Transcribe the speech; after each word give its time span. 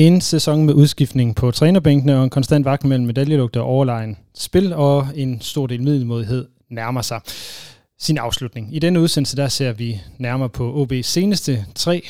En 0.00 0.20
sæson 0.20 0.64
med 0.64 0.74
udskiftning 0.74 1.36
på 1.36 1.50
trænerbænkene 1.50 2.16
og 2.16 2.24
en 2.24 2.30
konstant 2.30 2.64
vagt 2.64 2.84
mellem 2.84 3.06
medaljelugt 3.06 3.56
og 3.56 3.64
overlegen 3.64 4.16
spil 4.34 4.72
og 4.72 5.06
en 5.14 5.40
stor 5.40 5.66
del 5.66 5.82
middelmodighed 5.82 6.48
nærmer 6.70 7.02
sig 7.02 7.20
sin 7.98 8.18
afslutning. 8.18 8.74
I 8.74 8.78
denne 8.78 9.00
udsendelse 9.00 9.36
der 9.36 9.48
ser 9.48 9.72
vi 9.72 10.00
nærmere 10.18 10.48
på 10.48 10.84
OB's 10.84 11.02
seneste 11.02 11.66
tre 11.74 12.02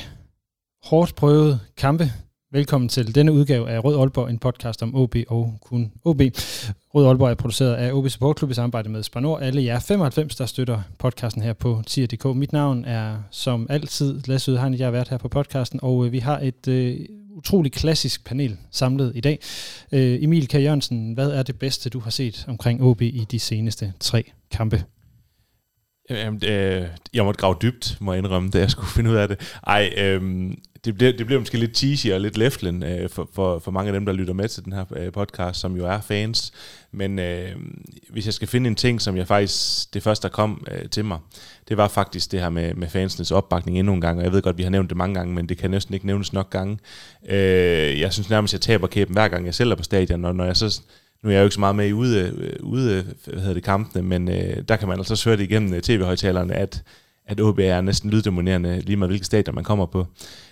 hårdt 0.85 1.15
prøvede 1.15 1.59
kampe. 1.77 2.13
Velkommen 2.53 2.89
til 2.89 3.15
denne 3.15 3.33
udgave 3.33 3.71
af 3.71 3.85
Rød 3.85 3.99
Aalborg, 3.99 4.31
en 4.31 4.39
podcast 4.39 4.83
om 4.83 4.95
OB 4.95 5.17
og 5.29 5.55
kun 5.61 5.93
OB. 6.05 6.21
Rød 6.95 7.07
Aalborg 7.07 7.31
er 7.31 7.35
produceret 7.35 7.75
af 7.75 7.93
OB 7.93 8.09
Support 8.09 8.39
Club 8.39 8.51
i 8.51 8.55
samarbejde 8.55 8.89
med 8.89 9.03
Spanor. 9.03 9.39
Alle 9.39 9.65
jer 9.65 9.79
95, 9.79 10.37
der 10.37 10.47
støtter 10.47 10.83
podcasten 10.99 11.43
her 11.43 11.53
på 11.53 11.83
tier.dk. 11.87 12.25
Mit 12.25 12.53
navn 12.53 12.85
er 12.85 13.17
som 13.31 13.67
altid 13.71 14.21
Lasse 14.27 14.53
Udhegn. 14.53 14.75
Jeg 14.75 14.87
har 14.87 14.91
været 14.91 15.09
her 15.09 15.19
på 15.19 15.29
podcasten, 15.29 15.81
og 15.83 16.07
øh, 16.07 16.13
vi 16.13 16.19
har 16.19 16.39
et 16.39 16.69
øh, 16.69 16.97
utrolig 17.41 17.73
klassisk 17.73 18.25
panel 18.25 18.57
samlet 18.71 19.13
i 19.15 19.21
dag. 19.21 19.39
Øh, 19.93 20.23
Emil 20.23 20.49
K. 20.49 20.55
Jørgensen, 20.55 21.13
hvad 21.13 21.31
er 21.31 21.43
det 21.43 21.59
bedste, 21.59 21.91
du 21.91 22.01
har 22.01 22.11
set 22.11 22.45
omkring 22.49 22.83
OB 22.83 23.03
i 23.03 23.27
de 23.31 23.39
seneste 23.39 23.93
tre 24.01 24.25
kampe? 24.51 24.85
Jamen, 26.11 26.45
øh, 26.45 26.89
jeg 27.15 27.25
måtte 27.25 27.39
grave 27.41 27.57
dybt, 27.63 27.97
må 28.01 28.13
jeg 28.13 28.19
indrømme, 28.19 28.51
da 28.51 28.59
jeg 28.59 28.71
skulle 28.71 28.89
finde 28.97 29.11
ud 29.11 29.17
af 29.17 29.29
det. 29.29 29.59
Ej, 29.67 29.93
øh, 29.97 30.51
det, 30.85 30.95
bliver, 30.95 31.13
det 31.13 31.27
bliver 31.27 31.41
måske 31.41 31.59
lidt 31.59 31.77
cheesy 31.77 32.07
og 32.07 32.21
lidt 32.21 32.37
leftlen 32.37 32.83
øh, 32.83 33.09
for, 33.09 33.29
for, 33.33 33.59
for 33.59 33.71
mange 33.71 33.89
af 33.89 33.93
dem, 33.93 34.07
der 34.07 34.13
lytter 34.13 34.35
med 34.35 34.49
til 34.49 34.65
den 34.65 34.73
her 34.73 34.85
øh, 34.97 35.13
podcast, 35.13 35.61
som 35.61 35.77
jo 35.77 35.87
er 35.87 36.01
fans. 36.01 36.53
Men 36.93 37.19
øh, 37.19 37.49
hvis 38.11 38.27
jeg 38.27 38.35
skal 38.35 38.49
finde 38.49 38.69
en 38.69 38.75
ting, 38.75 39.01
som 39.01 39.17
jeg 39.17 39.27
faktisk, 39.27 39.95
det 39.95 40.03
første, 40.03 40.29
der 40.29 40.33
kom 40.33 40.67
øh, 40.71 40.89
til 40.89 41.05
mig, 41.05 41.19
det 41.69 41.77
var 41.77 41.89
faktisk 41.89 42.33
det 42.33 42.41
her 42.41 42.51
med, 42.51 42.75
med 42.75 42.89
fansenes 42.89 43.31
opbakning 43.31 43.79
endnu 43.79 43.95
en 43.95 44.01
gang. 44.01 44.19
Og 44.19 44.25
jeg 44.25 44.33
ved 44.33 44.43
godt, 44.43 44.59
vi 44.59 44.63
har 44.63 44.71
nævnt 44.71 44.91
det 44.91 44.97
mange 44.97 45.15
gange, 45.15 45.35
men 45.35 45.49
det 45.49 45.59
kan 45.59 45.71
næsten 45.71 45.95
ikke 45.95 46.07
nævnes 46.07 46.33
nok 46.33 46.51
gange. 46.51 46.79
Øh, 47.29 48.01
jeg 48.01 48.13
synes 48.13 48.31
nærmest, 48.31 48.53
jeg 48.53 48.61
taber 48.61 48.87
kæben 48.87 49.13
hver 49.15 49.29
gang, 49.29 49.47
jeg 49.47 49.55
selv 49.55 49.71
er 49.71 49.77
på 49.77 49.83
stadion, 49.83 50.25
og 50.25 50.35
når 50.35 50.45
jeg 50.45 50.57
så 50.57 50.83
nu 51.23 51.31
er 51.31 51.33
jeg 51.33 51.41
jo 51.41 51.45
ikke 51.45 51.55
så 51.55 51.61
meget 51.61 51.77
med 51.77 51.89
i 51.89 51.93
ude, 51.93 52.35
øh, 52.37 52.57
ude 52.63 52.95
øh, 52.95 53.05
hvad 53.33 53.41
hedder 53.41 53.55
det, 53.55 53.63
kampene, 53.63 54.03
men 54.03 54.29
øh, 54.29 54.63
der 54.69 54.77
kan 54.77 54.89
man 54.89 54.99
altså 54.99 55.23
høre 55.25 55.37
det 55.37 55.43
igennem 55.43 55.75
øh, 55.75 55.81
tv-højtalerne, 55.81 56.55
at, 56.55 56.83
at 57.27 57.41
OB 57.41 57.59
er 57.59 57.81
næsten 57.81 58.11
lyddominerende, 58.11 58.81
lige 58.81 58.97
med 58.97 59.09
hvilke 59.09 59.25
stadion 59.25 59.55
man 59.55 59.65
kommer 59.65 59.87
på. 59.87 60.07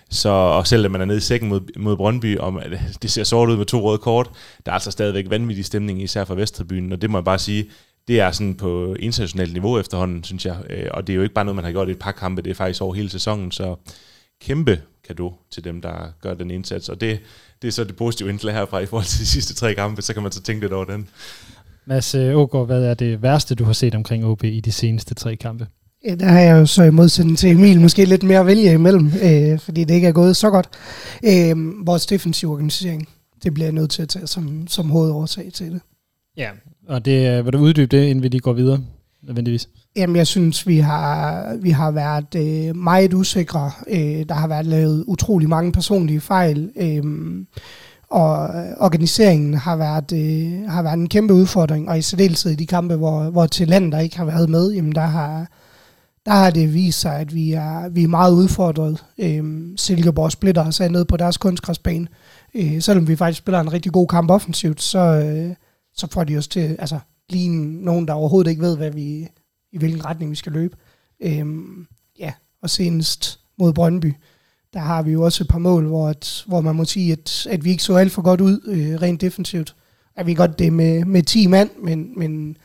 Så, 0.09 0.29
og 0.29 0.67
selv 0.67 0.91
man 0.91 1.01
er 1.01 1.05
nede 1.05 1.17
i 1.17 1.21
sækken 1.21 1.49
mod, 1.49 1.61
mod 1.77 1.97
Brøndby, 1.97 2.37
og 2.37 2.61
det 3.01 3.11
ser 3.11 3.23
sort 3.23 3.49
ud 3.49 3.57
med 3.57 3.65
to 3.65 3.81
røde 3.81 3.97
kort, 3.97 4.29
der 4.65 4.71
er 4.71 4.73
altså 4.73 4.91
stadigvæk 4.91 5.29
vanvittig 5.29 5.65
stemning, 5.65 6.01
især 6.01 6.25
fra 6.25 6.35
Vesttribunen, 6.35 6.91
og 6.91 7.01
det 7.01 7.09
må 7.09 7.17
jeg 7.17 7.25
bare 7.25 7.39
sige, 7.39 7.69
det 8.07 8.19
er 8.19 8.31
sådan 8.31 8.55
på 8.55 8.95
internationalt 8.99 9.53
niveau 9.53 9.79
efterhånden, 9.79 10.23
synes 10.23 10.45
jeg. 10.45 10.57
Øh, 10.69 10.87
og 10.91 11.07
det 11.07 11.13
er 11.13 11.15
jo 11.15 11.23
ikke 11.23 11.33
bare 11.33 11.45
noget, 11.45 11.55
man 11.55 11.65
har 11.65 11.71
gjort 11.71 11.87
i 11.87 11.91
et 11.91 11.99
par 11.99 12.11
kampe, 12.11 12.41
det 12.41 12.49
er 12.49 12.55
faktisk 12.55 12.81
over 12.81 12.93
hele 12.93 13.09
sæsonen, 13.09 13.51
så 13.51 13.75
kæmpe 14.41 14.81
kado 15.07 15.33
til 15.51 15.63
dem, 15.63 15.81
der 15.81 16.11
gør 16.21 16.33
den 16.33 16.51
indsats. 16.51 16.89
Og 16.89 17.01
det, 17.01 17.19
det 17.61 17.67
er 17.67 17.71
så 17.71 17.83
det 17.83 17.95
positive 17.95 18.29
indslag 18.29 18.53
herfra 18.53 18.79
i 18.79 18.85
forhold 18.85 19.05
til 19.05 19.19
de 19.19 19.25
sidste 19.25 19.53
tre 19.53 19.73
kampe, 19.73 20.01
så 20.01 20.13
kan 20.13 20.23
man 20.23 20.31
så 20.31 20.41
tænke 20.41 20.61
lidt 20.61 20.73
over 20.73 20.85
den. 20.85 21.09
Mads 21.85 22.15
øh, 22.15 22.37
Ågaard, 22.37 22.65
hvad 22.65 22.83
er 22.83 22.93
det 22.93 23.21
værste, 23.21 23.55
du 23.55 23.63
har 23.63 23.73
set 23.73 23.95
omkring 23.95 24.25
OB 24.25 24.43
i 24.43 24.59
de 24.59 24.71
seneste 24.71 25.15
tre 25.15 25.35
kampe? 25.35 25.67
Ja, 26.05 26.15
der 26.15 26.25
har 26.25 26.39
jeg 26.39 26.59
jo 26.59 26.65
så 26.65 26.83
i 26.83 26.89
modsætning 26.89 27.37
til 27.37 27.49
Emil 27.49 27.81
måske 27.81 28.05
lidt 28.05 28.23
mere 28.23 28.39
at 28.39 28.45
vælge 28.45 28.73
imellem, 28.73 29.11
øh, 29.23 29.59
fordi 29.59 29.83
det 29.83 29.95
ikke 29.95 30.07
er 30.07 30.11
gået 30.11 30.35
så 30.35 30.49
godt. 30.49 30.69
Øh, 31.23 31.55
vores 31.87 32.05
defensive 32.05 32.51
organisering, 32.51 33.07
det 33.43 33.53
bliver 33.53 33.65
jeg 33.65 33.73
nødt 33.73 33.91
til 33.91 34.01
at 34.01 34.09
tage 34.09 34.27
som, 34.27 34.67
som 34.67 34.89
hovedårsag 34.89 35.49
til 35.53 35.71
det. 35.71 35.81
Ja, 36.37 36.49
og 36.87 37.05
det, 37.05 37.45
vil 37.45 37.53
du 37.53 37.57
uddybe 37.57 37.97
det, 37.97 38.05
inden 38.05 38.23
vi 38.23 38.27
lige 38.27 38.41
går 38.41 38.53
videre, 38.53 38.79
nødvendigvis? 39.23 39.69
Jamen, 39.95 40.15
jeg 40.15 40.27
synes, 40.27 40.67
vi 40.67 40.77
har, 40.77 41.55
vi 41.61 41.69
har 41.69 41.91
været 41.91 42.35
øh, 42.35 42.75
meget 42.75 43.13
usikre. 43.13 43.71
Øh, 43.87 44.25
der 44.29 44.33
har 44.33 44.47
været 44.47 44.65
lavet 44.65 45.03
utrolig 45.07 45.49
mange 45.49 45.71
personlige 45.71 46.19
fejl. 46.19 46.71
Øh, 46.75 47.03
og 48.09 48.49
organiseringen 48.79 49.53
har 49.53 49.75
været, 49.75 50.11
øh, 50.13 50.69
har 50.69 50.83
været 50.83 50.97
en 50.97 51.09
kæmpe 51.09 51.33
udfordring, 51.33 51.89
og 51.89 51.97
i 51.97 52.01
særdeleshed 52.01 52.51
i 52.51 52.55
de 52.55 52.65
kampe, 52.65 52.95
hvor, 52.95 53.29
hvor 53.29 53.45
der 53.45 53.99
ikke 53.99 54.17
har 54.17 54.25
været 54.25 54.49
med, 54.49 54.71
jamen 54.71 54.95
der 54.95 55.05
har, 55.05 55.47
der 56.25 56.31
har 56.31 56.49
det 56.49 56.73
vist 56.73 56.99
sig, 56.99 57.19
at 57.19 57.35
vi 57.35 57.51
er, 57.51 57.89
vi 57.89 58.03
er 58.03 58.07
meget 58.07 58.33
udfordret. 58.33 59.05
Øhm, 59.17 59.77
Silkeborg 59.77 60.31
splitter 60.31 60.65
os 60.67 60.81
af 60.81 60.91
ned 60.91 61.05
på 61.05 61.17
deres 61.17 61.37
kunstgræsbane. 61.37 62.07
Øh, 62.53 62.81
selvom 62.81 63.07
vi 63.07 63.15
faktisk 63.15 63.37
spiller 63.37 63.59
en 63.59 63.73
rigtig 63.73 63.91
god 63.91 64.07
kamp 64.07 64.31
offensivt, 64.31 64.81
så, 64.81 64.99
øh, 64.99 65.55
så 65.93 66.07
får 66.11 66.23
de 66.23 66.37
os 66.37 66.47
til 66.47 66.75
altså, 66.79 66.99
lige 67.29 67.49
nogen, 67.83 68.07
der 68.07 68.13
overhovedet 68.13 68.49
ikke 68.51 68.61
ved, 68.61 68.77
hvad 68.77 68.91
vi, 68.91 69.27
i 69.71 69.77
hvilken 69.77 70.05
retning 70.05 70.31
vi 70.31 70.35
skal 70.35 70.51
løbe. 70.51 70.77
Øhm, 71.21 71.87
ja, 72.19 72.33
og 72.61 72.69
senest 72.69 73.39
mod 73.59 73.73
Brøndby, 73.73 74.13
der 74.73 74.79
har 74.79 75.01
vi 75.01 75.11
jo 75.11 75.21
også 75.21 75.43
et 75.43 75.47
par 75.47 75.59
mål, 75.59 75.87
hvor, 75.87 76.09
at, 76.09 76.43
hvor 76.47 76.61
man 76.61 76.75
må 76.75 76.85
sige, 76.85 77.11
at, 77.11 77.47
at 77.49 77.63
vi 77.63 77.69
ikke 77.69 77.83
så 77.83 77.95
alt 77.95 78.11
for 78.11 78.21
godt 78.21 78.41
ud 78.41 78.61
øh, 78.65 79.01
rent 79.01 79.21
defensivt. 79.21 79.75
At 80.15 80.27
vi 80.27 80.33
godt 80.33 80.59
det 80.59 80.73
med, 80.73 81.05
med 81.05 81.23
10 81.23 81.47
mand, 81.47 81.69
men, 81.83 82.19
men 82.19 82.57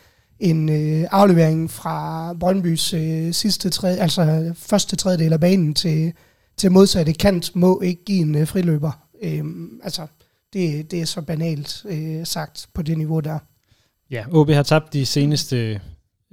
en 0.45 0.69
øh, 0.69 1.09
aflevering 1.11 1.71
fra 1.71 2.33
Brøndbys 2.41 2.95
øh, 2.95 3.33
sidste 3.33 3.71
tre, 3.71 3.89
altså 3.89 4.53
første 4.57 4.97
tredjedel 4.97 5.33
af 5.33 5.41
banen 5.41 5.75
til, 5.75 6.13
til 6.57 6.73
modsatte 6.73 7.13
kant, 7.13 7.57
må 7.57 7.81
ikke 7.81 8.05
give 8.05 8.21
en 8.21 8.35
øh, 8.35 8.47
friløber. 8.47 8.93
Øh, 9.23 9.45
altså, 9.83 10.07
det, 10.53 10.91
det 10.91 11.01
er 11.01 11.05
så 11.05 11.23
banalt 11.23 11.85
øh, 11.89 12.27
sagt 12.27 12.69
på 12.75 12.83
det 12.83 12.99
niveau 12.99 13.21
der. 13.21 13.39
Ja, 14.11 14.25
OB 14.33 14.51
har 14.51 14.63
tabt 14.63 14.93
de 14.93 15.07
seneste 15.07 15.81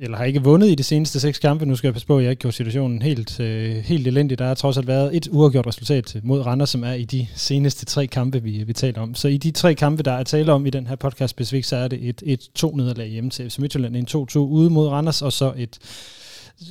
eller 0.02 0.18
har 0.18 0.26
ikke 0.26 0.44
vundet 0.44 0.70
i 0.70 0.76
de 0.76 0.84
seneste 0.84 1.20
seks 1.20 1.40
kampe. 1.40 1.66
Nu 1.66 1.76
skal 1.76 1.88
jeg 1.88 1.94
passe 1.94 2.08
på, 2.08 2.18
at 2.18 2.24
jeg 2.24 2.32
ikke 2.32 2.42
gjorde 2.42 2.56
situationen 2.56 3.02
helt, 3.02 3.40
øh, 3.40 3.76
helt 3.76 4.08
elendig. 4.08 4.40
Der 4.40 4.46
har 4.46 4.54
trods 4.54 4.78
alt 4.78 4.88
været 4.88 5.16
et 5.16 5.28
uafgjort 5.32 5.68
resultat 5.68 6.16
mod 6.24 6.42
Randers, 6.42 6.70
som 6.70 6.84
er 6.84 6.94
i 6.94 7.04
de 7.04 7.28
seneste 7.36 7.86
tre 7.86 8.08
kampe, 8.08 8.44
vi, 8.44 8.64
vi 8.64 8.74
taler 8.74 9.02
om. 9.02 9.16
Så 9.16 9.28
i 9.28 9.38
de 9.38 9.52
tre 9.52 9.76
kampe, 9.76 10.04
der 10.04 10.12
er 10.12 10.24
tale 10.24 10.54
om 10.54 10.66
i 10.66 10.70
den 10.70 10.88
her 10.88 10.96
podcast 10.96 11.32
specifikt, 11.32 11.68
så 11.68 11.76
er 11.76 11.88
det 11.88 12.10
et, 12.10 12.24
et 12.26 12.40
to 12.56 12.76
nederlag 12.76 13.08
hjemme 13.08 13.30
til 13.30 13.50
FC 13.50 13.58
Midtjylland, 13.58 13.96
en 13.96 14.08
2-2 14.12 14.38
ude 14.38 14.70
mod 14.70 14.88
Randers, 14.88 15.22
og 15.22 15.34
så 15.34 15.54
et, 15.58 15.80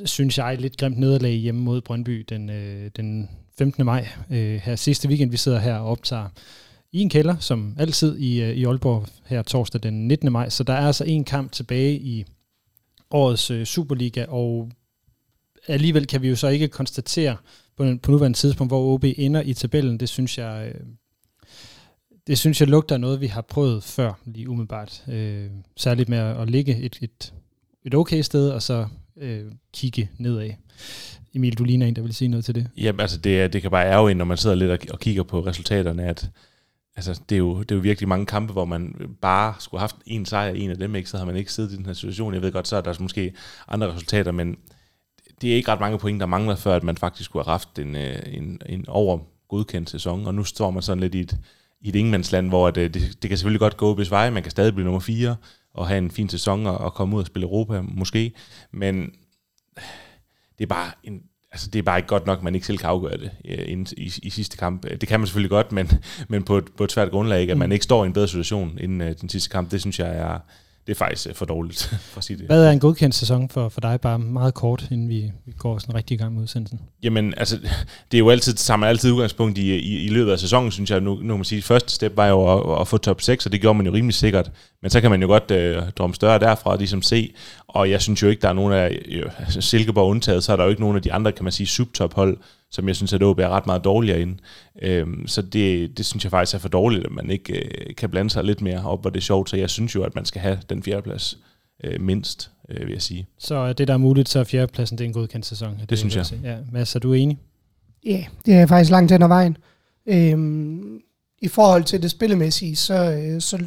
synes 0.05 0.39
jeg, 0.39 0.57
lidt 0.61 0.77
grimt 0.77 0.99
nederlag 0.99 1.35
hjemme 1.35 1.61
mod 1.61 1.81
Brøndby 1.81 2.25
den, 2.29 2.51
øh, 2.51 2.91
den 2.97 3.29
15. 3.59 3.85
maj. 3.85 4.09
Øh, 4.31 4.61
her 4.65 4.77
sidste 4.77 5.09
weekend, 5.09 5.31
vi 5.31 5.37
sidder 5.37 5.59
her 5.59 5.75
og 5.75 5.87
optager 5.89 6.29
i 6.93 7.01
en 7.01 7.11
kælder, 7.11 7.37
som 7.39 7.75
altid 7.79 8.19
i, 8.19 8.43
øh, 8.43 8.51
i 8.51 8.65
Aalborg 8.65 9.07
her 9.27 9.43
torsdag 9.43 9.83
den 9.83 10.09
19. 10.09 10.33
maj. 10.33 10.49
Så 10.49 10.65
der 10.65 10.73
er 10.73 10.87
altså 10.87 11.05
en 11.05 11.25
kamp 11.25 11.53
tilbage 11.53 11.95
i 11.95 12.25
årets 13.11 13.51
øh, 13.51 13.65
Superliga, 13.65 14.25
og 14.29 14.71
alligevel 15.69 16.07
kan 16.07 16.23
vi 16.23 16.29
jo 16.29 16.37
så 16.37 16.49
ikke 16.49 16.69
konstatere 16.69 17.37
på, 17.77 17.85
på 18.03 18.11
nuværende 18.11 18.39
tidspunkt, 18.39 18.71
hvor 18.71 18.95
OB 18.95 19.05
ender 19.05 19.43
i 19.43 19.55
tabellen. 19.55 20.01
Det 20.01 20.09
synes 20.09 20.39
jeg, 20.39 20.73
øh, 20.75 20.81
det 22.27 22.39
synes 22.39 22.61
jeg 22.61 22.69
lugter 22.69 22.95
af 22.95 23.01
noget, 23.01 23.21
vi 23.21 23.27
har 23.27 23.41
prøvet 23.41 23.85
før, 23.85 24.13
lige 24.25 24.49
umiddelbart. 24.49 25.05
Øh, 25.09 25.47
særligt 25.77 26.09
med 26.09 26.19
at, 26.19 26.41
at 26.41 26.51
ligge 26.51 26.77
et, 26.77 26.99
et, 27.03 27.33
et 27.85 27.95
okay 27.95 28.23
sted, 28.23 28.51
og 28.51 28.63
så 28.63 28.87
øh, 29.17 29.53
kigge 29.73 30.11
nedad. 30.19 30.51
Emil, 31.35 31.59
du 31.59 31.65
ligner 31.65 31.87
en, 31.87 31.97
der 31.97 32.03
vil 32.03 32.15
sige 32.15 32.29
noget 32.29 32.45
til 32.45 32.55
det. 32.55 32.69
Jamen 32.77 33.01
altså, 33.01 33.19
det, 33.19 33.53
det 33.53 33.63
kan 33.63 33.71
bare 33.71 33.87
ærge 33.87 34.11
en, 34.11 34.17
når 34.17 34.25
man 34.25 34.37
sidder 34.37 34.57
lidt 34.57 34.71
og, 34.71 34.79
og 34.91 35.01
kigger 35.01 35.23
på 35.23 35.41
resultaterne, 35.41 36.05
at 36.05 36.31
altså, 36.97 37.21
det, 37.29 37.35
er 37.35 37.39
jo, 37.39 37.63
det 37.63 37.71
er 37.71 37.77
jo 37.77 37.83
virkelig 37.83 38.09
mange 38.09 38.27
kampe, 38.27 38.53
hvor 38.53 38.65
man 38.65 38.95
bare 39.21 39.55
skulle 39.59 39.79
have 39.79 39.83
haft 39.83 39.97
en 40.07 40.27
sejr 40.27 40.53
i 40.53 40.61
en 40.61 40.71
af 40.71 40.79
dem, 40.79 40.95
ikke? 40.95 41.11
så 41.11 41.19
har 41.19 41.25
man 41.25 41.37
ikke 41.37 41.53
siddet 41.53 41.73
i 41.73 41.77
den 41.77 41.87
her 41.87 41.93
situation. 41.93 42.35
Jeg 42.35 42.43
ved 42.43 42.53
godt, 42.53 42.69
så 42.69 42.77
er 42.77 42.81
der 42.81 42.95
måske 43.01 43.33
andre 43.69 43.93
resultater, 43.93 44.33
men 44.33 44.57
det 45.41 45.53
er 45.53 45.57
ikke 45.57 45.73
ret 45.73 45.81
mange 45.81 45.99
point, 45.99 46.21
der 46.21 46.27
mangler, 46.27 46.57
før 46.57 46.77
at 46.77 46.85
man 46.85 46.97
faktisk 46.97 47.25
skulle 47.25 47.45
have 47.45 47.53
haft 47.53 47.79
en, 47.79 47.97
øh, 47.97 48.23
en, 48.27 48.61
en 48.67 48.85
over 48.89 49.19
godkendt 49.49 49.91
sæson, 49.91 50.27
og 50.27 50.35
nu 50.35 50.45
står 50.45 50.71
man 50.71 50.83
sådan 50.83 51.01
lidt 51.01 51.15
i 51.15 51.21
et, 51.21 51.37
i 51.81 51.89
et 51.89 51.97
ingenmandsland, 51.97 52.49
hvor 52.49 52.71
det, 52.71 52.83
øh, 52.83 52.95
det, 52.95 53.23
det 53.23 53.29
kan 53.29 53.39
selvfølgelig 53.39 53.61
godt 53.61 53.77
gå 53.77 53.95
hvis 53.95 54.11
veje, 54.11 54.31
man 54.31 54.43
kan 54.43 54.51
stadig 54.51 54.75
blive 54.75 54.85
nummer 54.85 55.01
4 55.01 55.37
og 55.75 55.89
have 55.89 55.99
en 55.99 56.11
fin 56.11 56.29
sæson 56.29 56.67
og, 56.67 56.79
og 56.79 56.95
komme 56.95 57.17
ud 57.17 57.21
og 57.21 57.27
spille 57.27 57.45
Europa 57.45 57.81
måske, 57.81 58.33
men 58.73 59.13
det 60.59 60.65
er 60.65 60.67
bare 60.67 60.93
en 61.03 61.23
altså, 61.53 61.71
det 61.71 61.79
er 61.79 61.83
bare 61.83 61.99
ikke 61.99 62.09
godt 62.09 62.27
nok, 62.27 62.39
at 62.39 62.45
man 62.45 62.55
ikke 62.55 62.67
selv 62.67 62.79
kan 62.79 62.89
afgøre 62.89 63.17
det 63.17 63.31
øh, 63.45 63.87
i, 63.97 64.13
i, 64.23 64.31
sidste 64.31 64.57
kamp. 64.57 64.83
Det 65.01 65.09
kan 65.09 65.21
man 65.21 65.27
selvfølgelig 65.27 65.51
godt, 65.51 65.73
men, 65.73 65.91
men 66.29 66.43
på, 66.43 66.59
et, 66.59 66.65
på 66.77 66.85
et 66.85 66.93
svært 66.93 67.11
grundlag, 67.11 67.41
ikke? 67.41 67.51
at 67.51 67.59
man 67.59 67.69
mm. 67.69 67.73
ikke 67.73 67.85
står 67.85 68.05
i 68.05 68.07
en 68.07 68.13
bedre 68.13 68.29
situation 68.29 68.79
inden 68.81 69.01
uh, 69.01 69.09
den 69.21 69.29
sidste 69.29 69.51
kamp, 69.51 69.71
det 69.71 69.81
synes 69.81 69.99
jeg 69.99 70.17
er, 70.17 70.39
det 70.87 70.93
er 70.93 70.99
faktisk 70.99 71.29
øh, 71.29 71.35
for 71.35 71.45
dårligt, 71.45 71.83
for 72.13 72.19
at 72.19 72.25
sige 72.25 72.37
det. 72.37 72.47
Hvad 72.47 72.65
er 72.65 72.71
en 72.71 72.81
godkendt 72.81 73.15
sæson 73.15 73.49
for, 73.49 73.69
for 73.69 73.81
dig, 73.81 74.01
bare 74.01 74.19
meget 74.19 74.55
kort, 74.55 74.89
inden 74.91 75.09
vi, 75.09 75.33
vi 75.47 75.53
går 75.59 75.79
sådan 75.79 75.95
rigtig 75.95 76.15
i 76.15 76.19
gang 76.19 76.35
med 76.35 76.43
udsendelsen? 76.43 76.81
Jamen, 77.03 77.35
altså, 77.37 77.57
det 78.11 78.17
er 78.17 78.19
jo 78.19 78.31
altid, 78.31 78.77
man 78.77 78.89
altid 78.89 79.13
udgangspunkt 79.13 79.59
i, 79.59 79.77
i, 79.77 80.05
i 80.05 80.09
løbet 80.09 80.33
af 80.33 80.39
sæsonen, 80.39 80.71
synes 80.71 80.91
jeg. 80.91 81.01
Nu, 81.01 81.15
nu 81.15 81.19
kan 81.21 81.37
man 81.37 81.45
sige, 81.45 81.63
første 81.63 81.93
step 81.93 82.17
var 82.17 82.27
jo 82.27 82.73
at, 82.75 82.81
at, 82.81 82.89
få 82.89 82.97
top 82.97 83.21
6, 83.21 83.47
og 83.47 83.53
det 83.53 83.61
gjorde 83.61 83.77
man 83.77 83.87
jo 83.87 83.93
rimelig 83.93 84.15
sikkert. 84.15 84.51
Men 84.83 84.91
så 84.91 85.01
kan 85.01 85.11
man 85.11 85.23
jo 85.23 85.27
godt 85.27 85.51
øh, 85.51 85.83
drømme 85.99 86.15
større 86.15 86.39
derfra, 86.39 86.77
ligesom 86.77 87.03
se. 87.03 87.33
Og 87.69 87.91
jeg 87.91 88.03
synes 88.03 88.23
jo 88.23 88.29
ikke, 88.29 88.43
der 88.43 88.49
er 88.49 88.53
nogen 88.53 88.73
af, 88.73 88.99
altså 89.39 89.61
Silkeborg 89.61 90.11
undtaget, 90.11 90.45
så 90.45 90.53
er 90.53 90.57
der 90.57 90.65
jo 90.65 90.71
ikke 90.71 90.83
nogen 90.83 90.97
af 90.97 91.03
de 91.03 91.13
andre, 91.13 91.33
kan 91.33 91.45
man 91.45 91.53
sige, 91.53 91.67
subtophold, 91.67 92.37
som 92.71 92.89
jeg 92.89 92.97
synes, 92.97 93.13
at 93.13 93.23
OB 93.23 93.39
er 93.39 93.49
ret 93.49 93.67
meget 93.67 93.85
dårligere 93.85 94.21
ind. 94.21 94.39
Øhm, 94.83 95.27
så 95.27 95.43
det, 95.43 95.99
det 95.99 96.07
synes 96.07 96.25
jeg 96.25 96.31
faktisk 96.31 96.55
er 96.55 96.59
for 96.59 96.69
dårligt, 96.69 97.05
at 97.05 97.13
man 97.13 97.31
ikke 97.31 97.53
øh, 97.53 97.95
kan 97.95 98.11
blande 98.11 98.31
sig 98.31 98.45
lidt 98.45 98.61
mere 98.61 98.85
op, 98.85 99.01
hvor 99.01 99.11
det 99.11 99.17
er 99.17 99.25
sjovt. 99.25 99.51
Så 99.51 99.57
jeg 99.57 99.71
synes 99.71 99.95
jo, 99.95 100.03
at 100.03 100.15
man 100.15 100.25
skal 100.25 100.41
have 100.41 100.59
den 100.71 100.83
fjerdeplads 100.83 101.39
øh, 101.85 102.01
mindst, 102.01 102.51
øh, 102.69 102.87
vil 102.87 102.93
jeg 102.93 103.03
sige. 103.03 103.27
Så 103.39 103.73
det, 103.73 103.89
der 103.89 103.95
er 103.95 103.99
muligt, 103.99 104.29
så 104.29 104.41
er 104.41 104.45
fjerdepladsen 104.45 104.99
det 104.99 105.05
er 105.05 105.09
en 105.09 105.15
godkendt 105.15 105.47
sæson. 105.47 105.77
Det, 105.81 105.91
det 105.91 105.99
synes 105.99 106.17
jeg. 106.17 106.27
Ja, 106.45 106.57
Mads, 106.73 106.95
er 106.95 106.99
du 106.99 107.13
enig? 107.13 107.39
Ja, 108.05 108.11
yeah, 108.11 108.25
det 108.47 108.55
er 108.55 108.67
faktisk 108.67 108.91
langt 108.91 109.13
hen 109.13 109.23
ad 109.23 109.29
vejen. 109.29 109.57
Øhm, 110.07 111.01
I 111.43 111.49
forhold 111.49 111.85
til 111.85 112.03
det 112.03 112.11
spillemæssige, 112.11 112.77
så, 112.77 113.13
øh, 113.13 113.41
så 113.41 113.59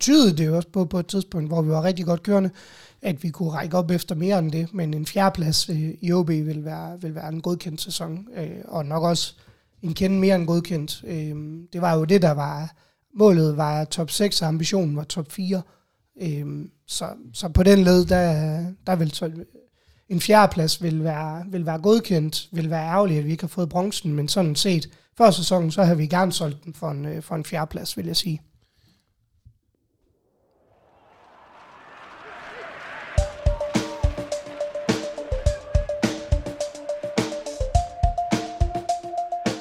tydede 0.00 0.36
det 0.36 0.46
jo 0.46 0.56
også 0.56 0.68
på, 0.68 0.84
på 0.84 0.98
et 0.98 1.06
tidspunkt, 1.06 1.48
hvor 1.48 1.62
vi 1.62 1.68
var 1.68 1.84
rigtig 1.84 2.06
godt 2.06 2.22
kørende, 2.22 2.50
at 3.02 3.22
vi 3.22 3.30
kunne 3.30 3.50
række 3.50 3.76
op 3.76 3.90
efter 3.90 4.14
mere 4.14 4.38
end 4.38 4.52
det, 4.52 4.74
men 4.74 4.94
en 4.94 5.06
fjerdeplads 5.06 5.68
øh, 5.68 5.94
i 6.00 6.12
OB 6.12 6.28
vil 6.28 6.64
være, 6.64 7.00
vil 7.00 7.14
være 7.14 7.28
en 7.28 7.40
godkendt 7.40 7.80
sæson, 7.80 8.28
øh, 8.36 8.60
og 8.64 8.86
nok 8.86 9.02
også 9.02 9.34
en 9.82 9.94
kende 9.94 10.18
mere 10.18 10.34
end 10.34 10.46
godkendt. 10.46 11.04
Øh, 11.06 11.36
det 11.72 11.80
var 11.80 11.94
jo 11.94 12.04
det, 12.04 12.22
der 12.22 12.30
var 12.30 12.74
målet 13.14 13.56
var 13.56 13.84
top 13.84 14.10
6, 14.10 14.42
og 14.42 14.48
ambitionen 14.48 14.96
var 14.96 15.04
top 15.04 15.32
4. 15.32 15.62
Øh, 16.22 16.46
så, 16.86 17.08
så 17.32 17.48
på 17.48 17.62
den 17.62 17.78
led, 17.78 18.04
der, 18.04 18.64
der 18.86 18.96
vil 18.96 19.10
så, 19.10 19.30
en 20.08 20.20
fjerdeplads 20.20 20.82
vil 20.82 21.04
være, 21.04 21.44
vil 21.50 21.66
være 21.66 21.78
godkendt, 21.78 22.48
vil 22.52 22.70
være 22.70 22.88
ærgerligt, 22.88 23.18
at 23.18 23.24
vi 23.24 23.30
ikke 23.30 23.42
har 23.42 23.48
fået 23.48 23.68
bronzen, 23.68 24.14
men 24.14 24.28
sådan 24.28 24.56
set, 24.56 24.90
før 25.18 25.30
sæsonen, 25.30 25.70
så 25.70 25.84
har 25.84 25.94
vi 25.94 26.06
gerne 26.06 26.32
solgt 26.32 26.64
den 26.64 26.74
for 26.74 26.90
en, 26.90 27.06
øh, 27.06 27.22
for 27.22 27.34
en 27.34 27.44
fjerdeplads, 27.44 27.96
vil 27.96 28.06
jeg 28.06 28.16
sige. 28.16 28.42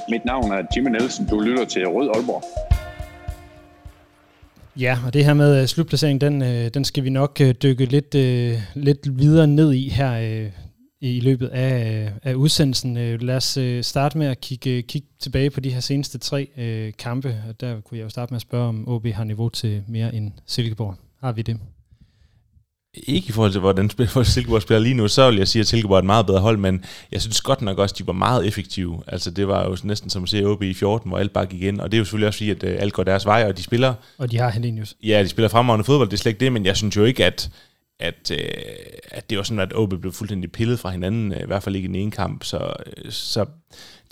Mit 0.09 0.25
navn 0.25 0.51
er 0.51 0.63
Jimmy 0.75 0.89
Nielsen. 0.89 1.27
Du 1.27 1.39
lytter 1.39 1.65
til 1.65 1.87
Rød 1.87 2.09
Aalborg. 2.15 2.43
Ja, 4.79 4.97
og 5.05 5.13
det 5.13 5.25
her 5.25 5.33
med 5.33 5.61
øh, 5.61 5.67
slutplaceringen, 5.67 6.21
den, 6.21 6.41
øh, 6.41 6.73
den 6.73 6.85
skal 6.85 7.03
vi 7.03 7.09
nok 7.09 7.37
øh, 7.41 7.55
dykke 7.63 7.85
lidt, 7.85 8.15
lidt 8.75 9.19
videre 9.19 9.47
ned 9.47 9.73
i 9.73 9.89
her 9.89 10.41
i 11.01 11.19
løbet 11.19 11.47
af, 11.47 12.11
af 12.23 12.33
udsendelsen. 12.33 13.17
Lad 13.17 13.35
os 13.35 13.57
starte 13.81 14.17
med 14.17 14.27
at 14.27 14.41
kigge, 14.41 14.81
kigge 14.81 15.07
tilbage 15.19 15.49
på 15.49 15.59
de 15.59 15.73
her 15.73 15.79
seneste 15.79 16.17
tre 16.17 16.47
kampe. 16.97 17.35
Og 17.49 17.61
der 17.61 17.81
kunne 17.81 17.97
jeg 17.97 18.03
jo 18.03 18.09
starte 18.09 18.33
med 18.33 18.35
at 18.35 18.41
spørge, 18.41 18.67
om 18.67 18.87
OB 18.87 19.07
har 19.07 19.23
niveau 19.23 19.49
til 19.49 19.83
mere 19.87 20.15
end 20.15 20.31
Silkeborg. 20.45 20.95
Har 21.21 21.31
vi 21.31 21.41
det? 21.41 21.59
Ikke 23.03 23.29
i 23.29 23.31
forhold 23.31 23.51
til, 23.51 23.61
hvordan 23.61 23.89
Silkeborg 24.23 24.61
spiller 24.61 24.79
lige 24.79 24.93
nu, 24.93 25.07
så 25.07 25.29
vil 25.29 25.37
jeg 25.37 25.47
sige, 25.47 25.59
at 25.59 25.67
Silkeborg 25.67 25.95
er 25.95 25.99
et 25.99 26.05
meget 26.05 26.25
bedre 26.25 26.39
hold, 26.39 26.57
men 26.57 26.83
jeg 27.11 27.21
synes 27.21 27.41
godt 27.41 27.61
nok 27.61 27.77
også, 27.77 27.93
at 27.93 27.99
de 27.99 28.07
var 28.07 28.13
meget 28.13 28.47
effektive. 28.47 29.01
Altså 29.07 29.31
det 29.31 29.47
var 29.47 29.63
jo 29.63 29.77
næsten 29.83 30.09
som 30.09 30.23
at 30.23 30.29
se 30.29 30.45
OB 30.45 30.63
i 30.63 30.73
14, 30.73 31.09
hvor 31.09 31.17
alt 31.17 31.33
bare 31.33 31.45
gik 31.45 31.61
ind, 31.61 31.79
og 31.79 31.91
det 31.91 31.97
er 31.97 31.99
jo 31.99 32.05
selvfølgelig 32.05 32.27
også 32.27 32.37
fordi, 32.37 32.49
at 32.49 32.63
uh, 32.63 32.69
alt 32.81 32.93
går 32.93 33.03
deres 33.03 33.25
vej, 33.25 33.45
og 33.47 33.57
de 33.57 33.63
spiller... 33.63 33.93
Og 34.17 34.31
de 34.31 34.37
har 34.37 34.49
Helenius. 34.49 34.95
Ja, 35.03 35.23
de 35.23 35.27
spiller 35.29 35.49
fremragende 35.49 35.83
fodbold, 35.83 36.09
det 36.09 36.17
er 36.17 36.21
slet 36.21 36.31
ikke 36.31 36.39
det, 36.39 36.51
men 36.51 36.65
jeg 36.65 36.77
synes 36.77 36.95
jo 36.95 37.03
ikke, 37.03 37.25
at, 37.25 37.49
at, 37.99 38.31
øh, 38.31 38.37
at 39.11 39.29
det 39.29 39.37
var 39.37 39.43
sådan, 39.43 39.59
at 39.59 39.75
OB 39.75 39.93
blev 40.01 40.13
fuldstændig 40.13 40.51
pillet 40.51 40.79
fra 40.79 40.89
hinanden, 40.89 41.33
øh, 41.33 41.41
i 41.41 41.45
hvert 41.45 41.63
fald 41.63 41.75
ikke 41.75 41.85
i 41.85 41.87
den 41.87 41.95
ene 41.95 42.11
kamp, 42.11 42.43
så, 42.43 42.73
øh, 42.97 43.11
så 43.11 43.45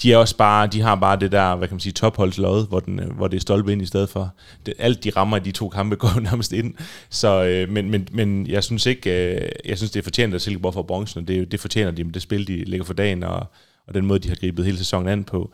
de 0.02 0.14
er 0.14 0.18
også 0.18 0.38
bare, 0.38 0.68
de 0.68 0.82
har 0.82 0.96
bare 0.96 1.20
det 1.20 1.32
der, 1.32 1.56
hvad 1.56 1.68
kan 1.68 1.76
man 1.76 1.80
sige, 1.80 1.94
topholdslod, 1.94 2.68
hvor, 2.68 2.80
den, 2.80 3.00
øh, 3.00 3.12
hvor 3.12 3.28
det 3.28 3.38
er 3.38 3.42
stolpe 3.42 3.72
ind 3.72 3.82
i 3.82 3.86
stedet 3.86 4.10
for. 4.10 4.34
Det, 4.66 4.74
alt 4.80 5.04
de 5.04 5.10
rammer 5.10 5.38
i 5.38 5.40
de 5.40 5.52
to 5.52 5.70
kampe 5.70 5.96
går 6.06 6.20
nærmest 6.20 6.54
ind. 6.54 6.74
Så, 7.10 7.44
øh, 7.44 7.70
men, 7.70 7.90
men, 7.90 8.08
men 8.12 8.48
jeg 8.48 8.64
synes 8.64 8.86
ikke, 8.86 9.36
øh, 9.36 9.50
jeg 9.66 9.78
synes 9.78 9.92
det 9.92 10.00
er 10.00 10.04
fortjent, 10.04 10.36
at 10.36 10.42
Silkeborg 10.42 10.74
får 10.74 10.84
bronzen, 10.84 11.22
og 11.22 11.28
det, 11.28 11.52
det 11.52 11.60
fortjener 11.60 11.92
de 11.92 12.04
med 12.04 12.14
det 12.14 12.22
spil, 12.22 12.48
de 12.48 12.64
lægger 12.64 12.86
for 12.86 12.94
dagen, 12.94 13.24
og, 13.24 13.46
og 13.88 13.94
den 13.94 14.06
måde, 14.06 14.20
de 14.20 14.30
har 14.30 14.36
gribet 14.36 14.66
hele 14.66 14.78
sæsonen 14.78 15.08
an 15.10 15.24
på. 15.24 15.52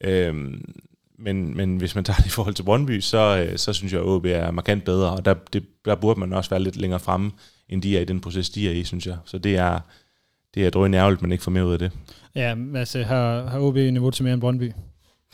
Øh, 0.00 0.34
men, 1.18 1.56
men 1.56 1.76
hvis 1.76 1.94
man 1.94 2.04
tager 2.04 2.16
det 2.16 2.26
i 2.26 2.30
forhold 2.30 2.54
til 2.54 2.62
Brøndby, 2.62 3.00
så, 3.00 3.46
øh, 3.48 3.58
så 3.58 3.72
synes 3.72 3.92
jeg, 3.92 4.00
at 4.00 4.06
OB 4.06 4.26
er 4.26 4.50
markant 4.50 4.84
bedre, 4.84 5.10
og 5.10 5.24
der, 5.24 5.34
det, 5.52 5.64
der 5.84 5.94
burde 5.94 6.20
man 6.20 6.32
også 6.32 6.50
være 6.50 6.62
lidt 6.62 6.76
længere 6.76 7.00
fremme, 7.00 7.30
end 7.68 7.82
de 7.82 7.96
er 7.96 8.00
i 8.00 8.04
den 8.04 8.20
proces, 8.20 8.50
de 8.50 8.68
er 8.68 8.72
i, 8.72 8.84
synes 8.84 9.06
jeg. 9.06 9.16
Så 9.24 9.38
det 9.38 9.56
er, 9.56 9.80
det 10.54 10.66
er 10.66 10.70
drøjende 10.70 10.98
ærgerligt, 10.98 11.22
man 11.22 11.32
ikke 11.32 11.44
får 11.44 11.50
mere 11.50 11.66
ud 11.66 11.72
af 11.72 11.78
det. 11.78 11.90
Ja, 12.34 12.54
altså 12.74 13.02
har, 13.02 13.46
har 13.46 13.58
OB 13.58 13.74
niveau 13.74 14.10
til 14.10 14.24
mere 14.24 14.34
end 14.34 14.40
Brøndby? 14.40 14.72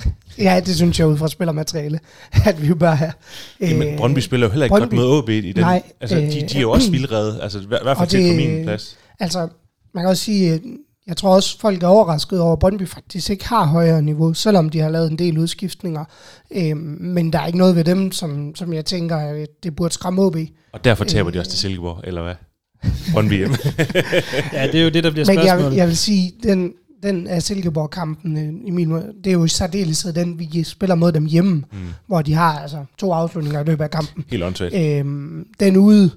ja, 0.38 0.60
det 0.66 0.76
synes 0.76 0.98
jeg 0.98 1.06
ud 1.06 1.16
fra 1.16 1.28
spillermateriale, 1.28 2.00
at 2.48 2.62
vi 2.62 2.66
jo 2.66 2.86
have. 2.86 3.12
Jamen, 3.60 3.88
øh, 3.88 3.98
Brøndby 3.98 4.18
spiller 4.18 4.46
jo 4.46 4.50
heller 4.50 4.64
ikke 4.64 4.72
Brøndby, 4.72 4.94
godt 4.94 5.08
med 5.10 5.18
OB 5.18 5.28
i 5.28 5.52
den. 5.52 5.60
Nej, 5.60 5.82
altså, 6.00 6.16
de, 6.16 6.48
de 6.48 6.56
er 6.56 6.60
jo 6.60 6.70
også 6.70 6.90
vildrede, 6.96 7.42
altså 7.42 7.60
i 7.60 7.66
hvert 7.66 7.96
fald 7.96 8.08
til 8.08 8.30
på 8.30 8.36
min 8.36 8.64
plads. 8.64 8.98
Altså, 9.20 9.48
man 9.94 10.02
kan 10.02 10.08
også 10.08 10.24
sige, 10.24 10.60
jeg 11.10 11.16
tror 11.16 11.34
også, 11.34 11.58
folk 11.60 11.82
er 11.82 11.86
overrasket 11.86 12.40
over, 12.40 12.52
at 12.52 12.58
Brøndby 12.58 12.88
faktisk 12.88 13.30
ikke 13.30 13.48
har 13.48 13.64
højere 13.64 14.02
niveau, 14.02 14.34
selvom 14.34 14.68
de 14.68 14.78
har 14.78 14.88
lavet 14.88 15.10
en 15.10 15.18
del 15.18 15.38
udskiftninger. 15.38 16.04
Øhm, 16.50 16.96
men 17.00 17.32
der 17.32 17.38
er 17.38 17.46
ikke 17.46 17.58
noget 17.58 17.76
ved 17.76 17.84
dem, 17.84 18.12
som, 18.12 18.54
som 18.54 18.72
jeg 18.72 18.84
tænker, 18.84 19.46
det 19.62 19.76
burde 19.76 19.94
skræmme 19.94 20.22
OB. 20.22 20.36
Og 20.72 20.84
derfor 20.84 21.04
taber 21.04 21.28
øh, 21.28 21.34
de 21.34 21.38
også 21.38 21.50
til 21.50 21.60
Silkeborg, 21.60 22.00
eller 22.04 22.22
hvad? 22.22 22.34
Brøndby 23.12 23.32
hjemme. 23.32 23.56
ja, 24.52 24.66
det 24.66 24.74
er 24.74 24.84
jo 24.84 24.90
det, 24.90 25.04
der 25.04 25.10
bliver 25.10 25.24
spørgsmålet. 25.24 25.62
Men 25.62 25.72
jeg, 25.72 25.76
jeg 25.76 25.86
vil 25.86 25.96
sige, 25.96 26.32
den, 26.42 26.72
den 27.02 27.26
af 27.26 27.42
Silkeborg-kampen, 27.42 28.36
øh, 28.36 28.74
min, 28.74 28.90
det 28.90 29.26
er 29.26 29.32
jo 29.32 29.44
i 29.44 29.48
særdeleshed 29.48 30.12
den, 30.12 30.38
vi 30.38 30.62
spiller 30.62 30.94
mod 30.94 31.12
dem 31.12 31.24
hjemme, 31.24 31.52
mm. 31.54 31.78
hvor 32.06 32.22
de 32.22 32.34
har 32.34 32.58
altså 32.58 32.84
to 32.98 33.12
afslutninger 33.12 33.60
i 33.60 33.64
løbet 33.64 33.84
af 33.84 33.90
kampen. 33.90 34.24
Helt 34.28 34.42
åndssvagt. 34.42 34.74
Øhm, 34.74 35.46
den 35.60 35.76
ude, 35.76 36.10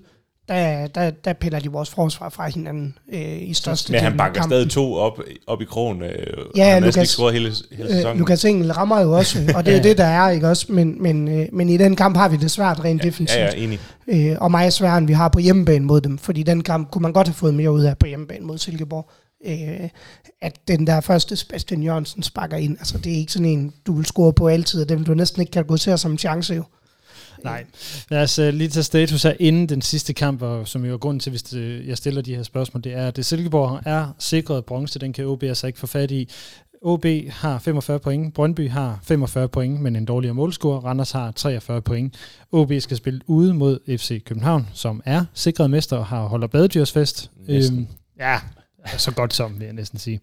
der, 0.49 0.87
der, 0.87 1.11
der 1.11 1.33
piller 1.33 1.59
de 1.59 1.71
vores 1.71 1.89
forsvar 1.89 2.29
fra 2.29 2.49
hinanden 2.49 2.97
øh, 3.13 3.49
i 3.49 3.53
største 3.53 3.91
Men 3.91 4.01
han 4.01 4.17
banker 4.17 4.41
stadig 4.41 4.69
to 4.69 4.93
op, 4.93 5.19
op 5.47 5.61
i 5.61 5.65
krogen, 5.65 6.01
øh, 6.01 6.09
ja, 6.55 6.65
og 6.65 6.73
han 6.73 6.83
Lukas, 6.83 7.17
ikke 7.19 7.31
hele, 7.31 7.51
hele 7.71 7.89
øh, 7.89 7.95
sæsonen. 7.95 8.15
Øh, 8.15 8.19
Lukas 8.19 8.45
Engel 8.45 8.71
rammer 8.73 9.01
jo 9.01 9.11
også, 9.17 9.53
og 9.55 9.65
det 9.65 9.75
er 9.75 9.81
det, 9.81 9.97
der 9.97 10.05
er, 10.05 10.29
ikke 10.29 10.49
også? 10.49 10.65
Men, 10.69 11.03
men, 11.03 11.27
øh, 11.27 11.47
men 11.53 11.69
i 11.69 11.77
den 11.77 11.95
kamp 11.95 12.17
har 12.17 12.29
vi 12.29 12.37
det 12.37 12.51
svært 12.51 12.83
rent 12.83 13.03
ja, 13.03 13.07
defensivt. 13.07 13.39
Ja, 13.39 13.45
ja, 13.45 13.63
enig. 13.63 13.79
Øh, 14.07 14.37
og 14.41 14.51
meget 14.51 14.73
sværere, 14.73 14.97
end 14.97 15.07
vi 15.07 15.13
har 15.13 15.29
på 15.29 15.39
hjemmebane 15.39 15.85
mod 15.85 16.01
dem, 16.01 16.17
fordi 16.17 16.43
den 16.43 16.63
kamp 16.63 16.91
kunne 16.91 17.01
man 17.01 17.13
godt 17.13 17.27
have 17.27 17.35
fået 17.35 17.53
mere 17.53 17.71
ud 17.71 17.83
af 17.83 17.97
på 17.97 18.05
hjemmebane 18.05 18.45
mod 18.45 18.57
Silkeborg. 18.57 19.09
Øh, 19.45 19.89
at 20.41 20.67
den 20.67 20.87
der 20.87 21.01
første 21.01 21.35
Sebastian 21.35 21.83
Jørgensen 21.83 22.23
sparker 22.23 22.57
ind, 22.57 22.77
altså 22.79 22.97
det 22.97 23.13
er 23.13 23.17
ikke 23.17 23.31
sådan 23.31 23.45
en, 23.45 23.73
du 23.87 23.93
vil 23.93 24.05
score 24.05 24.33
på 24.33 24.47
altid, 24.47 24.81
og 24.81 24.89
det 24.89 24.97
vil 24.97 25.07
du 25.07 25.13
næsten 25.13 25.41
ikke 25.41 25.51
kategorisere 25.51 25.97
som 25.97 26.11
en 26.11 26.17
chance 26.17 26.55
jo. 26.55 26.63
Nej. 27.43 27.65
Lad 28.09 28.23
os 28.23 28.39
uh, 28.39 28.47
lige 28.47 28.69
tage 28.69 28.83
status 28.83 29.23
her 29.23 29.33
inden 29.39 29.69
den 29.69 29.81
sidste 29.81 30.13
kamp, 30.13 30.41
og 30.41 30.67
som 30.67 30.85
jo 30.85 30.93
er 30.93 30.97
grunden 30.97 31.19
til, 31.19 31.29
hvis 31.29 31.43
det, 31.43 31.87
jeg 31.87 31.97
stiller 31.97 32.21
de 32.21 32.35
her 32.35 32.43
spørgsmål, 32.43 32.83
det 32.83 32.93
er, 32.93 33.07
at 33.07 33.15
det 33.15 33.25
Silkeborg 33.25 33.81
er 33.85 34.07
sikret 34.19 34.65
bronze, 34.65 34.99
den 34.99 35.13
kan 35.13 35.25
OB 35.25 35.43
altså 35.43 35.67
ikke 35.67 35.79
få 35.79 35.87
fat 35.87 36.11
i. 36.11 36.29
OB 36.85 37.05
har 37.29 37.59
45 37.59 37.99
point, 37.99 38.33
Brøndby 38.33 38.69
har 38.69 38.99
45 39.03 39.47
point, 39.47 39.81
men 39.81 39.95
en 39.95 40.05
dårligere 40.05 40.33
målscore. 40.33 40.79
Randers 40.79 41.11
har 41.11 41.31
43 41.31 41.81
point. 41.81 42.15
OB 42.51 42.71
skal 42.79 42.97
spille 42.97 43.21
ude 43.27 43.53
mod 43.53 43.97
FC 43.97 44.23
København, 44.23 44.67
som 44.73 45.01
er 45.05 45.25
sikret 45.33 45.69
mester 45.69 45.97
og 45.97 46.05
har 46.05 46.25
holder 46.25 46.47
badedyrsfest. 46.47 47.31
Øhm, 47.47 47.87
ja, 48.19 48.39
så 48.97 49.11
godt 49.11 49.33
som, 49.33 49.59
vil 49.59 49.65
jeg 49.65 49.73
næsten 49.73 49.99
sige. 49.99 50.19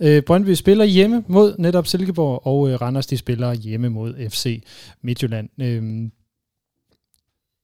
Øh, 0.00 0.22
Brøndby 0.22 0.54
spiller 0.54 0.84
hjemme 0.84 1.24
mod 1.26 1.54
netop 1.58 1.86
Silkeborg, 1.86 2.46
og 2.46 2.70
øh, 2.70 2.80
Randers 2.80 3.06
de 3.06 3.16
spiller 3.16 3.54
hjemme 3.54 3.88
mod 3.88 4.28
FC 4.30 4.62
Midtjylland. 5.02 5.48
Øh, 5.62 6.10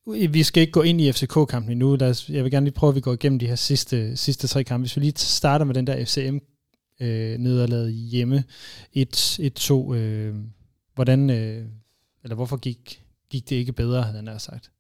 vi 0.07 0.43
skal 0.43 0.61
ikke 0.61 0.73
gå 0.73 0.83
ind 0.83 1.01
i 1.01 1.13
FCK-kampen 1.13 1.73
endnu. 1.73 1.97
Lad 1.97 2.11
os, 2.11 2.29
jeg 2.29 2.45
vil 2.45 2.51
gerne 2.51 2.67
lige 2.67 2.75
prøve, 2.75 2.89
at 2.89 2.95
vi 2.95 3.01
går 3.01 3.13
igennem 3.13 3.39
de 3.39 3.47
her 3.47 3.55
sidste, 3.55 4.17
sidste 4.17 4.47
tre 4.47 4.65
kampe. 4.65 4.83
Hvis 4.83 4.97
vi 4.97 5.01
lige 5.01 5.13
starter 5.17 5.65
med 5.65 5.75
den 5.75 5.87
der 5.87 6.05
FCM 6.05 6.39
øh, 7.01 7.39
nederlaget 7.39 7.93
hjemme 7.93 8.45
1-2. 8.97 9.95
Øh, 9.95 10.35
hvordan, 10.95 11.31
øh, 11.31 11.67
eller 12.25 12.35
hvorfor 12.35 12.57
gik, 12.57 13.03
gik 13.31 13.51
det 13.51 13.57
ikke 13.57 13.73
bedre, 13.73 14.03
havde 14.03 14.29
han 14.29 14.41
sagt? 14.41 14.71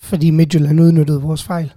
Fordi 0.00 0.30
Midtjylland 0.30 0.80
udnyttede 0.80 1.22
vores 1.22 1.42
fejl. 1.42 1.72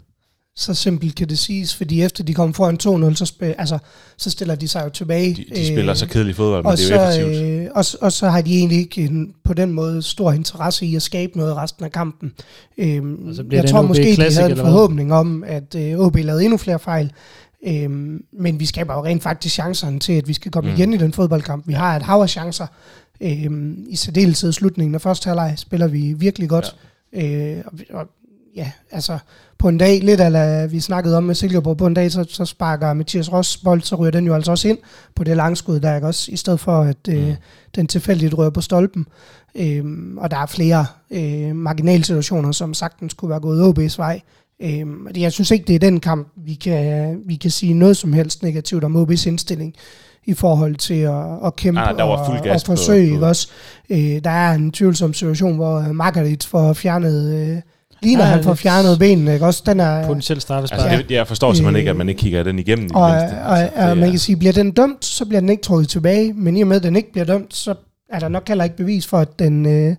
Så 0.60 0.74
simpelt 0.74 1.16
kan 1.16 1.30
det 1.30 1.40
siges, 1.40 1.76
fordi 1.76 2.02
efter 2.02 2.24
de 2.24 2.34
kom 2.34 2.54
foran 2.54 3.10
2-0, 3.12 3.16
så, 3.16 3.26
spil, 3.26 3.56
altså, 3.58 3.78
så 4.18 4.30
stiller 4.30 4.56
de 4.56 4.68
sig 4.68 4.84
jo 4.86 4.90
tilbage. 4.90 5.34
De, 5.34 5.46
de 5.56 5.68
spiller 5.68 5.90
øh, 5.90 5.96
så 5.96 6.08
kedelig 6.08 6.36
fodbold, 6.36 6.64
men 6.64 6.72
det 6.72 6.92
er 6.92 7.22
jo 7.22 7.28
effektivt. 7.28 7.62
Øh, 7.62 7.68
og, 7.76 7.86
og 8.02 8.12
så 8.12 8.30
har 8.30 8.42
de 8.42 8.58
egentlig 8.58 8.78
ikke 8.78 9.02
en, 9.02 9.34
på 9.44 9.54
den 9.54 9.72
måde 9.72 10.02
stor 10.02 10.32
interesse 10.32 10.86
i 10.86 10.96
at 10.96 11.02
skabe 11.02 11.38
noget 11.38 11.56
resten 11.56 11.86
af 11.86 11.92
kampen. 11.92 12.32
Øh, 12.78 13.04
jeg 13.52 13.70
tror 13.70 13.82
måske, 13.82 14.16
de 14.16 14.34
havde 14.34 14.52
en 14.52 14.58
forhåbning 14.58 15.14
om, 15.14 15.44
at 15.48 15.76
øh, 15.76 16.00
OB 16.00 16.16
lavede 16.16 16.44
endnu 16.44 16.58
flere 16.58 16.80
fejl. 16.80 17.12
Øh, 17.68 17.90
men 18.40 18.60
vi 18.60 18.66
skaber 18.66 18.94
jo 18.94 19.06
rent 19.06 19.24
faktisk 19.24 19.54
chancerne 19.56 20.00
til, 20.00 20.14
at 20.14 20.28
vi 20.28 20.34
skal 20.34 20.52
komme 20.52 20.70
mm. 20.70 20.76
igen 20.76 20.94
i 20.94 20.98
den 20.98 21.14
fodboldkamp. 21.14 21.68
Vi 21.68 21.74
har 21.74 21.96
et 21.96 22.04
hav 22.04 22.22
af 22.22 22.30
chancer. 22.30 22.68
Øh, 23.22 23.50
I 23.88 23.96
særdeleshed 23.96 24.52
slutningen 24.52 24.96
af 24.96 25.02
første 25.02 25.28
halvleg 25.28 25.54
spiller 25.58 25.88
vi 25.88 26.14
virkelig 26.14 26.50
godt. 26.50 26.76
Ja. 27.14 27.56
Øh, 27.58 27.64
og, 27.66 28.00
og 28.00 28.08
ja, 28.56 28.72
altså 28.92 29.18
på 29.58 29.70
en 29.70 29.78
dag, 29.78 30.00
lidt 30.04 30.22
eller 30.22 30.68
vi 30.68 30.80
snakkede 30.80 31.18
om 31.18 31.24
med 31.24 31.36
Silkeborg, 31.36 31.78
på 31.78 31.88
en 31.88 31.94
dag, 31.94 32.12
så, 32.12 32.26
så 32.30 32.46
sparker 32.46 32.94
Mathias 32.94 33.32
Ross 33.32 33.58
bold, 33.58 33.82
så 33.82 33.96
ryger 33.96 34.12
den 34.12 34.26
jo 34.26 34.34
altså 34.36 34.52
også 34.52 34.68
ind 34.68 34.78
på 35.16 35.24
det 35.24 35.38
langskud, 35.38 35.80
der 35.80 35.96
ikke 35.96 36.08
også, 36.08 36.32
i 36.32 36.36
stedet 36.36 36.60
for 36.60 36.82
at 36.82 37.08
øh, 37.10 37.28
mm. 37.28 37.34
den 37.76 37.88
tilfældigt 37.88 38.38
rører 38.38 38.50
på 38.50 38.62
stolpen. 38.62 39.06
Øhm, 39.56 40.18
og 40.18 40.32
der 40.32 40.38
er 40.38 40.46
flere 40.46 40.86
øh, 41.12 41.56
marginalsituationer, 41.56 42.52
som 42.52 42.74
sagtens 42.74 43.14
kunne 43.14 43.30
være 43.30 43.40
gået 43.40 43.74
OB's 43.80 43.98
vej. 43.98 44.22
Øhm, 44.62 45.08
jeg 45.18 45.32
synes 45.32 45.52
ikke, 45.52 45.66
det 45.68 45.76
er 45.76 45.80
den 45.80 46.00
kamp, 46.00 46.28
vi 46.46 46.54
kan, 46.54 47.20
vi 47.26 47.36
kan 47.36 47.52
sige 47.52 47.74
noget 47.74 47.98
som 47.98 48.14
helst 48.14 48.44
negativt 48.44 48.84
om 48.84 48.96
OB's 49.04 49.28
indstilling 49.28 49.74
i 50.26 50.34
forhold 50.34 50.76
til 50.76 50.94
at, 51.00 51.26
at 51.46 51.56
kæmpe 51.56 51.80
Ah, 51.82 51.98
der 51.98 52.04
var 52.04 52.26
fuld 52.26 52.38
og, 52.38 52.44
gas 52.44 52.62
og 52.64 52.66
forsøge. 52.66 53.10
på- 53.10 53.14
Ikke 53.14 53.28
også? 53.28 53.48
Øh, 53.90 53.98
der 54.24 54.30
er 54.30 54.54
en 54.54 54.72
tvivlsom 54.72 55.14
situation, 55.14 55.56
hvor 55.56 55.82
Margaret 55.94 56.44
får 56.44 56.74
fjernet... 56.74 57.34
Øh, 57.50 57.62
ligner 58.04 58.24
Ja, 58.26 58.30
han 58.30 58.44
får 58.44 58.54
fjernet 58.54 59.00
benene, 59.00 59.34
ikke 59.34 59.46
også? 59.46 59.64
Den 59.66 59.80
er, 59.80 60.08
Potentielt 60.08 60.42
straffespark. 60.42 60.92
Altså, 60.92 61.06
det, 61.08 61.16
jeg 61.16 61.28
forstår 61.28 61.54
simpelthen 61.54 61.76
Øh, 61.76 61.80
ikke, 61.80 61.90
at 61.90 61.96
man 61.98 62.10
ikke 62.10 62.20
kigger 62.20 62.44
den 62.44 62.60
igennem 62.60 62.86
i 62.86 62.88
det 62.88 62.96
og, 62.96 63.10
mindste. 63.12 63.36
og, 63.38 63.60
Altså, 63.60 63.82
og 63.82 63.90
det 63.90 63.98
man 63.98 64.10
kan 64.10 64.20
sige, 64.20 64.36
bliver 64.38 64.54
den 64.54 64.72
dømt, 64.72 65.06
så 65.06 65.26
bliver 65.26 65.40
den 65.40 65.50
ikke 65.50 65.64
trukket 65.64 65.90
tilbage, 65.90 66.34
men 66.34 66.58
i 66.58 66.62
og 66.62 66.68
med, 66.68 66.76
at 66.78 66.84
den 66.84 66.96
ikke 66.96 67.12
bliver 67.12 67.26
dømt, 67.26 67.56
så 67.56 67.74
er 68.10 68.20
der 68.20 68.28
nok 68.30 68.48
heller 68.48 68.64
ikke 68.64 68.78
bevis 68.78 69.08
for, 69.08 69.18
at 69.18 69.40
den, 69.40 69.66
øh, 69.66 69.96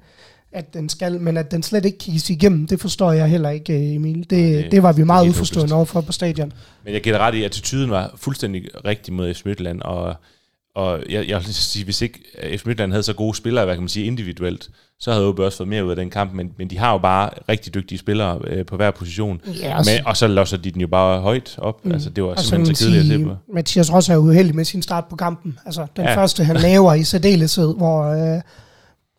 at 0.52 0.74
den 0.74 0.88
skal, 0.88 1.20
men 1.20 1.36
at 1.36 1.50
den 1.50 1.62
slet 1.62 1.84
ikke 1.84 1.98
kigges 1.98 2.30
igennem, 2.30 2.66
det 2.66 2.80
forstår 2.80 3.12
jeg 3.12 3.28
heller 3.28 3.50
ikke, 3.50 3.72
øh, 3.72 3.94
Emil. 3.94 4.16
Det, 4.18 4.30
det- 4.30 4.64
det, 4.64 4.72
det 4.72 4.82
var 4.82 4.92
vi 4.92 5.04
meget 5.04 5.28
uforstående 5.28 5.74
overfor 5.74 6.00
på 6.00 6.12
stadion. 6.12 6.52
Men 6.84 6.94
jeg 6.94 7.02
giver 7.02 7.18
ret 7.18 7.34
i, 7.34 7.38
at 7.38 7.44
attituden 7.44 7.90
var 7.90 8.12
fuldstændig 8.16 8.62
rigtig 8.84 9.14
mod 9.14 9.34
FC 9.34 9.42
Midtjylland, 9.44 9.80
og, 9.82 10.14
og 10.74 10.98
jeg, 11.10 11.28
jeg 11.28 11.36
vil 11.46 11.54
sige, 11.54 11.84
hvis 11.84 12.02
ikke 12.02 12.18
FC 12.56 12.64
Midtjylland 12.66 12.92
havde 12.92 13.02
så 13.02 13.12
gode 13.12 13.36
spillere, 13.36 13.64
hvad 13.64 13.74
kan 13.74 13.82
man 13.82 13.88
sige, 13.88 14.06
individuelt, 14.06 14.68
så 15.00 15.12
havde 15.12 15.26
OB 15.28 15.38
også 15.38 15.58
fået 15.58 15.68
mere 15.68 15.84
ud 15.84 15.90
af 15.90 15.96
den 15.96 16.10
kamp, 16.10 16.32
men, 16.32 16.52
men 16.58 16.70
de 16.70 16.78
har 16.78 16.92
jo 16.92 16.98
bare 16.98 17.30
rigtig 17.48 17.74
dygtige 17.74 17.98
spillere 17.98 18.40
øh, 18.46 18.66
på 18.66 18.76
hver 18.76 18.90
position, 18.90 19.40
Ja, 19.60 19.78
men, 19.78 20.06
og 20.06 20.16
så 20.16 20.26
losser 20.26 20.56
de 20.56 20.70
den 20.70 20.80
jo 20.80 20.86
bare 20.86 21.20
højt 21.20 21.54
op. 21.58 21.84
Mm. 21.84 21.92
Altså, 21.92 22.10
det 22.10 22.24
var 22.24 22.30
Og 22.30 22.38
simpelthen 22.38 22.74
så 22.76 22.84
kedeligt 22.84 23.14
at 23.14 23.20
se 23.20 23.24
på. 23.24 23.36
Mathias 23.54 23.92
Ross 23.92 24.08
er 24.08 24.14
jo 24.14 24.20
uheldig 24.20 24.56
med 24.56 24.64
sin 24.64 24.82
start 24.82 25.04
på 25.10 25.16
kampen. 25.16 25.58
Altså 25.66 25.86
den 25.96 26.04
ja. 26.04 26.16
første, 26.16 26.44
han 26.44 26.56
laver 26.70 26.94
i 26.94 27.04
særdeleshed, 27.04 27.74
hvor, 27.76 28.02
øh, 28.04 28.40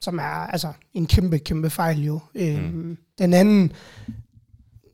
som 0.01 0.17
er 0.19 0.47
altså, 0.51 0.67
en 0.93 1.05
kæmpe, 1.05 1.39
kæmpe 1.39 1.69
fejl 1.69 2.03
jo. 2.05 2.19
Øh, 2.35 2.63
Mm. 2.73 2.97
Den 3.19 3.33
anden, 3.33 3.71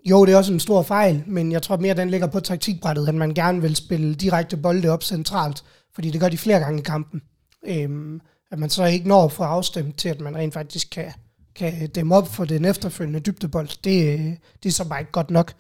jo, 0.10 0.25
det 0.25 0.34
er 0.34 0.38
også 0.38 0.53
en 0.53 0.60
stor 0.60 0.84
fejl, 0.84 1.24
men 1.27 1.51
jeg 1.51 1.62
tror 1.62 1.77
mere, 1.77 1.94
den 1.94 2.10
ligger 2.10 2.27
på 2.27 2.39
taktikbrættet, 2.39 3.08
at 3.08 3.15
man 3.15 3.34
gerne 3.34 3.62
vil 3.62 3.75
spille 3.75 4.15
direkte 4.15 4.58
bolde 4.58 4.89
op 4.89 5.03
centralt, 5.03 5.63
fordi 5.96 6.10
det 6.12 6.22
gør 6.22 6.29
de 6.29 6.38
flere 6.38 6.60
gange 6.60 6.79
i 6.79 6.84
kampen. 6.84 7.22
Øh, 7.67 8.20
at 8.51 8.60
man 8.60 8.70
så 8.70 8.86
ikke 8.86 9.08
når 9.08 9.25
at 9.25 9.32
få 9.32 9.44
afstemt 9.44 9.98
til, 9.98 10.10
at 10.10 10.20
man 10.20 10.36
rent 10.36 10.54
faktisk 10.54 10.89
kan, 10.89 11.12
kan 11.56 11.89
dæmme 11.89 12.16
op 12.16 12.27
for 12.27 12.46
den 12.46 12.66
efterfølgende 12.66 13.20
dybdebold, 13.20 13.70
det, 13.84 14.13
øh, 14.13 14.36
det 14.63 14.70
er 14.70 14.74
så 14.74 14.89
bare 14.89 15.00
ikke 15.00 15.12
godt 15.12 15.32
nok. 15.32 15.54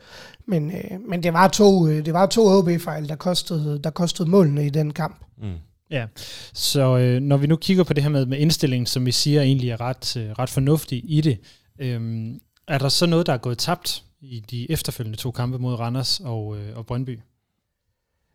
Men, 0.45 0.71
øh, 0.71 0.99
men 1.09 1.23
det 1.23 1.33
var 1.33 1.47
to, 1.47 1.87
øh, 1.87 2.05
det 2.05 2.13
var 2.13 2.25
to 2.25 2.47
OB-fejl, 2.47 3.09
der 3.09 3.15
kostede, 3.15 3.79
der 3.83 3.89
kostede 3.89 4.29
målene 4.29 4.65
i 4.65 4.69
den 4.69 4.93
kamp. 4.93 5.25
Mm. 5.37 5.53
Ja, 5.91 6.05
så 6.53 6.97
øh, 6.97 7.21
når 7.21 7.37
vi 7.37 7.47
nu 7.47 7.55
kigger 7.55 7.83
på 7.83 7.93
det 7.93 8.03
her 8.03 8.09
med, 8.09 8.25
med 8.25 8.37
indstillingen, 8.37 8.85
som 8.85 9.05
vi 9.05 9.11
siger 9.11 9.41
egentlig 9.41 9.69
er 9.69 9.81
ret, 9.81 10.17
øh, 10.17 10.31
ret 10.31 10.49
fornuftig 10.49 11.03
i 11.05 11.21
det, 11.21 11.37
øh, 11.79 12.31
er 12.67 12.77
der 12.77 12.89
så 12.89 13.05
noget, 13.05 13.25
der 13.25 13.33
er 13.33 13.37
gået 13.37 13.57
tabt 13.57 14.03
i 14.21 14.39
de 14.39 14.71
efterfølgende 14.71 15.17
to 15.17 15.31
kampe 15.31 15.57
mod 15.57 15.73
Randers 15.73 16.19
og, 16.19 16.57
øh, 16.57 16.77
og 16.77 16.85
Brøndby? 16.85 17.19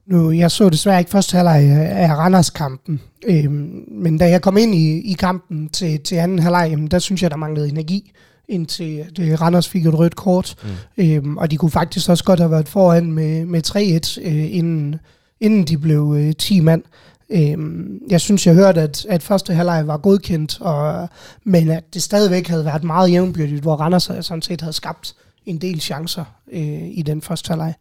Nu, 0.06 0.30
jeg 0.30 0.50
så 0.50 0.68
desværre 0.68 0.98
ikke 0.98 1.10
første 1.10 1.36
halvleg 1.36 1.62
af 1.90 2.14
Randers-kampen, 2.14 3.00
øhm, 3.26 3.84
men 3.88 4.18
da 4.18 4.28
jeg 4.28 4.42
kom 4.42 4.56
ind 4.56 4.74
i, 4.74 5.00
i 5.00 5.12
kampen 5.12 5.68
til, 5.68 6.00
til 6.00 6.16
anden 6.16 6.38
halvleg, 6.38 6.68
jamen, 6.70 6.88
der 6.88 6.98
synes 6.98 7.22
jeg, 7.22 7.30
der 7.30 7.36
manglede 7.36 7.68
energi, 7.68 8.12
indtil 8.48 9.06
øh, 9.20 9.40
Randers 9.40 9.68
fik 9.68 9.86
et 9.86 9.98
rødt 9.98 10.16
kort. 10.16 10.54
Mm. 10.62 11.04
Øhm, 11.04 11.36
og 11.36 11.50
de 11.50 11.56
kunne 11.56 11.70
faktisk 11.70 12.08
også 12.08 12.24
godt 12.24 12.40
have 12.40 12.50
været 12.50 12.68
foran 12.68 13.12
med, 13.12 13.44
med 13.46 13.66
3-1, 13.66 14.28
øh, 14.28 14.56
inden, 14.56 14.96
inden 15.40 15.64
de 15.64 15.78
blev 15.78 16.14
øh, 16.18 16.32
10 16.38 16.60
mand. 16.60 16.82
Øhm, 17.30 17.98
jeg 18.10 18.20
synes, 18.20 18.46
jeg 18.46 18.54
hørte, 18.54 18.80
at, 18.80 19.06
at 19.08 19.22
første 19.22 19.54
halvleg 19.54 19.86
var 19.86 19.96
godkendt, 19.96 20.60
og, 20.60 21.08
men 21.44 21.70
at 21.70 21.94
det 21.94 22.02
stadigvæk 22.02 22.48
havde 22.48 22.64
været 22.64 22.84
meget 22.84 23.10
jævnbyrdigt, 23.10 23.62
hvor 23.62 23.76
Randers 23.76 24.10
sådan 24.20 24.42
set 24.42 24.60
havde 24.60 24.72
skabt 24.72 25.14
en 25.46 25.58
del 25.58 25.80
chancer 25.80 26.24
øh, 26.52 26.88
i 26.90 27.02
den 27.06 27.22
første 27.22 27.48
halvleg. 27.48 27.74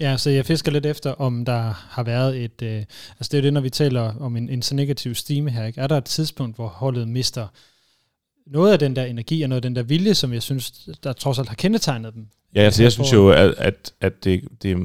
Ja, 0.00 0.16
så 0.16 0.30
jeg 0.30 0.46
fisker 0.46 0.72
lidt 0.72 0.86
efter, 0.86 1.10
om 1.10 1.44
der 1.44 1.86
har 1.90 2.02
været 2.02 2.44
et... 2.44 2.62
Øh, 2.62 2.76
altså 3.18 3.28
det 3.30 3.34
er 3.34 3.38
jo 3.38 3.42
det, 3.42 3.52
når 3.52 3.60
vi 3.60 3.70
taler 3.70 4.14
om 4.20 4.36
en, 4.36 4.48
en 4.48 4.62
så 4.62 4.74
negativ 4.74 5.14
stime 5.14 5.50
her. 5.50 5.66
Ikke? 5.66 5.80
Er 5.80 5.86
der 5.86 5.96
et 5.96 6.04
tidspunkt, 6.04 6.56
hvor 6.56 6.66
holdet 6.66 7.08
mister 7.08 7.46
noget 8.46 8.72
af 8.72 8.78
den 8.78 8.96
der 8.96 9.04
energi 9.04 9.42
og 9.42 9.48
noget 9.48 9.58
af 9.58 9.62
den 9.62 9.76
der 9.76 9.82
vilje, 9.82 10.14
som 10.14 10.32
jeg 10.32 10.42
synes, 10.42 10.88
der 11.04 11.12
trods 11.12 11.38
alt 11.38 11.48
har 11.48 11.56
kendetegnet 11.56 12.14
dem? 12.14 12.26
Ja, 12.54 12.60
altså 12.60 12.82
jeg 12.82 12.92
synes 12.92 13.10
forår? 13.10 13.22
jo, 13.22 13.30
at, 13.30 13.54
at, 13.58 13.92
at 14.00 14.24
det, 14.24 14.42
det, 14.62 14.76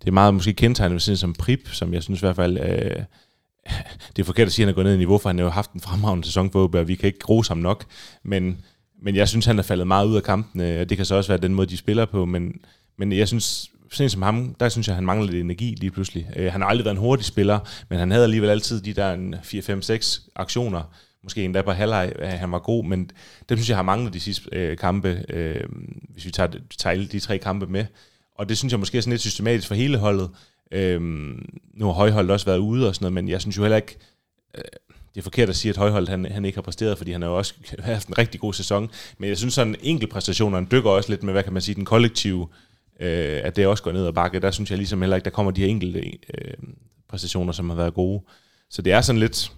det 0.00 0.08
er 0.08 0.12
meget 0.12 0.34
måske 0.34 0.52
kendetegnet 0.52 0.92
ved 0.92 1.00
sådan 1.00 1.16
som 1.16 1.32
Prip, 1.32 1.68
som 1.72 1.94
jeg 1.94 2.02
synes 2.02 2.20
i 2.20 2.24
hvert 2.26 2.36
fald, 2.36 2.58
øh, 2.58 3.02
det 4.16 4.22
er 4.22 4.24
forkert 4.24 4.46
at 4.46 4.52
sige, 4.52 4.64
at 4.64 4.66
han 4.66 4.72
er 4.72 4.74
gået 4.74 4.86
ned 4.86 4.94
i 4.94 4.98
niveau, 4.98 5.18
for 5.18 5.28
han 5.28 5.38
har 5.38 5.44
jo 5.44 5.50
haft 5.50 5.72
en 5.72 5.80
fremragende 5.80 6.24
sæson 6.24 6.50
OB, 6.54 6.74
og 6.74 6.88
vi 6.88 6.94
kan 6.94 7.06
ikke 7.06 7.26
rose 7.28 7.50
ham 7.50 7.58
nok, 7.58 7.84
men, 8.22 8.58
men 9.02 9.16
jeg 9.16 9.28
synes, 9.28 9.46
han 9.46 9.58
er 9.58 9.62
faldet 9.62 9.86
meget 9.86 10.06
ud 10.06 10.16
af 10.16 10.22
kampene, 10.22 10.80
og 10.80 10.88
det 10.88 10.96
kan 10.96 11.06
så 11.06 11.14
også 11.14 11.28
være 11.28 11.42
den 11.42 11.54
måde, 11.54 11.66
de 11.66 11.76
spiller 11.76 12.04
på, 12.04 12.24
men, 12.24 12.60
men 12.98 13.12
jeg 13.12 13.28
synes, 13.28 13.70
sådan 13.90 14.04
en 14.04 14.10
som 14.10 14.22
ham, 14.22 14.54
der 14.60 14.68
synes 14.68 14.88
jeg, 14.88 14.96
han 14.96 15.04
mangler 15.04 15.30
lidt 15.30 15.44
energi 15.44 15.74
lige 15.80 15.90
pludselig. 15.90 16.30
Øh, 16.36 16.52
han 16.52 16.60
har 16.60 16.68
aldrig 16.68 16.84
været 16.84 16.94
en 16.94 17.00
hurtig 17.00 17.26
spiller, 17.26 17.58
men 17.88 17.98
han 17.98 18.10
havde 18.10 18.24
alligevel 18.24 18.50
altid 18.50 18.80
de 18.80 18.92
der 18.92 19.16
4-5-6 20.24 20.30
aktioner, 20.36 20.82
måske 21.22 21.44
endda 21.44 21.62
på 21.62 21.70
halvleg, 21.70 22.12
han 22.22 22.52
var 22.52 22.58
god, 22.58 22.84
men 22.84 23.10
det 23.48 23.58
synes 23.58 23.68
jeg 23.68 23.76
har 23.76 23.82
manglet 23.82 24.12
de 24.12 24.20
sidste 24.20 24.48
øh, 24.52 24.78
kampe, 24.78 25.24
øh, 25.28 25.64
hvis 26.08 26.26
vi 26.26 26.30
tager, 26.30 26.48
tager 26.78 26.92
alle 26.92 27.06
de 27.06 27.20
tre 27.20 27.38
kampe 27.38 27.66
med. 27.66 27.84
Og 28.34 28.48
det 28.48 28.58
synes 28.58 28.72
jeg 28.72 28.80
måske 28.80 28.98
er 28.98 29.02
sådan 29.02 29.10
lidt 29.10 29.22
systematisk 29.22 29.68
for 29.68 29.74
hele 29.74 29.98
holdet. 29.98 30.30
Øh, 30.70 31.00
nu 31.74 31.86
har 31.86 31.92
Højholdt 31.92 32.30
også 32.30 32.46
været 32.46 32.58
ude 32.58 32.88
og 32.88 32.94
sådan 32.94 33.04
noget, 33.04 33.12
men 33.12 33.28
jeg 33.28 33.40
synes 33.40 33.56
jo 33.56 33.62
heller 33.62 33.76
ikke, 33.76 33.96
øh, 34.54 34.62
det 35.14 35.20
er 35.20 35.22
forkert 35.22 35.48
at 35.48 35.56
sige, 35.56 35.70
at 35.70 35.76
Højholdt 35.76 36.08
han, 36.08 36.24
han 36.24 36.44
ikke 36.44 36.56
har 36.56 36.62
præsteret, 36.62 36.98
fordi 36.98 37.12
han 37.12 37.22
har 37.22 37.28
jo 37.28 37.36
også 37.36 37.54
haft 37.78 38.08
en 38.08 38.18
rigtig 38.18 38.40
god 38.40 38.54
sæson. 38.54 38.90
Men 39.18 39.28
jeg 39.28 39.38
synes 39.38 39.54
sådan, 39.54 39.74
en 39.74 39.80
enkelt 39.82 40.10
præstationerne 40.10 40.66
dykker 40.70 40.90
også 40.90 41.10
lidt 41.10 41.22
med, 41.22 41.32
hvad 41.32 41.42
kan 41.42 41.52
man 41.52 41.62
sige, 41.62 41.74
den 41.74 41.84
kollektive, 41.84 42.42
øh, 42.42 42.65
at 43.00 43.56
det 43.56 43.66
også 43.66 43.82
går 43.82 43.92
ned 43.92 44.06
ad 44.06 44.12
bakke. 44.12 44.40
Der 44.40 44.50
synes 44.50 44.70
jeg 44.70 44.78
ligesom 44.78 45.00
heller 45.00 45.16
ikke, 45.16 45.24
der 45.24 45.30
kommer 45.30 45.52
de 45.52 45.60
her 45.60 45.68
enkelte 45.68 45.98
øh, 45.98 46.54
præstationer, 47.08 47.52
som 47.52 47.70
har 47.70 47.76
været 47.76 47.94
gode. 47.94 48.22
Så 48.70 48.82
det 48.82 48.92
er 48.92 49.00
sådan 49.00 49.20
lidt 49.20 49.52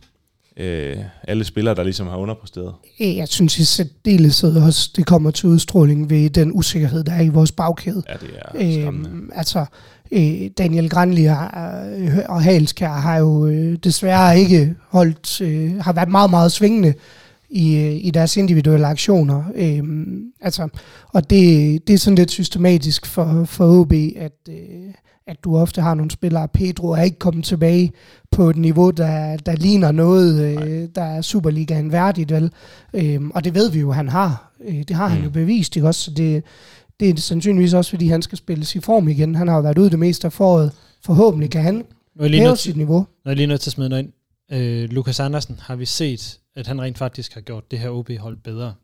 øh, 0.57 0.97
alle 1.23 1.45
spillere, 1.45 1.75
der 1.75 1.83
ligesom 1.83 2.07
har 2.07 2.17
underpræsteret. 2.17 2.75
Øh, 3.01 3.17
Jeg 3.17 3.29
synes 3.29 3.59
i 3.59 3.65
særdeleshed 3.65 4.63
også, 4.63 4.91
det 4.97 5.07
kommer 5.07 5.31
til 5.31 5.49
udstråling 5.49 6.11
ved 6.11 6.31
den 6.31 6.53
usikkerhed, 6.55 7.05
der 7.05 7.13
er 7.13 7.23
i 7.23 7.29
vores 7.29 7.53
bagkæde. 7.53 8.03
Ja, 8.09 8.15
det 8.59 8.69
er 8.69 8.81
skræmmende. 8.83 9.11
Øhm, 9.11 9.31
altså, 9.35 9.65
øh, 10.13 10.51
Daniel 10.59 10.89
Granli 10.89 11.27
øh, 11.27 12.19
og 12.29 12.43
Halskær 12.43 12.93
har 12.93 13.19
jo 13.19 13.47
øh, 13.47 13.77
desværre 13.85 14.39
ikke 14.39 14.75
holdt, 14.89 15.41
øh, 15.41 15.77
har 15.77 15.93
været 15.93 16.09
meget, 16.09 16.31
meget 16.31 16.53
svingende 16.53 16.95
i, 17.51 17.77
øh, 17.77 17.95
i 18.07 18.11
deres 18.11 18.37
individuelle 18.37 18.87
aktioner. 18.87 19.45
Øhm, 19.55 20.23
altså, 20.41 20.69
og 21.09 21.31
det, 21.31 21.87
det 21.87 21.95
er 21.95 21.99
sådan 21.99 22.17
lidt 22.19 22.31
systematisk 22.31 23.07
for, 23.07 23.45
for 23.45 23.81
OB, 23.81 23.93
at, 24.17 24.33
øh, 24.49 24.55
at 25.27 25.37
du 25.45 25.57
ofte 25.59 25.81
har 25.81 25.95
nogle 25.95 26.11
spillere. 26.11 26.49
Pedro 26.49 26.89
er 26.91 27.03
ikke 27.03 27.19
kommet 27.19 27.45
tilbage 27.45 27.93
på 28.31 28.51
et 28.51 28.57
niveau, 28.57 28.91
der, 28.91 29.37
der 29.37 29.57
ligner 29.57 29.93
noget, 29.93 30.41
øh, 30.63 30.89
der 30.95 31.03
er 31.03 31.23
Superligaen 31.23 31.93
værdigt, 31.93 32.31
vel? 32.33 32.51
Øhm, 32.95 33.31
og 33.31 33.45
det 33.45 33.55
ved 33.55 33.71
vi 33.71 33.81
jo, 33.81 33.93
han 33.93 34.09
har. 34.09 34.53
Øh, 34.69 34.83
det 34.89 34.97
har 34.97 35.09
han 35.09 35.19
Mm. 35.19 35.25
jo 35.25 35.31
bevist, 35.31 35.77
ikke 35.77 35.89
også? 35.89 36.01
Så 36.01 36.11
det, 36.11 36.43
det 37.01 37.11
er 37.11 37.17
sandsynligvis 37.17 37.75
også, 37.75 37.91
fordi 37.91 38.09
han 38.09 38.23
skal 38.23 38.39
spilles 38.39 38.75
i 38.75 38.81
form 38.81 39.09
igen. 39.09 39.35
Han 39.35 39.49
har 39.49 39.55
jo 39.55 39.61
været 39.63 39.79
ude 39.79 39.91
det 39.91 39.99
meste 39.99 40.27
af 40.27 40.33
foråret. 40.33 40.73
Forhåbentlig 41.05 41.51
kan 41.51 41.63
han 41.63 41.85
hæve 42.21 42.57
sit 42.57 42.77
niveau. 42.77 42.99
nu 42.99 43.07
er 43.25 43.31
jeg 43.31 43.37
lige 43.37 43.47
nødt 43.47 43.61
til 43.61 43.69
at 43.71 43.73
smide 43.73 43.89
noget 43.89 44.03
ind. 44.03 44.13
Øh, 44.53 44.89
Lukas 44.91 45.21
Andersen, 45.21 45.57
har 45.63 45.77
vi 45.77 45.85
set, 45.87 46.39
at 46.59 46.67
han 46.67 46.81
rent 46.83 46.99
faktisk 46.99 47.35
har 47.35 47.41
gjort 47.41 47.71
det 47.71 47.79
her 47.79 47.91
OB-hold 47.91 48.37
bedre? 48.37 48.75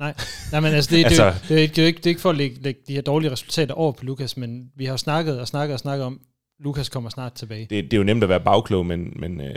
Nej. 0.00 0.14
Nej, 0.52 0.60
men 0.60 0.72
altså, 0.74 0.96
det, 0.96 1.04
Altså- 1.04 1.24
det, 1.24 1.48
det, 1.48 1.56
er 1.56 1.60
ikke- 1.62 1.74
det, 1.74 1.82
er 1.82 1.86
ikke, 1.86 1.96
det 1.96 2.06
er 2.06 2.10
ikke 2.10 2.20
for 2.20 2.30
at 2.30 2.36
lægge, 2.36 2.62
lægge 2.62 2.80
de 2.88 2.94
her 2.94 3.00
dårlige 3.02 3.30
resultater 3.32 3.74
over 3.74 3.92
på 3.92 4.04
Lukas, 4.04 4.36
men 4.36 4.70
vi 4.76 4.84
har 4.84 4.92
jo 4.92 4.96
snakket 4.96 5.40
og 5.40 5.48
snakket 5.48 5.74
og 5.74 5.78
snakket 5.80 6.04
om, 6.06 6.20
Lukas 6.60 6.88
kommer 6.88 7.10
snart 7.10 7.32
tilbage. 7.32 7.60
Det, 7.70 7.84
det 7.84 7.92
er 7.92 7.96
jo 7.96 8.02
nemt 8.04 8.22
at 8.22 8.28
være 8.28 8.40
bagklog, 8.40 8.86
men, 8.86 9.12
men 9.16 9.40
øh, 9.40 9.54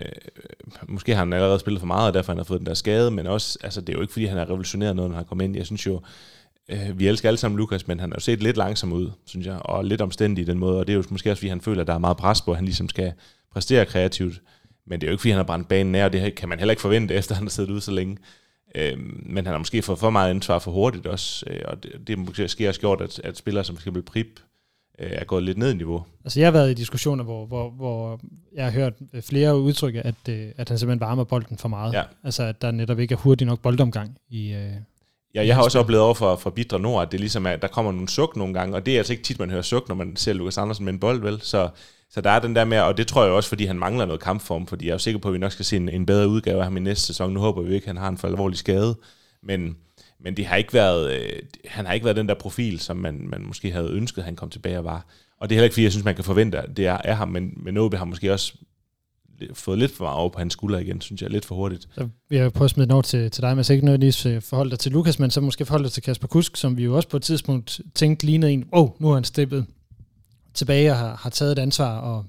måske 0.88 1.12
har 1.12 1.20
han 1.20 1.34
allerede 1.34 1.60
spillet 1.60 1.80
for 1.80 1.88
meget, 1.88 2.08
og 2.08 2.14
derfor 2.14 2.32
han 2.32 2.38
har 2.38 2.44
fået 2.44 2.60
den 2.60 2.66
der 2.68 2.74
skade, 2.74 3.12
men 3.12 3.28
også, 3.28 3.58
altså 3.64 3.82
det 3.82 3.90
er 3.90 3.94
jo 3.94 4.02
ikke 4.02 4.14
fordi, 4.14 4.26
han 4.26 4.38
har 4.38 4.46
revolutioneret 4.46 4.96
noget, 4.96 5.12
når 5.12 5.18
han 5.18 5.26
kommer 5.26 5.44
ind. 5.46 5.56
Jeg 5.56 5.66
synes 5.66 5.86
jo, 5.88 6.02
øh, 6.70 7.00
vi 7.00 7.08
elsker 7.08 7.30
alle 7.30 7.38
sammen 7.38 7.58
Lukas, 7.58 7.88
men 7.88 8.00
han 8.00 8.10
har 8.12 8.16
jo 8.16 8.20
set 8.22 8.44
lidt 8.44 8.58
langsom 8.58 8.94
ud, 8.94 9.12
synes 9.26 9.48
jeg, 9.48 9.58
og 9.62 9.86
lidt 9.86 10.02
omstændig 10.02 10.42
i 10.42 10.46
den 10.46 10.58
måde, 10.60 10.80
og 10.80 10.88
det 10.88 10.94
er 10.94 10.98
jo 10.98 11.04
måske 11.10 11.32
også, 11.32 11.40
fordi 11.42 11.50
han 11.50 11.62
føler, 11.62 11.82
at 11.82 11.88
der 11.88 11.94
er 11.94 11.98
meget 11.98 12.18
pres 12.18 12.42
på, 12.42 12.52
at 12.52 12.58
han 12.58 12.66
ligesom 12.66 12.90
skal 12.90 13.14
præstere 13.54 13.86
kreativt. 13.86 14.42
Men 14.88 15.02
det 15.02 15.08
er 15.08 15.12
jo 15.12 15.14
ikke, 15.14 15.22
fordi 15.22 15.32
han 15.32 15.38
har 15.38 15.44
brændt 15.44 15.68
banen 15.68 15.92
nær, 15.92 16.06
og 16.06 16.14
det 16.14 16.36
kan 16.36 16.50
man 16.50 16.60
heller 16.60 16.72
ikke 16.72 16.82
forvente, 16.82 17.14
efter 17.14 17.36
han 17.36 17.44
har 17.44 17.50
siddet 17.50 17.70
ude 17.72 17.82
så 17.82 17.92
længe. 17.92 18.18
Øh, 18.76 18.98
men 19.26 19.46
han 19.46 19.54
har 19.54 19.58
måske 19.58 19.82
fået 19.82 20.00
for 20.00 20.10
meget 20.10 20.30
ansvar 20.30 20.60
for 20.60 20.72
hurtigt 20.72 21.08
også, 21.08 21.46
øh, 21.48 21.62
og 21.66 21.84
det, 21.84 21.92
det 22.08 22.18
måske 22.18 22.70
også 22.70 22.80
gjort, 22.80 23.02
at, 23.02 23.20
at 23.24 23.38
spillere 23.38 23.64
som 23.64 23.78
skal 23.80 24.02
Prip 24.02 24.40
øh, 25.00 25.12
er 25.12 25.24
gået 25.24 25.44
lidt 25.44 25.58
ned 25.58 25.72
i 25.72 25.76
niveau. 25.76 26.06
Altså 26.24 26.40
jeg 26.40 26.48
har 26.48 26.52
været 26.52 26.72
i 26.72 26.74
diskussioner, 26.74 27.24
hvor, 27.24 27.46
hvor, 27.46 27.70
hvor 27.70 28.20
jeg 28.56 28.64
har 28.64 28.72
hørt 28.72 28.94
flere 29.22 29.60
udtrykke, 29.60 30.02
at, 30.02 30.30
øh, 30.30 30.48
at 30.58 30.70
han 30.70 30.78
simpelthen 30.78 31.00
varmer 31.00 31.24
bolden 31.24 31.58
for 31.58 31.68
meget. 31.68 31.94
Ja. 31.94 32.04
Altså 32.24 32.44
at 32.44 32.62
der 32.62 32.72
netop 32.72 33.00
ikke 33.00 33.14
er 33.14 33.18
hurtig 33.18 33.48
nok 33.48 33.60
boldomgang 33.60 34.18
i, 34.30 34.54
øh, 34.54 34.74
Ja, 35.36 35.46
jeg 35.46 35.56
har 35.56 35.64
også 35.64 35.80
oplevet 35.80 36.04
over 36.04 36.14
for, 36.14 36.36
for 36.36 36.50
Bidre 36.50 36.80
Nord, 36.80 37.02
at 37.02 37.12
det 37.12 37.20
ligesom 37.20 37.46
er, 37.46 37.56
der 37.56 37.68
kommer 37.68 37.92
nogle 37.92 38.10
suk 38.10 38.36
nogle 38.36 38.54
gange, 38.54 38.76
og 38.76 38.86
det 38.86 38.94
er 38.94 38.98
altså 38.98 39.14
ikke 39.14 39.24
tit, 39.24 39.40
man 39.40 39.50
hører 39.50 39.62
suk, 39.62 39.88
når 39.88 39.96
man 39.96 40.16
ser 40.16 40.34
Lukas 40.34 40.58
Andersen 40.58 40.86
med 40.86 40.94
en 40.94 41.00
bold, 41.00 41.22
vel? 41.22 41.42
Så, 41.42 41.70
så 42.12 42.22
der 42.22 42.30
er 42.30 42.40
den 42.40 42.56
der 42.56 42.66
med, 42.66 42.80
og 42.80 42.98
det 42.98 43.08
tror 43.08 43.24
jeg 43.24 43.34
også, 43.34 43.50
fordi 43.50 43.66
han 43.66 43.80
mangler 43.80 44.06
noget 44.06 44.22
kampform, 44.22 44.68
fordi 44.68 44.88
jeg 44.88 44.94
er 44.94 44.98
sikker 44.98 45.20
på, 45.20 45.28
at 45.28 45.34
vi 45.34 45.40
nok 45.40 45.52
skal 45.52 45.66
se 45.66 45.76
en, 45.76 45.90
en 45.90 46.06
bedre 46.06 46.28
udgave 46.28 46.58
af 46.58 46.64
ham 46.64 46.78
i 46.78 46.80
næste 46.80 47.06
sæson. 47.06 47.34
Nu 47.34 47.40
håber 47.40 47.62
vi 47.62 47.74
ikke, 47.76 47.86
at 47.86 47.88
han 47.88 47.98
har 47.98 48.10
en 48.10 48.18
for 48.18 48.28
alvorlig 48.28 48.58
skade, 48.58 48.96
men, 49.44 49.78
men 50.20 50.38
det 50.38 50.46
har 50.46 50.56
ikke 50.56 50.74
været, 50.74 51.12
øh, 51.12 51.40
han 51.66 51.86
har 51.86 51.94
ikke 51.94 52.04
været 52.04 52.18
den 52.18 52.28
der 52.28 52.34
profil, 52.34 52.80
som 52.80 52.98
man, 52.98 53.28
man 53.28 53.42
måske 53.42 53.72
havde 53.72 53.90
ønsket, 53.92 54.18
at 54.18 54.26
han 54.26 54.36
kom 54.36 54.50
tilbage 54.50 54.78
og 54.78 54.86
var. 54.86 55.06
Og 55.40 55.50
det 55.50 55.56
er 55.56 55.58
heller 55.58 55.66
ikke, 55.66 55.74
fordi 55.74 55.84
jeg 55.84 55.92
synes, 55.92 56.06
man 56.06 56.16
kan 56.16 56.24
forvente, 56.24 56.58
at 56.60 56.78
det 56.78 56.88
er, 56.88 56.98
er 57.04 57.14
ham, 57.14 57.28
men, 57.28 57.54
men 57.56 57.78
Åbe 57.78 57.98
har 57.98 58.06
måske 58.06 58.34
også 58.34 58.54
fået 59.54 59.80
lidt 59.80 59.92
for 59.92 60.04
meget 60.04 60.18
over 60.18 60.30
på 60.30 60.40
hans 60.40 60.54
skulder 60.54 60.80
igen, 60.80 61.02
synes 61.02 61.22
jeg, 61.22 61.30
lidt 61.30 61.46
for 61.46 61.56
hurtigt. 61.56 61.88
Så 61.96 62.08
vil 62.30 62.40
jeg 62.40 62.54
prøve 62.54 62.66
at 62.66 62.72
smide 62.72 62.88
noget 62.88 63.06
til, 63.06 63.32
til 63.32 63.42
dig, 63.42 63.56
men 63.56 63.64
så 63.64 63.74
ikke 63.74 63.86
nødvendigvis 63.86 64.26
øh, 64.26 64.42
forholde 64.42 64.72
dig 64.72 64.80
til 64.80 64.92
Lukas, 64.92 65.20
men 65.20 65.32
så 65.32 65.42
måske 65.42 65.66
forholde 65.66 65.84
dig 65.84 65.92
til 65.92 66.04
Kasper 66.04 66.28
Kusk, 66.28 66.58
som 66.58 66.78
vi 66.78 66.84
jo 66.84 66.96
også 66.96 67.10
på 67.10 67.18
et 67.18 67.24
tidspunkt 67.24 67.82
tænkte 67.96 68.26
lignede 68.26 68.52
en, 68.52 68.66
åh, 68.74 68.84
oh, 68.84 68.90
nu 69.00 69.10
er 69.10 69.14
han 69.14 69.24
steppet 69.24 69.66
tilbage 70.54 70.92
og 70.92 70.98
har, 70.98 71.16
har 71.16 71.30
taget 71.30 71.52
et 71.52 71.60
ansvar, 71.60 72.00
og 72.00 72.26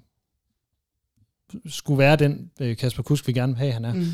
skulle 1.67 1.99
være 1.99 2.17
den 2.17 2.51
øh, 2.61 2.77
Kasper 2.77 3.03
Kusk, 3.03 3.27
vi 3.27 3.33
gerne 3.33 3.53
vil 3.53 3.59
have, 3.59 3.73
han 3.73 3.85
er. 3.85 3.95
Mm. 3.95 4.07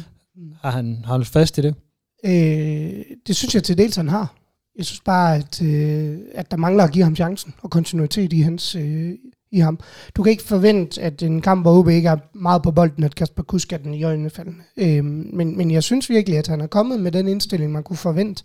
Har 0.61 0.71
han 0.71 1.05
holdt 1.05 1.27
fast 1.27 1.59
i 1.59 1.61
det? 1.61 1.75
Øh, 2.25 3.05
det 3.27 3.37
synes 3.37 3.55
jeg 3.55 3.63
til 3.65 3.79
dels, 3.79 3.97
han 3.97 4.09
har. 4.09 4.35
Jeg 4.77 4.87
synes 4.87 5.01
bare, 5.01 5.37
at, 5.37 5.63
øh, 5.63 6.19
at 6.35 6.51
der 6.51 6.57
mangler 6.57 6.85
at 6.85 6.93
give 6.93 7.05
ham 7.05 7.17
chancen 7.17 7.55
og 7.63 7.71
kontinuitet 7.71 8.33
i 8.33 8.41
hans, 8.41 8.75
øh, 8.75 9.13
i 9.51 9.59
ham. 9.59 9.81
Du 10.17 10.23
kan 10.23 10.31
ikke 10.31 10.43
forvente, 10.43 11.03
at 11.03 11.23
en 11.23 11.41
kamp, 11.41 11.65
hvor 11.65 11.79
OB 11.79 11.89
ikke 11.89 12.09
er 12.09 12.17
meget 12.35 12.63
på 12.63 12.71
bolden, 12.71 13.05
at 13.05 13.15
Kasper 13.15 13.43
Kusk 13.43 13.73
er 13.73 13.77
den 13.77 13.95
i 13.95 14.03
øjnene 14.03 14.31
faldende. 14.31 14.65
Øh, 14.77 15.05
men, 15.05 15.57
men 15.57 15.71
jeg 15.71 15.83
synes 15.83 16.11
virkelig, 16.11 16.39
at 16.39 16.47
han 16.47 16.61
er 16.61 16.67
kommet 16.67 17.01
med 17.01 17.13
den 17.13 17.29
indstilling, 17.29 17.73
man 17.73 17.83
kunne 17.83 17.97
forvente. 17.97 18.45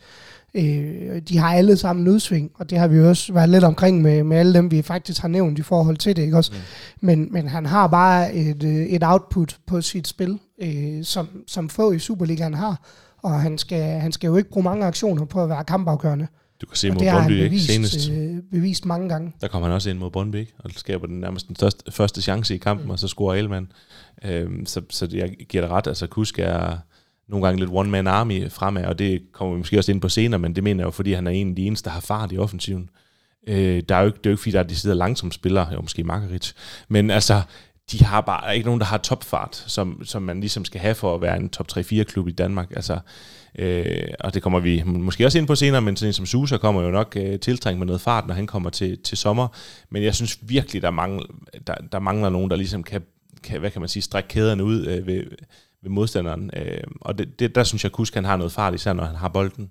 Øh, 0.55 1.21
de 1.29 1.37
har 1.37 1.53
alle 1.53 1.77
sammen 1.77 2.07
udsving, 2.07 2.51
og 2.55 2.69
det 2.69 2.77
har 2.77 2.87
vi 2.87 2.99
også 2.99 3.33
været 3.33 3.49
lidt 3.49 3.63
omkring 3.63 4.01
med, 4.01 4.23
med 4.23 4.37
alle 4.37 4.53
dem, 4.53 4.71
vi 4.71 4.81
faktisk 4.81 5.21
har 5.21 5.27
nævnt 5.27 5.59
i 5.59 5.61
forhold 5.61 5.97
til 5.97 6.15
det. 6.15 6.21
Ikke 6.21 6.37
også? 6.37 6.51
Mm. 6.51 7.07
Men, 7.07 7.27
men 7.31 7.47
han 7.47 7.65
har 7.65 7.87
bare 7.87 8.33
et, 8.33 8.63
øh, 8.63 8.71
et 8.71 9.03
output 9.03 9.57
på 9.67 9.81
sit 9.81 10.07
spil, 10.07 10.39
øh, 10.61 11.03
som, 11.03 11.27
som 11.47 11.69
få 11.69 11.91
i 11.91 11.99
Superligaen 11.99 12.53
har, 12.53 12.87
og 13.23 13.41
han 13.41 13.57
skal, 13.57 13.83
han 13.99 14.11
skal 14.11 14.27
jo 14.27 14.37
ikke 14.37 14.49
bruge 14.49 14.63
mange 14.63 14.85
aktioner 14.85 15.25
på 15.25 15.43
at 15.43 15.49
være 15.49 15.63
kampafgørende. 15.63 16.27
Du 16.61 16.67
kan 16.67 16.77
se 16.77 16.91
mod 16.91 17.11
Brøndby, 17.11 17.43
ikke? 17.43 17.59
Senest. 17.59 18.09
Øh, 18.09 18.35
bevist 18.51 18.85
mange 18.85 19.09
gange. 19.09 19.33
Der 19.41 19.47
kommer 19.47 19.67
han 19.67 19.75
også 19.75 19.89
ind 19.89 19.99
mod 19.99 20.11
Brøndby, 20.11 20.35
ikke? 20.35 20.53
Og 20.59 20.71
skaber 20.71 21.07
den 21.07 21.19
nærmest 21.19 21.47
den 21.47 21.55
største, 21.55 21.91
første 21.91 22.21
chance 22.21 22.55
i 22.55 22.57
kampen, 22.57 22.85
mm. 22.85 22.91
og 22.91 22.99
så 22.99 23.07
scorer 23.07 23.35
Elman. 23.35 23.67
Øhm, 24.25 24.65
så, 24.65 24.81
så 24.89 25.07
jeg 25.11 25.35
giver 25.49 25.63
dig 25.63 25.71
ret. 25.71 25.87
Altså, 25.87 26.07
Kusk 26.07 26.39
er 26.39 26.77
nogle 27.27 27.45
gange 27.45 27.59
lidt 27.59 27.71
one-man 27.73 28.07
army 28.07 28.51
fremad, 28.51 28.85
og 28.85 28.99
det 28.99 29.21
kommer 29.31 29.53
vi 29.53 29.57
måske 29.57 29.77
også 29.77 29.91
ind 29.91 30.01
på 30.01 30.09
senere, 30.09 30.39
men 30.39 30.55
det 30.55 30.63
mener 30.63 30.81
jeg 30.81 30.85
jo, 30.85 30.91
fordi 30.91 31.13
han 31.13 31.27
er 31.27 31.31
en 31.31 31.49
af 31.49 31.55
de 31.55 31.65
eneste, 31.65 31.85
der 31.85 31.93
har 31.93 32.01
fart 32.01 32.31
i 32.31 32.37
offensiven. 32.37 32.89
Øh, 33.47 33.83
der 33.89 33.95
er 33.95 33.99
jo 33.99 34.05
ikke, 34.05 34.17
det 34.17 34.25
er 34.25 34.29
jo 34.29 34.33
ikke, 34.33 34.41
fordi 34.41 34.51
der 34.51 34.59
er 34.59 34.63
de 34.63 34.75
sidder 34.75 34.95
langsomt 34.95 35.33
spillere, 35.33 35.73
jo 35.73 35.81
måske 35.81 36.03
Margarit, 36.03 36.55
men 36.87 37.11
altså, 37.11 37.41
de 37.91 38.03
har 38.03 38.21
bare 38.21 38.55
ikke 38.55 38.65
nogen, 38.65 38.79
der 38.79 38.85
har 38.85 38.97
topfart, 38.97 39.63
som, 39.67 40.05
som 40.05 40.21
man 40.21 40.39
ligesom 40.39 40.65
skal 40.65 40.81
have 40.81 40.95
for 40.95 41.15
at 41.15 41.21
være 41.21 41.37
en 41.37 41.49
top 41.49 41.67
3-4 41.77 42.03
klub 42.03 42.27
i 42.27 42.31
Danmark. 42.31 42.71
Altså, 42.75 42.99
Øh, 43.59 44.07
og 44.19 44.33
det 44.33 44.43
kommer 44.43 44.59
vi 44.59 44.83
måske 44.85 45.25
også 45.25 45.37
ind 45.37 45.47
på 45.47 45.55
senere, 45.55 45.81
men 45.81 45.95
sådan 45.95 46.09
en 46.09 46.13
som 46.13 46.25
Susa 46.25 46.57
kommer 46.57 46.81
jo 46.81 46.91
nok 46.91 47.17
øh, 47.19 47.39
tiltrængt 47.39 47.79
med 47.79 47.87
noget 47.87 48.01
fart, 48.01 48.27
når 48.27 48.33
han 48.33 48.47
kommer 48.47 48.69
til, 48.69 48.97
til 49.03 49.17
sommer. 49.17 49.47
Men 49.89 50.03
jeg 50.03 50.15
synes 50.15 50.39
virkelig, 50.41 50.81
der 50.81 50.91
mangler, 50.91 51.25
der, 51.67 51.75
der 51.91 51.99
mangler 51.99 52.29
nogen, 52.29 52.49
der 52.49 52.55
ligesom 52.55 52.83
kan, 52.83 53.01
kan, 53.43 53.59
hvad 53.59 53.71
kan 53.71 53.81
man 53.81 53.89
sige, 53.89 54.03
strække 54.03 54.29
kæderne 54.29 54.63
ud 54.63 54.85
øh, 54.85 55.07
ved, 55.07 55.23
ved 55.83 55.91
modstanderen. 55.91 56.51
Øh, 56.55 56.83
og 57.01 57.17
det, 57.17 57.39
det, 57.39 57.55
der 57.55 57.63
synes 57.63 57.83
jeg, 57.83 57.91
Kusk 57.91 58.15
han 58.15 58.25
har 58.25 58.37
noget 58.37 58.51
fart, 58.51 58.73
især 58.73 58.93
når 58.93 59.03
han 59.03 59.15
har 59.15 59.27
bolden. 59.27 59.69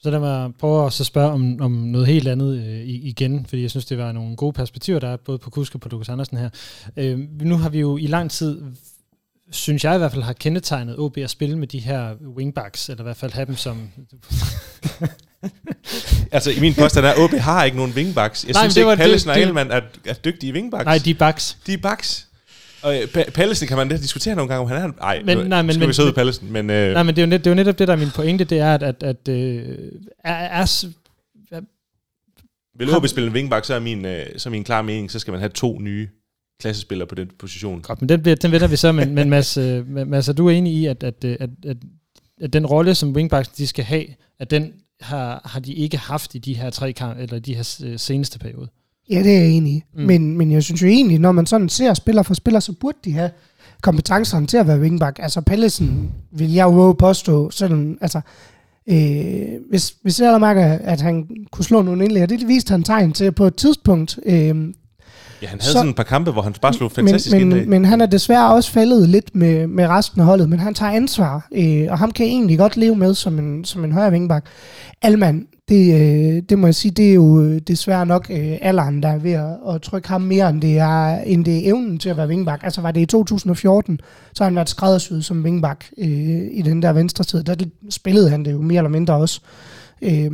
Så 0.00 0.10
lad 0.10 0.20
mig 0.20 0.54
prøve 0.58 0.86
at 0.86 0.92
så 0.92 1.04
spørge 1.04 1.30
om, 1.30 1.60
om 1.60 1.70
noget 1.70 2.06
helt 2.06 2.28
andet 2.28 2.56
øh, 2.58 2.88
igen, 2.88 3.46
fordi 3.46 3.62
jeg 3.62 3.70
synes, 3.70 3.84
det 3.84 3.98
var 3.98 4.12
nogle 4.12 4.36
gode 4.36 4.52
perspektiver, 4.52 4.98
der 4.98 5.08
er 5.08 5.16
både 5.16 5.38
på 5.38 5.50
Kusk 5.50 5.74
og 5.74 5.80
på 5.80 5.88
Lukas 5.88 6.08
Andersen 6.08 6.36
her. 6.36 6.50
Øh, 6.96 7.18
nu 7.42 7.56
har 7.56 7.68
vi 7.68 7.80
jo 7.80 7.96
i 7.96 8.06
lang 8.06 8.30
tid 8.30 8.62
synes 9.50 9.84
jeg 9.84 9.94
i 9.94 9.98
hvert 9.98 10.12
fald 10.12 10.22
har 10.22 10.32
kendetegnet 10.32 10.98
OB 10.98 11.18
at 11.18 11.30
spille 11.30 11.58
med 11.58 11.66
de 11.66 11.78
her 11.78 12.14
wingbacks, 12.36 12.88
eller 12.88 13.02
i 13.02 13.06
hvert 13.06 13.16
fald 13.16 13.32
have 13.32 13.46
dem 13.46 13.56
som... 13.56 13.88
altså 16.32 16.50
i 16.50 16.60
min 16.60 16.74
påstand 16.74 17.06
er, 17.06 17.10
at 17.10 17.18
OB 17.18 17.30
har 17.30 17.64
ikke 17.64 17.76
nogen 17.76 17.92
wingbacks. 17.92 18.44
Jeg 18.44 18.52
Nej, 18.52 18.62
synes 18.62 18.76
ikke, 18.76 18.96
Pallesen 18.96 19.30
og 19.30 19.40
Ellemann 19.40 19.70
er, 19.70 19.80
er 20.04 20.14
dygtige 20.14 20.52
wingbacks. 20.52 20.84
Nej, 20.84 20.98
de 21.04 21.10
er 21.10 21.14
backs. 21.14 21.58
De 21.66 21.72
er 21.72 21.78
backs. 21.78 22.28
Og 22.82 23.02
øh, 23.02 23.08
Pallesen 23.34 23.68
kan 23.68 23.76
man 23.76 23.88
da 23.88 23.96
diskutere 23.96 24.34
nogle 24.34 24.48
gange, 24.48 24.60
om 24.62 24.68
han 24.68 24.90
er... 24.90 25.02
Ej, 25.02 25.22
men, 25.24 25.38
nej, 25.38 25.62
men, 25.62 25.72
skal 25.72 25.80
men, 25.80 25.88
vi 25.88 25.92
så 25.92 26.02
ud 26.02 26.12
Pallesen, 26.12 26.52
men... 26.52 26.70
Øh, 26.70 26.92
nej, 26.92 27.02
men 27.02 27.16
det 27.16 27.22
er, 27.22 27.26
jo 27.26 27.30
net, 27.30 27.44
det 27.44 27.46
er 27.46 27.50
jo 27.50 27.54
netop 27.54 27.78
det, 27.78 27.88
der 27.88 27.94
er 27.94 27.98
min 27.98 28.10
pointe, 28.14 28.44
det 28.44 28.58
er, 28.58 28.74
at, 28.74 28.82
at, 28.82 29.02
at 29.02 29.28
øh, 29.28 29.78
er, 30.24 30.34
er, 30.34 30.66
vil 32.78 32.96
OB 32.96 33.06
spille 33.06 33.26
en 33.26 33.32
wingback, 33.34 33.64
så 33.64 33.74
er 33.74 33.80
min, 33.80 34.04
øh, 34.04 34.26
så 34.36 34.48
er 34.48 34.50
min 34.50 34.64
klare 34.64 34.82
mening, 34.82 35.10
så 35.10 35.18
skal 35.18 35.32
man 35.32 35.40
have 35.40 35.50
to 35.54 35.78
nye 35.80 36.08
klassespiller 36.60 37.04
på 37.04 37.14
den 37.14 37.30
position. 37.38 37.82
Godt, 37.82 38.02
men 38.02 38.08
den, 38.08 38.22
bliver, 38.22 38.36
den 38.36 38.52
vender 38.52 38.66
vi 38.68 38.76
så, 38.76 38.92
men, 38.92 39.14
men 39.14 39.30
Mads, 39.30 39.56
øh, 39.56 39.88
Mads, 39.88 40.28
er 40.28 40.32
du 40.32 40.48
enig 40.48 40.72
i, 40.72 40.86
at, 40.86 41.02
at, 41.02 41.24
at, 41.24 41.50
at, 41.66 41.76
at 42.40 42.52
den 42.52 42.66
rolle, 42.66 42.94
som 42.94 43.12
wingbacks 43.12 43.48
de 43.48 43.66
skal 43.66 43.84
have, 43.84 44.06
at 44.38 44.50
den 44.50 44.72
har, 45.00 45.42
har 45.44 45.60
de 45.60 45.74
ikke 45.74 45.96
haft 45.96 46.34
i 46.34 46.38
de 46.38 46.54
her 46.54 46.70
tre 46.70 46.92
kamp, 46.92 47.18
eller 47.18 47.38
de 47.38 47.54
her 47.54 47.80
øh, 47.84 47.98
seneste 47.98 48.38
periode? 48.38 48.68
Ja, 49.10 49.22
det 49.22 49.36
er 49.36 49.38
jeg 49.38 49.50
enig 49.50 49.72
i. 49.72 49.84
Mm. 49.94 50.02
Men, 50.02 50.38
men 50.38 50.52
jeg 50.52 50.62
synes 50.62 50.82
jo 50.82 50.86
egentlig, 50.86 51.18
når 51.18 51.32
man 51.32 51.46
sådan 51.46 51.68
ser 51.68 51.94
spiller 51.94 52.22
for 52.22 52.34
spiller, 52.34 52.60
så 52.60 52.72
burde 52.72 52.98
de 53.04 53.12
have 53.12 53.30
kompetencerne 53.82 54.46
til 54.46 54.56
at 54.56 54.66
være 54.66 54.80
wingback. 54.80 55.18
Altså 55.22 55.40
Pallesen 55.40 56.10
vil 56.30 56.52
jeg 56.52 56.64
jo 56.64 56.92
påstå, 56.92 57.50
sådan, 57.50 57.98
altså, 58.00 58.20
øh, 58.86 59.60
hvis, 59.70 59.94
hvis 60.02 60.20
jeg 60.20 60.40
mærker, 60.40 60.78
at 60.84 61.00
han 61.00 61.28
kunne 61.50 61.64
slå 61.64 61.82
nogle 61.82 62.04
indlæg, 62.04 62.28
det 62.28 62.48
viste 62.48 62.70
han 62.70 62.82
tegn 62.82 63.12
til 63.12 63.32
på 63.32 63.44
et 63.46 63.54
tidspunkt, 63.54 64.18
øh, 64.26 64.74
Ja, 65.42 65.46
han 65.46 65.60
havde 65.60 65.72
så, 65.72 65.78
sådan 65.78 65.90
et 65.90 65.96
par 65.96 66.02
kampe, 66.02 66.30
hvor 66.30 66.42
han 66.42 66.54
bare 66.62 66.72
slog 66.72 66.92
fantastisk 66.92 67.36
men, 67.36 67.48
men, 67.48 67.70
men 67.70 67.84
han 67.84 68.00
er 68.00 68.06
desværre 68.06 68.54
også 68.54 68.70
faldet 68.70 69.08
lidt 69.08 69.34
med, 69.34 69.66
med 69.66 69.86
resten 69.86 70.20
af 70.20 70.26
holdet, 70.26 70.48
men 70.48 70.58
han 70.58 70.74
tager 70.74 70.92
ansvar, 70.92 71.48
øh, 71.54 71.86
og 71.90 71.98
ham 71.98 72.10
kan 72.10 72.26
jeg 72.26 72.32
egentlig 72.32 72.58
godt 72.58 72.76
leve 72.76 72.96
med 72.96 73.14
som 73.14 73.38
en, 73.38 73.64
som 73.64 73.84
en 73.84 73.92
højre 73.92 74.10
vingbak. 74.10 74.44
Alman, 75.02 75.46
det, 75.68 75.94
øh, 75.94 76.42
det 76.48 76.58
må 76.58 76.66
jeg 76.66 76.74
sige, 76.74 76.92
det 76.92 77.10
er 77.10 77.14
jo 77.14 77.42
øh, 77.42 77.60
desværre 77.60 78.06
nok 78.06 78.26
øh, 78.30 78.58
alderen, 78.60 79.02
der 79.02 79.08
er 79.08 79.18
ved 79.18 79.32
at, 79.32 79.74
at 79.74 79.82
trykke 79.82 80.08
ham 80.08 80.20
mere, 80.20 80.50
end 80.50 80.60
det, 80.60 80.78
er, 80.78 81.18
end 81.18 81.44
det 81.44 81.56
er 81.56 81.70
evnen 81.70 81.98
til 81.98 82.08
at 82.08 82.16
være 82.16 82.28
vingbak. 82.28 82.60
Altså 82.64 82.80
var 82.80 82.90
det 82.90 83.00
i 83.00 83.06
2014, 83.06 84.00
så 84.34 84.44
har 84.44 84.50
han 84.50 84.56
været 84.56 84.68
skræddersyet 84.68 85.24
som 85.24 85.44
vingbak 85.44 85.84
øh, 85.98 86.08
i 86.52 86.62
den 86.64 86.82
der 86.82 86.92
venstre 86.92 87.24
side. 87.24 87.42
Der 87.42 87.54
spillede 87.90 88.30
han 88.30 88.44
det 88.44 88.52
jo 88.52 88.60
mere 88.60 88.78
eller 88.78 88.90
mindre 88.90 89.14
også. 89.14 89.40
Øh, 90.02 90.30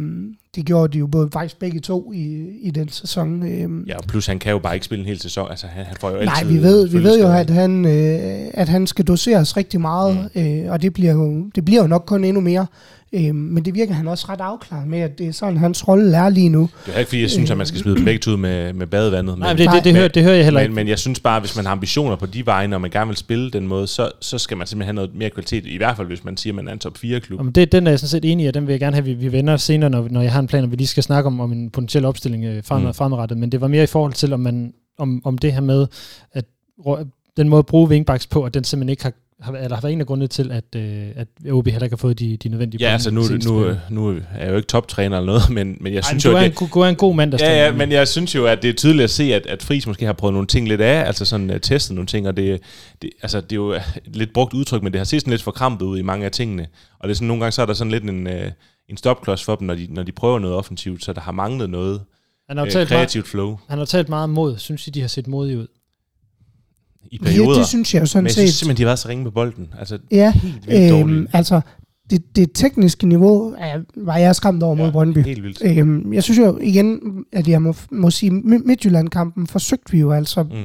det 0.59 0.67
gjorde 0.67 0.93
de 0.93 0.99
jo 0.99 1.07
både 1.07 1.29
faktisk 1.33 1.59
begge 1.59 1.81
to 1.81 2.13
i, 2.13 2.49
i 2.63 2.71
den 2.71 2.89
sæson. 2.89 3.49
Øhm. 3.49 3.85
Ja, 3.89 3.97
og 3.97 4.05
plus 4.09 4.27
han 4.27 4.39
kan 4.39 4.53
jo 4.53 4.59
bare 4.59 4.75
ikke 4.75 4.85
spille 4.85 5.03
en 5.03 5.07
hel 5.07 5.21
sæson. 5.21 5.51
Altså, 5.51 5.67
han, 5.67 5.85
han 5.85 5.97
får 6.01 6.11
jo 6.11 6.17
altid 6.17 6.27
Nej, 6.27 6.45
vi 6.45 6.63
ved, 6.63 6.89
vi 6.89 7.03
ved 7.03 7.21
jo, 7.21 7.29
at 7.33 7.51
han, 7.51 7.85
øh, 7.85 8.51
at 8.55 8.69
han 8.69 8.87
skal 8.87 9.05
doseres 9.05 9.57
rigtig 9.57 9.81
meget, 9.81 10.29
mm. 10.35 10.41
øh, 10.43 10.73
og 10.73 10.83
det 10.83 10.93
bliver, 10.93 11.13
jo, 11.13 11.51
det 11.55 11.65
bliver 11.65 11.83
jo 11.83 11.87
nok 11.87 12.05
kun 12.07 12.25
endnu 12.25 12.41
mere. 12.41 12.67
Øh, 13.13 13.35
men 13.35 13.65
det 13.65 13.75
virker 13.75 13.95
han 13.95 14.09
også 14.09 14.27
ret 14.29 14.41
afklaret 14.41 14.89
med, 14.89 14.99
at 14.99 15.19
det 15.19 15.29
er 15.29 15.33
sådan, 15.33 15.57
hans 15.57 15.89
rolle 15.89 16.17
er 16.17 16.29
lige 16.29 16.49
nu. 16.49 16.71
Det 16.87 16.95
er 16.95 16.99
ikke, 16.99 17.09
fordi 17.09 17.23
jeg 17.23 17.31
synes, 17.31 17.51
øh, 17.51 17.55
at 17.55 17.59
man 17.59 17.67
skal 17.67 17.81
smide 17.81 18.05
begge 18.05 18.31
ud 18.31 18.37
med, 18.37 18.73
med 18.73 18.87
badevandet. 18.87 19.39
Nej, 19.39 19.53
men, 19.53 19.59
det, 19.59 19.71
det, 19.75 19.85
det, 19.85 19.95
hører, 19.95 20.09
det 20.09 20.23
hører 20.23 20.35
jeg 20.35 20.45
heller 20.45 20.61
ikke. 20.61 20.71
Men, 20.71 20.77
men 20.77 20.89
jeg 20.89 20.99
synes 20.99 21.21
bare, 21.21 21.41
hvis 21.41 21.57
man 21.57 21.65
har 21.65 21.73
ambitioner 21.73 22.17
på 22.17 22.27
de 22.27 22.47
vegne, 22.47 22.77
og 22.77 22.81
man 22.81 22.91
gerne 22.91 23.09
vil 23.09 23.17
spille 23.17 23.51
den 23.51 23.67
måde, 23.67 23.87
så, 23.87 24.11
så 24.21 24.39
skal 24.39 24.57
man 24.57 24.67
simpelthen 24.67 24.97
have 24.97 25.07
noget 25.07 25.19
mere 25.19 25.31
kvalitet. 25.31 25.67
I 25.67 25.77
hvert 25.77 25.97
fald, 25.97 26.07
hvis 26.07 26.25
man 26.25 26.37
siger, 26.37 26.53
at 26.53 26.57
man 26.57 26.69
er 26.69 26.73
en 26.73 26.79
top 26.79 26.97
4-klub. 27.05 27.41
Men 27.41 27.53
det, 27.53 27.73
den 27.73 27.87
er 27.87 27.91
jeg 27.91 27.99
sådan 27.99 28.09
set 28.09 28.25
enig 28.25 28.45
i, 28.45 28.49
og 28.49 28.55
den 28.55 28.67
vil 28.67 28.73
jeg 28.73 28.81
gerne 28.81 28.97
have, 28.97 29.05
vi, 29.05 29.15
vi 29.15 29.33
vender 29.33 29.57
senere, 29.57 29.91
når, 29.91 30.09
når 30.11 30.23
jeg 30.23 30.33
har 30.33 30.41
en 30.41 30.48
plan, 30.49 30.65
og 30.65 30.71
vi 30.71 30.77
lige 30.77 30.87
skal 30.87 31.03
snakke 31.03 31.27
om, 31.27 31.41
om 31.41 31.53
en 31.53 31.71
potentiel 31.71 32.05
opstilling 32.05 32.45
øh, 32.45 32.57
mm. 32.57 32.63
fremadrettet. 32.95 33.39
Men 33.39 33.53
det 33.53 33.61
var 33.61 33.69
mere 33.69 33.83
i 33.83 33.87
forhold 33.87 34.13
til, 34.13 34.33
om, 34.33 34.41
man, 34.41 34.75
om, 34.99 35.23
om 35.25 35.39
det 35.39 35.53
her 35.53 35.61
med, 35.61 35.87
at 36.33 36.45
den 37.37 37.49
måde 37.49 37.59
at 37.59 37.67
bruge 37.67 37.89
wingbacks 37.89 38.27
på, 38.27 38.45
at 38.45 38.55
den 38.55 38.65
simpelthen 38.65 38.89
ikke 38.89 39.03
har 39.03 39.13
har, 39.41 39.53
eller 39.53 39.77
har 39.77 39.81
været 39.81 39.93
en 39.93 40.01
af 40.01 40.07
grundene 40.07 40.27
til, 40.27 40.53
at, 40.53 40.65
øh, 40.77 41.07
at 41.17 41.29
OB 41.51 41.67
heller 41.67 41.83
ikke 41.83 41.95
har 41.95 41.97
fået 41.97 42.19
de, 42.19 42.37
de 42.37 42.49
nødvendige 42.49 42.85
Ja, 42.85 42.93
altså 42.93 43.11
nu, 43.11 43.23
nu, 43.45 43.75
nu 43.91 44.09
er 44.09 44.39
jeg 44.41 44.51
jo 44.51 44.57
ikke 44.57 44.67
toptræner 44.67 45.17
eller 45.17 45.27
noget, 45.27 45.51
men, 45.57 45.77
men 45.81 45.93
jeg 45.93 45.99
Ej, 45.99 46.09
synes 46.09 46.25
men 46.25 46.33
jo... 46.33 46.39
Er, 46.39 46.43
en, 46.43 46.53
du 46.53 46.81
er 46.81 46.89
en 46.89 46.97
god 46.97 47.15
mand, 47.15 47.33
der 47.33 47.39
Ja, 47.41 47.65
ja, 47.65 47.73
men 47.73 47.93
jeg 47.93 48.09
synes 48.09 48.35
jo, 48.35 48.47
at 48.47 48.63
det 48.63 48.69
er 48.69 48.75
tydeligt 48.75 49.05
at 49.05 49.11
se, 49.11 49.35
at, 49.35 49.47
at 49.47 49.63
Friis 49.63 49.87
måske 49.87 50.07
har 50.07 50.13
prøvet 50.13 50.33
nogle 50.33 50.47
ting 50.47 50.69
lidt 50.69 50.81
af, 50.81 51.07
altså 51.07 51.25
sådan 51.25 51.51
uh, 51.51 51.57
testet 51.63 51.95
nogle 51.95 52.07
ting, 52.07 52.29
og 52.29 52.37
det, 52.37 52.61
det, 53.03 53.11
altså, 53.23 53.41
det 53.41 53.53
er 53.53 53.57
jo 53.57 53.73
et 53.73 53.83
lidt 54.07 54.33
brugt 54.33 54.55
udtryk, 54.55 54.83
men 54.83 54.93
det 54.93 54.99
har 54.99 55.05
set 55.05 55.21
sådan 55.21 55.31
lidt 55.31 55.43
forkrampet 55.43 55.87
ud 55.87 55.99
i 55.99 56.03
mange 56.03 56.25
af 56.27 56.33
tingene. 56.33 56.67
Og 56.99 57.09
det 57.09 57.15
er 57.15 57.17
sådan, 57.17 57.29
nogle 57.29 57.41
gange 57.43 57.53
så 57.53 57.63
er 57.63 57.67
der 57.67 57.75
sådan 57.75 57.91
lidt 57.91 58.05
en, 58.05 58.27
uh, 58.27 58.33
en 58.89 58.97
stopklods 58.97 59.45
for 59.45 59.57
dem, 59.57 59.67
når 59.67 59.75
de, 59.75 59.87
når 59.91 60.03
de 60.03 60.13
prøver 60.13 60.39
noget 60.39 60.57
offensivt, 60.57 61.05
så 61.05 61.13
der 61.13 61.21
har 61.21 61.33
manglet 61.33 61.71
noget 61.71 62.05
han 62.49 62.57
har 62.57 62.65
uh, 62.65 62.71
kreativt 62.71 63.23
meget, 63.25 63.31
flow. 63.31 63.59
Han 63.69 63.79
har 63.79 63.85
talt 63.85 64.09
meget 64.09 64.31
mod. 64.31 64.59
Synes 64.59 64.87
I, 64.87 64.91
de 64.91 65.01
har 65.01 65.09
set 65.09 65.27
modige 65.27 65.59
ud? 65.59 65.67
i 67.11 67.19
perioder. 67.19 67.53
Ja, 67.53 67.59
det 67.59 67.67
synes 67.67 67.95
jeg 67.95 68.01
jo 68.01 68.07
sådan 68.07 68.23
Men 68.23 68.27
jeg 68.27 68.33
synes 68.33 68.55
simpelthen, 68.55 68.77
de 68.77 68.83
har 68.83 68.89
været 68.89 68.99
så 68.99 69.09
ringe 69.09 69.25
med 69.25 69.33
bolden. 69.33 69.75
Altså, 69.79 69.99
ja, 70.11 70.33
helt 70.33 70.93
øhm, 70.93 71.27
altså, 71.33 71.61
det, 72.11 72.37
det 72.37 72.51
tekniske 72.55 73.07
niveau 73.07 73.55
er, 73.59 73.81
var 73.97 74.17
jeg 74.17 74.37
skræmt 74.37 74.63
over 74.63 74.77
ja, 74.77 74.83
mod 74.83 74.93
Brøndby. 74.93 75.19
Helt 75.19 75.43
vildt. 75.43 75.79
Øhm, 75.79 76.13
jeg 76.13 76.23
synes 76.23 76.39
jo 76.39 76.59
igen, 76.59 77.01
at 77.33 77.49
jeg 77.49 77.63
må, 77.63 77.75
må 77.91 78.11
sige, 78.11 78.31
Midtjylland-kampen 78.31 79.47
forsøgte 79.47 79.93
vi 79.93 79.99
jo 79.99 80.13
altså. 80.13 80.43
Mm. 80.43 80.65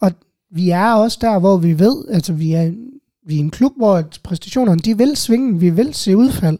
Og 0.00 0.12
vi 0.50 0.70
er 0.70 0.92
også 0.92 1.18
der, 1.20 1.38
hvor 1.38 1.56
vi 1.56 1.78
ved, 1.78 2.04
altså 2.10 2.32
vi 2.32 2.52
er, 2.52 2.72
vi 3.26 3.36
er 3.36 3.40
en 3.40 3.50
klub, 3.50 3.72
hvor 3.76 4.02
præstationerne, 4.22 4.80
de 4.80 4.98
vil 4.98 5.16
svinge, 5.16 5.60
vi 5.60 5.70
vil 5.70 5.94
se 5.94 6.16
udfald. 6.16 6.58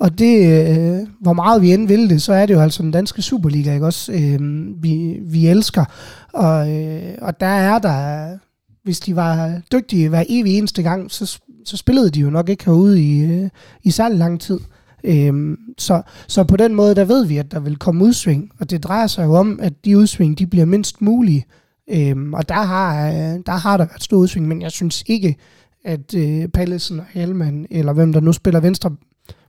Og 0.00 0.18
det, 0.18 0.68
øh, 0.68 1.06
hvor 1.20 1.32
meget 1.32 1.62
vi 1.62 1.72
end 1.72 1.88
vil 1.88 2.10
det, 2.10 2.22
så 2.22 2.32
er 2.32 2.46
det 2.46 2.54
jo 2.54 2.60
altså 2.60 2.82
den 2.82 2.90
danske 2.90 3.22
Superliga, 3.22 3.74
ikke 3.74 3.86
også? 3.86 4.12
Øh, 4.12 4.38
vi, 4.82 5.18
vi 5.22 5.46
elsker. 5.46 5.84
Og, 6.32 6.70
øh, 6.76 7.14
og 7.22 7.40
der 7.40 7.46
er 7.46 7.78
der, 7.78 8.38
hvis 8.84 9.00
de 9.00 9.16
var 9.16 9.60
dygtige 9.72 10.08
hver 10.08 10.24
evig 10.28 10.58
eneste 10.58 10.82
gang, 10.82 11.10
så, 11.10 11.40
så 11.64 11.76
spillede 11.76 12.10
de 12.10 12.20
jo 12.20 12.30
nok 12.30 12.48
ikke 12.48 12.64
herude 12.64 13.02
i, 13.02 13.24
øh, 13.24 13.48
i 13.82 13.90
særlig 13.90 14.18
lang 14.18 14.40
tid. 14.40 14.60
Øhm, 15.04 15.56
så, 15.78 16.02
så 16.26 16.44
på 16.44 16.56
den 16.56 16.74
måde, 16.74 16.94
der 16.94 17.04
ved 17.04 17.26
vi, 17.26 17.36
at 17.36 17.52
der 17.52 17.60
vil 17.60 17.76
komme 17.76 18.04
udsving, 18.04 18.50
og 18.60 18.70
det 18.70 18.84
drejer 18.84 19.06
sig 19.06 19.24
jo 19.24 19.34
om, 19.34 19.58
at 19.62 19.84
de 19.84 19.98
udsving, 19.98 20.38
de 20.38 20.46
bliver 20.46 20.66
mindst 20.66 21.02
mulige. 21.02 21.44
Øhm, 21.90 22.34
og 22.34 22.48
der 22.48 22.62
har, 22.62 23.08
øh, 23.08 23.38
der 23.46 23.52
har 23.52 23.76
der 23.76 23.84
været 23.84 24.02
stor 24.02 24.16
udsving, 24.16 24.48
men 24.48 24.62
jeg 24.62 24.70
synes 24.70 25.04
ikke, 25.06 25.36
at 25.84 26.14
øh, 26.14 26.48
Pallesen 26.48 26.98
og 26.98 27.06
Helman, 27.10 27.66
eller 27.70 27.92
hvem 27.92 28.12
der 28.12 28.20
nu 28.20 28.32
spiller 28.32 28.60
venstre 28.60 28.90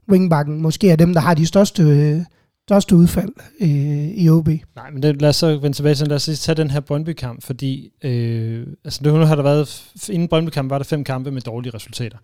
wingbacken, 0.08 0.62
måske 0.62 0.90
er 0.90 0.96
dem, 0.96 1.12
der 1.12 1.20
har 1.20 1.34
de 1.34 1.46
største, 1.46 1.82
øh, 1.82 2.20
største 2.62 2.96
udfald 2.96 3.32
øh, 3.60 4.08
i 4.08 4.28
OB. 4.28 4.48
Nej, 4.76 4.90
men 4.90 5.02
det, 5.02 5.22
lad 5.22 5.28
os 5.28 5.36
så 5.36 5.58
vende 5.58 5.76
tilbage 5.76 5.94
til, 5.94 6.08
lad 6.08 6.16
os 6.16 6.26
lige 6.26 6.36
tage 6.36 6.56
den 6.56 6.70
her 6.70 6.80
Brøndby-kamp, 6.80 7.42
fordi 7.42 7.90
øh, 8.04 8.66
altså, 8.84 9.00
nu 9.04 9.12
har 9.12 9.34
der 9.36 9.42
været, 9.42 9.92
inden 10.10 10.28
Brøndby-kamp 10.28 10.70
var 10.70 10.78
der 10.78 10.84
fem 10.84 11.04
kampe 11.04 11.30
med 11.30 11.42
dårlige 11.42 11.74
resultater. 11.74 12.18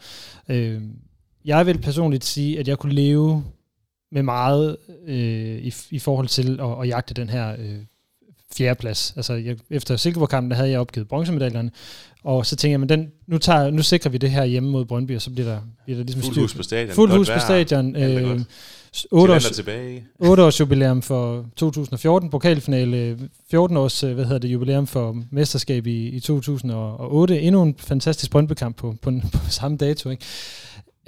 Øh, 0.49 0.81
jeg 1.45 1.67
vil 1.67 1.79
personligt 1.79 2.25
sige, 2.25 2.59
at 2.59 2.69
jeg 2.69 2.79
kunne 2.79 2.95
leve 2.95 3.45
med 4.13 4.23
meget 4.23 4.77
øh, 5.07 5.59
i, 5.59 5.75
i 5.91 5.99
forhold 5.99 6.29
til 6.29 6.61
at, 6.61 6.83
at 6.83 6.89
jagte 6.89 7.15
den 7.15 7.29
her 7.29 7.57
øh, 7.59 7.79
fjerdeplads. 8.57 9.13
Altså, 9.17 9.33
jeg, 9.35 9.57
efter 9.71 9.97
Silkeborg-kampen, 9.97 10.51
der 10.51 10.57
havde 10.57 10.71
jeg 10.71 10.81
opgivet 10.81 11.09
bronzemedaljerne, 11.09 11.71
og 12.25 12.47
så 12.47 12.57
tænker 12.57 12.73
jeg, 12.73 12.81
men 12.81 12.89
den, 12.89 13.11
nu, 13.27 13.39
tager, 13.39 13.71
nu 13.71 13.83
sikrer 13.83 14.11
vi 14.11 14.19
det 14.19 14.31
her 14.31 14.45
hjemme 14.45 14.71
mod 14.71 14.85
Brøndby, 14.85 15.17
og 15.17 15.23
så 15.23 15.31
bliver 15.31 15.49
der, 15.49 15.61
bliver 15.85 15.97
der 15.97 16.05
ligesom 16.05 16.23
Fuld 16.23 16.37
hus 16.37 16.55
på 16.55 16.63
stadion. 16.63 16.95
Fuld 16.95 17.11
hus 17.11 17.31
på 17.31 17.39
stadion. 17.39 17.97
Øh, 17.97 18.29
godt. 18.29 18.43
8 19.11 19.35
års, 19.35 19.51
tilbage. 19.51 20.05
8 20.19 20.43
års 20.43 20.61
jubilæum 20.61 21.03
for 21.03 21.47
2014, 21.57 22.31
pokalfinale, 22.31 23.19
14 23.51 23.77
års 23.77 24.05
øh, 24.05 24.15
hvad 24.15 24.25
hedder 24.25 24.39
det, 24.39 24.49
jubilæum 24.49 24.87
for 24.87 25.17
mesterskab 25.31 25.87
i, 25.87 26.09
i 26.09 26.21
2008. 26.21 27.41
Endnu 27.41 27.63
en 27.63 27.75
fantastisk 27.79 28.31
Brøndby-kamp 28.31 28.77
på, 28.77 28.95
på, 29.03 29.11
på 29.33 29.51
samme 29.51 29.77
dato. 29.77 30.11
Ikke? 30.11 30.25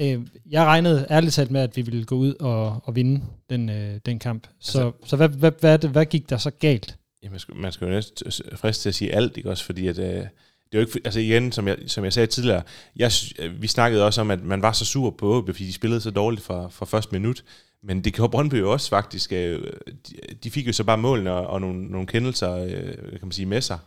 Øh, 0.00 0.20
jeg 0.50 0.64
regnede 0.64 1.07
ærligt 1.11 1.35
talt 1.35 1.50
med, 1.50 1.61
at 1.61 1.76
vi 1.76 1.83
ville 1.83 2.05
gå 2.05 2.14
ud 2.14 2.35
og, 2.40 2.83
og 2.85 2.96
vinde 2.96 3.20
den, 3.50 3.68
øh, 3.70 3.94
den 4.07 4.18
kamp. 4.18 4.46
Så, 4.61 4.79
Altså- 4.85 5.09
så 5.09 5.16
hvad, 5.16 5.29
hvad, 5.29 5.53
hvad, 5.61 5.79
hvad 5.79 6.05
gik 6.07 6.31
der 6.31 6.37
så 6.37 6.50
galt? 6.50 6.96
Ja, 7.22 7.30
man, 7.30 7.38
skal, 7.38 7.56
man 7.56 7.72
skal 7.72 7.85
jo 7.87 7.90
næsten 7.90 8.33
frist 8.56 8.83
til 8.83 8.88
at 8.88 8.94
sige 8.94 9.14
alt, 9.14 9.37
ikke 9.37 9.50
også? 9.50 9.64
Fordi 9.64 9.87
at, 9.87 9.98
øh, 9.98 10.04
det 10.04 10.78
er 10.78 10.78
jo 10.78 10.80
ikke, 10.80 11.00
altså 11.04 11.20
igen, 11.20 11.52
som 11.52 11.68
jeg, 11.68 11.76
som 11.87 12.04
jeg 12.04 12.12
sagde 12.12 12.26
tidligere, 12.26 12.62
jeg, 12.96 13.11
øh, 13.38 13.62
vi 13.62 13.66
snakkede 13.66 14.04
også 14.06 14.20
om, 14.20 14.30
at 14.30 14.44
man 14.44 14.62
var 14.62 14.72
så 14.72 14.85
sur 14.85 15.11
på 15.11 15.37
OB, 15.38 15.46
fordi 15.46 15.66
de 15.66 15.72
spillede 15.72 16.00
så 16.00 16.11
dårligt 16.11 16.42
fra, 16.42 16.68
fra 16.70 16.87
første 16.87 17.12
minut. 17.12 17.44
Men 17.83 18.00
det 18.04 18.12
gjorde 18.14 18.30
Brøndby 18.30 18.54
jo 18.54 18.72
også 18.72 18.88
faktisk. 18.88 19.33
Øh, 19.33 19.62
de, 20.09 20.14
de 20.44 20.50
fik 20.50 20.66
jo 20.66 20.72
så 20.72 20.85
bare 20.85 20.98
målene 20.98 21.33
og, 21.33 21.46
og 21.46 21.61
nogle, 21.61 21.85
nogle 21.87 22.06
kendelser, 22.06 22.54
øh, 22.56 22.70
kan 22.94 23.18
man 23.22 23.33
sige, 23.33 23.46
med 23.46 23.61
sig. 23.61 23.78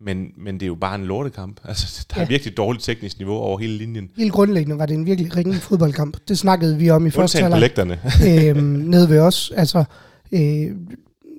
Men, 0.00 0.32
men 0.36 0.54
det 0.54 0.62
er 0.62 0.66
jo 0.66 0.74
bare 0.74 0.94
en 0.94 1.04
lortekamp. 1.04 1.60
Altså, 1.68 2.06
der 2.10 2.16
er 2.16 2.20
Ja. 2.20 2.26
virkelig 2.28 2.56
dårligt 2.56 2.84
teknisk 2.84 3.18
niveau 3.18 3.34
over 3.36 3.58
hele 3.58 3.76
linjen. 3.76 4.10
Helt 4.16 4.32
grundlæggende 4.32 4.78
var 4.78 4.86
det 4.86 4.94
en 4.94 5.06
virkelig 5.06 5.36
ringe 5.36 5.54
fodboldkamp. 5.54 6.16
Det 6.28 6.38
snakkede 6.38 6.78
vi 6.78 6.90
om 6.90 7.06
i 7.06 7.10
første 7.10 7.42
halvleg 7.42 7.98
øhm, 8.28 8.62
nede 8.66 9.08
ved 9.08 9.18
os. 9.18 9.52
Altså, 9.56 9.84
øh, 10.32 10.70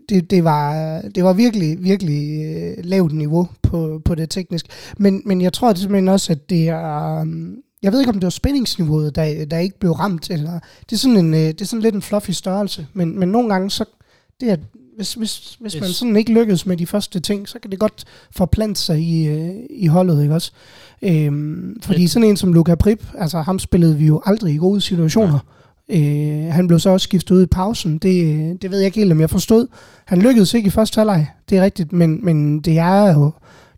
det, 0.10 0.32
det, 0.32 0.44
var, 0.44 1.02
det 1.16 1.24
var 1.24 1.34
virkelig, 1.34 1.84
virkelig 1.84 2.46
øh, 2.46 2.86
lavt 2.86 3.14
niveau 3.14 3.50
på, 3.62 4.02
på 4.06 4.16
det 4.16 4.30
tekniske. 4.30 4.70
Men, 4.98 5.22
men 5.26 5.42
jeg 5.42 5.54
tror 5.54 5.70
det 5.70 5.78
simpelthen 5.78 6.08
også, 6.08 6.32
at 6.32 6.50
det 6.50 6.70
er... 6.70 7.22
Um, 7.22 7.56
jeg 7.84 7.92
ved 7.92 8.00
ikke, 8.00 8.10
om 8.10 8.20
det 8.20 8.24
var 8.24 8.30
spændingsniveauet, 8.30 9.16
der, 9.16 9.46
der 9.46 9.58
ikke 9.58 9.80
blev 9.80 9.92
ramt. 9.92 10.30
Eller, 10.30 10.60
det, 10.90 10.96
er 10.96 11.00
sådan 11.00 11.18
en, 11.18 11.34
øh, 11.34 11.40
det 11.40 11.62
er 11.62 11.66
sådan 11.66 11.82
lidt 11.82 11.96
en 11.96 12.02
fluffy 12.02 12.32
størrelse. 12.32 12.88
Men, 12.94 13.20
men 13.20 13.30
nogle 13.30 13.50
gange, 13.50 13.72
så 13.72 13.86
det 14.42 14.52
er, 14.52 14.58
hvis, 14.96 15.14
hvis, 15.14 15.58
hvis 15.60 15.80
man 15.82 15.90
sådan 15.90 16.16
ikke 16.16 16.34
lykkes 16.34 16.66
med 16.66 16.78
de 16.78 16.86
første 16.86 17.20
ting, 17.20 17.50
så 17.50 17.60
kan 17.60 17.72
det 17.72 17.80
godt 17.80 18.06
forplante 18.32 18.82
sig 18.82 19.00
i, 19.00 19.28
øh, 19.28 19.56
i 19.70 19.88
holdet, 19.88 20.22
ikke 20.22 20.34
også? 20.34 20.52
Øhm, 21.02 21.82
fordi 21.84 22.08
sådan 22.08 22.30
en 22.30 22.38
som 22.38 22.54
Luca 22.54 22.76
Prip, 22.76 23.08
altså 23.18 23.42
ham 23.42 23.60
spillede 23.60 23.98
vi 23.98 24.06
jo 24.06 24.22
aldrig 24.26 24.54
i 24.54 24.58
gode 24.58 24.82
situationer. 24.82 25.40
Øh, 25.90 26.54
han 26.54 26.68
blev 26.68 26.80
så 26.80 26.90
også 26.90 27.04
skiftet 27.04 27.36
ud 27.36 27.44
i 27.44 27.46
pausen. 27.46 27.98
Det, 27.98 28.62
det 28.62 28.72
ved 28.72 28.78
jeg 28.78 28.86
ikke 28.86 29.00
helt, 29.00 29.12
om 29.12 29.20
jeg 29.20 29.30
forstod. 29.30 29.68
Han 30.06 30.20
lykkedes 30.22 30.54
ikke 30.54 30.68
i 30.68 30.70
første 30.70 30.98
halvleg, 30.98 31.28
det 31.50 31.58
er 31.58 31.62
rigtigt, 31.64 31.94
men, 31.94 32.20
men 32.26 32.60
det 32.60 32.78
er 32.78 33.14
jo 33.14 33.32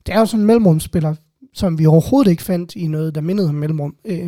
det 0.05 0.15
er 0.15 0.19
jo 0.19 0.25
sådan 0.25 0.39
en 0.41 0.47
mellemrumspiller, 0.47 1.15
som 1.53 1.79
vi 1.79 1.85
overhovedet 1.85 2.31
ikke 2.31 2.43
fandt 2.43 2.75
i 2.75 2.87
noget, 2.87 3.15
der 3.15 3.21
mindede 3.21 3.49
om 3.49 3.55
mellemrum. 3.55 3.95
Øh, 4.05 4.19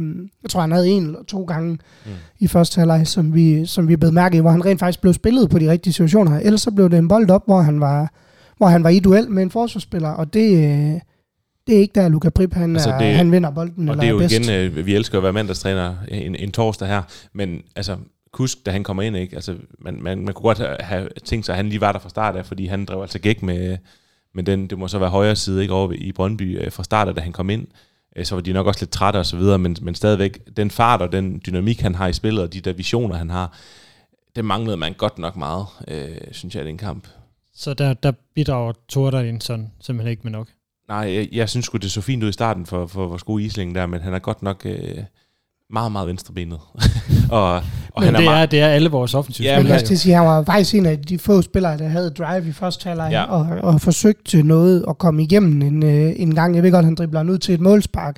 jeg 0.44 0.50
tror, 0.50 0.62
han 0.62 0.72
havde 0.72 0.89
en 0.89 1.04
eller 1.06 1.24
to 1.28 1.44
gange 1.44 1.78
Mm. 2.06 2.12
i 2.39 2.48
første 2.48 2.80
halvleg, 2.80 3.08
som 3.08 3.34
vi, 3.34 3.65
som 3.65 3.88
vi 3.88 3.96
blev 3.96 4.12
mærke 4.13 4.38
i, 4.38 4.39
hvor 4.39 4.50
han 4.50 4.65
rent 4.65 4.80
faktisk 4.80 5.02
blev 5.02 5.13
spillet 5.13 5.50
på 5.50 5.60
de 5.60 5.72
rigtige 5.72 5.94
situationer. 5.94 6.39
Ellers 6.39 6.62
så 6.62 6.72
blev 6.72 6.89
det 6.89 6.98
en 6.98 7.08
bold 7.08 7.30
op, 7.30 7.46
hvor 7.46 7.62
han 7.62 7.80
var, 7.82 8.12
hvor 8.58 8.68
han 8.68 8.84
var 8.84 8.89
i 8.89 9.00
duel 9.00 9.30
med 9.32 9.44
en 9.44 9.52
forsvarsspiller, 9.52 10.10
og 10.10 10.34
det, 10.34 10.58
øh, 10.58 11.00
det 11.67 11.76
er 11.76 11.80
ikke 11.80 11.95
der, 12.02 12.10
Luca 12.10 12.30
Prip, 12.30 12.54
han, 12.54 12.76
Altså, 12.76 12.89
det- 13.00 13.08
er, 13.08 13.13
han 13.15 13.32
vinder 13.32 13.52
bolden 13.52 13.89
Og 13.89 13.93
eller 13.93 14.02
det 14.02 14.08
er 14.08 14.12
jo 14.12 14.17
bedst. 14.17 14.34
igen, 14.50 14.78
øh, 14.78 14.86
vi 14.86 14.95
elsker 14.95 15.17
at 15.17 15.24
være 15.24 15.34
mandagstræner 15.34 15.95
en, 16.08 16.36
en 16.36 16.52
torsdag 16.52 16.88
her, 16.88 17.02
men 17.34 17.62
altså, 17.76 17.98
Kusk, 18.32 18.65
da 18.65 18.72
han 18.72 18.84
kommer 18.84 19.04
ind, 19.04 19.17
ikke? 19.17 19.36
Altså, 19.36 19.56
man, 19.80 20.00
man, 20.04 20.17
man 20.26 20.34
kunne 20.34 20.43
godt 20.43 20.82
have- 20.84 21.10
tænkt 21.26 21.45
sig, 21.45 21.54
at 21.54 21.58
han 21.58 21.69
lige 21.69 21.82
var 21.82 21.91
der 21.91 22.00
fra 22.00 22.10
start 22.10 22.36
af, 22.36 22.45
fordi 22.45 22.65
han 22.65 22.86
drev 22.86 23.02
altså 23.02 23.19
gæk 23.19 23.43
med, 23.43 23.78
med 24.36 24.43
den, 24.43 24.67
det 24.67 24.78
må 24.80 24.88
så 24.88 25.00
være 25.00 25.10
højre 25.10 25.36
side, 25.36 25.62
ikke 25.62 25.74
over 25.74 25.91
i 25.95 26.12
Brøndby 26.12 26.60
øh, 26.65 26.72
fra 26.72 26.84
start 26.84 27.08
af, 27.08 27.15
da 27.15 27.22
han 27.22 27.32
kom 27.32 27.50
ind. 27.50 27.67
Øh, 28.15 28.26
Så 28.26 28.36
var 28.36 28.41
de 28.41 28.54
nok 28.54 28.67
også 28.67 28.82
lidt 28.82 28.91
trætte 28.91 29.17
og 29.17 29.26
så 29.26 29.38
videre, 29.38 29.58
men, 29.60 29.76
men 29.82 29.95
stadigvæk, 29.95 30.39
den 30.58 30.72
fart 30.72 31.02
og 31.02 31.12
den 31.12 31.41
dynamik, 31.45 31.82
han 31.82 31.95
har 31.95 32.08
i 32.08 32.13
spillet, 32.13 32.43
og 32.43 32.54
de 32.54 32.62
der 32.62 32.74
visioner, 32.74 33.15
han 33.15 33.30
har, 33.30 33.58
det 34.36 34.45
manglede 34.45 34.78
man 34.78 34.93
godt 34.93 35.19
nok 35.19 35.36
meget, 35.36 35.65
øh, 35.88 36.17
synes 36.32 36.56
jeg, 36.56 36.63
i 36.63 36.67
den 36.67 36.78
kamp. 36.78 37.08
Så 37.54 37.74
der, 37.74 37.93
der 37.93 38.12
bidrager 38.36 38.74
Torder 38.89 39.38
sådan 39.39 39.72
simpelthen 39.82 40.12
ikke 40.12 40.22
med 40.24 40.32
nok. 40.32 40.48
Nej, 40.89 41.13
jeg, 41.15 41.28
jeg 41.32 41.49
synes 41.49 41.65
sgu, 41.65 41.78
det 41.78 41.91
så 41.91 42.02
fint 42.02 42.23
ud 42.23 42.30
i 42.30 42.32
starten 42.32 42.65
for, 42.65 42.88
for 42.88 43.08
vores 43.08 43.23
gode 43.23 43.43
isling 43.43 43.75
der, 43.75 43.86
men 43.86 44.02
han 44.02 44.13
er 44.13 44.19
godt 44.19 44.43
nok 44.43 44.62
øh, 44.65 44.97
meget, 45.73 45.91
meget 45.91 46.08
venstrebenet. 46.08 46.60
og 47.32 47.54
og 47.56 47.62
Men 47.97 48.04
han 48.04 48.13
det, 48.13 48.19
er, 48.19 48.30
er, 48.30 48.32
meget, 48.34 48.52
det 48.52 48.60
er 48.60 48.67
alle 48.67 48.89
vores 48.89 49.13
offensive 49.13 49.47
Ja, 49.47 49.56
spillere 49.60 49.80
jo. 49.80 49.86
det 49.89 49.99
sige, 49.99 50.15
han 50.15 50.25
var 50.25 50.43
faktisk 50.43 50.75
en 50.75 50.86
af 50.86 50.99
de 50.99 51.19
få 51.19 51.41
spillere, 51.41 51.78
der 51.78 51.88
havde 51.88 52.10
drive 52.10 52.47
i 52.47 52.52
første 52.52 52.88
halvleg, 52.89 53.10
Ja. 53.12 53.23
og, 53.23 53.47
og 53.73 53.82
forsøgt 53.82 54.25
til 54.25 54.45
noget 54.45 54.86
at 54.89 54.97
komme 54.97 55.23
igennem 55.23 55.62
en, 55.62 55.84
øh, 55.84 56.13
en 56.15 56.36
gang. 56.36 56.56
Jeg 56.56 56.63
ved 56.63 56.71
godt, 56.71 56.86
han 56.86 56.95
dribler 56.95 57.23
ud 57.23 57.38
til 57.38 57.54
et 57.54 57.62
målspark, 57.62 58.15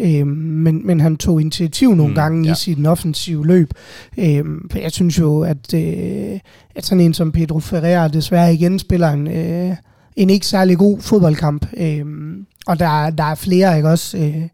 øh, 0.00 0.26
men, 0.26 0.86
men 0.86 1.00
han 1.00 1.16
tog 1.16 1.40
initiativ 1.40 1.88
nogle 1.88 2.02
Mm, 2.02 2.08
mm, 2.08 2.14
gange 2.14 2.46
ja. 2.46 2.52
i 2.52 2.56
sit 2.56 2.86
offensive 2.86 3.46
løb. 3.46 3.70
Øh, 4.18 4.44
for 4.70 4.78
jeg 4.78 4.92
synes 4.92 5.18
jo, 5.18 5.40
at, 5.42 5.74
øh, 5.74 6.38
at 6.74 6.84
sådan 6.86 7.00
en 7.04 7.14
som 7.14 7.32
Pedro 7.32 7.60
Ferreira 7.60 8.08
desværre 8.08 8.54
igen 8.54 8.78
spiller 8.78 9.08
en, 9.10 9.26
øh, 9.26 9.76
en 10.16 10.30
ikke 10.30 10.46
særlig 10.46 10.78
god 10.78 11.00
fodboldkamp. 11.00 11.66
Øh, 11.76 12.04
og 12.66 12.78
der, 12.78 13.10
der 13.10 13.24
er 13.24 13.34
flere, 13.34 13.76
ikke 13.76 13.88
også? 13.88 14.18
Øh, 14.18 14.48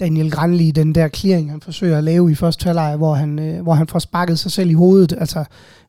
Daniel 0.00 0.30
Granli, 0.30 0.70
den 0.70 0.94
der 0.94 1.08
clearing, 1.08 1.50
han 1.50 1.60
forsøger 1.60 1.98
at 1.98 2.04
lave 2.04 2.32
i 2.32 2.34
første 2.34 2.64
halvleg, 2.64 2.96
hvor 2.96 3.14
han, 3.14 3.38
øh, 3.38 3.62
hvor 3.62 3.74
han 3.74 3.88
får 3.88 3.98
sparket 3.98 4.38
sig 4.38 4.52
selv 4.52 4.70
i 4.70 4.72
hovedet. 4.72 5.12
Altså, 5.18 5.44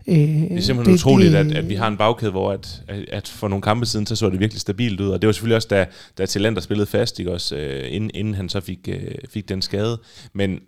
øh, 0.07 0.15
det 0.15 0.57
er 0.57 0.61
simpelthen 0.61 0.85
det, 0.85 0.93
utroligt, 0.93 1.35
at, 1.35 1.51
at 1.51 1.69
vi 1.69 1.75
har 1.75 1.87
en 1.87 1.97
bagkæde, 1.97 2.31
hvor 2.31 2.51
at, 2.51 2.81
at, 2.87 3.05
at 3.09 3.27
for 3.27 3.47
nogle 3.47 3.61
kampe 3.61 3.85
siden, 3.85 4.05
så 4.05 4.15
så 4.15 4.29
det 4.29 4.39
virkelig 4.39 4.61
stabilt 4.61 5.01
ud. 5.01 5.09
Og 5.09 5.21
det 5.21 5.27
var 5.27 5.33
selvfølgelig 5.33 5.55
også, 5.55 5.67
da, 5.67 5.85
da 6.17 6.25
Talenter 6.25 6.61
spillede 6.61 6.87
fast, 6.87 7.19
ikke 7.19 7.31
også, 7.31 7.55
øh, 7.55 7.85
inden, 7.89 8.11
inden 8.13 8.33
han 8.33 8.49
så 8.49 8.61
fik, 8.61 8.79
øh, 8.87 9.15
fik 9.29 9.49
den 9.49 9.61
skade. 9.61 9.99
Men 10.33 10.59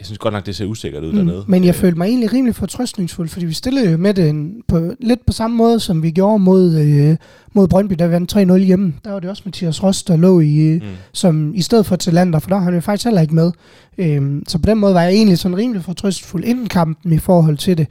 jeg 0.00 0.06
synes 0.06 0.18
godt 0.18 0.34
nok, 0.34 0.46
det 0.46 0.56
ser 0.56 0.64
usikkert 0.64 1.04
ud 1.04 1.10
mm, 1.12 1.16
dernede. 1.18 1.44
Men 1.48 1.64
jeg 1.64 1.68
Øh, 1.68 1.74
følte 1.74 1.98
mig 1.98 2.06
egentlig 2.08 2.32
rimelig 2.32 2.54
fortrøstningsfuld, 2.54 3.28
fordi 3.28 3.46
vi 3.46 3.52
stillede 3.54 3.90
jo 3.90 3.96
med 3.96 4.14
den 4.14 4.62
på, 4.68 4.90
lidt 5.00 5.26
på 5.26 5.32
samme 5.32 5.56
måde, 5.56 5.80
som 5.80 6.02
vi 6.02 6.10
gjorde 6.10 6.38
mod, 6.38 6.74
øh, 6.78 7.16
mod 7.52 7.68
Brøndby, 7.68 7.92
vi 7.92 8.10
vandt 8.10 8.36
3-0 8.36 8.56
hjemme. 8.58 8.94
Der 9.04 9.10
var 9.12 9.20
det 9.20 9.30
også 9.30 9.42
Mathias 9.44 9.82
Rost, 9.82 10.08
der 10.08 10.16
lå 10.16 10.40
i, 10.40 10.56
øh, 10.56 10.74
Mm. 10.82 10.88
som 11.12 11.54
i 11.54 11.62
stedet 11.62 11.86
for 11.86 11.96
Talander, 11.96 12.38
for 12.38 12.48
der 12.48 12.56
var 12.56 12.62
han 12.62 12.74
jo 12.74 12.80
faktisk 12.80 13.04
heller 13.04 13.20
ikke 13.20 13.34
med. 13.34 13.52
Øhm, 13.98 14.42
så 14.48 14.58
på 14.58 14.66
den 14.66 14.78
måde 14.78 14.94
var 14.94 15.02
jeg 15.02 15.12
egentlig 15.12 15.38
sådan 15.38 15.56
rimelig 15.56 15.84
fortrøstningsfuld 15.84 16.44
inden 16.44 16.66
kampen 16.68 17.12
i 17.12 17.18
forhold 17.18 17.56
til 17.58 17.78
det. 17.78 17.86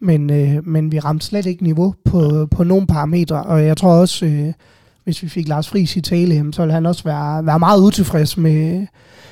Men, 0.00 0.30
øh, 0.30 0.66
men 0.68 0.92
vi 0.92 0.98
ramte 0.98 1.26
slet 1.26 1.46
ikke 1.46 1.62
niveau 1.62 1.94
på, 2.04 2.48
på 2.50 2.64
nogle 2.64 2.86
parametre, 2.86 3.42
og 3.42 3.64
jeg 3.64 3.76
tror 3.76 3.92
også, 3.92 4.26
øh, 4.26 4.52
hvis 5.04 5.22
vi 5.22 5.28
fik 5.28 5.48
Lars 5.48 5.68
Friis 5.68 5.96
i 5.96 6.00
tale, 6.00 6.52
så 6.52 6.62
ville 6.62 6.74
han 6.74 6.86
også 6.86 7.04
være, 7.04 7.46
være 7.46 7.58
meget 7.58 7.80
utilfreds 7.80 8.36
med, 8.36 8.86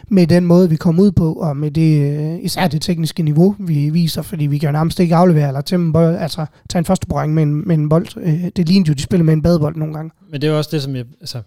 med 0.09 0.27
den 0.27 0.45
måde, 0.47 0.71
vi 0.71 0.77
kom 0.77 1.01
ud 1.01 1.13
på, 1.13 1.33
og 1.33 1.57
med 1.57 1.71
det, 1.71 2.19
øh, 2.35 2.45
især 2.45 2.69
det 2.69 2.83
tekniske 2.83 3.23
niveau, 3.23 3.57
vi 3.59 3.91
viser, 3.91 4.23
fordi 4.23 4.47
vi 4.47 4.59
kan 4.59 4.67
jo 4.69 4.73
nærmest 4.73 5.01
ikke 5.01 5.15
aflevere 5.17 5.49
eller 5.49 5.61
tage 5.61 5.81
en, 5.83 5.93
bold, 5.93 6.17
altså, 6.17 6.47
tage 6.71 6.79
en 6.79 6.85
første 6.85 7.07
berøring 7.07 7.35
med 7.35 7.43
en, 7.43 7.69
med 7.69 7.75
en 7.79 7.89
bold. 7.89 8.07
Øh, 8.17 8.45
det 8.57 8.69
lignede 8.69 8.89
jo, 8.89 8.95
de 8.95 9.03
spiller 9.03 9.25
med 9.25 9.33
en 9.33 9.43
badebold 9.43 9.77
nogle 9.77 9.95
gange. 9.95 10.11
Men 10.31 10.41
det 10.41 10.47
er 10.47 10.53
jo 10.53 10.59
også 10.59 10.71
det, 10.73 10.83
som 10.83 10.97
jeg... 10.97 11.05
Altså, 11.21 11.43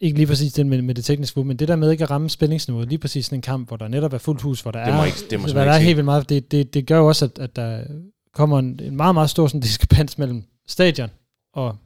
ikke 0.00 0.16
lige 0.18 0.26
præcis 0.26 0.52
det 0.52 0.66
med, 0.66 0.82
med 0.82 0.94
det 0.94 1.04
tekniske 1.04 1.36
niveau, 1.38 1.48
men 1.48 1.56
det 1.56 1.68
der 1.68 1.76
med 1.76 1.90
ikke 1.90 2.04
at 2.04 2.10
ramme 2.10 2.30
spændingsniveauet, 2.30 2.88
lige 2.88 2.98
præcis 2.98 3.26
sådan 3.26 3.38
en 3.38 3.42
kamp, 3.42 3.68
hvor 3.68 3.76
der 3.76 3.88
netop 3.88 4.12
er 4.12 4.18
fuldt 4.18 4.42
hus, 4.42 4.60
hvor 4.60 4.70
der 4.70 4.84
Det 4.84 4.92
er, 4.92 4.96
må 4.96 5.04
ikke- 5.04 5.16
det 5.30 5.38
må 5.38 5.42
hvor 5.42 5.48
simpelthen 5.48 5.68
der 5.68 5.74
er 5.74 5.78
helt 5.78 5.96
vildt 5.96 6.04
meget, 6.04 6.28
det, 6.28 6.52
det, 6.52 6.74
det 6.74 6.86
gør 6.86 6.98
jo 6.98 7.06
også, 7.08 7.24
at, 7.24 7.38
at 7.38 7.56
der 7.56 7.80
kommer 8.34 8.58
en, 8.58 8.80
en 8.82 8.96
meget, 8.96 9.14
meget 9.14 9.30
stor 9.30 9.46
sådan, 9.46 9.60
diskrepans 9.60 10.18
mellem 10.18 10.42
stadion 10.68 11.08
og 11.54 11.76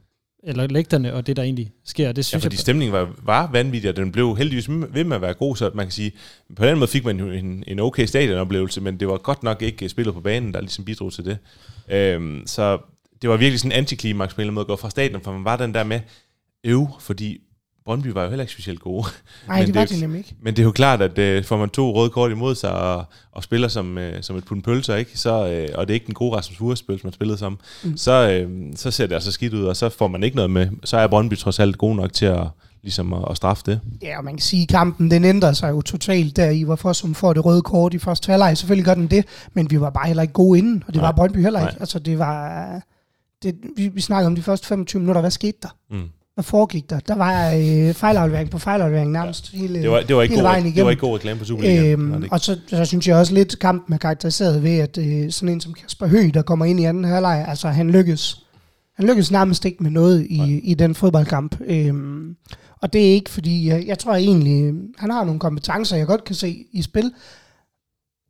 eller 0.43 0.67
lægterne 0.67 1.13
og 1.13 1.27
det, 1.27 1.35
der 1.35 1.43
egentlig 1.43 1.71
sker. 1.85 2.07
Det 2.11 2.17
Ja, 2.17 2.21
synes 2.21 2.43
fordi 2.43 2.53
jeg, 2.53 2.59
stemningen 2.59 2.93
var, 2.93 3.13
var 3.23 3.49
vanvittig, 3.51 3.89
og 3.89 3.95
den 3.95 4.11
blev 4.11 4.37
heldigvis 4.37 4.69
ved 4.69 5.03
med 5.03 5.15
at 5.15 5.21
være 5.21 5.33
god, 5.33 5.55
så 5.55 5.71
man 5.73 5.85
kan 5.85 5.91
sige, 5.91 6.11
på 6.55 6.65
den 6.65 6.79
måde 6.79 6.91
fik 6.91 7.05
man 7.05 7.19
en, 7.19 7.63
en 7.67 7.79
okay 7.79 8.05
stadionoplevelse, 8.05 8.81
men 8.81 8.99
det 8.99 9.07
var 9.07 9.17
godt 9.17 9.43
nok 9.43 9.61
ikke 9.61 9.89
spillet 9.89 10.13
på 10.13 10.21
banen, 10.21 10.53
der 10.53 10.61
ligesom 10.61 10.85
bidrog 10.85 11.13
til 11.13 11.25
det. 11.25 11.37
Øhm, 11.91 12.43
så 12.45 12.77
det 13.21 13.29
var 13.29 13.37
virkelig 13.37 13.59
sådan 13.59 13.71
en 13.71 13.77
antiklimaks 13.77 14.33
på 14.33 14.41
en 14.41 14.41
eller 14.41 14.47
anden 14.49 14.55
måde 14.55 14.63
at 14.63 14.67
gå 14.67 14.75
fra 14.75 14.89
stadion, 14.89 15.21
for 15.21 15.31
man 15.33 15.45
var 15.45 15.57
den 15.57 15.73
der 15.73 15.83
med 15.83 15.99
øv, 16.63 16.87
fordi 16.99 17.37
Brøndby 17.85 18.07
var 18.07 18.23
jo 18.23 18.29
heller 18.29 18.43
ikke 18.43 18.53
specielt 18.53 18.79
gode. 18.79 19.07
Nej, 19.47 19.57
Men 19.57 19.67
det 19.67 19.75
var 19.75 19.81
er 19.81 19.85
det 19.85 19.99
nemlig 20.01 20.17
ikke. 20.17 20.35
Men 20.41 20.55
det 20.55 20.61
er 20.61 20.63
jo 20.63 20.71
klart, 20.71 21.01
at 21.01 21.17
øh, 21.17 21.43
får 21.43 21.57
man 21.57 21.69
to 21.69 21.95
røde 21.95 22.09
kort 22.09 22.31
imod 22.31 22.55
sig 22.55 22.71
og, 22.71 23.05
og 23.31 23.43
spiller 23.43 23.67
som, 23.67 23.97
øh, 23.97 24.23
som 24.23 24.35
et 24.35 24.45
pund 24.45 24.63
pølser, 24.63 24.95
ikke? 24.95 25.17
Så, 25.17 25.47
øh, 25.49 25.67
og 25.75 25.87
det 25.87 25.93
er 25.93 25.95
ikke 25.95 26.05
den 26.05 26.13
gode 26.13 26.37
Rasmus 26.37 26.57
Fuhrspil, 26.57 26.99
man 27.03 27.13
spillede 27.13 27.37
som, 27.37 27.59
mm. 27.83 27.97
så, 27.97 28.29
øh, 28.29 28.73
så 28.75 28.91
ser 28.91 29.07
det 29.07 29.15
altså 29.15 29.31
skidt 29.31 29.53
ud, 29.53 29.63
og 29.63 29.75
så 29.75 29.89
får 29.89 30.07
man 30.07 30.23
ikke 30.23 30.35
noget 30.35 30.51
med. 30.51 30.67
Så 30.83 30.97
er 30.97 31.07
Brøndby 31.07 31.37
trods 31.37 31.59
alt 31.59 31.77
god 31.77 31.95
nok 31.95 32.13
til 32.13 32.25
at, 32.25 32.47
ligesom 32.81 33.13
at, 33.13 33.25
at 33.29 33.37
straffe 33.37 33.63
det. 33.65 33.79
Ja, 34.01 34.17
og 34.17 34.23
man 34.23 34.33
kan 34.33 34.41
sige, 34.41 34.63
at 34.63 34.69
kampen 34.69 35.11
den 35.11 35.25
ændrer 35.25 35.53
sig 35.53 35.69
jo 35.69 35.81
totalt 35.81 36.35
der 36.35 36.49
i, 36.49 36.63
hvorfor 36.63 36.93
som 36.93 37.15
får 37.15 37.33
det 37.33 37.45
røde 37.45 37.61
kort 37.61 37.93
i 37.93 37.99
første 37.99 38.29
halvleg. 38.29 38.57
Selvfølgelig 38.57 38.85
gør 38.85 38.93
den 38.93 39.07
det, 39.07 39.25
men 39.53 39.71
vi 39.71 39.81
var 39.81 39.89
bare 39.89 40.07
heller 40.07 40.21
ikke 40.21 40.33
gode 40.33 40.59
inden, 40.59 40.83
og 40.87 40.93
det 40.93 41.01
Nej. 41.01 41.07
var 41.07 41.15
Brøndby 41.15 41.37
heller 41.37 41.59
ikke. 41.59 41.73
Nej. 41.73 41.79
Altså 41.79 41.99
det 41.99 42.19
var... 42.19 42.81
Det, 43.43 43.55
vi, 43.77 43.87
vi 43.87 44.01
snakkede 44.01 44.27
om 44.27 44.35
de 44.35 44.41
første 44.41 44.67
25 44.67 44.99
minutter, 44.99 45.21
hvad 45.21 45.31
skete 45.31 45.57
der? 45.61 45.69
Mm. 45.91 46.09
Hvad 46.39 46.43
foregik 46.43 46.89
der? 46.89 46.99
Der 46.99 47.15
var 47.15 47.51
øh, 47.51 47.93
fejlaflevering 47.93 48.49
på 48.49 48.57
fejlaflevering 48.57 49.11
nærmest 49.11 49.53
ja. 49.53 49.57
hele, 49.57 49.81
Det 49.81 49.91
var, 49.91 50.01
det 50.01 50.15
var, 50.15 50.21
ikke, 50.21 50.35
hele 50.35 50.43
god, 50.43 50.49
vejen 50.49 50.63
det 50.63 50.71
var 50.71 50.75
igennem. 50.75 50.89
ikke 50.89 50.99
god 50.99 51.15
reklame 51.15 51.39
på 51.39 51.45
Superligaen. 51.45 51.85
Øhm, 51.91 52.23
ikke? 52.23 52.33
og 52.33 52.39
så, 52.39 52.57
så 52.67 52.85
synes 52.85 53.07
jeg 53.07 53.15
også 53.15 53.33
lidt, 53.33 53.59
kampen 53.59 53.93
er 53.93 53.97
karakteriseret 53.97 54.63
ved, 54.63 54.77
at 54.77 54.97
øh, 54.97 55.31
sådan 55.31 55.53
en 55.53 55.61
som 55.61 55.73
Kasper 55.73 56.07
Høgh, 56.07 56.33
der 56.33 56.41
kommer 56.41 56.65
ind 56.65 56.79
i 56.79 56.83
anden 56.83 57.03
halvleg, 57.03 57.45
altså 57.47 57.67
han 57.67 57.91
lykkes, 57.91 58.43
han 58.95 59.05
lykkes 59.07 59.31
nærmest 59.31 59.65
ikke 59.65 59.83
med 59.83 59.91
noget 59.91 60.27
i, 60.29 60.59
i 60.63 60.73
den 60.73 60.95
fodboldkamp. 60.95 61.55
Øhm, 61.65 62.35
og 62.81 62.93
det 62.93 63.09
er 63.09 63.13
ikke 63.13 63.29
fordi, 63.29 63.67
jeg, 63.67 63.83
jeg 63.87 63.99
tror 63.99 64.15
egentlig, 64.15 64.63
øh, 64.63 64.73
han 64.97 65.11
har 65.11 65.23
nogle 65.23 65.39
kompetencer, 65.39 65.97
jeg 65.97 66.07
godt 66.07 66.23
kan 66.23 66.35
se 66.35 66.65
i 66.71 66.81
spil, 66.81 67.11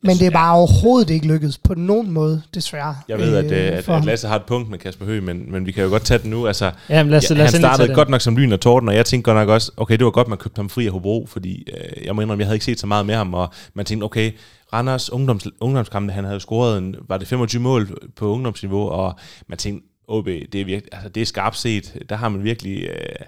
men 0.01 0.17
det 0.17 0.27
er 0.27 0.31
bare 0.31 0.55
overhovedet 0.55 1.09
ikke 1.09 1.27
lykkedes 1.27 1.57
på 1.57 1.73
nogen 1.73 2.11
måde, 2.11 2.41
desværre. 2.53 2.95
Jeg 3.07 3.17
ved, 3.17 3.35
at, 3.35 3.45
øh, 3.45 3.51
øh, 3.51 3.77
at, 3.77 3.89
at. 3.89 4.05
Lasse 4.05 4.27
har 4.27 4.35
et 4.35 4.43
punkt 4.43 4.69
med 4.69 4.79
Kasper 4.79 5.05
Høgh, 5.05 5.23
men, 5.23 5.51
men 5.51 5.65
vi 5.65 5.71
kan 5.71 5.83
jo 5.83 5.89
godt 5.89 6.05
tage 6.05 6.17
den 6.17 6.29
nu. 6.29 6.47
Altså, 6.47 6.71
ja, 6.89 7.03
men 7.03 7.09
lad 7.09 7.17
os, 7.17 7.29
ja, 7.29 7.35
lad 7.35 7.45
os 7.45 7.51
han 7.51 7.61
startede 7.61 7.93
godt 7.93 8.09
nok 8.09 8.21
som 8.21 8.37
lyn 8.37 8.51
og 8.51 8.59
torden, 8.59 8.89
og 8.89 8.95
jeg 8.95 9.05
tænkte 9.05 9.31
godt 9.31 9.37
nok 9.41 9.49
også, 9.49 9.71
okay, 9.77 9.97
det 9.97 10.05
var 10.05 10.11
godt, 10.11 10.27
man 10.27 10.37
købte 10.37 10.59
ham 10.59 10.69
fri 10.69 10.85
af 10.85 10.91
Hobro, 10.91 11.25
fordi 11.29 11.67
øh, 11.73 12.05
jeg 12.05 12.15
må 12.15 12.21
indrømme, 12.21 12.41
jeg 12.41 12.47
havde 12.47 12.55
ikke 12.55 12.65
set 12.65 12.79
så 12.79 12.87
meget 12.87 13.05
med 13.05 13.15
ham, 13.15 13.33
og 13.33 13.53
man 13.73 13.85
tænkte, 13.85 14.05
okay, 14.05 14.31
Randers 14.73 15.11
ungdoms, 15.11 15.47
ungdomskampe, 15.61 16.13
han 16.13 16.23
havde 16.23 16.39
scoret, 16.39 16.77
en, 16.77 16.95
var 17.07 17.17
det 17.17 17.27
25 17.27 17.61
mål 17.61 17.97
på 18.15 18.27
ungdomsniveau, 18.27 18.87
og 18.89 19.19
man 19.47 19.57
tænkte, 19.57 19.87
OB, 20.07 20.25
det 20.25 20.55
er, 20.55 20.65
virkelig, 20.65 20.93
altså, 20.93 21.09
det 21.09 21.21
er 21.21 21.25
skarpt 21.25 21.57
set, 21.57 22.03
der 22.09 22.15
har 22.15 22.29
man 22.29 22.43
virkelig 22.43 22.83
øh, 22.83 23.25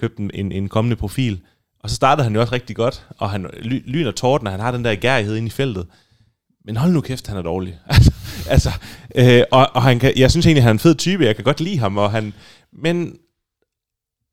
købt 0.00 0.18
en, 0.18 0.30
en, 0.34 0.52
en 0.52 0.68
kommende 0.68 0.96
profil. 0.96 1.40
Og 1.82 1.90
så 1.90 1.96
startede 1.96 2.24
han 2.24 2.34
jo 2.34 2.40
også 2.40 2.54
rigtig 2.54 2.76
godt, 2.76 3.06
og 3.18 3.30
han 3.30 3.46
ly, 3.62 3.82
lyn 3.86 4.06
og 4.06 4.14
torden, 4.14 4.46
og 4.46 4.52
han 4.52 4.60
har 4.60 4.70
den 4.70 4.84
der 4.84 4.94
gærighed 4.94 5.36
inde 5.36 5.46
i 5.46 5.50
feltet. 5.50 5.86
Men 6.64 6.76
hold 6.76 6.92
nu 6.92 7.00
kæft, 7.00 7.26
han 7.26 7.36
er 7.36 7.42
dårlig. 7.42 7.78
altså, 7.86 8.12
altså 8.48 8.70
øh, 9.14 9.42
og, 9.50 9.68
og 9.74 9.82
han 9.82 9.98
kan, 9.98 10.12
jeg 10.16 10.30
synes 10.30 10.46
egentlig, 10.46 10.62
han 10.62 10.68
er 10.68 10.72
en 10.72 10.78
fed 10.78 10.94
type. 10.94 11.24
Jeg 11.24 11.36
kan 11.36 11.44
godt 11.44 11.60
lide 11.60 11.78
ham, 11.78 11.98
og 11.98 12.10
han... 12.10 12.34
Men 12.72 13.16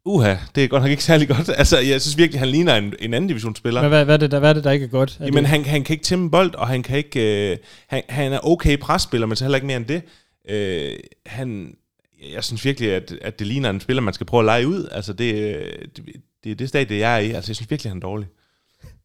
uha, 0.06 0.36
det 0.56 0.64
er 0.64 0.68
godt 0.68 0.84
nok 0.84 0.92
ikke 0.92 1.04
særlig 1.04 1.28
godt. 1.36 1.50
Altså, 1.50 1.80
jeg 1.80 2.02
synes 2.02 2.18
virkelig, 2.18 2.40
han 2.40 2.50
ligner 2.50 2.76
en, 2.76 2.94
en 3.00 3.14
anden 3.14 3.28
divisionsspiller. 3.28 3.82
Men 3.82 3.90
hvad, 3.90 4.06
hvad, 4.06 4.16
er 4.16 4.18
det, 4.18 4.32
der, 4.32 4.40
hvad 4.40 4.50
er 4.50 4.54
det, 4.54 4.64
der 4.64 4.72
ikke 4.72 4.84
er 4.84 4.90
godt? 4.90 5.18
Er 5.20 5.26
Jamen, 5.26 5.44
det, 5.44 5.48
han, 5.48 5.66
han 5.66 5.84
kan 5.84 5.94
ikke 5.94 6.04
tæmme 6.04 6.32
bold, 6.32 6.56
og 6.56 6.68
han 6.68 6.84
kan 6.84 6.98
ikke... 6.98 7.52
Øh, 7.52 7.58
han, 7.88 8.04
han 8.10 8.34
er 8.34 8.40
okay 8.44 8.78
presspiller, 8.80 9.28
men 9.28 9.36
så 9.36 9.44
heller 9.44 9.58
ikke 9.58 9.68
mere 9.68 9.78
end 9.78 9.86
det. 9.86 10.02
Øh, 10.50 11.00
han, 11.26 11.74
jeg 12.34 12.44
synes 12.44 12.66
virkelig, 12.66 12.94
at, 12.94 13.12
at 13.22 13.40
det 13.40 13.48
ligner 13.48 13.70
en 13.70 13.80
spiller, 13.80 14.02
man 14.02 14.14
skal 14.14 14.26
prøve 14.26 14.42
at 14.42 14.46
lege 14.46 14.68
ud. 14.68 14.88
Altså, 14.92 15.14
det, 15.14 15.34
øh, 15.34 15.66
det, 15.96 16.06
det 16.44 16.52
er 16.52 16.56
det 16.56 16.70
stadie, 16.70 17.00
jeg 17.00 17.16
er 17.16 17.20
i. 17.20 17.32
Altså, 17.32 17.50
jeg 17.50 17.56
synes 17.56 17.72
virkelig, 17.72 17.92
han 17.92 17.98
er 17.98 18.02
dårlig. 18.02 18.28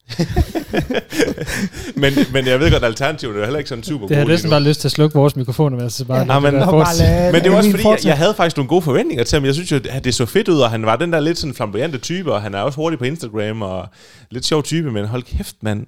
men, 2.03 2.13
men 2.33 2.47
jeg 2.47 2.61
ved 2.61 2.71
godt, 2.71 2.83
at 2.83 2.85
alternativet 2.85 3.37
er 3.37 3.45
heller 3.45 3.59
ikke 3.59 3.69
sådan 3.69 3.85
super 3.85 4.07
det 4.07 4.17
har 4.17 4.25
næsten 4.25 4.51
bare 4.51 4.63
lyst 4.63 4.81
til 4.81 4.89
at 4.89 4.93
slukke 4.93 5.15
vores 5.19 5.37
mikrofoner, 5.37 5.77
men 5.77 5.85
altså 5.85 6.05
bare... 6.05 6.19
Ja, 6.33 6.41
men- 6.41 6.55
det 6.55 6.61
der 6.61 6.67
Og 6.67 6.87
bare 6.87 7.33
Men 7.33 7.43
det 7.43 7.51
var 7.51 7.57
også 7.57 7.71
fordi, 7.71 7.85
jeg, 7.89 7.99
jeg 8.05 8.17
havde 8.17 8.35
faktisk 8.35 8.57
nogle 8.57 8.69
gode 8.69 8.83
forventninger 8.83 9.25
til 9.25 9.37
ham. 9.37 9.45
Jeg 9.45 9.55
synes 9.55 9.73
jo, 9.73 9.81
at 9.91 10.05
det 10.05 10.15
så 10.15 10.27
fedt 10.27 10.49
ud, 10.49 10.59
og 10.59 10.71
han 10.71 10.87
var 10.87 10.97
den 10.97 11.13
der 11.13 11.21
lidt 11.21 11.39
sådan 11.39 11.55
flamboyante 11.55 11.99
type, 11.99 12.33
og 12.33 12.43
han 12.43 12.55
er 12.55 12.59
også 12.59 12.77
hurtig 12.77 12.99
på 12.99 13.05
Instagram, 13.05 13.63
og 13.63 13.89
lidt 14.31 14.45
sjov 14.45 14.63
type, 14.63 14.91
men 14.91 15.05
hold 15.05 15.23
kæft, 15.23 15.57
mand. 15.63 15.87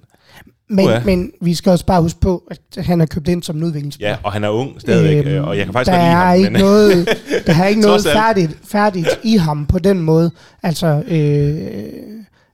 Men, 0.69 0.85
Uha. 0.85 0.99
men 1.05 1.31
vi 1.41 1.53
skal 1.53 1.71
også 1.71 1.85
bare 1.85 2.01
huske 2.01 2.19
på, 2.19 2.43
at 2.51 2.85
han 2.85 3.01
er 3.01 3.05
købt 3.05 3.27
ind 3.27 3.43
som 3.43 3.55
en 3.57 3.63
udviklingsspiller. 3.63 4.09
Ja, 4.09 4.17
og 4.23 4.33
han 4.33 4.43
er 4.43 4.49
ung 4.49 4.81
stadigvæk, 4.81 5.25
øhm, 5.27 5.43
og 5.47 5.57
jeg 5.57 5.65
kan 5.65 5.73
faktisk 5.73 5.91
der 5.91 5.97
godt 5.97 6.05
lide 6.05 6.11
er 6.11 6.25
ham. 6.25 6.37
Ikke 6.37 6.49
men, 6.49 6.61
noget, 6.61 7.19
der 7.47 7.53
er 7.63 7.67
ikke 7.71 7.81
noget 7.81 8.01
færdigt, 8.13 8.51
færdigt 8.67 9.07
i 9.23 9.37
ham 9.37 9.65
på 9.65 9.79
den 9.79 9.99
måde. 10.01 10.31
Altså, 10.63 11.03
øh, 11.07 11.83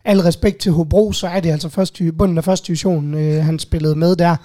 al 0.05 0.19
respekt 0.21 0.57
til 0.57 0.71
Hobro, 0.71 1.11
så 1.11 1.27
er 1.27 1.39
det 1.39 1.51
altså 1.51 1.69
første, 1.69 2.11
bunden 2.11 2.37
af 2.37 2.43
første 2.43 2.67
division, 2.67 3.13
øh, 3.13 3.43
han 3.45 3.59
spillede 3.59 3.95
med 3.95 4.15
der. 4.15 4.35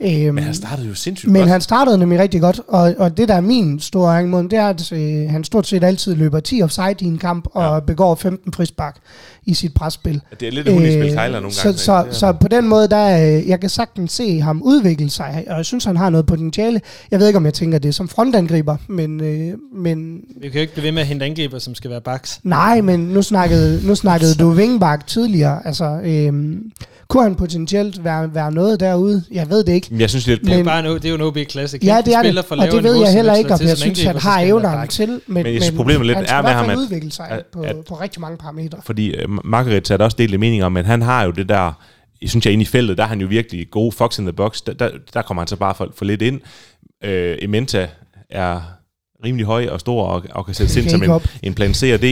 Øh, 0.00 0.34
men 0.34 0.44
han 0.44 0.54
startede 0.54 0.88
jo 0.88 0.94
sindssygt 0.94 1.32
men 1.32 1.40
godt. 1.40 1.50
han 1.50 1.60
startede 1.60 1.98
nemlig 1.98 2.18
rigtig 2.18 2.40
godt, 2.40 2.60
og, 2.68 2.94
og 2.98 3.16
det 3.16 3.28
der 3.28 3.34
er 3.34 3.40
min 3.40 3.80
store 3.80 4.18
angst 4.18 4.30
mod, 4.30 4.38
ham, 4.38 4.48
det 4.48 4.58
er, 4.58 4.68
at 4.68 4.92
øh, 4.92 5.30
han 5.30 5.44
stort 5.44 5.66
set 5.66 5.84
altid 5.84 6.14
løber 6.14 6.40
10 6.40 6.62
offside 6.62 6.94
i 7.00 7.04
en 7.04 7.18
kamp, 7.18 7.46
og 7.52 7.74
Ja. 7.74 7.80
begår 7.80 8.14
15 8.14 8.52
frispark 8.52 8.96
i 9.46 9.54
sit 9.54 9.74
presspil. 9.74 10.20
Det 10.40 10.48
er 10.48 10.52
lidt 10.52 10.68
et 10.68 10.74
hundespil 10.74 11.12
Thailand 11.12 11.42
nogle 11.42 11.54
så, 11.54 11.62
gange. 11.62 11.78
så, 11.78 12.02
ikke? 12.04 12.14
så 12.16 12.32
på 12.32 12.48
den 12.48 12.68
måde, 12.68 12.88
der, 12.88 13.36
øh, 13.38 13.48
jeg 13.48 13.60
kan 13.60 13.70
sagtens 13.70 14.12
se 14.12 14.40
ham 14.40 14.62
udvikle 14.62 15.10
sig, 15.10 15.44
og 15.48 15.56
jeg 15.56 15.64
synes, 15.64 15.84
han 15.84 15.96
har 15.96 16.10
noget 16.10 16.26
potentiale. 16.26 16.80
Jeg 17.10 17.20
ved 17.20 17.26
ikke, 17.26 17.36
om 17.36 17.44
jeg 17.44 17.54
tænker 17.54 17.78
det 17.78 17.94
som 17.94 18.08
frontangriber, 18.08 18.76
men, 18.88 19.20
øh, 19.20 19.54
men 19.74 20.20
Vi 20.40 20.48
kan 20.48 20.54
jo 20.54 20.60
ikke 20.60 20.72
blive 20.72 20.84
ved 20.84 20.92
med 20.92 21.00
at 21.02 21.08
hente 21.08 21.24
angriber, 21.24 21.58
som 21.58 21.74
skal 21.74 21.90
være 21.90 22.00
baks. 22.00 22.40
nej, 22.42 22.80
men 22.80 23.00
nu 23.00 23.22
snakkede, 23.22 23.86
nu 23.86 23.94
snakkede 23.94 24.34
du 24.42 24.50
Vingbak 24.50 25.06
tidligere. 25.06 25.66
Altså, 25.66 26.00
øh, 26.04 26.32
kunne 27.08 27.22
han 27.22 27.34
potentielt 27.34 28.04
være, 28.04 28.34
være 28.34 28.52
noget 28.52 28.80
derude? 28.80 29.24
Jeg 29.30 29.50
ved 29.50 29.64
det 29.64 29.72
ikke. 29.72 29.88
Jeg 29.98 30.10
synes 30.10 30.26
lidt, 30.26 30.40
Det 30.40 30.52
er, 30.52 30.56
Men- 30.56 30.64
bare 30.64 30.78
en, 30.78 30.84
det 30.94 31.04
er 31.04 31.08
jo 31.08 31.14
en 31.14 31.20
OB 31.22 31.38
Classic. 31.50 31.84
Ja, 31.84 32.00
det 32.06 32.14
er 32.14 32.22
spiller 32.22 32.42
det, 32.42 32.48
for 32.48 32.56
og 32.56 32.66
det 32.72 32.84
ved 32.84 32.96
jeg 32.96 33.12
heller 33.12 33.34
ikke, 33.34 33.54
om 33.54 33.60
jeg 33.62 33.76
synes, 33.78 34.02
han 34.02 34.16
har 34.16 34.40
evnerne 34.40 34.86
til, 34.86 35.08
men, 35.08 35.20
Men 35.44 35.54
jeg 35.54 35.62
synes, 35.62 35.76
problemet 35.76 36.06
lidt 36.06 36.18
han 36.18 36.26
er 36.38 36.42
med 36.42 36.50
ham, 36.50 36.70
at- 36.70 36.76
udvikle 36.78 37.12
sig 37.12 37.28
at- 37.28 37.46
på, 37.52 37.60
at- 37.60 37.76
på 37.88 37.94
rigtig 37.94 38.20
mange 38.20 38.36
parametre. 38.38 38.78
fordi 38.84 39.14
øh, 39.14 39.28
Margaret 39.44 39.90
er 39.90 39.96
der 39.96 40.04
også 40.04 40.16
delte 40.18 40.38
meninger 40.38 40.66
om, 40.66 40.72
men 40.72 40.84
han 40.84 41.02
har 41.02 41.24
jo 41.24 41.30
det 41.30 41.48
der, 41.48 41.72
jeg 42.22 42.30
synes 42.30 42.44
jeg 42.46 42.52
inde 42.52 42.62
i 42.62 42.66
feltet, 42.66 42.98
der 42.98 43.04
er 43.04 43.08
han 43.08 43.20
jo 43.20 43.26
virkelig 43.26 43.70
god 43.70 43.92
fox 43.92 44.18
in 44.18 44.24
the 44.24 44.32
box, 44.32 44.60
der, 44.66 44.72
der, 44.72 44.90
der 45.14 45.22
kommer 45.22 45.40
han 45.42 45.48
så 45.48 45.56
bare 45.56 45.74
for, 45.74 45.92
for 45.96 46.04
lidt 46.04 46.22
ind. 46.22 46.40
Øh, 47.04 47.36
Ementa 47.42 47.88
er 48.30 48.60
rimelig 49.24 49.46
høj 49.46 49.66
og 49.68 49.80
stor 49.80 50.06
og, 50.06 50.24
og 50.30 50.44
kan 50.46 50.54
sættes 50.54 50.76
ind 50.76 50.84
Kan 50.90 50.90
som 51.00 51.02
en, 51.14 51.20
en 51.42 51.54
plan 51.54 51.74
C 51.74 51.90
og 51.94 52.02
D, 52.02 52.04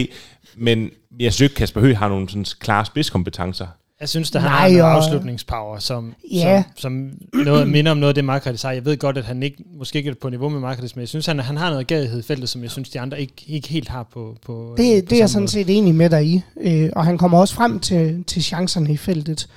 men 0.57 0.89
jeg 1.19 1.33
synes 1.33 1.41
ikke, 1.41 1.55
Kasper 1.55 1.81
Høgh 1.81 1.97
har 1.97 2.09
nogle 2.09 2.29
sådan 2.29 2.45
klare 2.59 2.85
spidskompetencer. 2.85 3.67
Jeg 4.01 4.09
synes, 4.09 4.31
der 4.31 4.39
har 4.39 4.81
og- 4.83 4.91
afslutningspower, 4.95 5.79
som, 5.79 6.13
Ja. 6.31 6.63
som, 6.75 7.11
som 7.33 7.43
noget, 7.45 7.67
minder 7.69 7.91
om 7.91 7.97
noget 7.97 8.09
af 8.09 8.15
det, 8.15 8.25
Markredis 8.25 8.61
har. 8.63 8.71
Jeg 8.71 8.85
ved 8.85 8.97
godt, 8.97 9.17
at 9.17 9.25
han 9.25 9.43
ikke, 9.43 9.63
måske 9.77 9.97
ikke 9.97 10.09
er 10.09 10.13
på 10.21 10.29
niveau 10.29 10.49
med 10.49 10.59
Markredis, 10.59 10.95
men 10.95 11.01
jeg 11.01 11.09
synes, 11.09 11.25
han, 11.25 11.39
han 11.39 11.57
har 11.57 11.69
noget 11.69 11.87
gadighed 11.87 12.19
i 12.19 12.23
feltet, 12.23 12.49
som 12.49 12.61
jeg 12.63 12.71
synes, 12.71 12.89
de 12.89 12.99
andre 12.99 13.21
ikke, 13.21 13.33
ikke 13.47 13.67
helt 13.69 13.89
har 13.89 14.03
på, 14.03 14.35
på 14.45 14.53
på 14.53 14.75
Det, 14.77 15.09
det 15.09 15.15
er 15.15 15.19
jeg 15.21 15.29
sådan 15.29 15.41
måde. 15.41 15.51
set 15.51 15.77
enig 15.77 15.95
med 15.95 16.09
dig 16.09 16.25
i, 16.25 16.41
øh, 16.61 16.89
og 16.95 17.05
han 17.05 17.17
kommer 17.17 17.39
også 17.39 17.53
frem 17.53 17.79
til, 17.79 18.23
til 18.23 18.43
chancerne 18.43 18.91
i 18.93 18.97
feltet. 18.97 19.47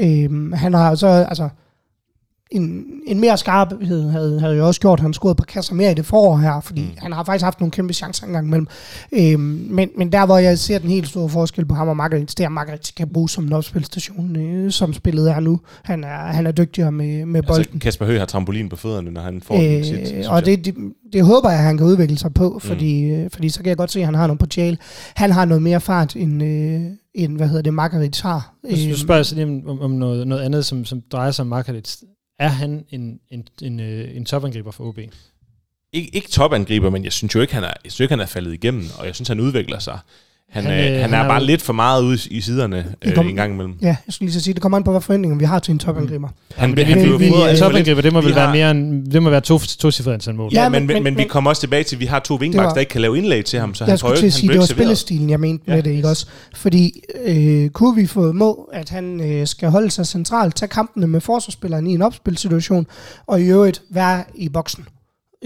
Øh, 0.00 0.52
han 0.52 0.74
har 0.74 0.94
så, 0.94 1.06
altså, 1.06 1.48
en, 2.50 2.84
en 3.06 3.20
mere 3.20 3.36
skarphed 3.38 4.10
havde, 4.10 4.40
havde 4.40 4.56
jo 4.56 4.66
også 4.66 4.80
gjort, 4.80 4.98
at 4.98 5.02
han 5.02 5.12
scorede 5.12 5.34
på 5.34 5.42
kasser 5.44 5.74
mere 5.74 5.90
i 5.90 5.94
det 5.94 6.06
forår 6.06 6.36
her, 6.36 6.60
fordi 6.60 6.80
Mm. 6.80 6.86
mm. 6.86 6.94
han 6.98 7.12
har 7.12 7.24
faktisk 7.24 7.44
haft 7.44 7.60
nogle 7.60 7.70
kæmpe 7.70 7.92
chancer 7.94 8.26
engang 8.26 8.46
imellem. 8.46 8.66
Øh, 9.12 9.40
men, 9.40 9.88
men 9.98 10.12
der, 10.12 10.26
hvor 10.26 10.38
jeg 10.38 10.58
ser 10.58 10.78
den 10.78 10.90
helt 10.90 11.08
store 11.08 11.28
forskel 11.28 11.64
på 11.66 11.74
ham 11.74 11.88
og 11.88 11.96
Margaret, 11.96 12.28
det 12.28 12.40
er, 12.40 12.46
at 12.46 12.52
Margaret 12.52 12.92
kan 12.96 13.08
bruge 13.08 13.28
som 13.28 13.44
en 13.44 13.52
opspilstation, 13.52 14.36
øh, 14.36 14.70
som 14.72 14.92
spillet 14.92 15.30
er 15.30 15.40
nu. 15.40 15.60
Han 15.82 16.04
er, 16.04 16.16
han 16.32 16.46
er 16.46 16.52
dygtigere 16.52 16.92
med, 16.92 17.26
med 17.26 17.42
bolden. 17.42 17.60
Altså, 17.64 17.78
Kasper 17.80 18.06
Høgh 18.06 18.18
har 18.18 18.26
trampolin 18.26 18.68
på 18.68 18.76
fødderne, 18.76 19.10
når 19.10 19.20
han 19.20 19.40
får 19.40 19.54
den 19.56 19.84
sit, 19.84 20.12
Øh, 20.12 20.24
og 20.28 20.36
jeg. 20.36 20.46
det, 20.46 20.64
det, 20.64 20.74
det 21.12 21.24
håber 21.24 21.50
jeg, 21.50 21.58
at 21.58 21.64
han 21.64 21.78
kan 21.78 21.86
udvikle 21.86 22.18
sig 22.18 22.34
på, 22.34 22.58
fordi, 22.62 23.16
mm. 23.16 23.30
fordi 23.30 23.48
så 23.48 23.58
kan 23.58 23.68
jeg 23.68 23.76
godt 23.76 23.90
se, 23.92 23.98
at 24.00 24.04
han 24.06 24.14
har 24.14 24.26
noget 24.26 24.38
potentiale. 24.38 24.78
Han 25.14 25.30
har 25.30 25.44
noget 25.44 25.62
mere 25.62 25.80
fart, 25.80 26.16
end, 26.16 26.42
øh, 26.42 26.80
end 27.14 27.36
hvad 27.36 27.48
hedder 27.48 27.62
det, 27.62 27.74
Margaret 27.74 28.20
har. 28.22 28.54
Hvis 28.68 28.82
du 28.84 28.88
Øhm, 28.88 28.96
spørger 28.96 29.22
så 29.22 29.34
lige 29.34 29.62
om, 29.66 29.80
om, 29.80 29.90
noget, 29.90 30.26
noget 30.26 30.42
andet, 30.42 30.64
som, 30.64 30.84
som 30.84 31.00
drejer 31.12 31.30
sig 31.30 31.42
om 31.42 31.46
Markredis, 31.48 32.04
er 32.38 32.48
han 32.48 32.86
en, 32.90 33.20
en, 33.30 33.48
en, 33.62 33.80
øh, 33.80 34.16
en 34.16 34.24
topangriber 34.24 34.70
for 34.70 34.84
OB? 34.84 34.98
ikke, 35.94 36.16
ikke 36.16 36.28
topangriber, 36.28 36.90
men 36.90 37.04
jeg 37.04 37.12
synes 37.12 37.34
jo 37.34 37.40
ikke, 37.40 37.54
han 37.54 37.64
er, 37.64 37.72
jeg 37.84 37.92
synes 37.92 38.00
ikke, 38.00 38.12
han 38.12 38.20
er 38.20 38.26
faldet 38.26 38.52
igennem, 38.52 38.84
og 38.98 39.06
jeg 39.06 39.14
synes, 39.14 39.28
han 39.28 39.40
udvikler 39.40 39.78
sig. 39.78 39.98
Han, 40.54 40.64
Han, 40.64 40.72
han, 40.72 40.84
øh, 40.84 40.86
øh, 40.86 40.92
han, 40.92 41.10
han 41.10 41.14
er 41.20 41.24
er 41.24 41.28
bare 41.28 41.40
jo- 41.40 41.46
lidt 41.46 41.62
for 41.62 41.72
meget 41.72 42.02
ude 42.02 42.18
i, 42.30 42.40
siderne 42.40 42.84
øh, 43.04 43.14
kom- 43.14 43.26
en 43.28 43.36
gang 43.36 43.52
imellem. 43.52 43.74
Ja, 43.82 43.86
jeg 43.86 43.96
skulle 44.08 44.26
lige 44.26 44.34
så 44.34 44.40
sige, 44.44 44.54
det 44.54 44.62
kommer 44.62 44.78
an 44.78 44.84
på, 44.84 44.90
hvad 44.90 45.00
forventninger 45.00 45.38
vi 45.38 45.44
har 45.44 45.58
til 45.58 45.72
en 45.72 45.78
topangriber. 45.78 46.28
Han, 46.56 46.70
Men 46.70 46.76
det, 46.78 46.86
han 46.86 46.98
vi, 46.98 47.16
bliver 47.16 47.52
vi, 47.52 47.58
topangriber, 47.58 48.00
det 48.02 48.12
må 48.12 48.20
Vi 48.20 48.26
vel 48.26 48.34
være 48.34 48.52
mere 48.52 48.70
end, 48.70 49.06
det 49.06 49.22
må 49.22 49.30
være 49.30 49.40
to, 49.40 49.58
to 49.58 49.90
cifre 49.90 50.14
antal 50.14 50.34
mål. 50.34 50.50
Ja, 50.52 50.62
Ja, 50.62 50.68
men, 50.68 50.80
men- 50.80 50.86
men, 50.86 50.94
men, 50.94 51.14
men- 51.14 51.16
vi 51.18 51.24
kommer 51.28 51.50
også 51.50 51.60
tilbage 51.60 51.84
til, 51.84 51.96
at 51.96 52.00
vi 52.00 52.06
har 52.06 52.18
to 52.18 52.34
wingbacks, 52.36 52.64
var- 52.66 52.72
der 52.72 52.80
ikke 52.80 52.90
kan 52.90 53.00
lave 53.00 53.18
indlæg 53.18 53.44
til 53.44 53.60
ham, 53.60 53.74
så 53.74 53.84
han 53.84 53.90
jeg 53.90 54.00
får 54.00 54.08
jo 54.08 54.16
skulle 54.16 54.20
til 54.20 54.26
ikke, 54.26 54.30
at 54.30 54.32
han 54.34 54.40
sige, 54.40 54.48
bliver 54.48 54.62
det 54.62 54.68
var 54.70 54.74
spillestilen, 54.74 55.30
jeg 55.30 55.40
mente 55.40 55.64
Ja. 55.68 55.74
med 55.74 55.82
det, 55.82 55.90
ikke 55.90 56.08
også? 56.08 56.26
Fordi 56.54 57.00
øh, 57.24 57.68
kunne 57.70 57.96
vi 58.00 58.06
få 58.06 58.32
må, 58.32 58.70
at 58.72 58.88
han 58.90 59.20
øh, 59.20 59.46
skal 59.46 59.68
holde 59.68 59.90
sig 59.90 60.06
centralt, 60.06 60.56
tage 60.56 60.68
kampene 60.68 61.06
med 61.06 61.20
forsvarsspilleren 61.20 61.86
i 61.86 61.94
en 61.94 62.02
opspilsituation, 62.02 62.86
og 63.26 63.40
i 63.40 63.44
øvrigt 63.44 63.82
være 63.90 64.24
i 64.34 64.48
boksen. 64.48 64.84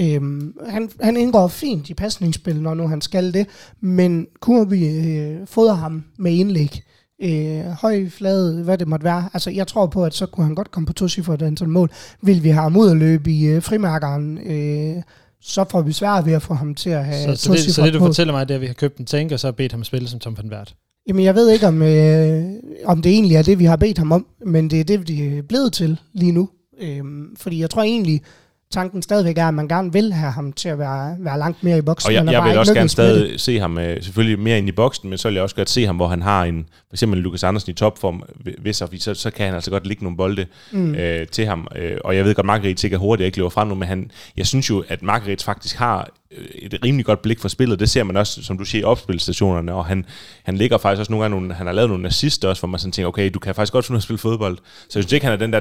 Øhm, 0.01 0.55
han, 0.67 0.91
han 1.01 1.17
indgår 1.17 1.49
fint 1.49 1.91
i 1.91 1.95
pasningsspil, 1.95 2.63
når 2.63 2.75
nu 2.75 2.89
han 2.89 3.01
skal 3.01 3.35
det, 3.35 3.47
men 3.81 4.27
kunne 4.41 4.71
vi 4.71 4.87
øh, 4.87 5.47
fodre 5.47 5.77
ham 5.77 6.05
med 6.19 6.33
indlæg? 6.33 6.83
Øh, 7.23 7.65
høj, 7.65 8.09
flade, 8.09 8.63
hvad 8.63 8.79
det 8.79 8.89
måtte 8.89 9.05
være. 9.05 9.29
Altså, 9.35 9.51
jeg 9.51 9.67
tror 9.67 9.87
på, 9.87 10.05
at 10.05 10.15
så 10.15 10.27
kunne 10.27 10.47
han 10.47 10.55
godt 10.55 10.71
komme 10.71 10.87
på 10.87 10.93
to 10.93 11.09
cifre 11.09 11.47
antal 11.47 11.69
mål. 11.69 11.91
Vil 12.23 12.43
vi 12.43 12.49
have 12.49 12.63
ham 12.63 12.77
ud 12.77 12.91
at 12.91 12.97
løbe 12.97 13.31
i 13.31 13.45
øh, 13.45 13.63
frimærkeren, 13.63 14.39
øh, 14.39 15.03
så 15.41 15.65
får 15.71 15.83
vi 15.83 15.93
svært 15.93 16.27
ved 16.27 16.33
at 16.33 16.43
få 16.43 16.55
ham 16.55 16.75
til 16.75 16.91
at 16.91 17.05
have 17.05 17.37
så, 17.37 17.43
så, 17.43 17.53
det, 17.53 17.75
så 17.75 17.83
det, 17.83 17.95
du 17.95 17.99
fortæller 17.99 18.33
mig, 18.33 18.49
det 18.49 18.55
er, 18.55 18.59
at 18.59 18.61
vi 18.61 18.67
har 18.67 18.75
købt 18.75 18.99
en 18.99 19.07
tank, 19.07 19.33
og 19.33 19.41
så 19.41 19.47
har 19.47 19.53
bedt 19.53 19.73
ham 19.73 19.85
spille 19.85 20.09
som 20.09 20.21
Tom 20.21 20.37
van 20.37 20.51
Vært. 20.51 20.75
Jamen, 21.09 21.25
jeg 21.25 21.35
ved 21.35 21.51
ikke, 21.51 21.67
om, 21.67 21.83
øh, 21.83 22.45
om 22.85 23.03
det 23.03 23.13
egentlig 23.13 23.37
er 23.37 23.43
det, 23.43 23.59
vi 23.59 23.65
har 23.65 23.77
bedt 23.77 23.99
ham 23.99 24.13
om, 24.13 24.27
men 24.47 24.71
det 24.71 24.81
er 24.81 24.85
det, 24.85 25.09
vi 25.09 25.39
er 25.39 25.43
blevet 25.43 25.73
til 25.73 26.01
lige 26.13 26.33
nu. 26.33 26.49
Øhm, 26.81 27.37
fordi 27.37 27.61
jeg 27.61 27.71
tror 27.71 27.83
egentlig, 27.83 28.23
tanken 28.71 29.03
stadigvæk 29.03 29.39
er, 29.39 29.49
at 29.49 29.55
man 29.55 29.69
gerne 29.69 29.93
vil 29.93 30.13
have 30.13 30.33
ham 30.33 30.53
til 30.53 30.69
at 30.69 30.79
være, 30.79 31.17
være 31.19 31.39
langt 31.39 31.65
mere 31.65 31.79
i 31.79 31.81
boksen. 31.81 32.09
Og 32.09 32.15
jeg, 32.15 32.33
jeg 32.33 32.45
vil 32.45 32.59
også 32.59 32.75
gerne 32.75 32.89
stadig 32.89 33.41
se 33.41 33.59
ham 33.59 33.77
uh, 33.77 33.83
selvfølgelig 33.83 34.39
mere 34.39 34.59
ind 34.59 34.69
i 34.69 34.73
boksen, 34.73 35.09
men 35.09 35.19
så 35.19 35.29
vil 35.29 35.35
jeg 35.35 35.43
også 35.43 35.57
godt 35.57 35.71
se 35.71 35.87
ham, 35.87 35.97
hvor 35.97 36.09
han 36.09 36.23
har 36.23 36.45
en, 36.45 36.67
for 36.89 36.95
eksempel 36.95 37.21
Lukas 37.21 37.45
Andersen 37.45 37.71
i 37.71 37.75
topform, 37.75 38.23
hvis 38.59 38.77
så, 38.77 39.15
så 39.15 39.31
kan 39.31 39.47
han 39.47 39.55
altså 39.55 39.71
godt 39.71 39.87
ligge 39.87 40.05
nogle 40.05 40.17
bolde 40.17 40.47
mm. 40.73 40.91
uh, 40.91 40.97
til 41.33 41.47
ham. 41.47 41.69
Uh, 41.71 41.97
og 42.05 42.17
jeg 42.17 42.25
ved 42.25 42.35
godt, 42.35 42.47
Margaret 42.47 42.85
ikke 42.85 42.95
er 42.95 42.99
hurtigt, 42.99 43.27
ikke 43.27 43.39
løber 43.39 43.51
frem 43.51 43.69
nu, 43.69 43.75
men 43.75 43.89
han, 43.89 44.11
jeg 44.37 44.47
synes 44.47 44.71
jo, 44.71 44.85
at 44.89 45.03
Margaret 45.03 45.43
faktisk 45.43 45.77
har 45.77 46.09
et 46.55 46.79
rimelig 46.85 47.07
godt 47.07 47.23
blik 47.23 47.41
for 47.41 47.49
spillet. 47.49 47.81
Det 47.81 47.91
ser 47.91 48.03
man 48.03 48.17
også, 48.17 48.43
som 48.43 48.59
du 48.59 48.65
siger, 48.65 48.83
i 48.83 48.85
opspilstationerne, 48.85 49.75
og 49.75 49.87
han, 49.87 50.05
han 50.43 50.57
ligger 50.57 50.79
faktisk 50.79 51.01
også 51.01 51.13
nogle 51.13 51.25
gange, 51.25 51.41
nogle, 51.41 51.55
han 51.55 51.67
har 51.67 51.75
lavet 51.75 51.91
nogle 51.91 52.07
assister 52.07 52.49
også, 52.49 52.61
hvor 52.61 52.69
man 52.69 52.81
sådan 52.81 52.93
tænker, 52.93 53.09
okay, 53.09 53.31
du 53.35 53.39
kan 53.39 53.55
faktisk 53.55 53.73
godt 53.73 53.85
finde 53.87 53.97
at 53.97 54.03
spille 54.03 54.19
fodbold. 54.19 54.59
Så 54.89 54.99
jeg 54.99 55.05
synes 55.05 55.13
ikke, 55.13 55.27
han 55.27 55.33
er 55.33 55.37
den 55.37 55.53
der 55.53 55.61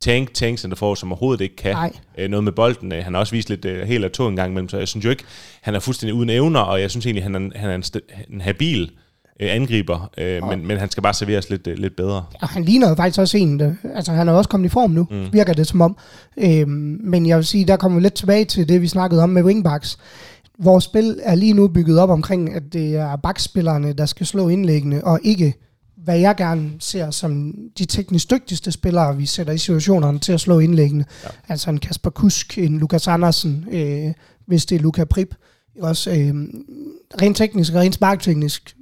tank, 0.00 0.34
tank 0.34 0.58
center 0.58 0.76
for, 0.76 0.94
som 0.94 1.12
overhovedet 1.12 1.44
ikke 1.44 1.56
kan 1.56 1.72
Nej. 1.72 1.92
øh, 2.18 2.30
noget 2.30 2.44
med 2.44 2.52
bolden. 2.52 2.92
Han 2.92 3.14
har 3.14 3.20
også 3.20 3.34
vist 3.34 3.48
lidt 3.48 3.64
øh, 3.64 3.86
helt 3.88 4.04
af 4.04 4.10
to 4.10 4.28
en 4.28 4.36
gang 4.36 4.50
imellem, 4.50 4.68
så 4.68 4.78
jeg 4.78 4.88
synes 4.88 5.04
jo 5.04 5.10
ikke, 5.10 5.24
han 5.62 5.74
er 5.74 5.80
fuldstændig 5.80 6.14
uden 6.14 6.30
evner, 6.30 6.60
og 6.60 6.80
jeg 6.80 6.90
synes 6.90 7.06
egentlig, 7.06 7.22
han 7.22 7.34
er, 7.34 7.58
han 7.58 7.70
er 7.70 7.74
en, 7.74 7.84
en 8.30 8.40
habil 8.40 8.90
øh, 9.40 9.54
angriber, 9.54 10.10
øh, 10.18 10.48
men, 10.48 10.66
men 10.66 10.78
han 10.78 10.90
skal 10.90 11.02
bare 11.02 11.14
serveres 11.14 11.50
lidt, 11.50 11.66
øh, 11.66 11.78
lidt 11.78 11.96
bedre. 11.96 12.24
Og 12.42 12.48
han 12.48 12.64
ligner 12.64 12.88
jo 12.88 12.94
faktisk 12.94 13.20
også 13.20 13.38
en, 13.38 13.60
der, 13.60 13.74
altså 13.94 14.12
han 14.12 14.28
er 14.28 14.32
også 14.32 14.50
kommet 14.50 14.68
i 14.68 14.72
form 14.72 14.90
nu, 14.90 15.06
mm. 15.10 15.32
virker 15.32 15.52
det 15.52 15.66
som 15.66 15.80
om. 15.80 15.96
Øh, 16.36 16.68
men 16.68 17.26
jeg 17.26 17.36
vil 17.36 17.46
sige, 17.46 17.64
der 17.64 17.76
kommer 17.76 17.98
vi 17.98 18.02
lidt 18.02 18.14
tilbage 18.14 18.44
til 18.44 18.68
det, 18.68 18.82
vi 18.82 18.88
snakkede 18.88 19.22
om 19.22 19.30
med 19.30 19.42
wingbacks. 19.42 19.98
Vores 20.58 20.84
spil 20.84 21.20
er 21.22 21.34
lige 21.34 21.52
nu 21.52 21.68
bygget 21.68 21.98
op 21.98 22.10
omkring, 22.10 22.54
at 22.54 22.62
det 22.72 22.96
er 22.96 23.16
bakspillerne, 23.16 23.92
der 23.92 24.06
skal 24.06 24.26
slå 24.26 24.48
indlæggende, 24.48 25.04
og 25.04 25.20
ikke 25.22 25.54
hvad 26.08 26.18
jeg 26.18 26.36
gerne 26.36 26.70
ser 26.80 27.10
som 27.10 27.54
de 27.78 27.84
teknisk 27.84 28.30
dygtigste 28.30 28.72
spillere, 28.72 29.16
vi 29.16 29.26
sætter 29.26 29.52
i 29.52 29.58
situationerne 29.58 30.18
til 30.18 30.32
at 30.32 30.40
slå 30.40 30.58
indlæggende. 30.58 31.04
Ja. 31.24 31.28
Altså 31.48 31.70
en 31.70 31.78
Kasper 31.78 32.10
Kusk, 32.10 32.58
en 32.58 32.78
Lukas 32.78 33.08
Andersen, 33.08 33.66
øh, 33.70 34.12
hvis 34.46 34.66
det 34.66 34.76
er 34.76 34.80
Luka 34.80 35.04
Prip. 35.04 35.34
Også 35.80 36.10
øh, 36.10 36.34
rent 37.22 37.36
teknisk 37.36 37.72
og 37.72 37.80
rent 37.80 37.94
sparkteknisk, 37.94 38.76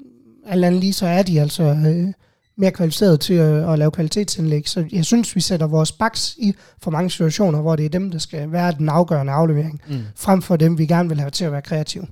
alt 0.47 0.65
andet 0.65 0.81
lige, 0.81 0.93
så 0.93 1.07
er 1.07 1.23
de 1.23 1.41
altså 1.41 1.63
øh, 1.63 2.13
mere 2.57 2.71
kvalificeret 2.71 3.21
til 3.21 3.35
at, 3.35 3.73
at 3.73 3.79
lave 3.79 3.91
kvalitetsindlæg. 3.91 4.69
Så 4.69 4.85
jeg 4.93 5.05
synes, 5.05 5.37
vi 5.37 5.41
sætter 5.41 5.67
vores 5.67 5.93
baks 5.93 6.37
i 6.39 6.55
for 6.83 6.91
mange 6.91 7.11
situationer, 7.11 7.61
hvor 7.61 7.77
det 7.77 7.85
er 7.85 7.91
dem, 7.91 8.11
der 8.11 8.19
skal 8.19 8.53
være 8.53 8.73
den 8.73 8.89
afgørende 8.89 9.33
aflevering, 9.33 9.81
mm. 9.89 10.01
frem 10.17 10.43
for 10.43 10.57
dem, 10.57 10.79
vi 10.79 10.87
gerne 10.87 11.09
vil 11.09 11.21
have 11.21 11.31
til 11.31 11.45
at 11.45 11.53
være 11.53 11.63
kreative. 11.63 12.07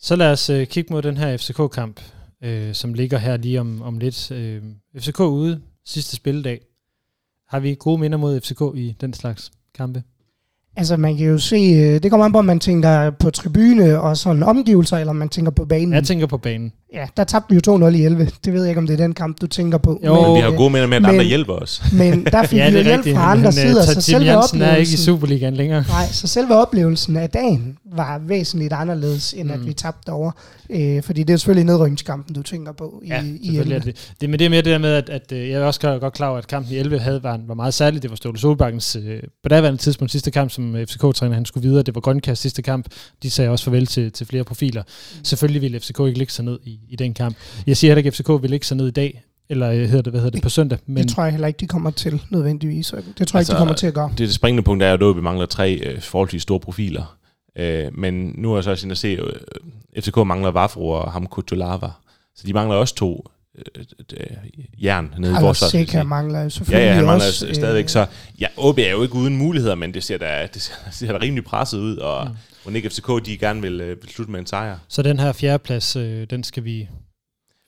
Så 0.00 0.16
lad 0.16 0.32
os 0.32 0.50
øh, 0.50 0.66
kigge 0.66 0.92
mod 0.92 1.02
den 1.02 1.16
her 1.16 1.36
FCK-kamp 1.36 2.00
øh, 2.44 2.74
som 2.74 2.94
ligger 2.94 3.18
her 3.18 3.36
lige 3.36 3.60
om, 3.60 3.82
om 3.82 3.98
lidt. 3.98 4.30
Øh, 4.30 4.62
FCK 4.96 5.20
ude, 5.20 5.62
sidste 5.84 6.16
spilledag. 6.16 6.60
Har 7.48 7.60
vi 7.60 7.74
gode 7.74 8.00
minder 8.00 8.18
mod 8.18 8.40
FCK 8.40 8.62
i 8.74 8.96
den 9.00 9.12
slags 9.12 9.52
kampe? 9.74 10.02
Altså 10.76 10.96
man 10.96 11.16
kan 11.16 11.26
jo 11.26 11.38
se, 11.38 11.56
øh, 11.56 12.02
det 12.02 12.10
kommer 12.10 12.24
an 12.24 12.32
på, 12.32 12.38
om 12.38 12.44
man 12.44 12.60
tænker 12.60 13.10
på 13.10 13.30
tribune 13.30 14.00
og 14.00 14.16
sådan 14.16 14.42
omgivelser, 14.42 14.96
eller 14.96 15.10
om 15.10 15.16
man 15.16 15.28
tænker 15.28 15.50
på 15.50 15.64
banen. 15.64 15.92
Jeg 15.92 16.04
tænker 16.04 16.26
på 16.26 16.38
banen. 16.38 16.72
Ja, 16.94 17.06
der 17.16 17.24
tabte 17.24 17.54
vi 17.54 17.60
jo 17.66 17.76
2-0 17.88 17.94
i 17.94 18.04
11. 18.04 18.30
Det 18.44 18.52
ved 18.52 18.62
jeg 18.62 18.68
ikke, 18.68 18.78
om 18.78 18.86
det 18.86 19.00
er 19.00 19.04
den 19.04 19.14
kamp, 19.14 19.40
du 19.40 19.46
tænker 19.46 19.78
på. 19.78 20.00
Jo, 20.04 20.22
men, 20.22 20.34
vi 20.36 20.40
har 20.40 20.50
gode 20.50 20.70
minder 20.70 20.86
med, 20.86 20.96
at 20.96 21.02
men, 21.02 21.10
andre 21.10 21.24
hjælper 21.24 21.52
os. 21.52 21.82
Men 21.92 22.24
der 22.24 22.46
fik 22.46 22.58
ja, 22.58 22.70
vi 22.70 22.76
jo 22.76 22.82
hjælp 22.82 23.04
fra 23.14 23.30
andre 23.30 23.36
men, 23.36 23.46
øh, 23.46 23.52
sider, 23.52 23.82
så 23.82 24.00
selve 24.00 24.24
Jensen 24.24 24.36
oplevelsen... 24.36 24.62
er 24.62 24.76
ikke 24.76 24.92
i 24.92 24.96
Superligaen 24.96 25.54
længere. 25.54 25.84
Nej, 25.88 26.06
så 26.06 26.26
selve 26.26 26.54
oplevelsen 26.56 27.16
af 27.16 27.30
dagen 27.30 27.78
var 27.94 28.18
væsentligt 28.18 28.72
anderledes, 28.72 29.32
end 29.32 29.48
mm. 29.48 29.54
at 29.54 29.66
vi 29.66 29.72
tabte 29.72 30.10
over. 30.10 30.30
Øh, 30.70 31.02
fordi 31.02 31.22
det 31.22 31.32
er 31.32 31.36
selvfølgelig 31.36 31.64
nedrykningskampen, 31.66 32.34
du 32.34 32.42
tænker 32.42 32.72
på 32.72 33.02
i, 33.04 33.08
ja, 33.08 33.22
i 33.40 33.58
11. 33.58 33.74
Er 33.74 33.78
det. 33.78 34.12
det. 34.20 34.30
Men 34.30 34.38
det 34.38 34.44
er 34.44 34.50
mere 34.50 34.62
det 34.62 34.72
der 34.72 34.78
med, 34.78 34.92
at, 34.92 35.08
at 35.08 35.32
øh, 35.32 35.50
jeg 35.50 35.60
er 35.60 35.64
også 35.64 35.80
godt 36.00 36.14
klar 36.14 36.28
over, 36.28 36.38
at 36.38 36.46
kampen 36.46 36.72
i 36.72 36.76
11 36.76 36.98
havde, 36.98 37.22
var, 37.22 37.40
var 37.46 37.54
meget 37.54 37.74
særlig. 37.74 38.02
Det 38.02 38.10
var 38.10 38.16
Ståle 38.16 38.38
Solbakkens 38.38 38.96
øh, 38.96 39.22
på 39.42 39.48
daværende 39.48 39.80
tidspunkt 39.80 40.12
sidste 40.12 40.30
kamp, 40.30 40.50
som 40.50 40.63
FCK-træner 40.72 41.34
han 41.34 41.44
skulle 41.44 41.68
videre. 41.68 41.82
Det 41.82 41.94
var 41.94 42.00
Grønkast 42.00 42.42
sidste 42.42 42.62
kamp. 42.62 42.86
De 43.22 43.30
sagde 43.30 43.50
også 43.50 43.64
farvel 43.64 43.86
til, 43.86 44.12
til 44.12 44.26
flere 44.26 44.44
profiler. 44.44 44.82
Mm. 44.82 45.24
Selvfølgelig 45.24 45.62
ville 45.62 45.80
FCK 45.80 46.00
ikke 46.00 46.18
ligge 46.18 46.32
sig 46.32 46.44
ned 46.44 46.58
i, 46.64 46.78
i 46.88 46.96
den 46.96 47.14
kamp. 47.14 47.36
Jeg 47.66 47.76
siger 47.76 47.90
heller 47.90 47.98
ikke, 47.98 48.08
at 48.08 48.14
FCK 48.14 48.42
vil 48.42 48.52
ikke 48.52 48.66
så 48.66 48.74
ned 48.74 48.88
i 48.88 48.90
dag, 48.90 49.24
eller 49.48 49.70
øh, 49.70 49.76
hedder 49.76 50.02
det, 50.02 50.12
hvad 50.12 50.20
hedder 50.20 50.30
det, 50.30 50.42
på 50.42 50.48
søndag. 50.48 50.78
Men 50.86 51.02
det 51.02 51.12
tror 51.14 51.22
jeg 51.22 51.32
heller 51.32 51.48
ikke, 51.48 51.58
de 51.58 51.66
kommer 51.66 51.90
til 51.90 52.22
nødvendigvis. 52.30 52.86
Det 52.86 52.94
tror 52.94 52.98
jeg 52.98 53.04
altså, 53.18 53.22
ikke, 53.22 53.32
de 53.32 53.38
altså, 53.38 53.56
kommer 53.56 53.74
til 53.74 53.86
at 53.86 53.94
gøre. 53.94 54.08
Det, 54.10 54.18
det 54.18 54.34
springende 54.34 54.62
punkt 54.62 54.82
er 54.82 54.96
jo, 55.00 55.10
at 55.10 55.16
vi 55.16 55.20
mangler 55.20 55.46
tre 55.46 55.74
øh, 55.74 56.00
forholdsvis 56.00 56.42
store 56.42 56.60
profiler. 56.60 57.16
Øh, 57.56 57.98
men 57.98 58.34
nu 58.38 58.52
er 58.52 58.56
jeg 58.56 58.64
så 58.64 58.70
også 58.70 58.88
at 58.90 58.98
se, 58.98 59.08
at 59.08 59.18
øh, 59.94 60.02
FCK 60.02 60.16
mangler 60.16 60.50
Vafro 60.50 60.88
og 60.88 61.12
Hamko 61.12 61.40
Tolava. 61.40 61.88
Så 62.36 62.46
de 62.46 62.52
mangler 62.52 62.76
også 62.76 62.94
to 62.94 63.12
øh, 63.12 63.18
øh, 63.18 63.33
jern 64.82 65.14
nede 65.18 65.32
i 65.32 65.42
vores 65.42 65.58
Sikker 65.58 66.02
mangler 66.02 66.48
selvfølgelig 66.48 66.84
Ja, 66.84 66.88
ja, 66.88 66.94
han 66.94 67.04
mangler 67.04 67.26
også, 67.26 67.46
øh, 67.46 67.54
stadigvæk. 67.54 67.88
Så 67.88 68.06
ja, 68.40 68.46
OB 68.56 68.78
er 68.78 68.90
jo 68.90 69.02
ikke 69.02 69.14
uden 69.14 69.36
muligheder, 69.36 69.74
men 69.74 69.94
det 69.94 70.04
ser 70.04 70.18
da, 70.18 70.48
det 70.54 70.62
ser, 70.62 70.74
det 70.86 70.94
ser 70.94 71.12
da 71.12 71.18
rimelig 71.22 71.44
presset 71.44 71.78
ud, 71.78 71.96
og 71.96 72.26
mm. 72.26 72.36
hvor 72.62 72.72
ikke 72.72 72.90
FCK 72.90 73.26
de 73.26 73.36
gerne 73.38 73.62
vil, 73.62 73.80
øh, 73.80 74.02
vil 74.02 74.10
slutte 74.10 74.32
med 74.32 74.40
en 74.40 74.46
sejr. 74.46 74.78
Så 74.88 75.02
den 75.02 75.18
her 75.18 75.32
fjerdeplads, 75.32 75.96
øh, 75.96 76.26
den 76.30 76.44
skal 76.44 76.64
vi 76.64 76.88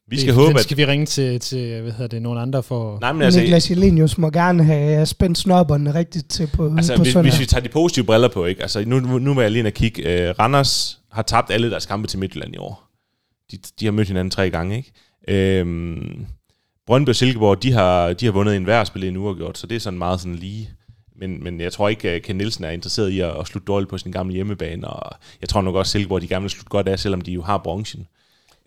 vi 0.09 0.17
skal 0.17 0.27
det, 0.27 0.35
håbe, 0.35 0.53
den 0.53 0.63
skal 0.63 0.75
at... 0.75 0.79
vi 0.79 0.87
ringe 0.87 1.07
til, 1.07 1.41
til 1.41 1.81
hvad 1.81 1.93
hedder 1.93 2.07
det, 2.07 2.23
nogle 2.23 2.41
andre 2.41 2.63
for... 2.63 2.99
Nej, 3.01 3.13
men 3.13 3.23
altså, 3.23 3.41
Niklas 3.41 3.71
Jelenius 3.71 4.19
må 4.19 4.31
gerne 4.31 4.65
have 4.65 5.07
spændt 5.07 5.39
snobberne 5.39 5.95
rigtigt 5.95 6.31
til 6.31 6.49
på, 6.53 6.75
altså, 6.77 6.97
på 6.97 7.03
hvis, 7.03 7.15
hvis, 7.15 7.41
vi 7.41 7.47
tager 7.47 7.63
de 7.63 7.69
positive 7.69 8.05
briller 8.05 8.29
på, 8.29 8.45
ikke? 8.45 8.63
Altså, 8.63 8.85
nu, 8.87 9.01
nu 9.01 9.35
må 9.35 9.41
jeg 9.41 9.51
lige 9.51 9.59
ind 9.59 9.67
og 9.67 9.73
kigge. 9.73 10.03
Uh, 10.03 10.39
Randers 10.39 11.01
har 11.13 11.23
tabt 11.23 11.51
alle 11.51 11.71
deres 11.71 11.87
kampe 11.87 12.09
til 12.09 12.19
Midtjylland 12.19 12.55
i 12.55 12.59
år. 12.59 12.83
De, 13.51 13.59
de 13.81 13.85
har 13.85 13.93
mødt 13.93 14.09
hinanden 14.09 14.31
tre 14.31 14.51
gange, 14.51 14.77
ikke? 14.77 14.93
Uh, 15.31 16.27
Brøndby 16.87 17.09
og 17.09 17.17
Silkeborg, 17.17 17.63
de 17.63 17.73
har, 17.73 18.13
de 18.13 18.25
har 18.25 18.33
vundet 18.33 18.57
en 18.57 18.65
hver 18.65 18.97
i 18.97 19.09
en 19.09 19.17
uafgjort, 19.17 19.59
så 19.59 19.67
det 19.67 19.75
er 19.77 19.81
sådan 19.81 19.99
meget 19.99 20.21
sådan 20.21 20.35
lige. 20.35 20.71
Men, 21.19 21.45
men 21.45 21.61
jeg 21.61 21.73
tror 21.73 21.89
ikke, 21.89 22.11
at 22.11 22.23
Ken 22.23 22.37
Nielsen 22.37 22.65
er 22.65 22.71
interesseret 22.71 23.11
i 23.11 23.21
at, 23.21 23.41
at 23.41 23.47
slutte 23.47 23.67
dårligt 23.67 23.91
på 23.91 23.99
sin 23.99 24.13
gamle 24.13 24.35
hjemmebane, 24.35 24.89
og 24.89 25.17
jeg 25.41 25.49
tror 25.49 25.63
nok 25.63 25.75
også, 25.75 25.89
at 25.89 25.93
Silkeborg 25.93 26.23
de 26.23 26.29
gerne 26.29 26.43
vil 26.43 26.51
slutte 26.51 26.69
godt 26.69 26.89
af, 26.89 26.99
selvom 26.99 27.21
de 27.21 27.33
jo 27.33 27.43
har 27.43 27.59
branchen. 27.59 28.07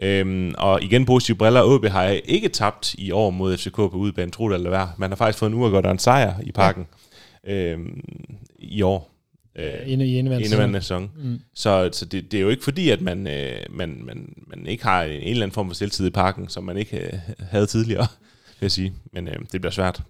Øhm, 0.02 0.54
og 0.58 0.84
igen 0.84 1.06
positive 1.06 1.38
briller. 1.38 1.64
OB 1.64 1.86
har 1.86 2.04
ikke 2.06 2.50
tabt 2.50 2.94
i 2.94 3.12
år 3.12 3.30
mod 3.30 3.58
FCK 3.58 3.76
på 3.76 3.90
udebane, 3.90 4.32
tro 4.32 4.50
det 4.50 4.56
eller 4.56 4.70
hvad. 4.70 4.86
Man 4.98 5.10
har 5.12 5.16
faktisk 5.16 5.40
fået 5.40 5.50
en 5.50 5.58
uafgjort 5.58 5.86
og 5.86 5.92
en 5.92 6.00
sejr 6.00 6.34
i 6.44 6.52
parken 6.52 6.88
ja. 7.48 7.54
øhm, 7.54 8.02
i 8.60 8.82
år. 8.82 9.19
Øh, 9.56 9.66
Inde 9.86 10.08
i 10.08 10.18
indeværende 10.18 10.82
sæson. 10.82 11.12
Mm. 11.24 11.40
Så, 11.56 11.90
så 11.94 12.06
det, 12.06 12.32
det 12.32 12.38
er 12.38 12.42
jo 12.42 12.50
ikke 12.50 12.64
fordi, 12.64 12.90
at 12.90 13.02
man, 13.02 13.28
øh, 13.28 13.56
man, 13.70 14.02
man, 14.06 14.34
man 14.48 14.68
ikke 14.68 14.84
har 14.84 15.04
en, 15.04 15.12
en 15.12 15.22
eller 15.22 15.44
anden 15.44 15.54
form 15.54 15.68
for 15.68 15.76
selvtid 15.76 16.08
i 16.08 16.10
parken, 16.10 16.50
som 16.50 16.64
man 16.64 16.78
ikke 16.78 16.98
øh, 16.98 17.14
havde 17.40 17.66
tidligere, 17.66 18.08
vil 18.60 18.66
jeg 18.66 18.72
sige. 18.72 18.94
Men 19.14 19.28
øh, 19.28 19.36
det 19.52 19.62
bliver 19.62 19.72
svært. 19.72 20.02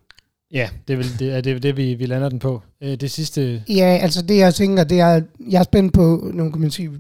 Ja, 0.54 0.70
det 0.88 0.94
er 0.94 0.98
vel 0.98 1.20
det, 1.20 1.34
er 1.34 1.42
det, 1.42 1.64
det 1.64 1.78
vi, 1.78 1.94
vi 1.94 2.06
lander 2.06 2.30
den 2.30 2.40
på. 2.40 2.62
Øh, 2.84 2.96
det 2.96 3.12
sidste... 3.12 3.64
Ja, 3.70 4.00
altså 4.02 4.22
det 4.22 4.38
jeg 4.38 4.56
tænker, 4.56 4.84
det 4.84 5.00
er, 5.00 5.22
jeg 5.50 5.60
er 5.60 5.64
spændt 5.64 5.94
på, 5.94 6.32
nu 6.34 6.52
kan 6.52 6.62
man 6.62 6.72
sige, 6.72 6.92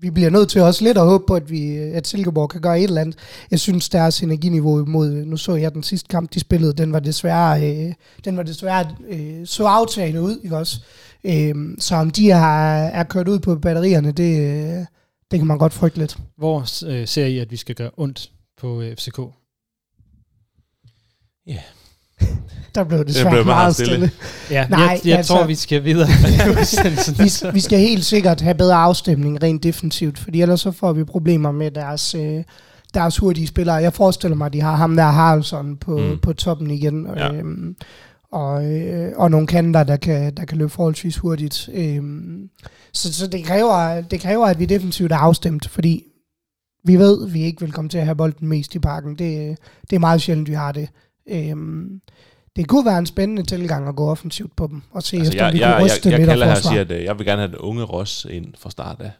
vi 0.00 0.10
bliver 0.10 0.30
nødt 0.30 0.48
til 0.48 0.60
også 0.60 0.84
lidt 0.84 0.98
at 0.98 1.04
håbe 1.04 1.24
på, 1.26 1.34
at, 1.34 1.50
vi, 1.50 1.76
at 1.76 2.06
Silkeborg 2.06 2.50
kan 2.50 2.60
gøre 2.60 2.78
et 2.78 2.84
eller 2.84 3.00
andet. 3.00 3.16
Jeg 3.50 3.60
synes, 3.60 3.88
deres 3.88 4.22
energiniveau 4.22 4.84
imod, 4.84 5.10
nu 5.10 5.36
så 5.36 5.54
jeg 5.54 5.74
den 5.74 5.82
sidste 5.82 6.08
kamp, 6.08 6.34
de 6.34 6.40
spillede, 6.40 6.72
den 6.72 6.92
var 6.92 7.00
desværre, 7.00 7.70
øh, 7.70 7.92
den 8.24 8.36
var 8.36 8.42
desværre 8.42 8.86
øh, 9.08 9.46
så 9.46 9.64
aftagende 9.64 10.22
ud, 10.22 10.40
ikke 10.44 10.56
også? 10.56 10.80
Øh, 10.80 11.07
så 11.78 11.94
om 11.94 12.10
de 12.10 12.30
har, 12.30 12.76
er 12.78 13.04
kørt 13.04 13.28
ud 13.28 13.38
på 13.38 13.54
batterierne, 13.54 14.12
det, 14.12 14.40
øh, 14.40 14.86
det 15.30 15.38
kan 15.38 15.46
man 15.46 15.58
godt 15.58 15.72
frygte 15.72 15.98
lidt. 15.98 16.18
Hvor 16.36 16.86
øh, 16.86 17.08
ser 17.08 17.26
I, 17.26 17.38
at 17.38 17.50
vi 17.50 17.56
skal 17.56 17.74
gøre 17.74 17.90
ondt 17.96 18.30
på 18.60 18.80
øh, 18.80 18.96
FCK? 18.96 19.18
Ja, 21.46 21.52
yeah. 21.52 21.62
Der 22.74 22.84
blev 22.84 23.04
det 23.04 23.14
svært 23.14 23.32
meget, 23.32 23.46
meget 23.46 23.74
stille. 23.74 23.92
stille. 23.92 24.10
Ja, 24.50 24.66
Nej, 24.68 24.80
jeg, 24.80 25.00
jeg 25.04 25.16
altså, 25.16 25.32
tror, 25.32 25.46
vi 25.46 25.54
skal 25.54 25.84
videre. 25.84 26.08
vi, 27.24 27.52
vi 27.54 27.60
skal 27.60 27.78
helt 27.78 28.04
sikkert 28.04 28.40
have 28.40 28.54
bedre 28.54 28.76
afstemning 28.76 29.42
rent 29.42 29.62
defensivt, 29.62 30.18
fordi 30.18 30.42
ellers 30.42 30.60
så 30.60 30.72
får 30.72 30.92
vi 30.92 31.04
problemer 31.04 31.52
med 31.52 31.70
deres, 31.70 32.14
øh, 32.14 32.44
deres 32.94 33.16
hurtige 33.16 33.46
spillere. 33.46 33.76
Jeg 33.76 33.92
forestiller 33.92 34.36
mig, 34.36 34.46
at 34.46 34.52
de 34.52 34.60
har 34.60 34.76
ham 34.76 34.96
der 34.96 35.04
Haraldsson 35.04 35.76
på, 35.76 35.98
mm. 35.98 36.18
på 36.18 36.32
toppen 36.32 36.70
igen. 36.70 37.06
Ja. 37.16 37.32
Øhm, 37.32 37.76
og, 38.32 38.72
øh, 38.72 39.12
og 39.16 39.30
nogle 39.30 39.46
kanter, 39.46 39.84
der 39.84 39.96
kan, 39.96 40.34
der 40.34 40.44
kan 40.44 40.58
løbe 40.58 40.70
forholdsvis 40.70 41.16
hurtigt. 41.16 41.68
Øhm, 41.74 42.50
så 42.92 43.12
så 43.12 43.26
det, 43.26 43.44
kræver, 43.44 44.00
det 44.00 44.20
kræver, 44.20 44.46
at 44.46 44.58
vi 44.58 44.66
defensivt 44.66 45.12
er 45.12 45.16
afstemt, 45.16 45.68
fordi 45.68 46.04
vi 46.84 46.98
ved, 46.98 47.26
at 47.26 47.34
vi 47.34 47.42
ikke 47.42 47.60
vil 47.60 47.72
komme 47.72 47.88
til 47.88 47.98
at 47.98 48.04
have 48.04 48.16
bolden 48.16 48.48
mest 48.48 48.74
i 48.74 48.78
parken. 48.78 49.10
Det, 49.10 49.58
det 49.90 49.96
er 49.96 50.00
meget 50.00 50.22
sjældent, 50.22 50.48
vi 50.48 50.54
har 50.54 50.72
det. 50.72 50.88
Øhm, 51.30 52.00
det 52.56 52.68
kunne 52.68 52.86
være 52.86 52.98
en 52.98 53.06
spændende 53.06 53.42
tilgang 53.42 53.88
at 53.88 53.96
gå 53.96 54.10
offensivt 54.10 54.56
på 54.56 54.66
dem, 54.66 54.82
og 54.90 55.02
se 55.02 55.16
Altså, 55.16 55.32
efter, 55.32 55.44
om 55.44 55.46
jeg, 55.46 55.54
vi 55.54 55.60
jeg, 55.60 55.68
jeg, 55.68 55.84
ryste 55.84 56.10
jeg, 56.10 56.18
jeg 56.18 56.28
kalder 56.28 56.46
her 56.46 56.56
og 56.56 56.62
siger, 56.62 56.80
at 56.80 56.90
øh, 56.90 57.04
jeg 57.04 57.18
vil 57.18 57.26
gerne 57.26 57.42
have 57.42 57.48
den 57.48 57.58
unge 57.58 57.84
Ross 57.84 58.26
ind 58.30 58.54
fra 58.58 58.70
start 58.70 59.00
af. 59.00 59.10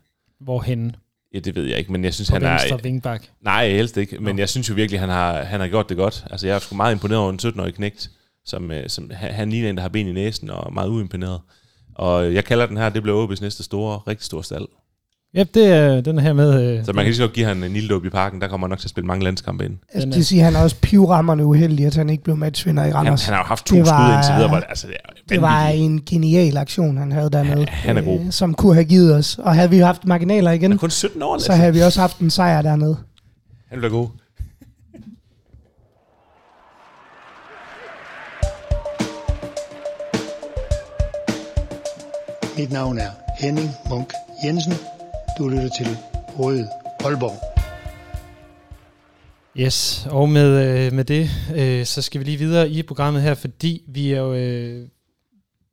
Hvorhen? 0.41 0.97
Ja, 1.35 1.39
det 1.39 1.55
ved 1.55 1.65
jeg 1.65 1.79
ikke, 1.79 1.93
men 1.93 2.05
jeg 2.05 2.15
synes, 2.15 2.31
På 2.31 2.35
han 2.35 2.43
er... 2.43 2.51
venstre 2.51 2.83
vingbak. 2.83 3.23
Nej, 3.41 3.71
helst 3.71 3.97
ikke, 3.97 4.19
men 4.19 4.39
jeg 4.39 4.49
synes 4.49 4.69
jo 4.69 4.75
virkelig, 4.75 5.01
han 5.01 5.09
har, 5.09 5.43
han 5.43 5.61
har 5.61 5.69
gjort 5.69 5.89
det 5.89 5.97
godt. 5.97 6.25
Altså, 6.31 6.47
jeg 6.47 6.55
er 6.55 6.59
sgu 6.59 6.77
meget 6.77 6.93
imponeret 6.93 7.21
over 7.21 7.33
en 7.33 7.39
17-årig 7.43 7.75
knægt, 7.75 8.11
som, 8.49 8.71
øh, 8.71 8.89
som 8.89 9.11
han, 9.15 9.31
han 9.33 9.51
ligner 9.51 9.71
en, 9.71 9.77
der 9.77 9.83
har 9.83 9.89
ben 9.89 10.09
i 10.09 10.13
næsen 10.13 10.51
og 10.51 10.67
er 10.67 10.71
meget 10.71 10.89
uimponeret. 10.89 11.41
Og 11.95 12.35
jeg 12.35 12.45
kalder 12.45 12.67
den 12.67 12.77
her, 12.77 12.89
det 12.89 13.03
bliver 13.03 13.27
OB's 13.27 13.41
næste 13.43 13.63
store, 13.63 13.99
rigtig 14.09 14.25
store 14.27 14.45
stald. 14.45 14.67
Ja, 15.35 15.45
det 15.55 15.67
er 15.67 16.01
den 16.01 16.19
her 16.19 16.33
med... 16.33 16.79
Øh, 16.79 16.85
Så 16.85 16.93
man 16.93 17.05
kan 17.05 17.05
lige 17.05 17.17
så 17.17 17.23
godt 17.23 17.33
give 17.33 17.47
ham 17.47 17.63
en 17.63 17.73
lille 17.73 18.01
i 18.07 18.09
parken, 18.09 18.41
der 18.41 18.49
kommer 18.49 18.67
han 18.67 18.71
nok 18.71 18.79
til 18.79 18.87
at 18.87 18.91
spille 18.91 19.07
mange 19.07 19.25
landskampe 19.25 19.65
ind. 19.65 19.77
Altså, 19.93 20.09
det 20.19 20.27
siger, 20.27 20.45
han 20.45 20.57
er 20.57 20.61
også 20.63 20.77
pivrammerne 20.83 21.45
uheldig, 21.47 21.87
at 21.87 21.95
han 21.95 22.11
ikke 22.11 22.25
blev 22.25 22.37
matchvinder 22.37 22.83
i 22.83 22.87
Han, 22.87 22.95
Randers. 22.95 23.25
han 23.25 23.35
har 23.35 23.41
jo 23.43 23.47
haft 23.47 23.67
to 23.67 23.77
Det 23.77 23.87
skud 23.87 23.97
var- 23.97 24.17
indtil 24.17 24.35
videre, 24.35 24.49
hvor 24.49 24.57
det, 24.57 24.65
altså, 24.69 24.87
det 24.87 24.97
er 25.05 25.13
Det 25.29 25.41
var 25.43 25.67
en 25.69 26.03
genial 26.07 26.57
aktion, 26.57 26.97
han 26.97 27.13
havde 27.13 27.31
dernede. 27.31 27.67
han 27.69 27.97
er 27.97 28.03
god. 28.03 28.21
Øh, 28.21 28.33
som 28.33 28.55
kunne 28.55 28.75
have 28.75 28.85
givet 28.85 29.15
os. 29.15 29.39
Og 29.39 29.55
havde 29.55 29.71
vi 29.71 29.79
haft 29.79 30.05
marginaler 30.07 30.51
igen, 30.51 30.63
Han 30.63 30.73
er 30.73 30.77
kun 30.77 30.91
17 30.91 31.23
år, 31.23 31.39
så 31.39 31.53
havde 31.53 31.73
vi 31.73 31.81
også 31.81 32.01
haft 32.01 32.19
en 32.19 32.31
sejr 32.31 32.63
dernede. 32.63 32.97
Han 33.71 33.79
bliver 33.79 33.91
god. 33.93 34.09
Mit 42.59 42.73
navn 42.73 42.99
er 42.99 43.11
Henning 43.41 43.71
Munk 43.91 44.13
Jensen. 44.45 44.73
Du 45.39 45.49
lytter 45.49 45.69
til 45.69 45.87
Røde 46.39 46.69
Aalborg. 47.05 47.39
Yes, 49.57 50.07
og 50.11 50.29
med, 50.29 50.87
øh, 50.87 50.93
med 50.93 51.05
det, 51.05 51.31
øh, 51.57 51.87
så 51.87 52.03
skal 52.03 52.21
vi 52.21 52.25
lige 52.25 52.39
videre 52.39 52.71
i 52.71 52.83
programmet 52.83 53.23
her, 53.23 53.35
fordi 53.35 53.83
vi 53.89 54.13
er 54.13 54.21
jo... 54.21 54.35
Øh, 54.35 54.89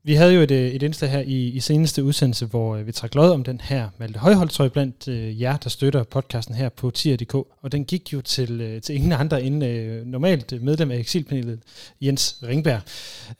vi 0.03 0.13
havde 0.13 0.33
jo 0.33 0.41
et, 0.41 0.51
øh, 0.51 0.71
et 0.71 0.83
indslag 0.83 1.09
her 1.11 1.19
i, 1.19 1.47
i 1.47 1.59
seneste 1.59 2.03
udsendelse, 2.03 2.45
hvor 2.45 2.75
øh, 2.75 2.87
vi 2.87 2.91
trak 2.91 3.15
lod 3.15 3.31
om 3.31 3.43
den 3.43 3.61
her 3.61 3.89
Malte 3.97 4.19
Højholdtrøje 4.19 4.69
blandt 4.69 5.07
øh, 5.07 5.41
jer, 5.41 5.57
der 5.57 5.69
støtter 5.69 6.03
podcasten 6.03 6.55
her 6.55 6.69
på 6.69 6.91
tier.dk, 6.91 7.33
og 7.35 7.71
den 7.71 7.85
gik 7.85 8.13
jo 8.13 8.21
til, 8.21 8.61
øh, 8.61 8.81
til 8.81 8.95
ingen 8.95 9.11
andre 9.11 9.43
end 9.43 9.65
øh, 9.65 10.05
normalt 10.05 10.63
medlem 10.63 10.91
af 10.91 10.97
eksilpanelet, 10.97 11.59
Jens 12.01 12.39
Ringberg. 12.43 12.81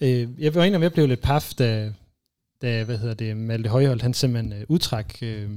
Øh, 0.01 0.27
jeg 0.39 0.55
var 0.55 0.63
enig 0.63 0.79
med 0.79 0.85
at 0.85 0.93
blev 0.93 1.07
lidt 1.07 1.21
paf, 1.21 1.53
da, 1.59 1.91
da 2.61 2.83
hvad 2.85 2.97
hedder 2.97 3.15
det, 3.15 3.37
Malte 3.37 3.69
Højholdt, 3.69 4.01
han 4.01 4.13
simpelthen 4.13 4.53
øh, 4.53 4.65
udtrak 4.69 5.09
øh, 5.23 5.49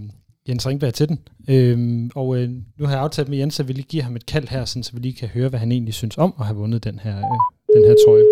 Jens 0.49 0.66
Ringberg 0.68 0.94
til 0.94 1.09
den. 1.09 1.18
Øhm, 1.51 2.11
og 2.14 2.28
øh, 2.38 2.49
nu 2.78 2.86
har 2.86 2.92
jeg 2.92 3.03
aftalt 3.03 3.28
med 3.28 3.38
Jens, 3.38 3.61
at 3.61 3.68
vi 3.68 3.72
lige 3.72 3.86
giver 3.92 4.05
ham 4.05 4.16
et 4.16 4.26
kald 4.26 4.49
her, 4.49 4.64
sådan, 4.64 4.82
så 4.82 4.92
vi 4.94 5.01
lige 5.01 5.16
kan 5.20 5.28
høre, 5.28 5.49
hvad 5.49 5.59
han 5.59 5.72
egentlig 5.72 5.94
synes 5.94 6.18
om 6.18 6.34
at 6.40 6.46
have 6.46 6.57
vundet 6.57 6.84
den 6.84 6.99
her, 6.99 7.16
øh, 7.16 7.38
den 7.76 7.82
her 7.88 7.96
trøje. 8.05 8.26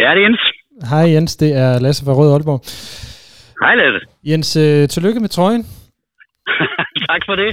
Ja, 0.00 0.08
det 0.14 0.20
er 0.22 0.26
Jens. 0.26 0.42
Hej 0.90 1.04
Jens, 1.14 1.36
det 1.42 1.50
er 1.64 1.70
Lasse 1.84 2.04
fra 2.06 2.14
Rød 2.18 2.30
Aalborg. 2.34 2.60
Hej, 3.62 3.74
Lasse. 3.80 4.00
Jens, 4.30 4.50
øh, 4.64 4.82
tillykke 4.94 5.20
med 5.24 5.28
trøjen. 5.36 5.62
tak 7.10 7.22
for 7.28 7.36
det. 7.42 7.50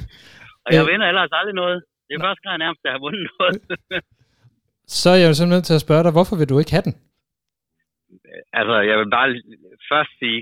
Og 0.65 0.69
jeg 0.75 0.81
Øh. 0.83 0.89
vinder 0.91 1.07
ellers 1.11 1.31
aldrig 1.39 1.55
noget. 1.61 1.77
Det 2.07 2.13
er 2.15 2.21
første 2.27 2.43
gang 2.47 2.57
nærmest, 2.63 2.81
at 2.81 2.87
jeg 2.87 2.93
har 2.95 3.03
vundet 3.05 3.21
noget. 3.31 3.55
Så 4.97 5.09
er 5.09 5.17
jeg 5.19 5.27
jo 5.29 5.33
simpelthen 5.33 5.57
nødt 5.57 5.67
til 5.69 5.79
at 5.79 5.85
spørge 5.85 6.03
dig, 6.03 6.11
hvorfor 6.11 6.35
vil 6.39 6.49
du 6.49 6.59
ikke 6.59 6.75
have 6.75 6.87
den? 6.87 6.95
altså, 8.59 8.75
jeg 8.89 8.95
vil 8.99 9.09
bare 9.17 9.29
først 9.91 10.13
sige, 10.19 10.41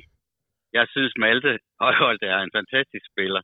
jeg 0.73 0.85
synes 0.93 1.13
Malte 1.17 1.59
Højholdt 1.81 2.23
er 2.23 2.39
en 2.39 2.55
fantastisk 2.57 3.05
spiller. 3.13 3.41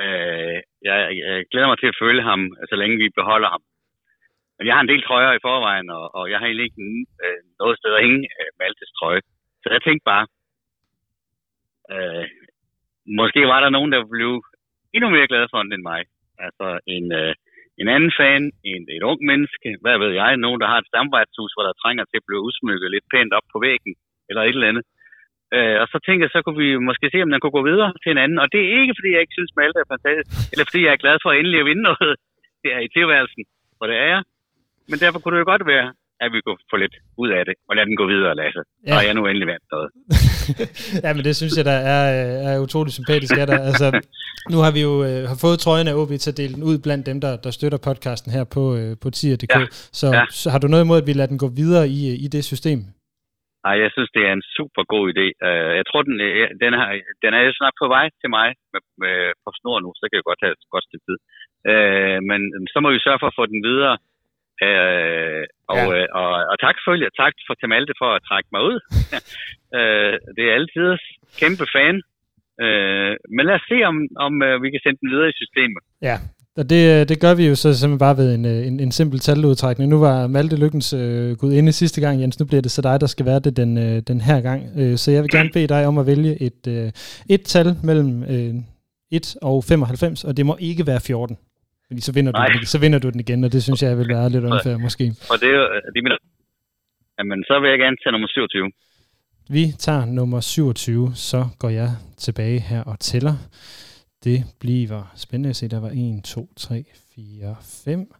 Øh, 0.00 0.58
jeg, 0.88 0.98
jeg 1.22 1.44
glæder 1.50 1.68
mig 1.70 1.78
til 1.78 1.92
at 1.92 2.00
følge 2.02 2.22
ham, 2.30 2.40
så 2.70 2.76
længe 2.76 2.96
vi 2.96 3.08
beholder 3.20 3.48
ham. 3.54 3.62
Men 4.58 4.66
jeg 4.66 4.74
har 4.74 4.82
en 4.82 4.92
del 4.92 5.02
trøjer 5.02 5.32
i 5.32 5.44
forvejen, 5.48 5.90
og, 5.90 6.14
og 6.14 6.30
jeg 6.30 6.38
har 6.38 6.46
egentlig 6.46 6.64
ikke 6.64 6.82
øh, 7.24 7.40
noget 7.60 7.78
sted 7.78 7.92
at 7.94 8.04
hænge 8.06 8.22
øh, 8.40 8.50
Maltes 8.58 8.92
trøje. 8.98 9.22
Så 9.62 9.66
jeg 9.74 9.82
tænkte 9.82 10.04
bare, 10.12 10.26
øh, 11.92 12.26
måske 13.20 13.40
var 13.52 13.60
der 13.60 13.70
nogen, 13.76 13.92
der 13.92 14.10
blev 14.14 14.32
endnu 14.94 15.08
mere 15.10 15.30
glad 15.32 15.46
for 15.50 15.58
den 15.62 15.72
end 15.72 15.82
mig. 15.92 16.02
Altså 16.38 16.80
en, 16.86 17.12
øh, 17.12 17.34
en 17.80 17.88
anden 17.94 18.12
fan, 18.20 18.42
en, 18.70 18.82
et 18.96 19.04
ung 19.10 19.20
menneske, 19.30 19.68
hvad 19.82 19.96
ved 20.02 20.12
jeg, 20.20 20.30
nogen, 20.44 20.60
der 20.62 20.68
har 20.72 20.78
et 20.80 20.90
stamvejtshus, 20.90 21.52
hvor 21.54 21.64
der 21.66 21.80
trænger 21.82 22.04
til 22.06 22.20
at 22.20 22.26
blive 22.28 22.44
udsmykket 22.46 22.88
lidt 22.90 23.06
pænt 23.12 23.32
op 23.38 23.46
på 23.52 23.58
væggen, 23.66 23.94
eller 24.28 24.42
et 24.42 24.56
eller 24.56 24.70
andet. 24.72 24.84
Øh, 25.56 25.76
og 25.82 25.86
så 25.92 25.96
tænkte 26.06 26.22
jeg, 26.24 26.32
så 26.34 26.40
kunne 26.42 26.60
vi 26.64 26.70
måske 26.88 27.06
se, 27.12 27.22
om 27.24 27.30
den 27.30 27.40
kunne 27.40 27.58
gå 27.58 27.64
videre 27.70 27.90
til 28.02 28.10
en 28.12 28.22
anden. 28.24 28.38
Og 28.42 28.48
det 28.52 28.60
er 28.60 28.80
ikke, 28.80 28.96
fordi 28.98 29.10
jeg 29.12 29.22
ikke 29.22 29.38
synes, 29.38 29.52
Malte 29.58 29.78
er 29.84 29.92
fantastisk, 29.94 30.38
eller 30.52 30.64
fordi 30.68 30.80
jeg 30.84 30.92
er 30.92 31.04
glad 31.04 31.16
for 31.22 31.30
endelig 31.32 31.58
at 31.60 31.68
vinde 31.70 31.84
noget 31.90 32.12
der 32.64 32.78
i 32.86 32.88
tilværelsen, 32.96 33.42
for 33.78 33.84
det 33.90 33.96
er 34.04 34.08
jeg. 34.14 34.22
Men 34.90 34.98
derfor 35.02 35.18
kunne 35.18 35.34
det 35.34 35.44
jo 35.44 35.52
godt 35.52 35.66
være, 35.74 35.88
at 36.24 36.28
vi 36.34 36.38
kunne 36.40 36.60
få 36.70 36.76
lidt 36.76 36.96
ud 37.22 37.30
af 37.38 37.42
det, 37.48 37.54
og 37.68 37.76
lade 37.76 37.86
den 37.90 37.96
gå 37.96 38.06
videre, 38.14 38.34
Lasse. 38.40 38.62
Ja. 38.86 38.94
Og 38.96 39.02
jeg 39.06 39.14
nu 39.14 39.22
endelig 39.26 39.48
vandt 39.52 39.66
noget. 39.74 39.90
ja, 41.04 41.10
men 41.16 41.22
det 41.28 41.34
synes 41.36 41.54
jeg, 41.58 41.64
der 41.72 41.78
er, 41.94 42.02
øh, 42.18 42.50
er 42.50 42.58
utrolig 42.66 42.92
sympatisk 42.98 43.34
af 43.42 43.46
dig. 43.50 43.58
Altså, 43.70 43.86
nu 44.52 44.58
har 44.64 44.72
vi 44.76 44.80
jo 44.88 44.92
øh, 45.08 45.22
har 45.30 45.38
fået 45.44 45.58
trøjen 45.64 45.88
af 45.90 45.94
OB 46.00 46.12
til 46.22 46.30
at 46.32 46.40
dele 46.40 46.54
den 46.56 46.64
ud 46.70 46.76
blandt 46.86 47.04
dem, 47.10 47.18
der, 47.24 47.32
der 47.44 47.50
støtter 47.58 47.78
podcasten 47.88 48.30
her 48.36 48.44
på, 48.56 48.62
øh, 48.78 48.90
på 49.02 49.08
tier.dk. 49.16 49.54
Ja. 49.54 49.66
Så, 50.00 50.06
Ja. 50.18 50.24
så 50.42 50.46
har 50.52 50.58
du 50.62 50.68
noget 50.72 50.84
imod, 50.84 50.98
at 51.02 51.06
vi 51.08 51.12
lader 51.12 51.32
den 51.34 51.42
gå 51.44 51.48
videre 51.60 51.84
i, 51.98 52.00
øh, 52.12 52.24
i 52.24 52.26
det 52.34 52.44
system? 52.52 52.80
Ej, 53.68 53.76
jeg 53.84 53.90
synes, 53.94 54.10
det 54.16 54.22
er 54.28 54.32
en 54.34 54.48
super 54.56 54.82
god 54.94 55.04
idé. 55.12 55.26
Uh, 55.48 55.72
jeg 55.78 55.84
tror, 55.88 56.00
den, 56.08 56.16
den, 56.62 56.72
har, 56.80 56.88
den 57.24 57.30
er 57.36 57.42
snart 57.60 57.76
på 57.82 57.86
vej 57.96 58.06
til 58.20 58.30
mig 58.38 58.48
med, 58.72 58.82
med, 59.02 59.16
på 59.44 59.50
snor 59.58 59.78
nu, 59.84 59.90
så 59.94 60.00
det 60.02 60.08
kan 60.10 60.20
jo 60.20 60.28
godt 60.30 60.40
tage 60.42 60.54
et 60.56 60.72
godt 60.74 60.86
stykke 60.88 61.06
tid. 61.08 61.18
Uh, 61.70 62.18
men 62.30 62.40
så 62.72 62.78
må 62.82 62.88
vi 62.94 63.04
sørge 63.06 63.20
for 63.22 63.28
at 63.30 63.38
få 63.38 63.44
den 63.52 63.60
videre. 63.68 63.94
Uh, 63.94 64.11
og, 65.72 65.76
Ja. 65.78 65.84
uh, 65.88 66.04
og, 66.20 66.30
og 66.50 66.56
tak 66.64 66.74
selvfølgelig, 66.76 67.10
tak 67.22 67.34
for 67.46 67.54
til 67.54 67.68
Malte 67.72 67.94
for 68.02 68.10
at 68.16 68.22
trække 68.28 68.48
mig 68.54 68.62
ud. 68.70 68.76
uh, 69.78 70.14
det 70.36 70.44
er 70.46 70.54
altid 70.58 70.88
kæmpe 71.40 71.66
fan. 71.76 71.96
Uh, 72.64 73.12
men 73.34 73.42
lad 73.48 73.56
os 73.60 73.66
se, 73.72 73.78
om, 73.90 73.96
om 74.26 74.32
uh, 74.48 74.62
vi 74.62 74.68
kan 74.70 74.80
sende 74.82 74.98
den 75.02 75.10
videre 75.12 75.28
i 75.32 75.40
systemet. 75.42 75.82
Ja, 76.08 76.16
og 76.56 76.64
det, 76.70 77.08
det 77.08 77.20
gør 77.20 77.34
vi 77.34 77.44
jo 77.48 77.54
så 77.54 77.68
simpelthen 77.74 77.98
bare 78.06 78.16
ved 78.16 78.34
en, 78.34 78.44
øh, 78.44 78.66
en, 78.68 78.80
en 78.80 78.92
simpel 78.92 79.18
taludtrækning. 79.20 79.90
Nu 79.90 79.98
var 80.00 80.26
Malte 80.26 80.56
Lykkens 80.56 80.92
øh, 80.92 81.36
gud 81.36 81.52
inde 81.52 81.72
sidste 81.72 82.00
gang, 82.00 82.20
Jens. 82.20 82.40
Nu 82.40 82.46
bliver 82.46 82.62
det 82.62 82.70
så 82.70 82.82
dig, 82.82 83.00
der 83.00 83.06
skal 83.06 83.26
være 83.26 83.40
det 83.40 83.56
den, 83.56 83.78
øh, 83.78 84.02
den 84.10 84.20
her 84.20 84.40
gang. 84.40 84.60
Øh, 84.78 84.96
så 84.96 85.10
jeg 85.10 85.22
vil 85.22 85.30
gerne 85.30 85.50
bede 85.52 85.66
dig 85.66 85.86
om 85.86 85.98
at 85.98 86.06
vælge 86.06 86.42
et, 86.42 86.66
øh, 86.68 86.90
et 87.30 87.42
tal 87.42 87.66
mellem 87.84 88.22
øh, 88.22 88.54
1 89.12 89.36
og 89.42 89.64
95, 89.64 90.24
og 90.24 90.36
det 90.36 90.46
må 90.46 90.56
ikke 90.60 90.86
være 90.86 91.00
14. 91.06 91.36
Fordi 91.92 92.00
så 92.00 92.12
vinder, 92.12 92.32
du 92.32 92.38
Nej. 92.38 92.46
den, 92.46 92.66
så 92.66 92.78
vinder 92.78 92.98
du 92.98 93.10
den 93.10 93.20
igen, 93.20 93.44
og 93.44 93.52
det 93.52 93.62
synes 93.62 93.82
jeg 93.82 93.98
vil 93.98 94.08
være 94.08 94.30
lidt 94.30 94.44
unfair 94.44 94.76
måske. 94.76 95.04
Og 95.32 95.36
det 95.40 95.50
er 95.58 95.66
det 95.92 95.98
er 96.00 96.02
mit... 96.02 96.12
Jamen, 97.18 97.44
så 97.48 97.60
vil 97.60 97.70
jeg 97.70 97.78
gerne 97.78 97.96
tage 98.02 98.12
nummer 98.12 98.28
27. 98.28 98.72
Vi 99.50 99.64
tager 99.78 100.04
nummer 100.04 100.40
27, 100.40 101.12
så 101.14 101.48
går 101.58 101.68
jeg 101.68 101.90
tilbage 102.16 102.60
her 102.60 102.82
og 102.82 103.00
tæller. 103.00 103.34
Det 104.24 104.44
bliver 104.60 105.12
spændende 105.16 105.50
at 105.50 105.56
se. 105.56 105.68
Der 105.68 105.80
var 105.80 105.90
1, 105.94 106.24
2, 106.24 106.48
3, 106.56 106.84
4, 107.14 107.56
5. 107.84 108.12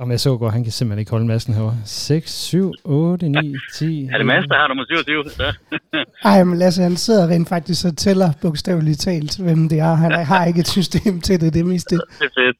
Og 0.00 0.08
med 0.08 0.18
så 0.18 0.36
går, 0.36 0.48
han 0.48 0.64
kan 0.64 0.72
simpelthen 0.72 0.98
ikke 0.98 1.10
holde 1.10 1.26
massen 1.26 1.54
herovre. 1.54 1.76
6, 1.84 2.32
7, 2.32 2.72
8, 2.84 3.28
9, 3.28 3.54
10. 3.74 4.08
Er 4.12 4.16
det 4.18 4.26
Mads, 4.26 4.44
der 4.48 4.56
har 4.60 4.68
nummer 4.68 4.84
27? 4.84 5.24
Så. 5.30 5.54
Ej, 6.30 6.44
men 6.44 6.58
Lasse, 6.58 6.82
han 6.82 6.96
sidder 6.96 7.28
rent 7.28 7.48
faktisk 7.48 7.86
og 7.86 7.96
tæller 7.96 8.32
bogstaveligt 8.42 9.00
talt, 9.00 9.38
hvem 9.38 9.68
det 9.68 9.78
er. 9.78 9.94
Han 9.94 10.12
har 10.12 10.44
ikke 10.44 10.60
et 10.60 10.68
system 10.68 11.20
til 11.20 11.40
det, 11.40 11.54
det 11.54 11.60
er 11.60 11.64
mest 11.64 11.90
det. 11.90 12.00
Det 12.18 12.24
er 12.24 12.34
fedt. 12.40 12.56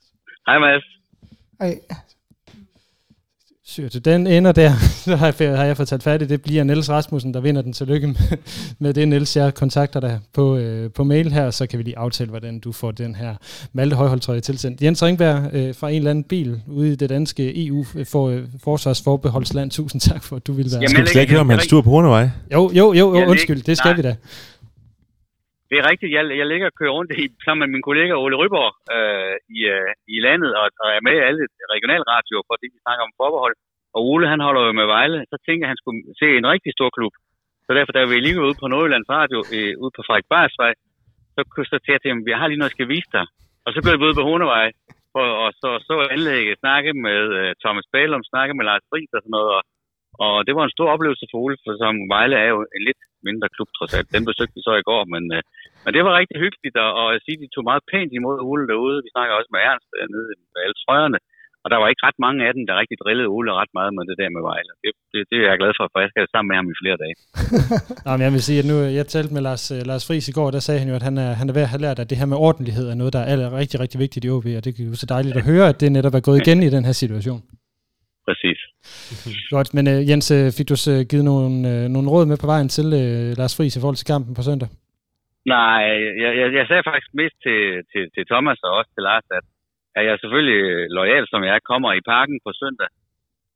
Hej 0.46 0.58
Mads. 0.58 0.84
Ej, 1.60 1.74
Syr 3.70 3.88
til 3.88 4.04
den 4.04 4.26
ender 4.26 4.52
der. 4.52 4.72
Så 5.04 5.16
har 5.16 5.34
jeg, 5.40 5.56
har 5.56 5.64
jeg 5.64 5.76
fortalt 5.76 6.02
færdigt. 6.02 6.30
Det 6.30 6.42
bliver 6.42 6.64
Niels 6.64 6.90
Rasmussen, 6.90 7.34
der 7.34 7.40
vinder 7.40 7.62
den. 7.62 7.72
Tillykke 7.72 8.06
med, 8.06 8.16
med 8.78 8.94
det, 8.94 9.08
Niels. 9.08 9.36
Jeg 9.36 9.54
kontakter 9.54 10.00
dig 10.00 10.18
på, 10.32 10.56
øh, 10.56 10.90
på 10.90 11.04
mail 11.04 11.32
her, 11.32 11.50
så 11.50 11.66
kan 11.66 11.78
vi 11.78 11.84
lige 11.84 11.98
aftale, 11.98 12.30
hvordan 12.30 12.58
du 12.58 12.72
får 12.72 12.90
den 12.90 13.14
her 13.14 13.34
Malte 13.72 13.96
Højholdtrøje 13.96 14.40
tilsendt. 14.40 14.82
Jens 14.82 15.02
Ringberg 15.02 15.54
øh, 15.54 15.74
fra 15.74 15.90
en 15.90 15.96
eller 15.96 16.10
anden 16.10 16.24
bil 16.24 16.60
ude 16.66 16.92
i 16.92 16.94
det 16.94 17.10
danske 17.10 17.66
EU 17.66 17.84
for, 18.04 18.28
øh, 18.28 18.42
forsvarsforbeholdsland. 18.64 19.70
Tusind 19.70 20.00
tak 20.00 20.22
for, 20.22 20.36
at 20.36 20.46
du 20.46 20.52
ville 20.52 20.70
være. 20.72 20.80
Jamen, 20.80 20.90
Skal 20.90 21.02
vi 21.02 21.08
slet 21.08 21.20
ikke 21.20 21.32
høre 21.32 21.40
om 21.40 21.50
hans 21.50 21.66
tur 21.66 21.80
på 21.80 21.90
Hornevej? 21.90 22.30
Jo, 22.52 22.70
jo, 22.74 22.92
jo, 22.92 23.18
jo 23.18 23.26
undskyld. 23.26 23.62
Det 23.62 23.78
skal 23.78 23.88
nej. 23.88 23.96
vi 23.96 24.02
da. 24.02 24.16
Det 25.70 25.76
er 25.78 25.88
rigtigt. 25.90 26.14
Jeg, 26.16 26.22
jeg 26.40 26.46
ligger 26.52 26.66
og 26.70 26.76
kører 26.80 26.96
rundt 26.98 27.10
i, 27.22 27.24
sammen 27.44 27.62
med 27.62 27.70
min 27.74 27.86
kollega 27.88 28.12
Ole 28.24 28.36
Ryborg 28.42 28.72
øh, 28.96 29.36
i, 29.56 29.58
øh, 29.74 29.92
i 30.14 30.16
landet, 30.26 30.50
og, 30.60 30.66
og 30.82 30.88
er 30.96 31.02
med 31.06 31.14
i 31.16 31.26
alle 31.28 31.42
regionalradioer, 31.74 32.44
fordi 32.50 32.66
vi 32.74 32.78
snakker 32.84 33.02
om 33.08 33.16
forbehold. 33.20 33.54
Og 33.94 34.00
Ole, 34.10 34.26
han 34.32 34.40
holder 34.46 34.62
jo 34.66 34.72
med 34.80 34.86
Vejle, 34.94 35.18
så 35.30 35.36
tænker 35.46 35.70
han 35.72 35.80
skulle 35.80 36.00
se 36.20 36.28
en 36.40 36.50
rigtig 36.54 36.72
stor 36.78 36.90
klub. 36.96 37.14
Så 37.66 37.70
derfor, 37.76 37.92
da 37.92 38.02
vi 38.04 38.16
lige 38.20 38.36
var 38.38 38.48
ude 38.48 38.60
på 38.60 38.66
Nordjyllands 38.68 39.10
Radio, 39.18 39.38
øh, 39.56 39.72
ude 39.82 39.92
på 39.96 40.02
Frederik 40.06 40.28
Barsvej, 40.32 40.72
så 41.34 41.40
konstaterede 41.56 41.96
jeg 41.96 42.02
til 42.02 42.12
ham, 42.12 42.26
vi 42.28 42.32
har 42.38 42.46
lige 42.46 42.60
noget, 42.60 42.70
jeg 42.70 42.78
skal 42.78 42.92
vise 42.94 43.10
dig. 43.16 43.26
Og 43.64 43.70
så 43.72 43.78
blev 43.82 43.94
vi 43.98 44.06
ude 44.08 44.18
på 44.18 44.26
Hornevej, 44.28 44.66
og, 45.20 45.28
og 45.44 45.50
så 45.60 45.68
så 45.88 45.94
anlægget, 46.14 46.60
snakke 46.64 46.90
med 47.06 47.20
øh, 47.38 47.50
Thomas 47.62 47.86
Balum, 47.92 48.22
snakke 48.32 48.52
med 48.54 48.64
Lars 48.68 48.86
Friis 48.90 49.12
og 49.16 49.20
sådan 49.22 49.36
noget, 49.36 49.50
og 49.56 49.62
og 50.26 50.34
det 50.46 50.52
var 50.56 50.64
en 50.64 50.76
stor 50.76 50.88
oplevelse 50.94 51.26
for 51.30 51.38
Ole, 51.44 51.56
for 51.64 51.72
som 51.82 51.94
Vejle 52.14 52.36
er 52.44 52.48
jo 52.54 52.60
en 52.76 52.82
lidt 52.88 53.00
mindre 53.28 53.48
klub 53.54 53.70
trods 53.76 53.94
alt. 53.98 54.14
Den 54.16 54.24
besøgte 54.28 54.56
vi 54.56 54.62
så 54.68 54.74
i 54.78 54.86
går, 54.90 55.02
men, 55.14 55.24
øh, 55.36 55.42
men 55.84 55.90
det 55.94 56.02
var 56.06 56.18
rigtig 56.20 56.36
hyggeligt, 56.44 56.76
og, 56.84 56.90
og 57.00 57.06
jeg 57.14 57.20
siger, 57.22 57.36
de 57.38 57.54
tog 57.54 57.64
meget 57.70 57.88
pænt 57.92 58.12
imod 58.18 58.36
Ole 58.50 58.64
derude. 58.72 58.98
Vi 59.06 59.10
snakker 59.14 59.32
også 59.34 59.50
med 59.52 59.60
Ernst 59.70 59.90
øh, 59.98 60.06
nede 60.14 60.28
med 60.54 60.60
alle 60.64 60.78
trøjerne. 60.82 61.20
Og 61.64 61.68
der 61.72 61.78
var 61.80 61.88
ikke 61.88 62.06
ret 62.06 62.18
mange 62.26 62.40
af 62.48 62.52
dem, 62.56 62.64
der 62.68 62.80
rigtig 62.82 62.98
drillede 63.02 63.28
Ole 63.36 63.50
ret 63.60 63.72
meget 63.78 63.92
med 63.96 64.04
det 64.10 64.16
der 64.20 64.30
med 64.36 64.42
Vejle. 64.50 64.72
Det, 64.82 64.92
det, 65.12 65.20
det 65.30 65.38
er 65.38 65.48
jeg 65.50 65.58
glad 65.62 65.72
for, 65.78 65.84
for 65.92 65.98
jeg 66.04 66.10
skal 66.10 66.24
sammen 66.34 66.50
med 66.50 66.56
ham 66.60 66.68
i 66.72 66.76
flere 66.82 66.98
dage. 67.04 67.16
Nå, 68.06 68.10
men 68.16 68.24
jeg 68.26 68.32
vil 68.36 68.46
sige, 68.48 68.58
at 68.62 68.66
nu, 68.70 68.76
jeg 68.98 69.06
talte 69.14 69.32
med 69.36 69.42
Lars, 69.48 69.64
uh, 69.74 69.80
Lars 69.90 70.04
Friis 70.06 70.28
i 70.32 70.36
går, 70.38 70.48
der 70.56 70.62
sagde 70.66 70.80
han 70.82 70.88
jo, 70.92 70.96
at 71.00 71.06
han 71.08 71.16
er, 71.24 71.30
han 71.40 71.46
er 71.48 71.54
ved 71.58 71.66
at 71.66 71.72
have 71.74 71.84
lært, 71.86 71.98
at 72.02 72.10
det 72.10 72.20
her 72.20 72.28
med 72.32 72.38
ordentlighed 72.48 72.86
er 72.88 72.96
noget, 73.00 73.12
der 73.16 73.22
er 73.30 73.36
rigtig, 73.60 73.76
rigtig 73.84 73.98
vigtigt 74.04 74.24
i 74.26 74.30
OB, 74.34 74.46
og 74.58 74.62
det 74.64 74.70
er 74.70 74.90
jo 74.92 74.96
så 75.04 75.08
dejligt 75.14 75.36
at 75.40 75.48
høre, 75.50 75.66
at 75.72 75.80
det 75.82 75.88
netop 75.96 76.14
er 76.18 76.22
gået 76.28 76.38
igen 76.42 76.58
i 76.68 76.70
den 76.76 76.84
her 76.88 76.96
situation. 77.04 77.40
Præcis. 78.26 78.58
Godt, 79.56 79.70
men 79.76 79.84
uh, 79.92 80.00
Jens, 80.08 80.28
uh, 80.36 80.46
fik 80.56 80.68
du 80.70 80.76
uh, 80.92 81.00
givet 81.10 81.24
nogle, 81.32 81.56
uh, 81.72 81.84
nogle 81.94 82.08
råd 82.14 82.24
med 82.30 82.38
på 82.40 82.48
vejen 82.52 82.68
til 82.76 82.88
uh, 83.02 83.28
Lars 83.40 83.54
Friis 83.56 83.76
i 83.76 83.80
forhold 83.82 83.98
til 83.98 84.10
kampen 84.12 84.32
på 84.38 84.42
søndag? 84.48 84.68
Nej, 85.54 85.82
jeg, 86.22 86.32
jeg, 86.40 86.48
jeg 86.58 86.66
sagde 86.66 86.88
faktisk 86.90 87.10
mest 87.20 87.36
til, 87.46 87.60
til, 87.90 88.02
til 88.14 88.22
Thomas 88.32 88.60
og 88.66 88.72
også 88.78 88.90
til 88.94 89.06
Lars, 89.08 89.26
at 89.38 89.44
er 89.98 90.02
jeg 90.08 90.16
selvfølgelig 90.18 90.62
lojal, 90.98 91.24
som 91.32 91.42
jeg 91.50 91.58
kommer 91.70 91.90
i 91.92 92.06
parken 92.12 92.38
på 92.44 92.50
søndag. 92.62 92.90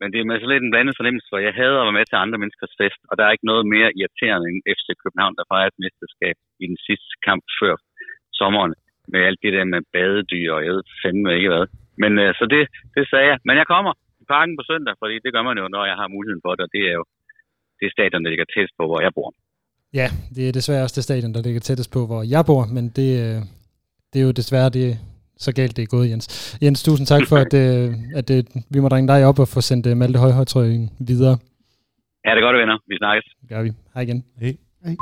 Men 0.00 0.08
det 0.12 0.18
er 0.20 0.28
med 0.28 0.40
så 0.40 0.48
lidt 0.50 0.64
en 0.64 0.72
blandet 0.74 0.98
fornemmelse, 0.98 1.28
for 1.30 1.38
jeg 1.38 1.58
hader 1.60 1.80
at 1.80 1.86
være 1.88 1.98
med 1.98 2.06
til 2.08 2.22
andre 2.24 2.38
menneskers 2.42 2.74
fest, 2.80 3.00
og 3.10 3.14
der 3.16 3.24
er 3.24 3.32
ikke 3.34 3.50
noget 3.52 3.64
mere 3.74 3.90
irriterende 3.98 4.46
end 4.50 4.66
FC 4.76 4.86
København, 5.02 5.36
der 5.38 5.50
fejrer 5.52 5.68
et 5.70 5.82
mesterskab 5.84 6.36
i 6.62 6.66
den 6.70 6.78
sidste 6.86 7.14
kamp 7.26 7.42
før 7.60 7.74
sommeren, 8.40 8.74
med 9.12 9.20
alt 9.28 9.40
det 9.44 9.52
der 9.56 9.64
med 9.72 9.80
badedyr, 9.94 10.50
og 10.56 10.60
jeg 10.64 10.72
ved 10.74 10.84
fandme 11.02 11.36
ikke 11.36 11.50
hvad. 11.52 11.66
Men 12.02 12.12
øh, 12.22 12.30
så 12.38 12.44
det, 12.54 12.62
det 12.96 13.04
sagde 13.10 13.28
jeg. 13.30 13.38
Men 13.46 13.56
jeg 13.60 13.66
kommer 13.74 13.92
i 14.24 14.30
parken 14.34 14.54
på 14.58 14.64
søndag, 14.70 14.94
fordi 15.02 15.14
det 15.24 15.30
gør 15.34 15.44
man 15.48 15.56
jo, 15.60 15.64
når 15.74 15.84
jeg 15.90 15.96
har 16.00 16.08
muligheden 16.16 16.44
for 16.46 16.52
det, 16.56 16.62
og 16.66 16.70
det 16.76 16.82
er 16.90 16.94
jo 17.00 17.04
det 17.80 17.88
stadion, 17.96 18.24
der 18.24 18.30
ligger 18.32 18.46
tættest 18.54 18.74
på, 18.78 18.84
hvor 18.90 19.00
jeg 19.06 19.12
bor. 19.18 19.28
Ja, 20.00 20.08
det 20.36 20.42
er 20.48 20.52
desværre 20.58 20.82
også 20.86 20.96
det 20.98 21.04
stadion, 21.08 21.34
der 21.34 21.42
ligger 21.46 21.60
tættest 21.60 21.90
på, 21.96 22.00
hvor 22.08 22.22
jeg 22.34 22.42
bor, 22.50 22.62
men 22.76 22.84
det, 22.98 23.10
øh, 23.24 23.38
det 24.10 24.18
er 24.20 24.26
jo 24.28 24.32
desværre 24.40 24.70
det, 24.78 24.88
så 25.44 25.50
galt 25.58 25.76
det 25.76 25.82
er 25.82 25.94
gået, 25.96 26.06
Jens. 26.10 26.26
Jens, 26.62 26.82
tusind 26.88 27.06
tak 27.12 27.22
for, 27.30 27.36
at, 27.44 27.52
øh, 27.64 27.86
at, 28.18 28.26
at 28.40 28.48
vi 28.74 28.78
må 28.80 28.88
ringe 28.88 29.08
dig 29.12 29.20
op 29.28 29.38
og 29.42 29.48
få 29.54 29.60
sendt 29.60 29.96
Malte 30.00 30.18
Højhøjtrøjen 30.24 30.84
videre. 31.10 31.36
Ja, 32.24 32.30
det 32.30 32.38
er 32.40 32.46
godt, 32.46 32.56
venner. 32.62 32.78
Vi 32.90 32.96
snakkes. 33.02 33.24
Det 33.40 33.48
gør 33.48 33.62
vi. 33.62 33.70
Hej 33.94 34.02
igen. 34.02 34.24
Hej. 34.40 34.56
Hej. 34.84 34.96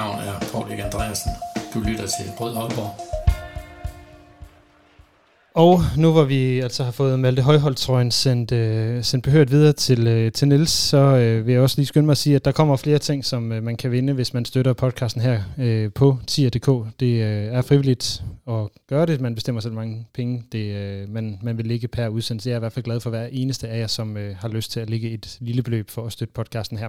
Navn 0.00 0.18
er 0.18 0.34
Paul 0.52 0.72
Andreasen. 0.72 1.32
Du 1.74 1.80
lytter 1.80 2.06
til 2.06 2.26
Rød 2.40 2.56
Aalborg. 2.56 2.94
Og 5.54 5.80
nu 5.96 6.12
hvor 6.12 6.24
vi 6.24 6.60
altså 6.60 6.84
har 6.84 6.90
fået 6.90 7.20
Malte 7.20 7.42
Højholdtrøjen 7.42 8.10
sendt, 8.10 8.52
øh, 8.52 9.04
sendt 9.04 9.24
behørt 9.24 9.50
videre 9.50 9.72
til, 9.72 10.06
øh, 10.06 10.32
til 10.32 10.48
Nils, 10.48 10.70
så 10.70 10.96
øh, 10.96 11.46
vil 11.46 11.52
jeg 11.52 11.62
også 11.62 11.76
lige 11.78 11.86
skynde 11.86 12.06
mig 12.06 12.12
at 12.12 12.18
sige, 12.18 12.36
at 12.36 12.44
der 12.44 12.52
kommer 12.52 12.76
flere 12.76 12.98
ting, 12.98 13.24
som 13.24 13.52
øh, 13.52 13.62
man 13.62 13.76
kan 13.76 13.90
vinde, 13.92 14.12
hvis 14.12 14.34
man 14.34 14.44
støtter 14.44 14.72
podcasten 14.72 15.22
her 15.22 15.42
øh, 15.58 15.92
på 15.92 16.18
tier.dk. 16.26 17.00
Det 17.00 17.06
øh, 17.06 17.44
er 17.44 17.62
frivilligt 17.62 18.22
at 18.48 18.68
gøre 18.88 19.06
det. 19.06 19.20
Man 19.20 19.34
bestemmer 19.34 19.60
selv, 19.60 19.74
mange 19.74 20.06
penge 20.14 20.44
det, 20.52 20.74
øh, 20.74 21.08
man, 21.08 21.38
man 21.42 21.58
vil 21.58 21.66
ligge 21.66 21.88
per 21.88 22.08
udsendelse. 22.08 22.48
Jeg 22.48 22.54
er 22.54 22.58
i 22.58 22.60
hvert 22.60 22.72
fald 22.72 22.84
glad 22.84 23.00
for 23.00 23.10
hver 23.10 23.28
eneste 23.32 23.68
af 23.68 23.80
jer, 23.80 23.86
som 23.86 24.16
øh, 24.16 24.36
har 24.36 24.48
lyst 24.48 24.72
til 24.72 24.80
at 24.80 24.90
ligge 24.90 25.10
et 25.10 25.36
lille 25.40 25.62
beløb 25.62 25.90
for 25.90 26.06
at 26.06 26.12
støtte 26.12 26.34
podcasten 26.34 26.78
her. 26.78 26.88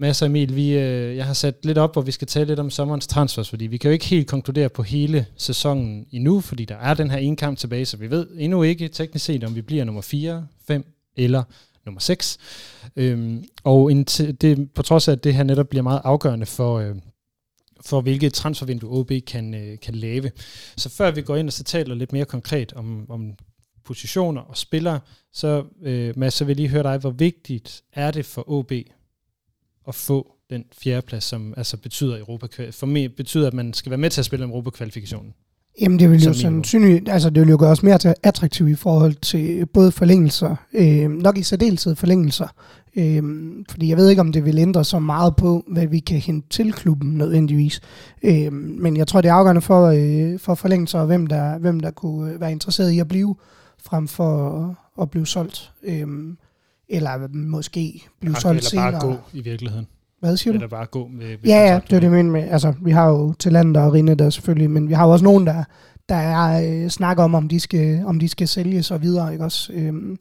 Mads 0.00 0.22
og 0.22 0.26
Emil, 0.26 0.56
vi, 0.56 0.72
øh, 0.72 1.16
jeg 1.16 1.26
har 1.26 1.34
sat 1.34 1.64
lidt 1.64 1.78
op, 1.78 1.92
hvor 1.92 2.02
vi 2.02 2.12
skal 2.12 2.28
tale 2.28 2.46
lidt 2.46 2.60
om 2.60 2.70
sommerens 2.70 3.06
transfers, 3.06 3.50
fordi 3.50 3.66
vi 3.66 3.76
kan 3.76 3.88
jo 3.88 3.92
ikke 3.92 4.06
helt 4.06 4.26
konkludere 4.28 4.68
på 4.68 4.82
hele 4.82 5.26
sæsonen 5.36 6.06
endnu, 6.12 6.40
fordi 6.40 6.64
der 6.64 6.76
er 6.76 6.94
den 6.94 7.10
her 7.10 7.18
ene 7.18 7.36
kamp 7.36 7.58
tilbage, 7.58 7.86
så 7.86 7.96
vi 7.96 8.10
ved 8.10 8.26
endnu 8.38 8.62
ikke 8.62 8.88
teknisk 8.88 9.24
set, 9.24 9.44
om 9.44 9.54
vi 9.54 9.62
bliver 9.62 9.84
nummer 9.84 10.02
4, 10.02 10.46
5 10.66 10.84
eller 11.16 11.42
nummer 11.86 12.00
6. 12.00 12.38
Øhm, 12.96 13.44
og 13.64 13.92
en 13.92 14.04
det, 14.04 14.72
på 14.72 14.82
trods 14.82 15.08
af, 15.08 15.12
at 15.12 15.24
det 15.24 15.34
her 15.34 15.42
netop 15.42 15.68
bliver 15.68 15.82
meget 15.82 16.00
afgørende 16.04 16.46
for, 16.46 16.78
øh, 16.78 16.94
for 17.80 18.00
hvilket 18.00 18.32
transfervindue 18.32 18.98
OB 18.98 19.12
kan, 19.26 19.54
øh, 19.54 19.78
kan 19.78 19.94
lave. 19.94 20.30
Så 20.76 20.88
før 20.88 21.10
vi 21.10 21.22
går 21.22 21.36
ind 21.36 21.48
og 21.48 21.52
så 21.52 21.64
taler 21.64 21.94
lidt 21.94 22.12
mere 22.12 22.24
konkret 22.24 22.72
om, 22.72 23.10
om 23.10 23.34
positioner 23.84 24.40
og 24.40 24.56
spillere, 24.56 25.00
så 25.32 25.64
øh, 25.82 26.18
Mads, 26.18 26.34
så 26.34 26.44
vil 26.44 26.50
jeg 26.52 26.56
lige 26.56 26.68
høre 26.68 26.82
dig, 26.82 26.98
hvor 26.98 27.10
vigtigt 27.10 27.82
er 27.92 28.10
det 28.10 28.26
for 28.26 28.50
OB 28.50 28.72
at 29.90 29.94
få 29.94 30.32
den 30.50 30.64
fjerdeplads, 30.82 31.24
som 31.24 31.54
altså 31.56 31.76
betyder 31.76 32.18
Europa 32.18 32.70
for 32.70 32.86
mig 32.86 33.16
betyder, 33.16 33.46
at 33.46 33.54
man 33.54 33.72
skal 33.72 33.90
være 33.90 33.98
med 33.98 34.10
til 34.10 34.20
at 34.20 34.24
spille 34.24 34.44
om 34.44 34.50
Europa-kvalifikationen. 34.50 35.34
Jamen 35.80 35.98
det 35.98 36.10
vil 36.10 36.22
jo 36.22 36.32
sandsynligt, 36.32 37.08
altså 37.08 37.30
det 37.30 37.40
vil 37.40 37.50
jo 37.50 37.56
gøre 37.60 37.70
os 37.70 37.82
mere 37.82 37.98
til 37.98 38.14
attraktive 38.22 38.70
i 38.70 38.74
forhold 38.74 39.14
til 39.14 39.66
både 39.66 39.92
forlængelser, 39.92 40.56
øh, 40.74 41.10
nok 41.10 41.38
i 41.38 41.42
særdeleshed 41.42 41.96
forlængelser, 41.96 42.48
øh, 42.96 43.22
fordi 43.70 43.88
jeg 43.88 43.96
ved 43.96 44.08
ikke, 44.10 44.20
om 44.20 44.32
det 44.32 44.44
vil 44.44 44.58
ændre 44.58 44.84
så 44.84 44.98
meget 44.98 45.36
på, 45.36 45.64
hvad 45.68 45.86
vi 45.86 45.98
kan 45.98 46.18
hente 46.18 46.48
til 46.48 46.72
klubben 46.72 47.10
nødvendigvis, 47.10 47.80
øh, 48.22 48.52
men 48.52 48.96
jeg 48.96 49.06
tror, 49.06 49.20
det 49.20 49.28
er 49.28 49.34
afgørende 49.34 49.62
for, 49.62 49.86
øh, 49.86 50.38
for 50.38 50.54
forlængelser, 50.54 50.98
og 50.98 51.06
hvem 51.06 51.26
der, 51.26 51.58
hvem 51.58 51.80
der 51.80 51.90
kunne 51.90 52.40
være 52.40 52.52
interesseret 52.52 52.90
i 52.90 52.98
at 52.98 53.08
blive, 53.08 53.36
frem 53.84 54.08
for 54.08 54.76
at 55.02 55.10
blive 55.10 55.26
solgt. 55.26 55.72
Øh, 55.82 56.06
eller 56.90 57.28
måske 57.32 58.02
blive 58.20 58.36
solgt 58.36 58.58
eller 58.58 58.68
senere. 58.70 58.86
Eller 58.86 59.00
bare 59.00 59.10
gå 59.10 59.18
i 59.32 59.40
virkeligheden. 59.40 59.86
Hvad 60.20 60.36
siger 60.36 60.52
du? 60.52 60.56
Eller 60.56 60.68
bare 60.68 60.86
gå 60.86 61.06
med, 61.06 61.26
med 61.26 61.38
Ja, 61.44 61.72
ja, 61.72 61.80
det 61.90 61.96
er 61.96 62.00
det, 62.00 62.10
men 62.10 62.30
med. 62.30 62.42
Altså, 62.50 62.74
vi 62.82 62.90
har 62.90 63.08
jo 63.08 63.34
Talander 63.38 63.80
og 63.80 63.92
Rinde 63.92 64.14
der 64.14 64.30
selvfølgelig, 64.30 64.70
men 64.70 64.88
vi 64.88 64.94
har 64.94 65.06
jo 65.06 65.12
også 65.12 65.24
nogen, 65.24 65.46
der, 65.46 65.64
der 66.08 66.14
er 66.14 66.82
øh, 66.84 66.88
snakker 66.88 67.24
om, 67.24 67.34
om 67.34 67.48
de 67.48 67.60
skal, 67.60 68.02
om 68.06 68.18
de 68.18 68.28
skal 68.28 68.48
sælges 68.48 68.90
og 68.90 69.02
videre, 69.02 69.32
ikke 69.32 69.44
også? 69.44 69.72
Øhm, 69.72 70.18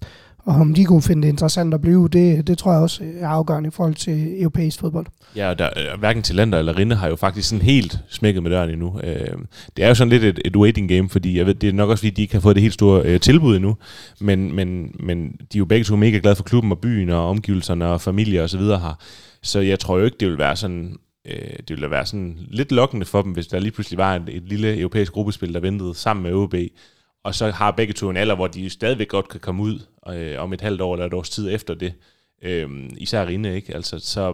og 0.49 0.55
om 0.55 0.73
de 0.73 0.85
kunne 0.85 1.01
finde 1.01 1.21
det 1.21 1.29
interessant 1.29 1.73
at 1.73 1.81
blive, 1.81 2.07
det, 2.07 2.47
det 2.47 2.57
tror 2.57 2.71
jeg 2.71 2.81
også 2.81 3.03
er 3.19 3.27
afgørende 3.27 3.67
i 3.67 3.71
forhold 3.71 3.95
til 3.95 4.41
europæisk 4.41 4.79
fodbold. 4.79 5.05
Ja, 5.35 5.49
og 5.49 5.59
der, 5.59 5.69
øh, 5.77 5.99
hverken 5.99 6.23
til 6.23 6.39
eller 6.39 6.77
Rinde 6.77 6.95
har 6.95 7.07
jo 7.07 7.15
faktisk 7.15 7.49
sådan 7.49 7.61
helt 7.65 7.99
smækket 8.09 8.43
med 8.43 8.51
døren 8.51 8.69
endnu. 8.69 8.99
Øh, 9.03 9.37
det 9.77 9.85
er 9.85 9.87
jo 9.87 9.95
sådan 9.95 10.09
lidt 10.09 10.23
et, 10.23 10.39
et 10.45 10.55
waiting 10.55 10.89
game, 10.89 11.09
fordi 11.09 11.37
jeg 11.37 11.45
ved, 11.45 11.53
det 11.53 11.69
er 11.69 11.73
nok 11.73 11.89
også 11.89 12.01
fordi, 12.01 12.09
de 12.09 12.21
ikke 12.21 12.33
har 12.33 12.41
fået 12.41 12.55
det 12.55 12.61
helt 12.61 12.73
store 12.73 13.01
øh, 13.01 13.19
tilbud 13.19 13.55
endnu, 13.55 13.77
men, 14.19 14.55
men, 14.55 14.95
men 14.99 15.27
de 15.27 15.57
er 15.57 15.59
jo 15.59 15.65
begge 15.65 15.83
to 15.83 15.95
mega 15.95 16.17
glade 16.17 16.35
for 16.35 16.43
klubben 16.43 16.71
og 16.71 16.79
byen 16.79 17.09
og 17.09 17.29
omgivelserne 17.29 17.87
og 17.87 18.01
familie 18.01 18.43
og 18.43 18.49
så 18.49 18.57
videre 18.57 18.79
her. 18.79 18.99
Så 19.43 19.59
jeg 19.59 19.79
tror 19.79 19.97
jo 19.97 20.05
ikke, 20.05 20.17
det 20.19 20.27
vil 20.27 20.37
være 20.37 20.55
sådan 20.55 20.95
øh, 21.27 21.57
det 21.57 21.69
ville 21.69 21.91
være 21.91 22.05
sådan 22.05 22.37
lidt 22.51 22.71
lokkende 22.71 23.05
for 23.05 23.21
dem, 23.21 23.31
hvis 23.31 23.47
der 23.47 23.59
lige 23.59 23.71
pludselig 23.71 23.97
var 23.97 24.15
et, 24.15 24.23
et 24.27 24.43
lille 24.43 24.79
europæisk 24.79 25.11
gruppespil, 25.11 25.53
der 25.53 25.59
ventede 25.59 25.95
sammen 25.95 26.23
med 26.23 26.33
OB, 26.33 26.55
og 27.23 27.35
så 27.35 27.51
har 27.51 27.71
begge 27.71 27.93
to 27.93 28.09
en 28.09 28.17
alder, 28.17 28.35
hvor 28.35 28.47
de 28.47 28.69
stadigvæk 28.69 29.07
godt 29.07 29.29
kan 29.29 29.39
komme 29.39 29.63
ud 29.63 29.79
øh, 30.09 30.41
om 30.41 30.53
et 30.53 30.61
halvt 30.61 30.81
år 30.81 30.93
eller 30.93 31.05
et 31.05 31.13
års 31.13 31.29
tid 31.29 31.53
efter 31.53 31.73
det. 31.73 31.93
Øh, 32.43 32.69
især 32.97 33.25
Rine, 33.25 33.55
ikke? 33.55 33.75
Altså, 33.75 33.99
så, 33.99 34.33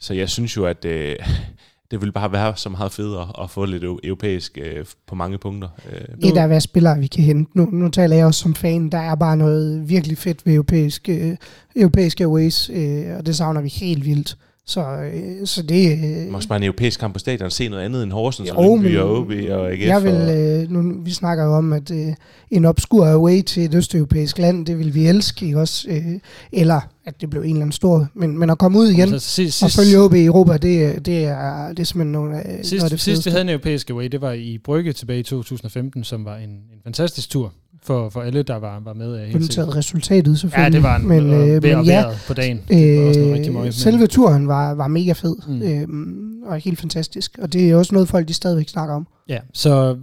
så 0.00 0.14
jeg 0.14 0.28
synes 0.28 0.56
jo, 0.56 0.66
at 0.66 0.84
øh, 0.84 1.16
det 1.90 2.00
ville 2.00 2.12
bare 2.12 2.32
være 2.32 2.56
så 2.56 2.68
meget 2.68 2.92
federe 2.92 3.42
at 3.42 3.50
få 3.50 3.64
lidt 3.64 3.84
europæisk 3.84 4.58
øh, 4.60 4.86
på 5.06 5.14
mange 5.14 5.38
punkter. 5.38 5.68
Øh. 5.92 6.30
Et 6.30 6.36
af 6.36 6.46
hvad 6.46 6.60
spillere 6.60 6.98
vi 6.98 7.06
kan 7.06 7.24
hente. 7.24 7.58
Nu, 7.58 7.68
nu 7.72 7.88
taler 7.88 8.16
jeg 8.16 8.26
også 8.26 8.40
som 8.40 8.54
fan. 8.54 8.90
Der 8.90 8.98
er 8.98 9.14
bare 9.14 9.36
noget 9.36 9.88
virkelig 9.88 10.18
fedt 10.18 10.46
ved 10.46 10.54
europæisk, 10.54 11.08
øh, 11.08 11.36
europæiske 11.76 12.28
ways, 12.28 12.70
øh, 12.70 13.16
og 13.16 13.26
det 13.26 13.36
savner 13.36 13.60
vi 13.60 13.68
helt 13.68 14.04
vildt. 14.04 14.36
Så, 14.68 14.80
øh, 14.80 15.46
så 15.46 15.62
det... 15.62 15.98
Øh, 16.26 16.34
også 16.34 16.48
bare 16.48 16.56
en 16.56 16.62
europæisk 16.62 17.00
kamp 17.00 17.14
på 17.14 17.18
stadion 17.18 17.50
se 17.50 17.68
noget 17.68 17.84
andet 17.84 18.02
end 18.02 18.12
Horsens 18.12 18.50
og 18.50 18.64
Lyngby 18.64 18.98
og 18.98 19.18
OB 19.18 19.30
og 19.30 19.72
AGF. 19.72 19.86
Jeg 19.86 20.04
vil, 20.04 20.14
øh, 20.14 20.70
nu, 20.70 21.02
vi 21.04 21.10
snakker 21.10 21.44
jo 21.44 21.52
om, 21.52 21.72
at 21.72 21.90
øh, 21.90 22.14
en 22.50 22.64
obskur 22.64 23.06
away 23.06 23.42
til 23.42 23.64
et 23.64 23.74
østeuropæisk 23.74 24.38
land, 24.38 24.66
det 24.66 24.78
vil 24.78 24.94
vi 24.94 25.06
elske, 25.06 25.46
ikke 25.46 25.60
også? 25.60 25.88
Øh, 25.90 26.20
eller 26.52 26.80
at 27.04 27.20
det 27.20 27.30
blev 27.30 27.42
en 27.42 27.48
eller 27.48 27.60
anden 27.60 27.72
stor... 27.72 28.08
Men, 28.14 28.38
men 28.38 28.50
at 28.50 28.58
komme 28.58 28.78
ud 28.78 28.88
igen 28.88 29.12
altså, 29.12 29.30
sidst, 29.30 29.62
og 29.62 29.70
følge 29.70 29.98
OB 29.98 30.14
i 30.14 30.24
Europa, 30.24 30.52
det, 30.52 31.06
det, 31.06 31.24
er, 31.24 31.68
det 31.68 31.78
er 31.78 31.84
simpelthen 31.84 32.12
nogle, 32.12 32.42
sidst, 32.62 32.72
noget 32.72 32.84
af 32.84 32.90
det 32.90 33.00
Sidst 33.00 33.26
vi 33.26 33.30
havde 33.30 33.42
en 33.42 33.48
europæisk 33.48 33.90
away, 33.90 34.04
det 34.04 34.20
var 34.20 34.32
i 34.32 34.58
Brygge 34.64 34.92
tilbage 34.92 35.20
i 35.20 35.22
2015, 35.22 36.04
som 36.04 36.24
var 36.24 36.36
en, 36.36 36.50
en 36.50 36.80
fantastisk 36.84 37.30
tur 37.30 37.52
for, 37.82 38.08
for 38.08 38.22
alle, 38.22 38.42
der 38.42 38.56
var, 38.56 38.80
var 38.80 38.92
med. 38.92 39.26
Helt 39.26 39.36
Undtaget 39.36 39.76
resultatet 39.76 40.38
selvfølgelig. 40.38 40.72
Ja, 40.72 40.76
det 40.76 40.82
var 40.82 40.96
en 40.96 41.08
men, 41.08 41.32
øh, 41.32 41.62
men 41.62 41.84
ja, 41.84 42.04
på 42.26 42.34
dagen. 42.34 42.60
Det 42.68 43.00
var 43.00 43.08
også 43.08 43.20
noget 43.20 43.34
rigtig 43.34 43.52
meget, 43.52 43.74
selve 43.74 44.06
turen 44.06 44.48
var, 44.48 44.74
var 44.74 44.88
mega 44.88 45.12
fed, 45.12 45.36
mm. 45.48 45.62
øhm, 45.62 46.42
og 46.42 46.58
helt 46.58 46.80
fantastisk. 46.80 47.38
Og 47.42 47.52
det 47.52 47.70
er 47.70 47.76
også 47.76 47.94
noget, 47.94 48.08
folk 48.08 48.28
de 48.28 48.34
stadigvæk 48.34 48.68
snakker 48.68 48.94
om. 48.94 49.06
Ja, 49.28 49.38
så 49.52 49.96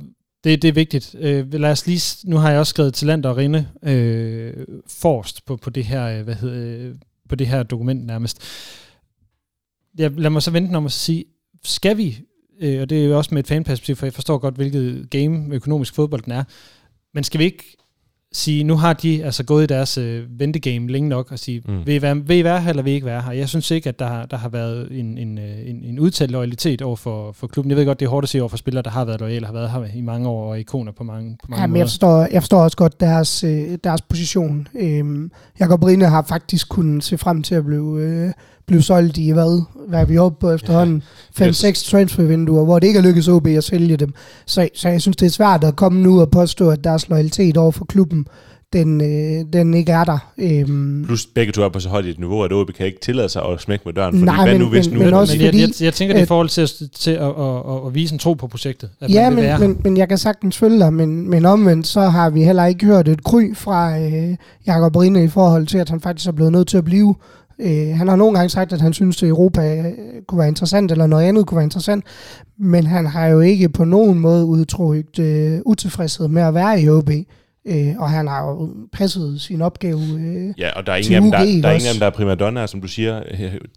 det, 0.43 0.61
det 0.61 0.67
er 0.67 0.73
vigtigt. 0.73 1.15
Øh, 1.19 1.53
lad 1.53 1.71
os 1.71 1.87
lige, 1.87 2.29
nu 2.29 2.37
har 2.37 2.49
jeg 2.49 2.59
også 2.59 2.69
skrevet 2.69 2.93
til 2.93 3.07
Land 3.07 3.25
og 3.25 3.37
Rinde 3.37 3.67
øh, 3.83 4.53
forrest 4.87 5.45
på, 5.45 5.55
på, 5.55 5.69
det 5.69 5.85
her, 5.85 6.05
øh, 6.05 6.23
hvad 6.23 6.35
hedder, 6.35 6.93
på 7.29 7.35
det 7.35 7.47
her 7.47 7.63
dokument 7.63 8.05
nærmest. 8.05 8.41
Ja, 9.99 10.09
lad 10.17 10.29
mig 10.29 10.41
så 10.41 10.51
vente 10.51 10.75
om 10.75 10.85
at 10.85 10.91
sige, 10.91 11.25
skal 11.63 11.97
vi, 11.97 12.19
øh, 12.61 12.81
og 12.81 12.89
det 12.89 13.01
er 13.01 13.05
jo 13.05 13.17
også 13.17 13.33
med 13.33 13.43
et 13.43 13.47
fanperspektiv, 13.47 13.95
for 13.95 14.05
jeg 14.05 14.13
forstår 14.13 14.37
godt, 14.37 14.55
hvilket 14.55 15.09
game 15.09 15.55
økonomisk 15.55 15.95
fodbold 15.95 16.21
den 16.21 16.31
er, 16.31 16.43
men 17.15 17.23
skal 17.23 17.39
vi 17.39 17.43
ikke 17.43 17.77
sige, 18.33 18.63
nu 18.63 18.75
har 18.75 18.93
de 18.93 19.23
altså 19.25 19.43
gået 19.43 19.63
i 19.63 19.67
deres 19.67 19.97
øh, 19.97 20.39
ventegame 20.39 20.91
længe 20.91 21.09
nok 21.09 21.31
og 21.31 21.39
sige, 21.39 21.61
mm. 21.67 21.85
vil, 21.85 21.95
I 21.95 22.01
være, 22.01 22.17
vil 22.27 22.37
I 22.37 22.43
være 22.43 22.61
her, 22.61 22.69
eller 22.69 22.83
vil 22.83 22.91
I 22.91 22.93
ikke 22.93 23.05
være 23.05 23.21
her? 23.21 23.31
Jeg 23.31 23.49
synes 23.49 23.71
ikke, 23.71 23.89
at 23.89 23.99
der, 23.99 24.07
har- 24.07 24.25
der 24.25 24.37
har 24.37 24.49
været 24.49 24.87
en, 24.99 25.17
en, 25.17 25.37
øh, 25.37 25.69
en, 25.69 25.83
en 25.83 25.99
udtalt 25.99 26.31
loyalitet 26.31 26.81
over 26.81 26.95
for, 26.95 27.31
for 27.31 27.47
klubben. 27.47 27.69
Jeg 27.71 27.77
ved 27.77 27.85
godt, 27.85 27.99
det 27.99 28.05
er 28.05 28.09
hårdt 28.09 28.23
at 28.25 28.29
sige 28.29 28.41
over 28.41 28.49
for 28.49 28.57
spillere, 28.57 28.83
der 28.83 28.89
har 28.89 29.05
været 29.05 29.19
loyale, 29.19 29.45
har 29.45 29.53
været 29.53 29.69
her 29.71 29.85
i 29.95 30.01
mange 30.01 30.29
år 30.29 30.45
og 30.47 30.51
er 30.51 30.55
ikoner 30.59 30.91
på 30.91 31.03
mange, 31.03 31.37
på 31.43 31.47
mange 31.49 31.61
Ja, 31.61 31.67
men 31.67 31.71
måder. 31.71 31.79
jeg 31.81 31.87
forstår, 31.87 32.27
jeg 32.31 32.41
forstår 32.41 32.63
også 32.63 32.77
godt 32.77 32.99
deres, 32.99 33.43
øh, 33.43 33.77
deres 33.83 34.01
position. 34.01 34.67
Øhm, 34.79 35.31
Jakob 35.59 35.83
Rine 35.83 36.05
har 36.05 36.25
faktisk 36.29 36.69
kunnet 36.69 37.03
se 37.03 37.17
frem 37.17 37.43
til 37.43 37.55
at 37.55 37.65
blive, 37.65 38.01
øh, 38.01 38.31
blive 38.67 38.81
solgt 38.81 39.17
i, 39.17 39.29
hvad, 39.29 39.63
hvad 39.87 39.99
er 39.99 40.05
vi 40.05 40.17
oppe 40.17 40.37
på 40.41 40.51
efterhånden? 40.51 41.03
5-6 41.41 41.89
transfervinduer, 41.91 42.63
hvor 42.65 42.79
det 42.79 42.87
ikke 42.87 42.97
er 42.99 43.03
lykkedes 43.03 43.27
OB 43.27 43.47
at 43.47 43.63
sælge 43.63 43.97
dem. 43.97 44.13
Så, 44.45 44.69
så 44.73 44.89
jeg 44.89 45.01
synes, 45.01 45.17
det 45.17 45.25
er 45.25 45.29
svært 45.29 45.63
at 45.63 45.75
komme 45.75 46.01
nu 46.01 46.21
og 46.21 46.31
påstå, 46.31 46.69
at 46.69 46.83
deres 46.83 47.09
loyalitet 47.09 47.57
over 47.57 47.71
for 47.71 47.85
klubben, 47.85 48.27
den, 48.73 49.01
øh, 49.01 49.45
den 49.53 49.73
ikke 49.73 49.91
er 49.91 50.03
der. 50.03 50.17
Øhm, 50.37 51.03
Plus 51.05 51.25
begge 51.25 51.51
to 51.53 51.61
er 51.63 51.69
på 51.69 51.79
så 51.79 51.89
højt 51.89 52.05
et 52.05 52.19
niveau, 52.19 52.43
at 52.43 52.53
OB 52.53 52.69
kan 52.77 52.85
ikke 52.85 52.99
tillade 53.01 53.29
sig 53.29 53.41
at 53.45 53.61
smække 53.61 53.83
med 53.85 53.93
døren. 53.93 54.13
Fordi 54.13 54.25
Nej, 54.25 54.43
hvad 54.43 54.53
men- 54.53 54.61
nu, 54.61 54.67
hvis 54.69 54.89
men- 54.89 54.97
nu... 54.99 55.05
men 55.05 55.13
også 55.13 55.33
men 55.33 55.41
jeg, 55.41 55.47
fordi, 55.47 55.61
jeg, 55.61 55.69
jeg 55.81 55.93
tænker 55.93 56.15
det 56.15 56.21
i 56.21 56.25
forhold 56.25 56.49
til, 56.49 56.61
at, 56.61 56.73
til 56.99 57.11
at, 57.11 57.21
at, 57.21 57.29
at, 57.29 57.87
at 57.87 57.93
vise 57.95 58.13
en 58.13 58.19
tro 58.19 58.33
på 58.33 58.47
projektet. 58.47 58.89
At 59.01 59.09
ja, 59.09 59.29
man 59.29 59.37
være 59.37 59.59
men, 59.59 59.67
her. 59.67 59.67
men, 59.67 59.81
men 59.83 59.97
jeg 59.97 60.09
kan 60.09 60.17
sagtens 60.17 60.57
følge 60.57 60.79
dig, 60.79 60.93
men, 60.93 61.29
men 61.29 61.45
omvendt 61.45 61.87
så 61.87 62.01
har 62.01 62.29
vi 62.29 62.43
heller 62.43 62.65
ikke 62.65 62.85
hørt 62.85 63.07
et 63.07 63.23
kry 63.23 63.55
fra 63.55 63.99
øh, 63.99 64.35
Jakob 64.67 64.95
Rine 64.95 65.23
i 65.23 65.27
forhold 65.27 65.67
til, 65.67 65.77
at 65.77 65.89
han 65.89 66.01
faktisk 66.01 66.27
er 66.27 66.31
blevet 66.31 66.51
nødt 66.51 66.67
til 66.67 66.77
at 66.77 66.85
blive. 66.85 67.15
Øh, 67.59 67.97
han 67.97 68.07
har 68.07 68.15
nogle 68.15 68.37
gange 68.37 68.49
sagt, 68.49 68.73
at 68.73 68.81
han 68.81 68.93
synes, 68.93 69.23
at 69.23 69.29
Europa 69.29 69.77
øh, 69.77 70.21
kunne 70.27 70.39
være 70.39 70.47
interessant, 70.47 70.91
eller 70.91 71.07
noget 71.07 71.23
andet 71.23 71.47
kunne 71.47 71.55
være 71.55 71.63
interessant, 71.63 72.05
men 72.57 72.85
han 72.87 73.05
har 73.05 73.27
jo 73.27 73.39
ikke 73.39 73.69
på 73.69 73.83
nogen 73.83 74.19
måde 74.19 74.45
udtrykt 74.45 75.19
øh, 75.19 75.59
utilfredshed 75.65 76.27
med 76.27 76.41
at 76.41 76.53
være 76.53 76.81
i 76.81 76.89
OB. 76.89 77.09
Øh, 77.67 77.93
og 77.99 78.09
han 78.09 78.27
har 78.27 78.47
jo 78.47 78.69
passet 78.93 79.41
sin 79.41 79.61
opgave. 79.61 79.99
Øh, 80.19 80.53
Ja, 80.57 80.69
og 80.75 80.85
der 80.85 80.91
er 80.91 80.95
ingen, 80.95 81.13
af 81.13 81.21
dem, 81.21 81.31
der, 81.31 81.37
UG 81.39 81.63
der, 81.63 81.69
er 81.69 81.73
ingen 81.73 81.87
af 81.87 81.93
dem, 81.93 81.99
der 81.99 82.05
er 82.05 82.09
primadonnaer, 82.09 82.65
som 82.65 82.81
du 82.81 82.87
siger. 82.87 83.21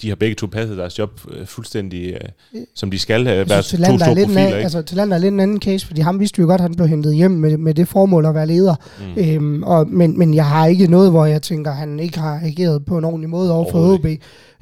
De 0.03 0.09
har 0.09 0.17
begge 0.17 0.35
to 0.35 0.47
passet 0.47 0.79
deres 0.79 0.99
job 0.99 1.21
øh, 1.31 1.47
fuldstændig, 1.47 2.13
øh, 2.55 2.61
som 2.75 2.91
de 2.91 2.99
skal. 2.99 3.21
Øh, 3.27 3.37
Jeg 3.37 3.49
være 3.49 3.63
to 3.63 3.63
store 3.63 3.91
lidt 3.91 4.09
en, 4.09 4.15
profiler, 4.25 4.47
ikke? 4.47 4.57
altså, 4.59 4.83
Talander 4.83 5.17
er 5.17 5.21
lidt 5.21 5.35
en 5.35 5.41
anden 5.41 5.61
case, 5.61 5.87
fordi 5.87 6.01
ham 6.01 6.21
vidste 6.21 6.37
vi 6.37 6.43
jo 6.43 6.47
godt, 6.47 6.61
at 6.61 6.63
han 6.63 6.75
blev 6.75 6.89
hentet 6.89 7.15
hjem 7.15 7.31
med, 7.31 7.57
med 7.57 7.75
det 7.75 7.89
formål 7.89 8.27
at 8.27 8.35
være 8.35 8.47
leder. 8.47 8.75
Mm. 9.17 9.23
Øhm, 9.23 9.63
og, 9.63 9.89
men, 9.89 10.19
men 10.19 10.35
jeg 10.35 10.47
har 10.47 10.67
ikke 10.67 10.87
noget, 10.87 11.11
hvor 11.11 11.27
jeg 11.27 11.43
tænker, 11.43 11.71
at 11.71 11.77
han 11.77 12.01
ikke 12.01 12.19
har 12.19 12.41
ageret 12.45 12.85
på 12.85 12.99
en 12.99 13.05
ordentlig 13.05 13.31
måde 13.31 13.53
over 13.53 13.71
for 13.71 13.95
OB. 13.95 14.07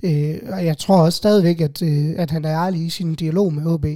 Øh, 0.03 0.35
og 0.53 0.65
jeg 0.65 0.79
tror 0.79 0.97
også 1.03 1.17
stadigvæk, 1.17 1.61
at, 1.61 1.83
øh, 1.83 2.07
at 2.17 2.31
han 2.31 2.45
er 2.45 2.65
ærlig 2.67 2.87
i 2.87 2.91
sin 2.91 3.15
dialog 3.15 3.55
med 3.55 3.67
OB. 3.67 3.87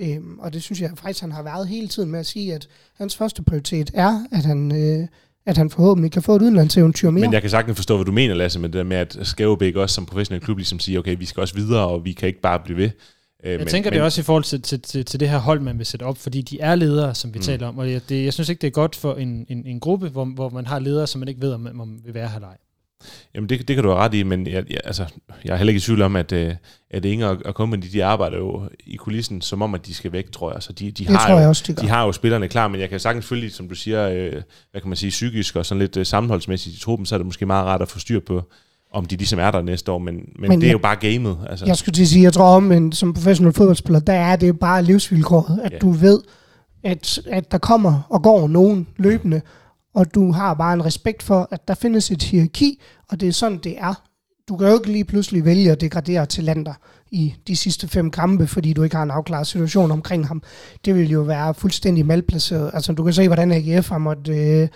Øhm, 0.00 0.38
og 0.38 0.52
det 0.52 0.62
synes 0.62 0.80
jeg 0.80 0.90
faktisk, 0.94 1.20
han 1.20 1.32
har 1.32 1.42
været 1.42 1.68
hele 1.68 1.88
tiden 1.88 2.10
med 2.10 2.20
at 2.20 2.26
sige, 2.26 2.54
at 2.54 2.68
hans 2.96 3.16
første 3.16 3.42
prioritet 3.42 3.90
er, 3.94 4.24
at 4.32 4.44
han, 4.44 4.72
øh, 4.72 5.08
at 5.46 5.56
han 5.56 5.70
forhåbentlig 5.70 6.12
kan 6.12 6.22
få 6.22 6.36
et 6.36 6.42
udenlandseventyr 6.42 7.10
mere. 7.10 7.24
Men 7.24 7.32
jeg 7.32 7.40
kan 7.40 7.50
sagtens 7.50 7.76
forstå, 7.76 7.96
hvad 7.96 8.04
du 8.04 8.12
mener, 8.12 8.34
Lasse, 8.34 8.60
med 8.60 8.68
det 8.68 8.78
der 8.78 8.84
med, 8.84 8.96
at 8.96 9.62
ikke 9.62 9.80
også 9.80 9.94
som 9.94 10.06
professionel 10.06 10.42
klub 10.42 10.56
ligesom 10.56 10.78
sige, 10.78 10.98
okay, 10.98 11.16
vi 11.18 11.24
skal 11.24 11.40
også 11.40 11.54
videre, 11.54 11.88
og 11.88 12.04
vi 12.04 12.12
kan 12.12 12.28
ikke 12.28 12.40
bare 12.40 12.60
blive 12.64 12.76
ved. 12.76 12.90
Øh, 13.44 13.50
Jeg 13.50 13.58
men, 13.58 13.66
tænker 13.66 13.90
men, 13.90 13.94
det 13.94 14.02
også 14.02 14.20
i 14.20 14.24
forhold 14.24 14.44
til, 14.44 14.62
til, 14.62 14.80
til, 14.80 15.04
til 15.04 15.20
det 15.20 15.28
her 15.28 15.38
hold, 15.38 15.60
man 15.60 15.78
vil 15.78 15.86
sætte 15.86 16.04
op, 16.04 16.18
fordi 16.18 16.42
de 16.42 16.60
er 16.60 16.74
ledere, 16.74 17.14
som 17.14 17.34
vi 17.34 17.38
mm. 17.38 17.42
taler 17.42 17.66
om, 17.66 17.78
og 17.78 17.92
jeg, 17.92 18.00
det, 18.08 18.24
jeg 18.24 18.32
synes 18.32 18.48
ikke, 18.48 18.60
det 18.60 18.66
er 18.66 18.70
godt 18.70 18.96
for 18.96 19.14
en, 19.14 19.46
en, 19.48 19.66
en 19.66 19.80
gruppe, 19.80 20.08
hvor, 20.08 20.24
hvor 20.24 20.50
man 20.50 20.66
har 20.66 20.78
ledere, 20.78 21.06
som 21.06 21.18
man 21.18 21.28
ikke 21.28 21.40
ved, 21.40 21.52
om 21.52 21.60
man, 21.60 21.80
om 21.80 21.88
man 21.88 22.00
vil 22.04 22.14
være 22.14 22.28
her 22.28 22.34
eller 22.34 22.48
ej. 22.48 22.56
Jamen, 23.34 23.48
det, 23.48 23.68
det 23.68 23.76
kan 23.76 23.84
du 23.84 23.90
have 23.90 24.00
ret 24.00 24.14
i, 24.14 24.22
men 24.22 24.46
jeg, 24.46 24.64
jeg, 24.70 24.80
altså, 24.84 25.04
jeg 25.44 25.52
er 25.52 25.56
heller 25.56 25.70
ikke 25.70 25.78
i 25.78 25.80
tvivl 25.80 26.02
om, 26.02 26.16
at, 26.16 26.32
øh, 26.32 26.54
at 26.90 27.04
Inger 27.04 27.26
og, 27.44 27.52
company, 27.52 27.82
de 27.92 28.04
arbejder 28.04 28.36
jo 28.36 28.62
i 28.86 28.96
kulissen, 28.96 29.40
som 29.40 29.62
om, 29.62 29.74
at 29.74 29.86
de 29.86 29.94
skal 29.94 30.12
væk, 30.12 30.32
tror 30.32 30.52
jeg. 30.52 30.62
Så 30.62 30.72
de, 30.72 30.84
de, 30.84 30.90
Det 30.90 31.06
har 31.08 31.26
tror 31.26 31.34
jo, 31.34 31.40
jeg 31.40 31.48
også, 31.48 31.64
de 31.66 31.72
gør. 31.74 31.82
de 31.82 31.88
har 31.88 32.04
jo 32.04 32.12
spillerne 32.12 32.48
klar, 32.48 32.68
men 32.68 32.80
jeg 32.80 32.88
kan 32.90 33.00
sagtens 33.00 33.26
følge, 33.26 33.50
som 33.50 33.68
du 33.68 33.74
siger, 33.74 34.08
øh, 34.08 34.32
hvad 34.70 34.80
kan 34.80 34.88
man 34.88 34.96
sige, 34.96 35.10
psykisk 35.10 35.56
og 35.56 35.66
sådan 35.66 35.78
lidt 35.80 35.96
øh, 35.96 36.06
sammenholdsmæssigt 36.06 36.76
i 36.76 36.80
truppen, 36.80 37.06
så 37.06 37.14
er 37.14 37.18
det 37.18 37.26
måske 37.26 37.46
meget 37.46 37.66
rart 37.66 37.82
at 37.82 37.88
få 37.88 37.98
styr 37.98 38.20
på, 38.20 38.42
om 38.92 39.04
de 39.06 39.16
ligesom 39.16 39.38
er 39.38 39.50
der 39.50 39.62
næste 39.62 39.92
år, 39.92 39.98
men, 39.98 40.14
men, 40.14 40.48
Men 40.50 40.60
det 40.60 40.66
er 40.68 40.72
jo 40.72 40.78
bare 40.78 40.96
gamet. 40.96 41.38
Altså. 41.50 41.66
Jeg 41.66 41.76
skulle 41.76 41.92
til 41.92 42.02
at 42.02 42.08
sige, 42.08 42.22
jeg 42.22 42.32
tror 42.32 42.56
om, 42.56 42.62
men 42.62 42.92
som 42.92 43.14
professionel 43.14 43.52
fodboldspiller, 43.54 44.00
der 44.00 44.12
er 44.12 44.36
det 44.36 44.58
bare 44.58 44.82
livsvilkåret, 44.82 45.60
at 45.64 45.72
Ja. 45.72 45.78
du 45.78 45.90
ved, 45.90 46.20
at, 46.84 47.20
at 47.30 47.52
der 47.52 47.58
kommer 47.58 48.06
og 48.10 48.22
går 48.22 48.48
nogen 48.48 48.86
løbende, 48.96 49.40
og 49.94 50.14
du 50.14 50.32
har 50.32 50.54
bare 50.54 50.74
en 50.74 50.84
respekt 50.84 51.22
for, 51.22 51.48
at 51.50 51.68
der 51.68 51.74
findes 51.74 52.10
et 52.10 52.22
hierarki, 52.22 52.82
og 53.10 53.20
det 53.20 53.28
er 53.28 53.32
sådan, 53.32 53.58
det 53.58 53.78
er. 53.78 53.94
Du 54.48 54.56
kan 54.56 54.68
jo 54.68 54.74
ikke 54.74 54.92
lige 54.92 55.04
pludselig 55.04 55.44
vælge 55.44 55.72
at 55.72 55.80
degradere 55.80 56.26
til 56.26 56.44
lander 56.44 56.72
i 57.10 57.34
de 57.46 57.56
sidste 57.56 57.88
fem 57.88 58.10
kampe, 58.10 58.46
fordi 58.46 58.72
du 58.72 58.82
ikke 58.82 58.96
har 58.96 59.02
en 59.02 59.10
afklaret 59.10 59.46
situation 59.46 59.90
omkring 59.90 60.26
ham. 60.26 60.42
Det 60.84 60.94
vil 60.94 61.10
jo 61.10 61.20
være 61.20 61.54
fuldstændig 61.54 62.06
malplaceret. 62.06 62.70
Altså, 62.74 62.92
du 62.92 63.04
kan 63.04 63.12
se, 63.12 63.26
hvordan 63.26 63.52
AGF 63.52 63.88
har 63.88 63.98
måttet 63.98 64.62
øh, 64.62 64.68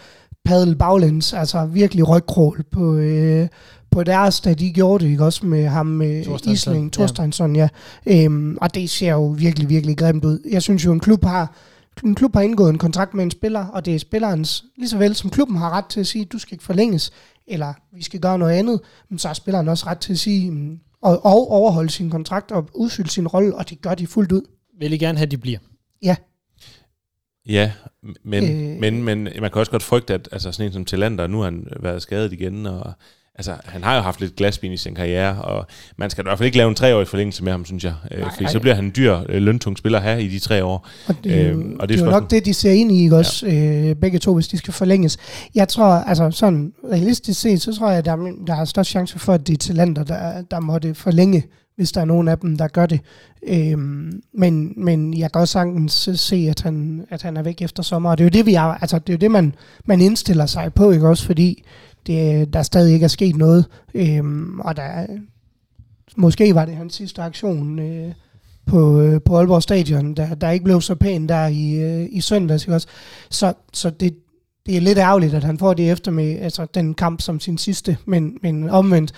padle 0.44 0.76
baglæns, 0.76 1.32
altså 1.32 1.66
virkelig 1.66 2.08
rygkrål 2.08 2.64
på, 2.70 2.94
øh, 2.96 3.48
på 3.90 4.04
deres, 4.04 4.40
da 4.40 4.54
de 4.54 4.72
gjorde 4.72 5.04
det, 5.04 5.10
ikke 5.10 5.24
også 5.24 5.46
med 5.46 5.66
ham 5.66 5.86
med 5.86 6.24
Thorsteinsson, 6.24 6.72
Isling, 6.72 6.84
ja. 6.84 6.90
Thorsteinsson, 6.90 7.56
ja. 7.56 7.68
Øhm, 8.06 8.58
og 8.60 8.74
det 8.74 8.90
ser 8.90 9.12
jo 9.12 9.26
virkelig, 9.26 9.68
virkelig 9.68 9.96
grimt 9.96 10.24
ud. 10.24 10.38
Jeg 10.50 10.62
synes 10.62 10.84
jo, 10.84 10.92
en 10.92 11.00
klub 11.00 11.24
har 11.24 11.54
en 12.04 12.14
klub 12.14 12.34
har 12.34 12.42
indgået 12.42 12.70
en 12.70 12.78
kontrakt 12.78 13.14
med 13.14 13.24
en 13.24 13.30
spiller, 13.30 13.66
og 13.66 13.84
det 13.84 13.94
er 13.94 13.98
spillerens, 13.98 14.64
lige 14.76 14.88
så 14.88 14.98
vel 14.98 15.14
som 15.14 15.30
klubben 15.30 15.56
har 15.56 15.70
ret 15.70 15.86
til 15.86 16.00
at 16.00 16.06
sige, 16.06 16.24
du 16.24 16.38
skal 16.38 16.54
ikke 16.54 16.64
forlænges, 16.64 17.10
eller 17.46 17.74
vi 17.92 18.02
skal 18.02 18.20
gøre 18.20 18.38
noget 18.38 18.52
andet, 18.52 18.80
men 19.08 19.18
så 19.18 19.28
har 19.28 19.34
spilleren 19.34 19.68
også 19.68 19.86
ret 19.86 19.98
til 19.98 20.12
at 20.12 20.18
sige, 20.18 20.50
mm, 20.50 20.78
og, 21.02 21.24
og 21.24 21.50
overholde 21.50 21.90
sin 21.90 22.10
kontrakt 22.10 22.52
og 22.52 22.68
udfylde 22.74 23.10
sin 23.10 23.28
rolle, 23.28 23.56
og 23.56 23.70
det 23.70 23.80
gør 23.80 23.94
de 23.94 24.06
fuldt 24.06 24.32
ud. 24.32 24.42
Vil 24.78 24.92
I 24.92 24.98
gerne 24.98 25.18
have, 25.18 25.26
at 25.26 25.30
de 25.30 25.38
bliver? 25.38 25.58
Ja, 26.02 26.16
Ja, 27.46 27.72
men, 28.24 28.44
Øh. 28.44 28.72
øh. 28.72 28.80
men, 28.80 29.02
men 29.02 29.22
man 29.22 29.50
kan 29.50 29.54
også 29.54 29.70
godt 29.70 29.82
frygte, 29.82 30.14
at 30.14 30.28
altså, 30.32 30.52
sådan 30.52 30.66
en 30.66 30.72
som 30.72 30.84
Talander, 30.84 31.26
nu 31.26 31.38
har 31.38 31.44
han 31.44 31.66
været 31.80 32.02
skadet 32.02 32.32
igen, 32.32 32.66
og 32.66 32.92
altså, 33.34 33.54
han 33.64 33.84
har 33.84 33.94
jo 33.96 34.00
haft 34.00 34.20
lidt 34.20 34.36
glasben 34.36 34.72
i 34.72 34.76
sin 34.76 34.94
karriere, 34.94 35.42
og 35.42 35.66
man 35.96 36.10
skal 36.10 36.22
i 36.22 36.26
hvert 36.26 36.38
fald 36.38 36.46
ikke 36.46 36.58
lave 36.58 36.68
en 36.68 36.74
treårig 36.74 37.08
forlængelse 37.08 37.44
med 37.44 37.52
ham, 37.52 37.64
synes 37.64 37.84
jeg. 37.84 37.94
Øh, 38.10 38.24
fordi 38.30 38.42
nej. 38.44 38.52
så 38.52 38.60
bliver 38.60 38.74
han 38.74 38.84
en 38.84 38.92
dyr, 38.96 39.18
øh, 39.28 39.42
løntung 39.42 39.78
spiller 39.78 40.00
have 40.00 40.22
i 40.22 40.28
de 40.28 40.38
tre 40.38 40.64
år. 40.64 40.88
Og 41.08 41.14
det, 41.24 41.40
er 41.40 41.50
Øhm, 41.50 41.76
og 41.80 41.88
det 41.88 42.00
er 42.00 42.04
jo 42.04 42.10
nok 42.10 42.30
det, 42.30 42.44
de 42.44 42.54
ser 42.54 42.70
ind 42.72 42.92
i, 42.92 43.02
ikke 43.02 43.16
også, 43.16 43.46
øh, 43.46 43.96
begge 43.96 44.18
to, 44.18 44.34
hvis 44.34 44.48
de 44.48 44.58
skal 44.58 44.72
forlænges. 44.74 45.18
Jeg 45.54 45.68
tror, 45.68 45.84
altså 45.84 46.30
sådan 46.30 46.72
realistisk 46.92 47.40
set, 47.40 47.62
så 47.62 47.74
tror 47.78 47.90
jeg, 47.90 48.04
der, 48.04 48.12
er- 48.12 48.44
der 48.46 48.56
er 48.56 48.64
størst 48.64 48.90
chance 48.90 49.18
for, 49.18 49.32
at 49.32 49.46
det 49.46 49.52
er 49.52 49.58
talenter, 49.58 50.04
der, 50.04 50.42
der 50.50 50.60
måtte 50.60 50.94
forlænge, 50.94 51.44
hvis 51.76 51.92
der 51.92 52.00
er 52.00 52.04
nogen 52.04 52.28
af 52.28 52.38
dem, 52.38 52.56
der 52.56 52.68
gør 52.68 52.86
det. 52.86 53.00
Øhm, 53.48 54.22
men, 54.34 54.72
men 54.76 55.18
jeg 55.18 55.32
kan 55.32 55.40
også 55.40 55.52
sagtens 55.52 56.08
se, 56.14 56.46
at 56.50 56.60
han, 56.60 57.04
at 57.10 57.22
han 57.22 57.36
er 57.36 57.42
væk 57.42 57.62
efter 57.62 57.82
sommer, 57.82 58.10
og 58.10 58.18
det 58.18 58.24
er 58.24 58.26
jo 58.26 58.30
det, 58.38 58.46
vi 58.46 58.54
er, 58.54 58.62
altså, 58.62 58.98
det 58.98 59.08
er 59.08 59.12
jo 59.12 59.18
det 59.18 59.30
man, 59.30 59.54
man 59.84 60.00
indstiller 60.00 60.46
sig 60.46 60.74
på, 60.74 60.90
ikke 60.90 61.08
også, 61.08 61.26
fordi 61.26 61.64
det, 62.06 62.52
der 62.52 62.62
stadig 62.62 62.94
ikke 62.94 63.04
er 63.04 63.08
sket 63.08 63.36
noget, 63.36 63.66
øhm, 63.94 64.60
og 64.60 64.76
der, 64.76 65.06
måske 66.16 66.54
var 66.54 66.64
det 66.64 66.76
hans 66.76 66.94
sidste 66.94 67.22
aktion, 67.22 67.78
øh, 67.78 68.12
på, 68.66 69.00
øh, 69.00 69.20
på 69.24 69.38
Aalborg 69.38 69.62
Stadion, 69.62 70.14
der, 70.14 70.34
der 70.34 70.50
ikke 70.50 70.64
blev 70.64 70.80
så 70.80 70.94
pæn 70.94 71.28
der 71.28 71.46
i, 71.46 71.72
øh, 71.72 72.08
i 72.10 72.20
søndags. 72.20 72.64
Ikke 72.64 72.74
også? 72.74 72.88
Så, 73.30 73.54
så 73.72 73.90
det, 73.90 74.16
det 74.66 74.76
er 74.76 74.80
lidt 74.80 74.98
ærgerligt, 74.98 75.34
at 75.34 75.44
han 75.44 75.58
får 75.58 75.74
det 75.74 75.90
efter 75.90 76.10
med 76.10 76.38
altså, 76.38 76.66
den 76.74 76.94
kamp 76.94 77.20
som 77.20 77.40
sin 77.40 77.58
sidste, 77.58 77.96
men, 78.04 78.38
men 78.42 78.70
omvendt, 78.70 79.12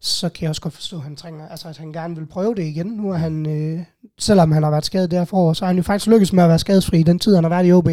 så 0.00 0.28
kan 0.28 0.42
jeg 0.42 0.50
også 0.50 0.62
godt 0.62 0.74
forstå, 0.74 0.96
at 0.96 1.02
han 1.02 1.16
trænger, 1.16 1.48
altså, 1.48 1.68
at 1.68 1.76
han 1.76 1.92
gerne 1.92 2.16
vil 2.16 2.26
prøve 2.26 2.54
det 2.54 2.62
igen. 2.62 2.86
Nu 2.86 3.10
er 3.10 3.16
han, 3.16 3.46
øh, 3.46 3.80
selvom 4.18 4.52
han 4.52 4.62
har 4.62 4.70
været 4.70 4.84
skadet 4.84 5.10
der 5.10 5.24
forår, 5.24 5.52
så 5.52 5.64
har 5.64 5.66
han 5.66 5.76
jo 5.76 5.82
faktisk 5.82 6.06
lykkes 6.06 6.32
med 6.32 6.42
at 6.42 6.48
være 6.48 6.58
skadesfri 6.58 7.00
i 7.00 7.02
den 7.02 7.18
tid, 7.18 7.34
han 7.34 7.44
har 7.44 7.48
været 7.48 7.66
i 7.66 7.72
OB. 7.72 7.88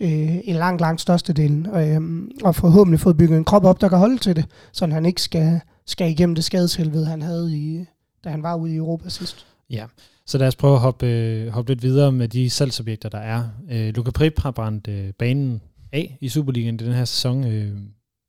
Øh, 0.00 0.36
i 0.44 0.52
langt, 0.52 0.80
langt 0.80 1.00
størstedelen. 1.00 1.66
Og, 1.66 1.88
øh, 1.88 2.00
og 2.44 2.56
forhåbentlig 2.56 3.00
fået 3.00 3.16
bygget 3.16 3.38
en 3.38 3.44
krop 3.44 3.64
op, 3.64 3.80
der 3.80 3.88
kan 3.88 3.98
holde 3.98 4.18
til 4.18 4.36
det, 4.36 4.46
så 4.72 4.86
han 4.86 5.06
ikke 5.06 5.22
skal, 5.22 5.60
skal 5.86 6.10
igennem 6.10 6.34
det 6.34 6.44
skadeshelvede, 6.44 7.06
han 7.06 7.22
havde, 7.22 7.56
i, 7.56 7.84
da 8.24 8.28
han 8.28 8.42
var 8.42 8.54
ude 8.54 8.72
i 8.72 8.76
Europa 8.76 9.08
sidst. 9.08 9.46
Ja, 9.70 9.86
så 10.26 10.38
lad 10.38 10.48
os 10.48 10.56
prøve 10.56 10.74
at 10.74 10.80
hoppe, 10.80 11.06
øh, 11.06 11.48
hoppe 11.48 11.70
lidt 11.70 11.82
videre 11.82 12.12
med 12.12 12.28
de 12.28 12.50
salgsobjekter, 12.50 13.08
der 13.08 13.18
er. 13.18 13.48
Øh, 13.70 13.94
Luka 13.94 14.10
Prip 14.10 14.38
har 14.38 14.50
brændt 14.50 14.88
øh, 14.88 15.12
banen 15.12 15.60
af 15.92 16.18
i 16.20 16.28
Superligaen 16.28 16.74
i 16.74 16.78
den 16.78 16.92
her 16.92 17.04
sæson. 17.04 17.44
Øh, 17.44 17.78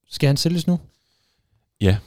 skal 0.09 0.27
han 0.27 0.37
sælges 0.37 0.67
nu? 0.67 0.79
Ja. 1.81 1.97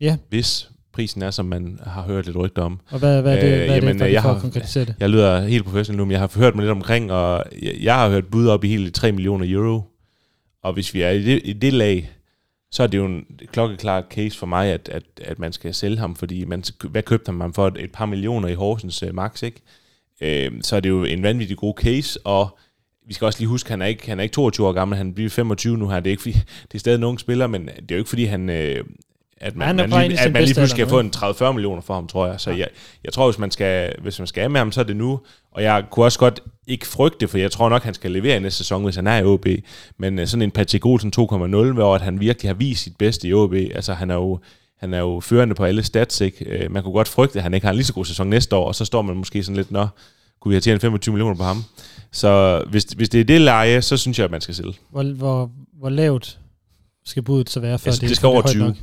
Ja. 0.00 0.16
Hvis 0.28 0.70
prisen 0.94 1.22
er, 1.22 1.30
som 1.30 1.46
man 1.46 1.78
har 1.86 2.02
hørt 2.02 2.26
lidt 2.26 2.36
rygter 2.36 2.62
om. 2.62 2.80
Og 2.90 2.98
hvad, 2.98 3.22
hvad 3.22 3.36
er 3.36 3.40
det, 3.40 3.48
Øh, 3.52 3.56
hvad 3.58 3.68
er 3.68 3.74
jamen, 3.74 3.88
det 3.88 3.98
for, 4.00 4.04
jeg 4.06 4.22
for 4.22 4.28
har- 4.28 4.36
at 4.36 4.42
konkretisere 4.42 4.84
det? 4.84 4.94
Jeg 5.00 5.10
lyder 5.10 5.40
helt 5.46 5.64
professionel 5.64 5.98
nu, 5.98 6.04
men 6.04 6.12
jeg 6.12 6.20
har 6.20 6.32
hørt 6.38 6.54
mig 6.54 6.62
lidt 6.62 6.70
omkring, 6.72 7.12
og 7.12 7.44
jeg, 7.62 7.74
jeg 7.80 7.94
har 7.94 8.10
hørt 8.10 8.26
bud 8.26 8.46
op 8.48 8.64
i 8.64 8.68
hele 8.68 8.90
3 8.90 9.12
millioner 9.12 9.46
euro. 9.48 9.82
Og 10.62 10.72
hvis 10.72 10.94
vi 10.94 11.00
er 11.02 11.10
i 11.10 11.22
det, 11.24 11.40
i 11.44 11.52
det 11.52 11.72
lag, 11.72 12.10
så 12.70 12.82
er 12.82 12.86
det 12.86 12.98
jo 12.98 13.04
en 13.06 13.24
klokkeklar 13.52 14.04
case 14.10 14.38
for 14.38 14.46
mig, 14.46 14.68
at, 14.72 14.88
at, 14.88 15.02
at 15.24 15.38
man 15.38 15.52
skal 15.52 15.74
sælge 15.74 15.98
ham, 15.98 16.16
fordi 16.16 16.44
man, 16.44 16.64
hvad 16.90 17.02
købte 17.02 17.32
han 17.40 17.52
for 17.54 17.66
et, 17.68 17.76
et 17.78 17.92
par 17.92 18.06
millioner 18.06 18.48
i 18.48 18.54
Horsens 18.54 19.02
uh, 19.02 19.14
max, 19.14 19.42
ikke? 19.42 19.60
Øh, 20.20 20.52
så 20.62 20.76
er 20.76 20.80
det 20.80 20.88
jo 20.88 21.04
en 21.04 21.22
vanvittig 21.22 21.56
god 21.56 21.74
case, 21.78 22.20
og 22.26 22.58
vi 23.06 23.14
skal 23.14 23.24
også 23.24 23.38
lige 23.40 23.48
huske, 23.48 23.66
at 23.66 23.70
han 23.70 23.82
er 23.82 23.86
ikke, 23.86 24.08
han 24.08 24.18
er 24.18 24.22
ikke 24.22 24.32
22 24.32 24.66
år 24.66 24.72
gammel, 24.72 24.96
han 24.98 25.14
bliver 25.14 25.30
25 25.30 25.76
nu 25.78 25.88
her. 25.88 26.00
Det 26.00 26.06
er, 26.06 26.10
ikke, 26.10 26.22
fordi, 26.22 26.32
det 26.72 26.74
er 26.74 26.78
stadig 26.78 26.96
en 26.98 27.04
ung 27.04 27.20
spiller, 27.20 27.46
men 27.46 27.66
det 27.66 27.90
er 27.90 27.94
jo 27.94 27.98
ikke, 27.98 28.08
fordi 28.08 28.24
han, 28.24 28.50
øh, 28.50 28.84
at 29.44 29.56
man, 29.56 29.76
man, 29.76 29.90
lige, 29.90 30.20
at 30.20 30.32
man 30.32 30.42
lige 30.42 30.54
pludselig 30.54 30.78
kan 30.78 30.88
få 30.88 31.00
en 31.00 31.12
30-40 31.16 31.52
millioner 31.52 31.82
for 31.82 31.94
ham, 31.94 32.06
tror 32.06 32.26
jeg. 32.26 32.40
Så 32.40 32.50
jeg, 32.50 32.68
jeg 33.04 33.12
tror, 33.12 33.30
hvis 33.30 33.38
man, 33.38 33.50
skal, 33.50 33.92
hvis 34.02 34.18
man 34.18 34.26
skal 34.26 34.40
af 34.42 34.50
med 34.50 34.60
ham, 34.60 34.72
så 34.72 34.80
er 34.80 34.84
det 34.84 34.96
nu. 34.96 35.20
Og 35.52 35.62
jeg 35.62 35.84
kunne 35.90 36.04
også 36.04 36.18
godt 36.18 36.40
ikke 36.66 36.86
frygte, 36.86 37.28
for 37.28 37.38
jeg 37.38 37.50
tror 37.50 37.68
nok, 37.68 37.82
han 37.82 37.94
skal 37.94 38.10
levere 38.10 38.36
i 38.36 38.40
næste 38.40 38.58
sæson, 38.58 38.84
hvis 38.84 38.96
han 38.96 39.06
er 39.06 39.18
i 39.18 39.24
OB. 39.24 39.46
Men 39.98 40.18
øh, 40.18 40.26
sådan 40.26 40.42
en 40.42 40.50
Patrick 40.50 40.86
Olsen 40.86 41.12
2,0, 41.18 41.72
hvor 41.72 41.94
at 41.94 42.00
han 42.00 42.20
virkelig 42.20 42.48
har 42.48 42.54
vist 42.54 42.82
sit 42.82 42.96
bedste 42.96 43.28
i 43.28 43.32
OB. 43.32 43.54
Altså 43.54 43.94
han 43.94 44.10
er 44.10 44.14
jo, 44.14 44.38
han 44.80 44.94
er 44.94 44.98
jo 44.98 45.20
førende 45.20 45.54
på 45.54 45.64
alle 45.64 45.82
stats, 45.82 46.20
ikke? 46.20 46.44
Øh, 46.44 46.72
Man 46.72 46.82
kunne 46.82 46.92
godt 46.92 47.08
frygte, 47.08 47.38
at 47.38 47.42
han 47.42 47.54
ikke 47.54 47.66
har 47.66 47.70
en 47.72 47.76
lige 47.76 47.86
så 47.86 47.92
god 47.92 48.04
sæson 48.04 48.26
næste 48.26 48.56
år, 48.56 48.66
og 48.66 48.74
så 48.74 48.84
står 48.84 49.02
man 49.02 49.16
måske 49.16 49.42
sådan 49.42 49.56
lidt, 49.56 49.70
nå, 49.70 49.86
kunne 50.40 50.50
vi 50.50 50.54
have 50.54 50.60
tjent 50.60 50.80
25 50.80 51.12
millioner 51.12 51.36
på 51.36 51.42
ham? 51.42 51.64
Så 52.12 52.62
hvis, 52.70 52.84
hvis 52.84 53.08
det 53.08 53.20
er 53.20 53.24
det 53.24 53.40
leje, 53.40 53.82
så 53.82 53.96
synes 53.96 54.18
jeg, 54.18 54.24
at 54.24 54.30
man 54.30 54.40
skal 54.40 54.54
sælge. 54.54 54.74
Hvor, 54.90 55.02
hvor, 55.02 55.50
hvor 55.78 55.88
lavt 55.88 56.38
skal 57.04 57.22
budet 57.22 57.50
så 57.50 57.60
være, 57.60 57.78
for 57.78 57.86
Altså, 57.86 58.00
det, 58.00 58.08
det 58.08 58.16
skal 58.16 58.26
over 58.26 58.38
er 58.38 58.42
højt 58.42 58.50
20. 58.50 58.64
nok? 58.64 58.76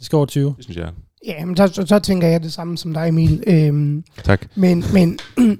Det 0.00 0.06
skal 0.06 0.16
over 0.16 0.26
20. 0.26 0.54
Det 0.56 0.64
synes 0.64 0.76
jeg. 0.76 0.90
Ja, 1.26 1.44
men 1.44 1.56
så, 1.56 1.66
så, 1.68 1.86
så 1.86 1.98
tænker 1.98 2.28
jeg 2.28 2.42
det 2.42 2.52
samme 2.52 2.78
som 2.78 2.94
dig, 2.94 3.08
Emil. 3.08 3.42
Øhm, 3.46 4.04
Tak. 4.24 4.46
men, 4.54 4.84
men, 4.92 5.18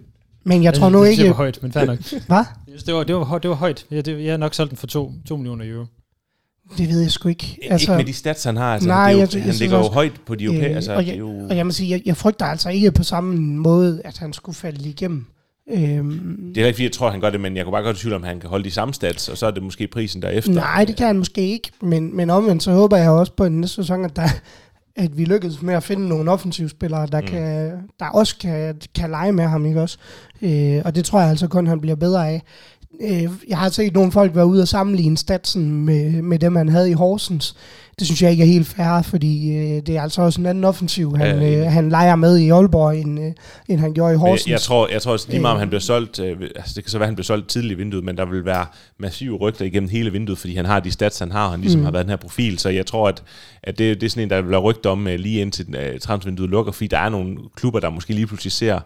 men 0.50 0.62
jeg 0.62 0.74
tror 0.74 0.88
nu 0.88 1.04
Det 1.04 1.10
ikke... 1.10 1.24
var 1.28 1.32
højt, 1.34 1.58
men 1.62 1.72
fair 1.72 1.84
nok. 1.84 1.98
Hvad? 2.26 2.44
Det 2.86 2.94
var, 2.94 3.04
det 3.04 3.14
var, 3.14 3.24
højt- 3.24 3.42
det 3.42 3.48
var 3.50 3.56
højt. 3.56 3.86
Jeg, 3.90 4.04
det, 4.06 4.24
jeg 4.24 4.32
har 4.32 4.36
nok 4.38 4.54
solgt 4.54 4.70
den 4.70 4.76
for 4.78 4.86
2, 4.86 5.12
2 5.28 5.36
millioner 5.36 5.64
euro. 5.74 5.86
Det 6.78 6.88
ved 6.88 7.00
jeg 7.00 7.10
sgu 7.10 7.28
ikke. 7.28 7.58
Altså, 7.70 7.92
ikke 7.92 7.96
med 7.96 8.04
de 8.04 8.12
stats, 8.12 8.44
han 8.44 8.56
har. 8.56 8.74
Altså, 8.74 8.88
nej, 8.88 9.12
det 9.12 9.16
er 9.18 9.20
jo, 9.20 9.20
jeg 9.20 9.34
jeg 9.34 9.42
han 9.42 9.54
ligger 9.54 9.76
jo 9.76 9.82
også- 9.82 9.92
højt 9.92 10.12
på 10.26 10.34
de 10.34 10.44
europæiske. 10.44 10.70
Øh, 10.70 10.76
altså, 10.76 10.92
og, 10.94 11.02
det 11.02 11.08
jeg, 11.08 11.18
jo, 11.18 11.28
og 11.50 11.56
jeg 11.56 11.66
må 11.66 11.72
sige, 11.72 11.90
jeg, 11.90 12.02
jeg 12.06 12.16
frygter 12.16 12.46
altså 12.46 12.68
ikke 12.70 12.92
på 12.92 13.02
samme 13.02 13.36
måde, 13.56 14.02
at 14.04 14.18
han 14.18 14.32
skulle 14.32 14.56
falde 14.56 14.88
igennem. 14.88 15.26
Øhm, 15.72 16.52
det 16.54 16.62
er 16.62 16.66
ikke, 16.66 16.76
fordi 16.76 16.84
jeg 16.84 16.92
tror, 16.92 17.10
han 17.10 17.20
gør 17.20 17.30
det, 17.30 17.40
men 17.40 17.56
jeg 17.56 17.64
kunne 17.64 17.72
bare 17.72 17.82
godt 17.82 17.96
tvivle, 17.96 18.16
om 18.16 18.22
han 18.22 18.40
kan 18.40 18.50
holde 18.50 18.64
de 18.64 18.70
samme 18.70 18.94
stats, 18.94 19.28
og 19.28 19.38
så 19.38 19.46
er 19.46 19.50
det 19.50 19.62
måske 19.62 19.86
prisen 19.86 20.22
derefter. 20.22 20.52
nej, 20.52 20.84
det 20.84 20.96
kan 20.96 21.06
han 21.06 21.18
måske 21.18 21.48
ikke, 21.48 21.70
men, 21.82 22.16
men 22.16 22.30
omvendt 22.30 22.62
så 22.62 22.72
håber 22.72 22.96
jeg 22.96 23.10
også 23.10 23.32
på 23.32 23.44
den 23.44 23.60
næste 23.60 23.74
sæson, 23.74 24.04
at, 24.04 24.16
der, 24.16 24.28
at 24.96 25.18
vi 25.18 25.24
lykkes 25.24 25.62
med 25.62 25.74
at 25.74 25.82
finde 25.82 26.08
nogle 26.08 26.30
offensivspillere, 26.30 27.06
der, 27.06 27.20
mm. 27.20 27.26
kan, 27.26 27.70
der 28.00 28.06
også 28.06 28.36
kan, 28.38 28.80
kan 28.94 29.10
lege 29.10 29.32
med 29.32 29.44
ham, 29.44 29.66
ikke 29.66 29.82
også? 29.82 29.98
Øh, 30.42 30.82
og 30.84 30.94
det 30.94 31.04
tror 31.04 31.20
jeg 31.20 31.30
altså 31.30 31.48
kun, 31.48 31.66
han 31.66 31.80
bliver 31.80 31.96
bedre 31.96 32.28
af. 32.28 32.42
Øh, 33.00 33.28
jeg 33.48 33.58
har 33.58 33.68
set 33.68 33.94
nogle 33.94 34.12
folk 34.12 34.34
være 34.34 34.46
ude 34.46 34.62
og 34.62 34.68
sammenligne 34.68 35.16
statsen 35.16 35.84
med, 35.84 36.22
med 36.22 36.38
dem, 36.38 36.56
han 36.56 36.68
havde 36.68 36.90
i 36.90 36.92
Horsens. 36.92 37.56
Det 38.00 38.06
synes 38.06 38.22
jeg 38.22 38.30
ikke 38.30 38.42
er 38.42 38.46
helt 38.46 38.66
fair, 38.66 39.02
fordi 39.02 39.56
øh, 39.56 39.82
det 39.86 39.88
er 39.88 40.02
altså 40.02 40.22
også 40.22 40.40
en 40.40 40.46
anden 40.46 40.64
offensiv, 40.64 41.16
han, 41.16 41.42
Ja, 41.42 41.60
øh, 41.60 41.72
han 41.72 41.88
leger 41.88 42.16
med 42.16 42.38
i 42.38 42.50
Aalborg, 42.50 42.98
end, 42.98 43.20
øh, 43.20 43.32
end 43.68 43.80
han 43.80 43.94
gjorde 43.94 44.14
i 44.14 44.16
Horsens. 44.16 44.46
jeg, 44.46 44.52
jeg 44.52 44.60
tror, 44.60 44.88
jeg 44.88 45.02
tror 45.02 45.12
også 45.12 45.26
lige 45.30 45.40
meget, 45.40 45.52
om 45.52 45.56
Øh. 45.56 45.60
han 45.60 45.68
bliver 45.68 45.80
solgt, 45.80 46.18
øh, 46.18 46.36
altså 46.56 46.72
det 46.76 46.84
kan 46.84 46.90
så 46.90 46.98
være, 46.98 47.04
at 47.04 47.08
han 47.08 47.14
bliver 47.14 47.24
solgt 47.24 47.48
tidligt 47.48 47.72
i 47.72 47.74
vinduet, 47.74 48.04
men 48.04 48.16
der 48.16 48.24
vil 48.24 48.44
være 48.44 48.66
massive 48.98 49.36
rygter 49.36 49.64
igennem 49.64 49.88
hele 49.88 50.12
vinduet, 50.12 50.38
fordi 50.38 50.54
han 50.54 50.64
har 50.64 50.80
de 50.80 50.90
stats, 50.90 51.18
han 51.18 51.32
har, 51.32 51.44
og 51.44 51.50
han 51.50 51.60
ligesom 51.60 51.80
mm. 51.80 51.84
Har 51.84 51.92
været 51.92 52.04
den 52.04 52.10
her 52.10 52.16
profil, 52.16 52.58
så 52.58 52.68
jeg 52.68 52.86
tror, 52.86 53.08
at, 53.08 53.22
at 53.62 53.78
det, 53.78 54.00
det 54.00 54.06
er 54.06 54.10
sådan 54.10 54.22
en, 54.22 54.30
der 54.30 54.42
vil 54.42 54.50
være 54.50 54.60
rygter 54.60 54.90
om 54.90 55.06
øh, 55.06 55.18
lige 55.18 55.40
indtil 55.40 55.66
uh, 55.68 55.98
transfervinduet 56.00 56.50
lukker, 56.50 56.72
fordi 56.72 56.86
der 56.86 56.98
er 56.98 57.08
nogle 57.08 57.36
klubber, 57.56 57.80
der 57.80 57.90
måske 57.90 58.14
lige 58.14 58.26
pludselig 58.26 58.52
ser, 58.52 58.80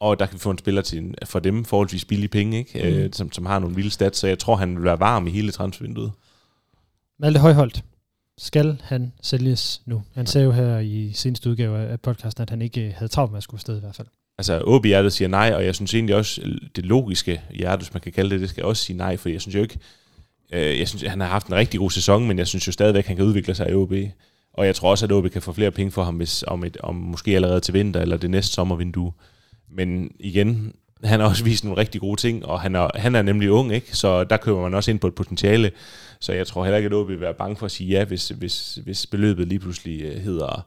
og 0.00 0.18
der 0.18 0.26
kan 0.26 0.34
vi 0.34 0.38
få 0.38 0.50
en 0.50 0.58
spiller 0.58 0.82
til 0.82 1.14
for 1.24 1.38
dem 1.38 1.64
forholdsvis 1.64 2.04
billige 2.04 2.28
penge, 2.28 2.58
ikke? 2.58 2.70
Mm. 2.74 2.88
Øh, 2.88 3.10
som, 3.12 3.32
som 3.32 3.46
har 3.46 3.58
nogle 3.58 3.76
vilde 3.76 3.90
stats, 3.90 4.18
så 4.18 4.26
jeg 4.26 4.38
tror, 4.38 4.56
han 4.56 4.76
vil 4.76 4.84
være 4.84 5.00
varm 5.00 5.26
i 5.26 5.30
hele 5.30 5.52
transfervinduet. 5.52 6.12
Malte 7.20 7.40
Højholdt. 7.40 7.82
Skal 8.38 8.80
han 8.84 9.12
sælges 9.22 9.82
nu? 9.86 10.02
Han 10.14 10.26
sagde 10.26 10.44
jo 10.44 10.52
her 10.52 10.78
i 10.78 11.12
seneste 11.12 11.50
udgave 11.50 11.78
af 11.78 12.00
podcasten, 12.00 12.42
at 12.42 12.50
han 12.50 12.62
ikke 12.62 12.86
øh, 12.86 12.92
havde 12.94 13.08
travlt 13.08 13.32
med 13.32 13.36
at 13.36 13.42
skulle 13.42 13.58
afsted 13.58 13.76
i 13.76 13.80
hvert 13.80 13.96
fald. 13.96 14.08
Altså, 14.38 14.62
OB 14.66 14.84
hjertet 14.84 15.12
siger 15.12 15.28
nej, 15.28 15.52
og 15.54 15.64
jeg 15.64 15.74
synes 15.74 15.94
egentlig 15.94 16.16
også, 16.16 16.40
det 16.76 16.86
logiske 16.86 17.42
hjerte, 17.50 17.80
hvis 17.80 17.94
man 17.94 18.00
kan 18.00 18.12
kalde 18.12 18.30
det, 18.30 18.40
det 18.40 18.48
skal 18.48 18.64
også 18.64 18.84
sige 18.84 18.96
nej, 18.96 19.16
for 19.16 19.28
jeg 19.28 19.40
synes 19.40 19.54
jo 19.54 19.62
ikke, 19.62 19.78
øh, 20.52 20.78
jeg 20.78 20.88
synes, 20.88 21.02
han 21.02 21.20
har 21.20 21.28
haft 21.28 21.46
en 21.46 21.54
rigtig 21.54 21.80
god 21.80 21.90
sæson, 21.90 22.28
men 22.28 22.38
jeg 22.38 22.46
synes 22.46 22.66
jo 22.66 22.72
stadigvæk, 22.72 23.06
han 23.06 23.16
kan 23.16 23.24
udvikle 23.24 23.54
sig 23.54 23.70
i 23.70 23.74
OB. 23.74 23.92
Og 24.54 24.66
jeg 24.66 24.74
tror 24.74 24.90
også, 24.90 25.04
at 25.06 25.12
OB 25.12 25.30
kan 25.30 25.42
få 25.42 25.52
flere 25.52 25.70
penge 25.70 25.90
for 25.90 26.04
ham, 26.04 26.16
hvis, 26.16 26.44
om, 26.46 26.64
et, 26.64 26.76
om 26.76 26.94
måske 26.94 27.34
allerede 27.34 27.60
til 27.60 27.74
vinter, 27.74 28.00
eller 28.00 28.16
det 28.16 28.30
næste 28.30 28.54
sommervindue. 28.54 29.12
Men 29.70 30.10
igen, 30.20 30.74
han 31.04 31.20
har 31.20 31.28
også 31.28 31.44
vist 31.44 31.64
nogle 31.64 31.80
rigtig 31.80 32.00
gode 32.00 32.20
ting, 32.20 32.46
og 32.46 32.60
han 32.60 32.74
er, 32.74 32.88
han 32.94 33.14
er 33.14 33.22
nemlig 33.22 33.50
ung, 33.50 33.72
ikke? 33.74 33.96
så 33.96 34.24
der 34.24 34.36
køber 34.36 34.62
man 34.62 34.74
også 34.74 34.90
ind 34.90 34.98
på 35.00 35.06
et 35.06 35.14
potentiale. 35.14 35.70
Så 36.20 36.32
jeg 36.32 36.46
tror 36.46 36.64
heller 36.64 36.76
ikke, 36.76 36.86
at 36.86 36.92
OB 36.92 37.08
vil 37.08 37.20
være 37.20 37.34
bange 37.34 37.56
for 37.56 37.66
at 37.66 37.72
sige 37.72 37.90
ja, 37.90 38.04
hvis, 38.04 38.28
hvis, 38.28 38.78
hvis 38.84 39.06
beløbet 39.06 39.48
lige 39.48 39.58
pludselig 39.58 40.02
øh, 40.02 40.16
hedder 40.22 40.66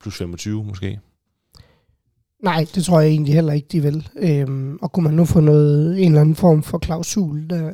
plus 0.00 0.16
25 0.16 0.64
måske. 0.64 0.98
Nej, 2.44 2.66
det 2.74 2.84
tror 2.84 3.00
jeg 3.00 3.10
egentlig 3.10 3.34
heller 3.34 3.52
ikke, 3.52 3.68
de 3.72 3.80
vil. 3.82 4.08
Øhm, 4.16 4.78
og 4.82 4.92
kunne 4.92 5.04
man 5.04 5.14
nu 5.14 5.24
få 5.24 5.40
noget, 5.40 5.98
en 6.02 6.06
eller 6.06 6.20
anden 6.20 6.34
form 6.36 6.62
for 6.62 6.78
klausul, 6.78 7.50
der, 7.50 7.66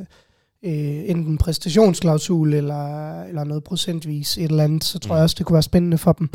øh, 0.65 1.11
enten 1.11 1.39
præstationsklausul 1.39 2.55
eller, 2.55 3.23
eller 3.23 3.45
noget 3.45 3.65
procentvis 3.65 4.39
et 4.39 4.45
eller 4.45 4.65
andet, 4.65 4.85
så 4.85 4.99
tror 4.99 5.15
Mm. 5.15 5.17
jeg 5.17 5.23
også, 5.23 5.35
det 5.39 5.47
kunne 5.47 5.55
være 5.55 5.63
spændende 5.63 5.99
for 5.99 6.13
dem. 6.13 6.29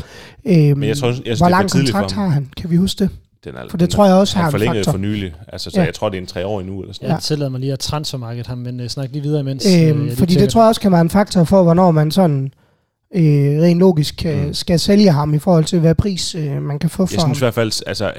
Øhm, 0.46 0.78
Men 0.78 0.88
jeg 0.88 0.96
tror, 0.96 1.08
jeg 1.08 1.16
synes, 1.16 1.38
hvor 1.38 1.48
lang 1.48 1.70
kontrakt 1.70 2.12
har 2.12 2.26
han? 2.28 2.48
Kan 2.56 2.70
vi 2.70 2.76
huske 2.76 2.98
det? 3.04 3.10
Den 3.44 3.54
er, 3.54 3.60
For 3.70 3.76
det 3.76 3.90
tror 3.90 4.06
jeg 4.06 4.14
også 4.14 4.36
har 4.36 4.50
han 4.50 4.62
en 4.62 4.66
faktor. 4.74 4.90
for 4.92 4.98
nylig, 4.98 5.34
altså, 5.48 5.70
så 5.70 5.80
Ja. 5.80 5.84
jeg 5.86 5.94
tror, 5.94 6.08
det 6.08 6.16
er 6.16 6.20
en 6.20 6.26
tre 6.26 6.46
år 6.46 6.60
endnu. 6.60 6.80
Eller 6.80 6.94
sådan. 6.94 7.08
Jeg 7.08 7.18
tillader 7.20 7.50
mig 7.50 7.60
lige 7.60 7.72
at 7.72 7.78
transfermarkedet 7.78 8.46
ham, 8.46 8.58
men 8.58 8.80
uh, 8.80 8.86
snak 8.86 9.08
lige 9.12 9.22
videre 9.22 9.40
imens. 9.40 9.66
Øhm, 9.66 10.06
øh, 10.06 10.16
fordi 10.16 10.34
det 10.34 10.48
tror 10.50 10.60
jeg 10.62 10.68
også 10.68 10.80
kan 10.80 10.92
være 10.92 11.00
en 11.00 11.10
faktor 11.10 11.44
for, 11.44 11.62
hvornår 11.62 11.90
man 11.90 12.10
sådan 12.10 12.52
øh, 13.14 13.62
rent 13.62 13.78
logisk 13.78 14.14
kan, 14.16 14.46
Mm. 14.46 14.54
skal 14.54 14.78
sælge 14.80 15.10
ham 15.10 15.34
i 15.34 15.38
forhold 15.38 15.64
til, 15.64 15.78
hvad 15.80 15.94
pris 15.94 16.34
øh, 16.34 16.62
man 16.62 16.78
kan 16.78 16.90
få 16.90 17.06
for 17.06 17.14
Jeg 17.14 17.20
ham. 17.22 17.28
synes 17.28 17.38
i 17.38 17.44
hvert 17.44 17.54
fald, 17.54 17.82
altså, 17.86 18.12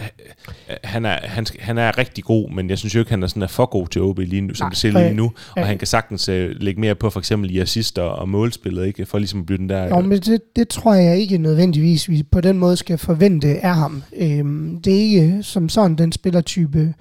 han 0.84 1.06
er, 1.06 1.18
han, 1.24 1.46
han 1.60 1.78
er 1.78 1.98
rigtig 1.98 2.24
god, 2.24 2.52
men 2.52 2.70
jeg 2.70 2.78
synes 2.78 2.96
jo 2.96 3.00
ikke, 3.00 3.12
han 3.12 3.24
er, 3.24 3.28
sådan 3.28 3.44
er 3.44 3.48
for 3.48 3.66
god 3.66 3.88
til 3.88 4.02
OB 4.02 4.20
lige 4.20 4.42
nu, 4.42 4.54
som 4.54 4.66
Nej, 4.66 4.70
det 4.70 4.78
ser 4.78 4.92
lige 4.92 5.10
øh, 5.10 5.16
nu. 5.16 5.24
Og 5.26 5.62
øh. 5.62 5.66
han 5.66 5.78
kan 5.78 5.88
sagtens 5.88 6.30
uh, 6.30 6.36
lægge 6.36 6.82
mere 6.82 6.96
på, 6.96 7.10
for 7.10 7.20
eksempel 7.20 7.52
i 7.52 7.60
assister 7.60 8.02
og 8.02 8.30
målspillet, 8.30 8.86
ikke? 8.88 9.06
for 9.06 9.18
ligesom 9.18 9.40
at 9.40 9.46
blive 9.46 9.58
den 9.58 9.70
der... 9.70 9.88
Jo, 9.88 10.00
men 10.00 10.20
det, 10.20 10.42
det 10.56 10.68
tror 10.68 10.94
jeg 10.94 11.18
ikke 11.18 11.38
nødvendigvis, 11.38 12.10
vi 12.10 12.24
på 12.32 12.42
den 12.42 12.58
måde 12.58 12.78
skal 12.78 12.98
forvente 12.98 13.48
af 13.48 13.76
ham. 13.76 14.04
Øhm, 14.18 14.82
det 14.82 14.94
er 14.94 15.00
ikke 15.00 15.38
som 15.42 15.70
sådan 15.70 15.96
den 15.96 16.12
spillertype, 16.12 16.94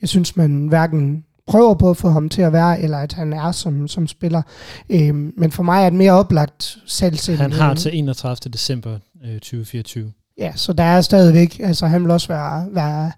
jeg 0.00 0.08
synes, 0.08 0.36
man 0.36 0.66
hverken 0.68 1.24
prøver 1.50 1.74
på 1.74 1.90
at 1.90 1.96
få 1.96 2.08
ham 2.08 2.28
til 2.28 2.42
at 2.42 2.52
være, 2.52 2.80
eller 2.80 2.98
at 2.98 3.12
han 3.12 3.32
er 3.32 3.52
som, 3.52 3.88
som 3.88 4.06
spiller. 4.06 4.42
Øhm, 4.90 5.32
men 5.36 5.50
for 5.52 5.62
mig 5.62 5.84
er 5.84 5.90
det 5.90 5.98
mere 5.98 6.12
oplagt 6.12 6.78
salg 6.86 7.38
Han 7.38 7.52
har 7.52 7.74
til 7.74 7.98
31. 7.98 8.50
december 8.52 8.98
øh, 9.24 9.32
2024. 9.32 10.12
Ja, 10.38 10.52
så 10.56 10.72
der 10.72 10.84
er 10.84 11.00
stadigvæk, 11.00 11.60
altså 11.62 11.86
han 11.86 12.02
vil 12.02 12.10
også 12.10 12.28
være, 12.28 12.66
være 12.70 13.12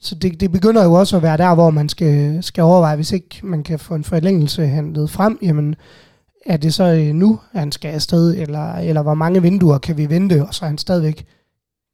så 0.00 0.14
det, 0.14 0.40
det 0.40 0.52
begynder 0.52 0.84
jo 0.84 0.92
også 0.92 1.16
at 1.16 1.22
være 1.22 1.36
der, 1.36 1.54
hvor 1.54 1.70
man 1.70 1.88
skal, 1.88 2.42
skal 2.42 2.62
overveje, 2.62 2.96
hvis 2.96 3.12
ikke 3.12 3.40
man 3.42 3.62
kan 3.62 3.78
få 3.78 3.94
en 3.94 4.04
forlængelse 4.04 4.66
handlet 4.66 5.10
frem, 5.10 5.38
jamen 5.42 5.74
er 6.46 6.56
det 6.56 6.74
så 6.74 6.84
øh, 6.84 7.14
nu, 7.14 7.40
han 7.52 7.72
skal 7.72 7.88
afsted, 7.88 8.34
eller, 8.36 8.74
eller 8.74 9.02
hvor 9.02 9.14
mange 9.14 9.42
vinduer 9.42 9.78
kan 9.78 9.96
vi 9.96 10.10
vente, 10.10 10.46
og 10.46 10.54
så 10.54 10.64
er 10.64 10.68
han 10.68 10.78
stadigvæk, 10.78 11.26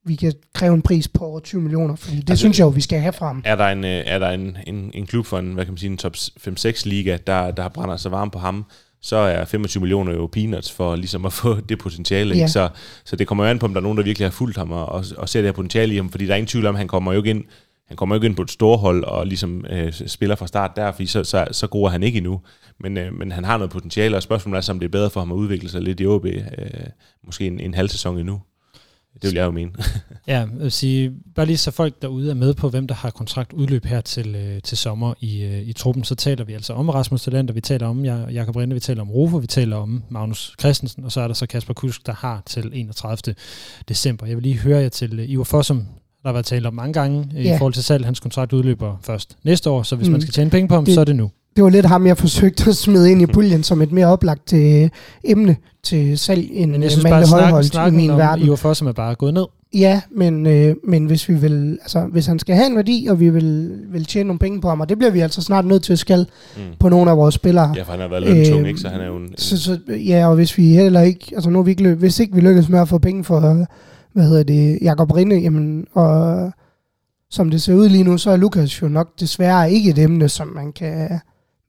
vi 0.05 0.15
kan 0.15 0.33
kræve 0.55 0.75
en 0.75 0.83
pris 0.83 1.09
på 1.09 1.25
over 1.25 1.41
20 1.41 1.63
millioner, 1.63 1.97
fordi 1.97 2.17
det 2.17 2.31
Altså, 2.31 2.43
synes 2.43 2.59
jeg 2.59 2.65
jo, 2.65 2.69
vi 2.69 2.81
skal 2.81 3.01
have 3.01 3.13
frem. 3.13 3.43
Er 3.45 3.57
der 3.57 3.67
en, 3.67 3.85
øh, 3.85 4.03
er 4.07 4.19
der 4.19 4.31
en, 4.31 4.57
en, 4.67 4.91
en 4.95 5.07
klub 5.07 5.27
for 5.27 5.39
en, 5.39 5.53
hvad 5.53 5.65
kan 5.65 5.73
man 5.73 5.79
sige, 5.79 5.91
en 5.91 5.97
top 5.97 6.15
5-6 6.17 6.83
liga, 6.85 7.19
der, 7.27 7.51
der 7.51 7.69
brænder 7.69 7.97
sig 7.97 8.11
varm 8.11 8.31
på 8.31 8.39
ham, 8.39 8.65
så 9.03 9.17
er 9.17 9.45
25 9.45 9.81
millioner 9.81 10.13
jo 10.13 10.27
peanuts 10.27 10.73
for 10.73 10.97
ligesom 10.97 11.27
at 11.27 11.33
få 11.33 11.61
det 11.61 11.79
potentiale. 11.79 12.35
Ja. 12.35 12.41
Ikke? 12.41 12.49
Så, 12.49 12.69
så 13.05 13.17
det 13.17 13.27
kommer 13.27 13.45
jo 13.45 13.51
an 13.51 13.59
på, 13.59 13.67
om 13.67 13.75
der 13.75 13.81
er 13.81 13.83
nogen, 13.83 13.99
der 13.99 14.05
virkelig 14.05 14.27
har 14.27 14.33
fulgt 14.33 14.57
ham 14.57 14.73
og, 14.73 14.87
og, 14.87 15.05
og 15.17 15.29
ser 15.29 15.41
det 15.41 15.49
her 15.49 15.53
potentiale 15.53 15.95
i 15.95 15.97
ham, 15.97 16.11
fordi 16.11 16.27
der 16.27 16.33
er 16.33 16.37
ingen 16.37 16.49
tvivl 16.49 16.67
om, 16.67 16.75
at 16.75 16.79
han 16.79 16.89
kommer 16.89 17.13
jo 17.13 17.19
ikke 17.19 17.31
ind, 17.31 17.45
han 17.89 17.97
kommer 17.97 18.15
jo 18.15 18.19
ikke 18.19 18.27
ind 18.27 18.37
på 18.37 18.43
et 18.43 18.51
storhold 18.51 19.05
og 19.05 19.27
ligesom 19.27 19.65
øh, 19.71 19.93
spiller 19.93 20.37
fra 20.37 20.47
start 20.47 20.77
der, 20.77 20.93
fordi 20.93 21.07
så, 21.07 21.25
så, 21.25 21.47
så 21.53 21.67
god 21.67 21.87
er 21.87 21.91
han 21.91 22.03
ikke 22.03 22.17
endnu. 22.17 22.41
Men, 22.81 22.97
øh, 22.97 23.13
men 23.13 23.33
han 23.33 23.45
har 23.45 23.57
noget 23.57 23.71
potentiale, 23.71 24.17
og 24.17 24.23
spørgsmålet 24.23 24.69
er, 24.69 24.73
om 24.73 24.79
det 24.79 24.87
er 24.87 24.91
bedre 24.91 25.11
for 25.11 25.21
ham 25.21 25.33
at 25.33 25.37
udvikle 25.37 25.69
sig 25.69 25.83
lidt 25.83 26.01
i 26.01 26.07
OB, 26.07 26.25
øh, 26.27 26.41
måske 27.27 27.47
en, 27.47 27.61
en 27.61 27.75
halv 27.75 27.89
sæson 27.89 28.19
endnu. 28.19 28.41
Det 29.23 29.31
vil 29.31 29.35
jeg 29.35 29.45
jo 29.45 29.51
mene. 29.51 29.71
Ja, 30.29 30.39
jeg 30.39 30.49
vil 30.61 30.73
sige, 30.73 31.13
bare 31.35 31.47
lige 31.47 31.57
så 31.57 31.71
folk 31.71 32.03
derude 32.03 32.31
er 32.31 32.35
med 32.35 32.55
på, 32.55 32.69
hvem 32.69 32.87
der 32.87 32.95
har 32.95 33.11
kontrakt 33.11 33.53
udløb 33.53 33.85
her 33.85 34.01
til, 34.01 34.35
øh, 34.35 34.63
til 34.63 34.79
sommer 34.79 35.15
i, 35.21 35.43
øh, 35.43 35.69
i 35.69 35.73
truppen, 35.73 36.05
så 36.05 36.15
taler 36.15 36.45
vi 36.45 36.53
altså 36.53 36.73
om 36.73 36.89
Rasmus 36.89 37.23
Talander, 37.23 37.55
vi 37.55 37.61
taler 37.61 37.87
om 37.87 38.05
Ja- 38.05 38.31
Jakob 38.33 38.57
Rinde, 38.57 38.75
vi 38.75 38.81
taler 38.81 39.03
om 39.03 39.11
Rufo, 39.11 39.37
vi 39.37 39.47
taler 39.47 39.77
om 39.77 40.03
Magnus 40.09 40.55
Christensen, 40.61 41.05
og 41.05 41.13
så 41.13 41.21
er 41.21 41.27
der 41.27 41.35
så 41.35 41.47
Kasper 41.47 41.75
Kusk, 41.75 42.07
der 42.07 42.13
har 42.13 42.43
til 42.47 42.71
31. 42.75 43.35
december. 43.89 44.27
Jeg 44.27 44.37
vil 44.37 44.43
lige 44.43 44.59
høre 44.59 44.81
jer 44.81 44.89
til 44.89 45.19
øh, 45.21 45.31
Ivar 45.31 45.45
Fossum, 45.45 45.77
der 46.23 46.29
har 46.29 46.33
været 46.33 46.47
talt 46.47 46.67
om 46.67 46.75
mange 46.75 46.93
gange 46.93 47.31
Ja. 47.35 47.55
i 47.55 47.59
forhold 47.59 47.73
til 47.75 47.83
salg. 47.85 48.05
Hans 48.05 48.21
kontrakt 48.21 48.53
udløber 48.53 48.97
først 49.03 49.37
næste 49.45 49.71
år, 49.71 49.83
så 49.83 49.97
hvis. 49.97 50.07
Mm. 50.09 50.13
man 50.13 50.21
skal 50.21 50.33
tjene 50.35 50.51
penge 50.51 50.69
på 50.69 50.75
ham, 50.75 50.85
Det- 50.85 50.95
så 50.95 51.01
er 51.01 51.05
det 51.05 51.17
nu. 51.17 51.31
Det 51.57 51.65
var 51.65 51.71
lidt 51.71 51.87
ham, 51.87 52.07
jeg 52.07 52.19
forsøgte 52.19 52.71
at 52.71 52.77
smide 52.77 53.11
ind 53.11 53.23
i 53.23 53.27
puljen 53.27 53.63
som 53.63 53.83
et 53.83 53.93
mere 53.93 54.07
oplagt 54.07 54.53
øh, 54.53 54.89
emne 55.25 55.57
til 55.83 56.19
salg 56.19 56.49
end 56.53 56.71
Men 56.71 56.83
jeg 56.83 56.87
øh, 56.87 56.91
synes 56.91 57.05
Malte 57.05 57.31
Højholdt 57.31 57.67
i 57.67 57.69
snakken 57.69 57.97
min 58.01 58.11
om 58.11 58.19
verden. 58.19 58.45
Ivar 58.47 58.57
Fossum 58.57 58.89
er 58.89 58.93
bare 58.93 59.15
gået 59.15 59.35
ned. 59.35 59.45
Ja, 59.75 60.01
men, 60.17 60.47
øh, 60.47 60.75
men 60.89 61.07
hvis 61.07 61.29
vi 61.29 61.35
vil, 61.35 61.79
altså 61.83 62.01
hvis 62.13 62.27
han 62.27 62.39
skal 62.39 62.55
have 62.57 62.67
en 62.67 62.77
værdi, 62.77 63.07
og 63.11 63.21
vi 63.21 63.31
vil, 63.31 63.79
vil 63.93 64.05
tjene 64.05 64.27
nogle 64.27 64.39
penge 64.39 64.61
på 64.61 64.69
ham, 64.69 64.81
og 64.81 64.89
det 64.89 64.99
bliver 64.99 65.11
vi 65.11 65.21
altså 65.21 65.43
snart 65.43 65.65
nødt 65.67 65.83
til 65.83 65.93
at 65.93 65.99
skal 65.99 66.27
Mm. 66.57 66.63
på 66.81 66.89
nogle 66.89 67.11
af 67.11 67.17
vores 67.17 67.35
spillere. 67.35 67.73
Ja, 67.77 67.83
for 67.83 67.91
han 67.91 68.01
har 68.01 68.09
været 68.09 68.23
løntung, 68.23 68.59
Øhm, 68.59 68.67
ikke? 68.67 68.81
Så 68.81 68.89
han 68.89 69.01
er 69.01 69.07
jo 69.07 69.17
en, 69.17 69.29
Så, 69.37 69.59
så, 69.63 69.79
ja, 69.89 70.29
og 70.29 70.35
hvis 70.35 70.59
vi 70.59 70.69
heller 70.69 71.01
ikke, 71.01 71.27
altså 71.35 71.51
nu 71.51 71.59
er 71.59 71.63
vi 71.63 71.71
ikke, 71.71 71.95
hvis 71.95 72.21
ikke 72.21 72.35
vi 72.35 72.41
lykkes 72.41 72.69
med 72.69 72.81
at 72.81 72.89
få 72.89 72.99
penge 72.99 73.25
for, 73.25 73.67
hvad 74.13 74.25
hedder 74.25 74.43
det, 74.43 74.79
Jakob 74.83 75.13
Rinde, 75.13 75.37
jamen, 75.37 75.87
og 75.93 76.51
som 77.31 77.51
det 77.51 77.63
ser 77.63 77.75
ud 77.75 77.89
lige 77.89 78.05
nu, 78.05 78.19
så 78.19 78.31
er 78.31 78.37
Lukas 78.37 78.83
jo 78.83 78.89
nok 78.89 79.21
desværre 79.21 79.73
ikke 79.73 79.91
et 79.91 79.99
emne, 79.99 80.29
som 80.29 80.49
man 80.49 80.73
kan 80.73 81.09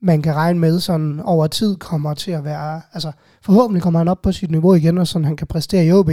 man 0.02 0.22
kan 0.22 0.34
regne 0.34 0.58
med 0.58 0.80
sådan 0.80 1.20
over 1.20 1.46
tid 1.46 1.76
kommer 1.76 2.14
til 2.14 2.30
at 2.30 2.44
være, 2.44 2.80
altså 2.92 3.12
forhåbentlig 3.42 3.82
kommer 3.82 4.00
han 4.00 4.08
op 4.08 4.22
på 4.22 4.32
sit 4.32 4.50
niveau 4.50 4.74
igen, 4.74 4.98
og 4.98 5.06
sådan 5.06 5.24
han 5.24 5.36
kan 5.36 5.46
præstere 5.46 5.86
i 5.86 5.92
OB. 5.92 6.10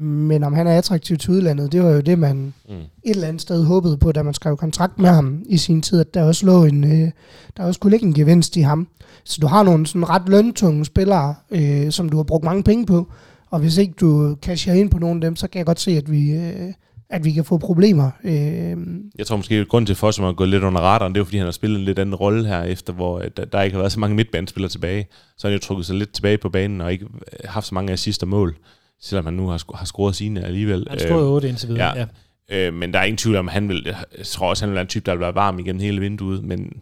Men 0.00 0.44
om 0.44 0.52
han 0.52 0.66
er 0.66 0.78
attraktiv 0.78 1.16
til 1.16 1.30
udlandet, 1.30 1.72
det 1.72 1.82
var 1.82 1.90
jo 1.90 2.00
det, 2.00 2.18
man 2.18 2.54
mm. 2.68 2.74
et 2.74 2.90
eller 3.04 3.28
andet 3.28 3.42
sted 3.42 3.64
håbede 3.64 3.96
på, 3.96 4.12
da 4.12 4.22
man 4.22 4.34
skrev 4.34 4.56
kontrakt 4.56 4.98
med 4.98 5.08
ham 5.10 5.42
i 5.46 5.56
sin 5.56 5.82
tid, 5.82 6.00
at 6.00 6.14
der 6.14 6.22
også 6.22 6.46
lå 6.46 6.64
en, 6.64 6.84
øh, 6.84 7.10
der 7.56 7.64
også 7.64 7.80
kunne 7.80 7.90
ligge 7.90 8.06
en 8.06 8.14
gevinst 8.14 8.56
i 8.56 8.60
ham. 8.60 8.88
Så 9.24 9.38
du 9.40 9.46
har 9.46 9.62
nogle 9.62 9.86
sådan 9.86 10.08
ret 10.08 10.28
løntunge 10.28 10.84
spillere, 10.84 11.34
øh, 11.50 11.90
som 11.90 12.08
du 12.08 12.16
har 12.16 12.24
brugt 12.24 12.44
mange 12.44 12.62
penge 12.62 12.86
på, 12.86 13.12
og 13.50 13.60
hvis 13.60 13.78
ikke 13.78 13.94
du 14.00 14.36
casher 14.42 14.74
ind 14.74 14.90
på 14.90 14.98
nogle 14.98 15.16
af 15.16 15.20
dem, 15.20 15.36
så 15.36 15.48
kan 15.48 15.58
jeg 15.58 15.66
godt 15.66 15.80
se, 15.80 15.90
at 15.90 16.10
vi, 16.10 16.30
øh, 16.30 16.72
at 17.10 17.24
vi 17.24 17.32
kan 17.32 17.44
få 17.44 17.58
problemer. 17.58 18.10
Øh. 18.24 18.76
Jeg 19.18 19.26
tror 19.26 19.36
måske, 19.36 19.54
at 19.54 19.68
grunden 19.68 19.86
til 19.86 19.96
Fossum 19.96 20.24
har 20.24 20.32
gået 20.32 20.48
lidt 20.48 20.62
under 20.62 20.80
radaren, 20.80 21.14
det 21.14 21.20
er 21.20 21.24
fordi 21.24 21.36
han 21.36 21.46
har 21.46 21.52
spillet 21.52 21.78
en 21.78 21.84
lidt 21.84 21.98
anden 21.98 22.14
rolle 22.14 22.46
her, 22.46 22.62
efter 22.62 22.92
hvor 22.92 23.18
øh, 23.18 23.30
der, 23.36 23.44
der 23.44 23.62
ikke 23.62 23.74
har 23.74 23.80
været 23.82 23.92
så 23.92 24.00
mange 24.00 24.16
midtbanespillere 24.16 24.70
tilbage. 24.70 25.06
Så 25.36 25.46
har 25.46 25.52
han 25.52 25.60
jo 25.60 25.66
trukket 25.66 25.86
sig 25.86 25.96
lidt 25.96 26.12
tilbage 26.12 26.38
på 26.38 26.48
banen, 26.48 26.80
og 26.80 26.92
ikke 26.92 27.04
øh, 27.04 27.38
haft 27.44 27.66
så 27.66 27.74
mange 27.74 27.92
assist 27.92 28.22
og 28.22 28.28
mål, 28.28 28.56
selvom 29.00 29.24
han 29.24 29.34
nu 29.34 29.46
har, 29.46 29.58
sk- 29.58 29.76
har 29.78 29.84
scoret 29.84 30.16
sine 30.16 30.44
alligevel. 30.44 30.86
Han 30.90 30.98
scorede 30.98 31.28
8 31.28 31.48
indtil 31.48 31.68
videre, 31.68 31.98
ja. 31.98 32.06
ja. 32.50 32.66
Øh, 32.68 32.74
men 32.74 32.92
der 32.92 32.98
er 32.98 33.04
ingen 33.04 33.16
tvivl 33.18 33.36
om, 33.36 33.48
at 33.48 33.54
han 33.54 33.68
vil, 33.68 33.94
jeg 34.18 34.26
tror 34.26 34.48
også, 34.48 34.64
han 34.64 34.70
vil 34.70 34.74
være 34.74 34.82
en 34.82 34.88
type, 34.88 35.06
der 35.06 35.12
vil 35.12 35.20
være 35.20 35.34
varm 35.34 35.58
igennem 35.58 35.80
hele 35.80 36.00
vinduet, 36.00 36.44
men, 36.44 36.72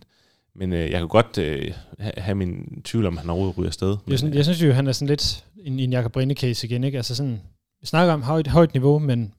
men 0.56 0.72
øh, 0.72 0.90
jeg 0.90 0.98
kan 0.98 1.08
godt 1.08 1.38
øh, 1.38 1.72
have 1.98 2.34
min 2.34 2.82
tvivl 2.84 3.06
om, 3.06 3.14
at 3.14 3.20
han 3.20 3.30
overhovedet 3.30 3.58
ryger 3.58 3.68
afsted. 3.68 3.96
Jeg, 4.08 4.18
synes, 4.18 4.34
jeg 4.34 4.44
synes 4.44 4.62
jo, 4.62 4.72
han 4.72 4.86
er 4.86 4.92
sådan 4.92 5.08
lidt 5.08 5.44
en, 5.64 5.78
en 5.78 5.92
Jakob 5.92 6.12
Brinde-case 6.12 6.66
igen, 6.66 6.84
ikke? 6.84 6.96
Altså 6.96 7.14
sådan, 7.14 7.40
vi 7.80 7.86
snakker 7.86 8.14
om 8.14 8.22
højt, 8.22 8.46
højt 8.46 8.74
niveau, 8.74 8.98
men 8.98 9.32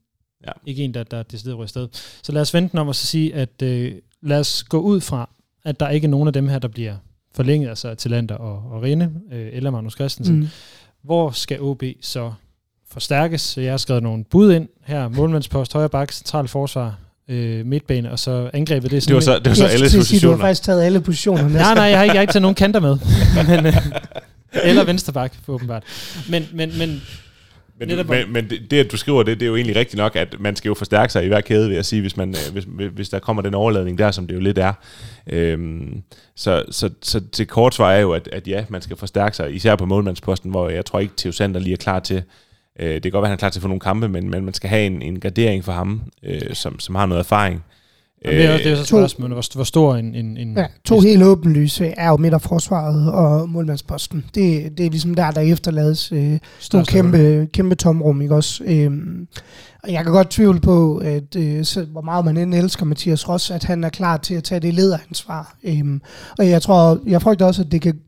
Ja. 0.48 0.52
Ikke 0.66 0.84
en, 0.84 0.94
der, 0.94 1.04
der 1.04 1.24
decideret 1.24 1.58
ryger 1.58 1.68
sted. 1.68 1.88
Så 2.24 2.32
lad 2.32 2.42
os 2.42 2.54
vente 2.54 2.76
om 2.76 2.90
at 2.90 2.96
sige, 2.96 3.36
at 3.36 3.62
øh, 3.64 3.92
lad 4.22 4.40
os 4.40 4.64
gå 4.64 4.80
ud 4.80 5.02
fra, 5.02 5.30
at 5.66 5.80
der 5.80 5.90
ikke 5.90 6.06
er 6.06 6.10
nogen 6.10 6.28
af 6.28 6.34
dem 6.34 6.48
her, 6.48 6.60
der 6.60 6.68
bliver 6.68 6.96
forlænget, 7.36 7.70
altså 7.70 7.96
Talander 7.96 8.36
og, 8.36 8.72
og 8.72 8.82
Rinde, 8.82 9.12
øh, 9.32 9.50
eller 9.54 9.72
Magnus 9.72 9.94
Christensen. 9.94 10.40
Mm. 10.40 10.48
Hvor 11.04 11.32
skal 11.32 11.62
OB 11.62 11.84
så 12.02 12.32
forstærkes? 12.92 13.42
Så 13.42 13.62
jeg 13.62 13.72
har 13.74 13.78
skrevet 13.78 14.04
nogle 14.04 14.24
bud 14.24 14.54
ind 14.54 14.68
her. 14.86 15.08
Målmandspost, 15.08 15.74
højre 15.74 15.90
bak, 15.90 16.12
central 16.12 16.48
forsvar, 16.48 16.98
øh, 17.28 17.66
midtbane, 17.66 18.12
og 18.12 18.20
så 18.20 18.50
angrebet. 18.54 18.92
Det, 18.92 18.98
er 18.98 19.02
sådan 19.02 19.10
det 19.10 19.16
var 19.16 19.34
så, 19.34 19.40
det 19.40 19.50
var 19.50 19.56
så 19.56 19.66
alle 19.66 19.86
positioner. 19.98 20.36
Du 20.36 20.40
har 20.40 20.48
faktisk 20.48 20.64
taget 20.64 20.84
alle 20.84 21.02
positioner. 21.02 21.50
nej, 21.50 21.74
nej, 21.74 21.84
jeg 21.84 21.98
har 21.98 22.04
ikke, 22.04 22.14
jeg 22.14 22.20
har 22.20 22.22
ikke 22.22 22.34
taget 22.34 22.42
nogen 22.42 22.56
kanter 22.56 22.80
med. 22.80 22.98
men, 23.48 23.66
øh, 23.66 23.74
eller 24.64 24.84
venstre 24.84 25.14
bak, 25.14 25.34
åbenbart. 25.48 25.84
Men, 26.30 26.48
men, 26.54 26.78
men 26.78 27.02
men, 27.80 27.90
du, 27.90 28.04
men, 28.08 28.34
men 28.34 28.50
det, 28.50 28.72
det, 28.72 28.80
at 28.80 28.92
du 28.92 28.98
skriver 28.98 29.24
det, 29.24 29.40
det 29.40 29.46
er 29.46 29.50
jo 29.50 29.56
egentlig 29.56 29.76
rigtigt 29.76 29.98
nok, 29.98 30.16
at 30.16 30.36
man 30.40 30.56
skal 30.56 30.70
jo 30.70 30.74
forstærke 30.74 31.14
sig 31.14 31.26
i 31.26 31.28
hver 31.28 31.42
kæde, 31.42 31.68
vil 31.68 31.76
jeg 31.76 31.86
sige, 31.86 32.02
hvis, 32.02 32.18
man, 32.18 32.30
øh, 32.30 32.54
hvis, 32.54 32.90
hvis 32.94 33.10
der 33.10 33.20
kommer 33.20 33.42
den 33.42 33.54
overladning 33.54 33.98
der, 33.98 34.12
som 34.12 34.28
det 34.28 34.36
jo 34.36 34.40
lidt 34.40 34.58
er. 34.58 34.74
Øhm, 35.28 36.04
så, 36.36 36.64
så, 36.72 36.90
så 37.02 37.22
til 37.32 37.48
kort 37.48 37.76
svar 37.76 37.92
er 37.92 38.00
jo, 38.00 38.12
at, 38.12 38.30
at 38.32 38.48
ja, 38.48 38.66
man 38.70 38.82
skal 38.82 38.98
forstærke 38.98 39.36
sig, 39.36 39.56
især 39.56 39.76
på 39.76 39.86
målmandsposten, 39.86 40.52
hvor 40.52 40.70
jeg 40.70 40.86
tror 40.86 41.00
ikke, 41.00 41.14
Theo 41.18 41.32
Sander 41.32 41.60
lige 41.60 41.74
er 41.74 41.78
klar 41.78 42.00
til. 42.00 42.24
Øh, 42.80 42.94
det 42.94 43.04
kan 43.04 43.12
godt 43.12 43.22
være, 43.22 43.28
at 43.28 43.30
han 43.30 43.38
er 43.38 43.40
klar 43.40 43.50
til 43.50 43.60
at 43.60 43.62
få 43.62 43.68
nogle 43.68 43.82
kampe, 43.82 44.10
men, 44.10 44.30
men 44.30 44.46
man 44.46 44.54
skal 44.54 44.70
have 44.70 44.86
en, 44.86 45.02
en 45.02 45.20
gradering 45.20 45.66
for 45.66 45.72
ham, 45.72 46.02
øh, 46.24 46.54
som, 46.54 46.80
som 46.80 46.96
har 46.96 47.06
noget 47.06 47.20
erfaring. 47.20 47.64
Jamen, 48.26 48.38
det, 48.38 48.46
er, 48.46 48.58
det 48.58 48.72
er 48.72 48.76
så 48.76 48.86
spørgsmålet, 48.86 49.36
hvor, 49.36 49.56
hvor 49.56 49.64
stor 49.64 49.96
en... 49.96 50.16
en, 50.16 50.38
en 50.38 50.58
ja, 50.58 50.66
to 50.86 51.00
helt 51.00 51.24
åbenlyse 51.24 51.86
er 51.86 52.10
jo 52.10 52.18
midterforsvaret 52.18 53.12
og 53.12 53.50
målmandsposten. 53.50 54.26
Det, 54.36 54.78
det 54.78 54.86
er 54.86 54.90
ligesom 54.90 55.16
der, 55.16 55.32
der 55.32 55.42
efterlades 55.42 56.12
øh, 56.12 56.40
nogle 56.74 56.86
kæmpe, 56.86 57.48
kæmpe 57.54 57.76
tomrum, 57.76 58.22
ikke 58.22 58.36
også? 58.36 58.64
Øhm, 58.66 59.28
og 59.84 59.92
jeg 59.92 60.04
kan 60.04 60.14
godt 60.14 60.30
tvivle 60.30 60.60
på, 60.60 60.98
at 60.98 61.36
øh, 61.36 61.66
så, 61.66 61.86
hvor 61.86 62.02
meget 62.02 62.26
man 62.26 62.38
end 62.38 62.54
elsker 62.54 62.86
Mathias 62.86 63.30
Ross, 63.30 63.52
at 63.52 63.64
han 63.64 63.84
er 63.84 63.90
klar 63.90 64.18
til 64.18 64.36
at 64.36 64.44
tage 64.44 64.60
det 64.60 64.74
lederansvar. 64.74 65.58
Øhm, 65.64 66.02
og 66.40 66.50
jeg 66.50 66.62
tror, 66.62 67.00
jeg 67.08 67.22
frygter 67.22 67.46
også, 67.46 67.62
at 67.62 67.72
det 67.72 67.82
kan 67.82 68.00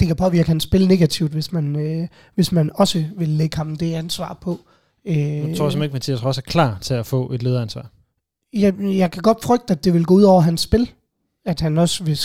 det 0.00 0.06
kan 0.06 0.16
påvirke 0.16 0.48
hans 0.48 0.62
spil 0.62 0.88
negativt, 0.88 1.32
hvis 1.32 1.52
man, 1.52 1.76
øh, 1.76 2.08
hvis 2.34 2.52
man 2.52 2.70
også 2.74 3.04
vil 3.18 3.28
lægge 3.28 3.56
ham 3.56 3.76
det 3.76 3.94
ansvar 3.94 4.38
på. 4.42 4.60
Øh, 5.06 5.16
jeg 5.16 5.42
tror 5.42 5.70
simpelthen 5.70 5.82
ikke, 5.82 5.90
at 5.90 5.92
Mathias 5.92 6.24
Ross 6.24 6.38
er 6.38 6.42
klar 6.42 6.78
til 6.80 6.94
at 6.94 7.06
få 7.06 7.32
et 7.32 7.42
lederansvar 7.42 7.90
jeg, 8.52 8.74
jeg 8.80 9.10
kan 9.10 9.22
godt 9.22 9.44
frygte, 9.44 9.72
at 9.72 9.84
det 9.84 9.94
vil 9.94 10.04
gå 10.04 10.14
ud 10.14 10.22
over 10.22 10.40
hans 10.40 10.60
spil. 10.60 10.90
At 11.46 11.60
han 11.60 11.78
også 11.78 12.04
vil, 12.04 12.18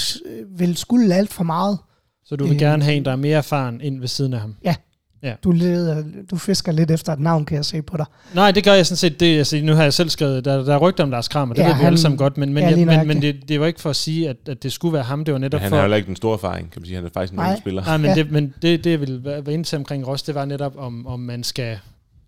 vil 0.57 0.77
skulle 0.77 1.15
alt 1.15 1.33
for 1.33 1.43
meget. 1.43 1.77
Så 2.25 2.35
du 2.35 2.43
vil 2.43 2.53
øh, 2.53 2.59
gerne 2.59 2.83
have 2.83 2.95
en, 2.95 3.05
der 3.05 3.11
er 3.11 3.15
mere 3.15 3.37
erfaren 3.37 3.81
ind 3.81 3.99
ved 3.99 4.07
siden 4.07 4.33
af 4.33 4.39
ham? 4.39 4.55
Ja. 4.63 4.75
ja. 5.23 5.33
Du, 5.43 5.51
leder, 5.51 6.03
du 6.31 6.37
fisker 6.37 6.71
lidt 6.71 6.91
efter 6.91 7.13
et 7.13 7.19
navn, 7.19 7.45
kan 7.45 7.55
jeg 7.55 7.65
se 7.65 7.81
på 7.81 7.97
dig. 7.97 8.05
Nej, 8.33 8.51
det 8.51 8.63
gør 8.63 8.73
jeg 8.73 8.85
sådan 8.85 8.97
set. 8.97 9.19
Det, 9.19 9.37
altså, 9.37 9.61
nu 9.63 9.73
har 9.73 9.83
jeg 9.83 9.93
selv 9.93 10.09
skrevet, 10.09 10.45
der, 10.45 10.63
der 10.63 10.73
er 10.73 10.77
rygter 10.77 11.03
om 11.03 11.09
Lars 11.09 11.27
Kramer, 11.27 11.53
det 11.53 11.61
ja, 11.61 11.67
ved 11.67 11.75
vi 11.75 11.83
alle 11.83 11.97
sammen 11.97 12.17
godt, 12.17 12.37
men, 12.37 12.53
men, 12.53 12.63
ja, 12.63 12.69
jeg, 12.69 12.85
men, 12.85 13.07
men 13.07 13.21
det, 13.21 13.49
det 13.49 13.59
var 13.59 13.65
ikke 13.65 13.81
for 13.81 13.89
at 13.89 13.95
sige, 13.95 14.29
at, 14.29 14.37
at 14.49 14.63
det 14.63 14.71
skulle 14.71 14.93
være 14.93 15.03
ham, 15.03 15.25
det 15.25 15.33
var 15.33 15.39
netop 15.39 15.61
han 15.61 15.69
for... 15.69 15.75
Han 15.75 15.79
har 15.79 15.83
heller 15.83 15.97
ikke 15.97 16.07
den 16.07 16.15
store 16.15 16.33
erfaring, 16.33 16.71
kan 16.71 16.81
man 16.81 16.85
sige. 16.85 16.95
Han 16.95 17.05
er 17.05 17.09
faktisk 17.13 17.33
en 17.33 17.39
Nej. 17.39 17.59
spiller. 17.59 17.83
Nej, 17.83 17.97
men, 17.97 18.05
ja. 18.05 18.15
det, 18.15 18.31
men 18.31 18.53
det, 18.61 18.83
det, 18.83 18.91
jeg 18.91 18.99
ville 18.99 19.23
være 19.23 19.53
inde 19.53 19.63
til 19.63 19.77
omkring 19.77 20.07
Ross, 20.07 20.23
det 20.23 20.35
var 20.35 20.45
netop, 20.45 20.77
om, 20.77 21.07
om 21.07 21.19
man 21.19 21.43
skal 21.43 21.79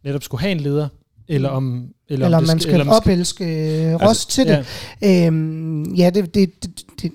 netop 0.03 0.23
skulle 0.23 0.41
have 0.41 0.51
en 0.51 0.59
leder, 0.59 0.87
eller 1.29 1.49
om, 1.49 1.87
eller, 2.09 2.25
eller 2.25 2.37
om, 2.37 2.43
man 2.47 2.59
skal, 2.59 2.79
eller 2.79 2.93
opelske 2.93 3.45
øh, 3.45 3.93
Ross 3.93 4.03
altså, 4.03 4.27
til 4.27 4.47
det. 4.47 4.65
Ja, 5.01 5.27
øhm, 5.27 5.93
ja 5.93 6.09
det, 6.09 6.35
det, 6.35 6.63
det, 6.63 6.81
det, 7.01 7.11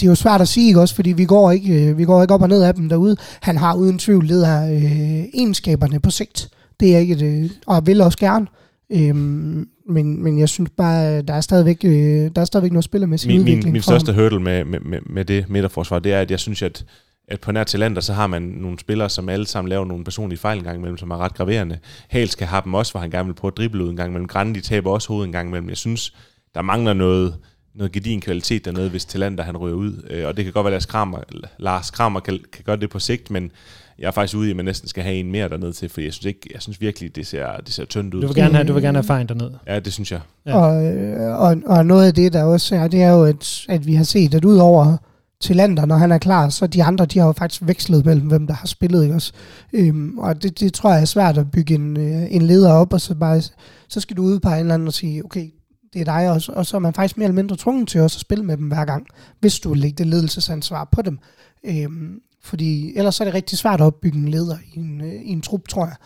det 0.00 0.02
er 0.02 0.10
jo 0.10 0.14
svært 0.14 0.40
at 0.40 0.48
sige, 0.48 0.66
ikke 0.66 0.80
også, 0.80 0.94
fordi 0.94 1.12
vi 1.12 1.24
går 1.24 1.50
ikke, 1.50 1.88
øh, 1.88 1.98
vi 1.98 2.04
går 2.04 2.22
ikke 2.22 2.34
op 2.34 2.42
og 2.42 2.48
ned 2.48 2.62
af 2.62 2.74
dem 2.74 2.88
derude. 2.88 3.16
Han 3.40 3.56
har 3.56 3.74
uden 3.74 3.98
tvivl 3.98 4.26
leder 4.26 4.70
øh, 4.72 5.24
egenskaberne 5.34 6.00
på 6.00 6.10
sigt. 6.10 6.48
Det 6.80 6.94
er 6.94 6.98
ikke 6.98 7.18
det, 7.18 7.50
og 7.66 7.86
vil 7.86 8.00
også 8.00 8.18
gerne. 8.18 8.46
Øhm, 8.92 9.68
men, 9.88 10.22
men 10.22 10.38
jeg 10.38 10.48
synes 10.48 10.70
bare, 10.76 11.22
der 11.22 11.34
er 11.34 11.40
stadigvæk, 11.40 11.84
øh, 11.84 12.30
der 12.36 12.40
er 12.40 12.44
stadigvæk 12.44 12.72
noget 12.72 12.84
spillermæssig 12.84 13.28
min, 13.28 13.40
udvikling 13.40 13.64
Min, 13.64 13.72
min 13.72 13.82
største 13.82 14.12
hurdle 14.12 14.40
med, 14.40 14.64
med, 14.64 14.80
med, 14.80 14.98
med 15.06 15.24
det 15.24 15.50
midterforsvar, 15.50 15.98
det 15.98 16.12
er, 16.12 16.20
at 16.20 16.30
jeg 16.30 16.40
synes, 16.40 16.62
at 16.62 16.84
at 17.30 17.40
på 17.40 17.52
nær 17.52 17.64
talenter, 17.64 18.02
så 18.02 18.12
har 18.12 18.26
man 18.26 18.42
nogle 18.42 18.78
spillere, 18.78 19.08
som 19.08 19.28
alle 19.28 19.46
sammen 19.46 19.68
laver 19.68 19.84
nogle 19.84 20.04
personlige 20.04 20.38
fejl 20.38 20.58
en 20.58 20.64
gang 20.64 20.76
imellem, 20.76 20.98
som 20.98 21.10
er 21.10 21.16
ret 21.16 21.34
graverende. 21.34 21.78
Hales 22.08 22.34
kan 22.34 22.46
have 22.46 22.62
dem 22.64 22.74
også, 22.74 22.92
hvor 22.92 23.00
han 23.00 23.10
gerne 23.10 23.26
vil 23.26 23.34
prøve 23.34 23.52
at 23.52 23.56
drible 23.56 23.84
ud 23.84 23.90
en 23.90 23.96
gang 23.96 24.08
imellem. 24.08 24.28
Grande, 24.28 24.54
de 24.54 24.60
taber 24.60 24.90
også 24.90 25.08
hovedet 25.08 25.26
en 25.26 25.32
gang 25.32 25.48
imellem. 25.48 25.68
Jeg 25.68 25.76
synes, 25.76 26.14
der 26.54 26.62
mangler 26.62 26.92
noget, 26.92 27.34
noget 27.74 27.92
gedin 27.92 28.20
kvalitet 28.20 28.64
dernede, 28.64 28.90
hvis 28.90 29.04
talenter 29.04 29.44
han 29.44 29.56
ryger 29.56 29.76
ud. 29.76 30.06
Øh, 30.10 30.26
og 30.26 30.36
det 30.36 30.44
kan 30.44 30.52
godt 30.52 30.64
være, 30.64 30.74
at 30.74 30.74
Lars 30.74 30.86
Kramer, 30.86 31.18
Lars 31.58 31.90
Kramer 31.90 32.20
kan, 32.20 32.38
kan 32.52 32.64
gøre 32.64 32.76
det 32.76 32.90
på 32.90 32.98
sigt, 32.98 33.30
men 33.30 33.50
jeg 33.98 34.06
er 34.06 34.10
faktisk 34.10 34.36
ude 34.36 34.48
i, 34.48 34.50
at 34.50 34.56
man 34.56 34.64
næsten 34.64 34.88
skal 34.88 35.02
have 35.02 35.16
en 35.16 35.32
mere 35.32 35.48
dernede 35.48 35.72
til, 35.72 35.88
for 35.88 36.00
jeg 36.00 36.12
synes, 36.12 36.26
ikke, 36.26 36.50
jeg 36.52 36.62
synes 36.62 36.80
virkelig, 36.80 37.16
det 37.16 37.26
ser, 37.26 37.56
det 37.56 37.74
ser 37.74 37.84
tyndt 37.84 38.14
ud. 38.14 38.20
Du 38.20 38.26
vil 38.26 38.36
gerne 38.36 38.54
have, 38.54 38.68
du 38.68 38.72
vil 38.72 38.82
gerne 38.82 38.96
have 38.96 39.04
erfaring 39.04 39.28
dernede. 39.28 39.58
Ja, 39.66 39.78
det 39.78 39.92
synes 39.92 40.12
jeg. 40.12 40.20
Ja. 40.46 40.56
Og, 40.56 40.84
øh, 40.84 41.40
og, 41.40 41.56
og 41.66 41.86
noget 41.86 42.06
af 42.06 42.14
det, 42.14 42.32
der 42.32 42.44
også 42.44 42.76
er, 42.76 42.88
det 42.88 43.02
er 43.02 43.10
jo, 43.10 43.24
at, 43.24 43.66
at 43.68 43.86
vi 43.86 43.94
har 43.94 44.04
set, 44.04 44.34
at 44.34 44.44
udover 44.44 44.96
til 45.40 45.56
lander, 45.56 45.86
når 45.86 45.96
han 45.96 46.12
er 46.12 46.18
klar, 46.18 46.48
så 46.48 46.66
de 46.66 46.84
andre, 46.84 47.06
de 47.06 47.18
har 47.18 47.26
jo 47.26 47.32
faktisk 47.32 47.62
vekslet 47.64 48.04
mellem, 48.06 48.26
hvem 48.26 48.46
der 48.46 48.54
har 48.54 48.66
spillet, 48.66 49.02
ikke 49.02 49.14
også? 49.14 49.32
Øhm, 49.72 50.18
og 50.18 50.42
det, 50.42 50.60
det 50.60 50.74
tror 50.74 50.92
jeg 50.92 51.00
er 51.00 51.04
svært 51.04 51.38
at 51.38 51.50
bygge 51.50 51.74
en, 51.74 51.96
øh, 51.96 52.26
en 52.30 52.42
leder 52.42 52.72
op, 52.72 52.92
og 52.92 53.00
så 53.00 53.14
bare, 53.14 53.42
så 53.88 54.00
skal 54.00 54.16
du 54.16 54.22
udpege 54.22 54.54
en 54.54 54.60
eller 54.60 54.74
anden 54.74 54.88
og 54.88 54.94
sige, 54.94 55.24
okay, 55.24 55.50
det 55.92 56.00
er 56.00 56.04
dig 56.04 56.30
også, 56.30 56.52
og 56.52 56.66
så 56.66 56.76
er 56.76 56.80
man 56.80 56.94
faktisk 56.94 57.16
mere 57.16 57.24
eller 57.24 57.34
mindre 57.34 57.56
tvunget 57.56 57.88
til 57.88 58.00
også 58.00 58.16
at 58.16 58.20
spille 58.20 58.44
med 58.44 58.56
dem 58.56 58.68
hver 58.68 58.84
gang, 58.84 59.06
hvis 59.40 59.60
du 59.60 59.68
vil 59.68 59.78
lægge 59.78 59.96
det 59.98 60.06
ledelsesansvar 60.06 60.88
på 60.92 61.02
dem. 61.02 61.18
Øhm, 61.64 62.20
fordi 62.42 62.96
ellers 62.96 63.20
er 63.20 63.24
det 63.24 63.34
rigtig 63.34 63.58
svært 63.58 63.80
at 63.80 63.84
opbygge 63.84 64.18
en 64.18 64.28
leder 64.28 64.56
i 64.74 64.78
en, 64.78 65.00
øh, 65.00 65.14
i 65.14 65.28
en 65.28 65.40
trup, 65.40 65.68
tror 65.68 65.86
jeg. 65.86 65.96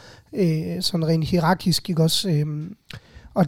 Øh, 0.76 0.82
sådan 0.82 1.06
rent 1.06 1.24
hierarkisk, 1.24 1.90
ikke 1.90 2.02
også? 2.02 2.30
Øhm, 2.30 2.76
og 3.34 3.46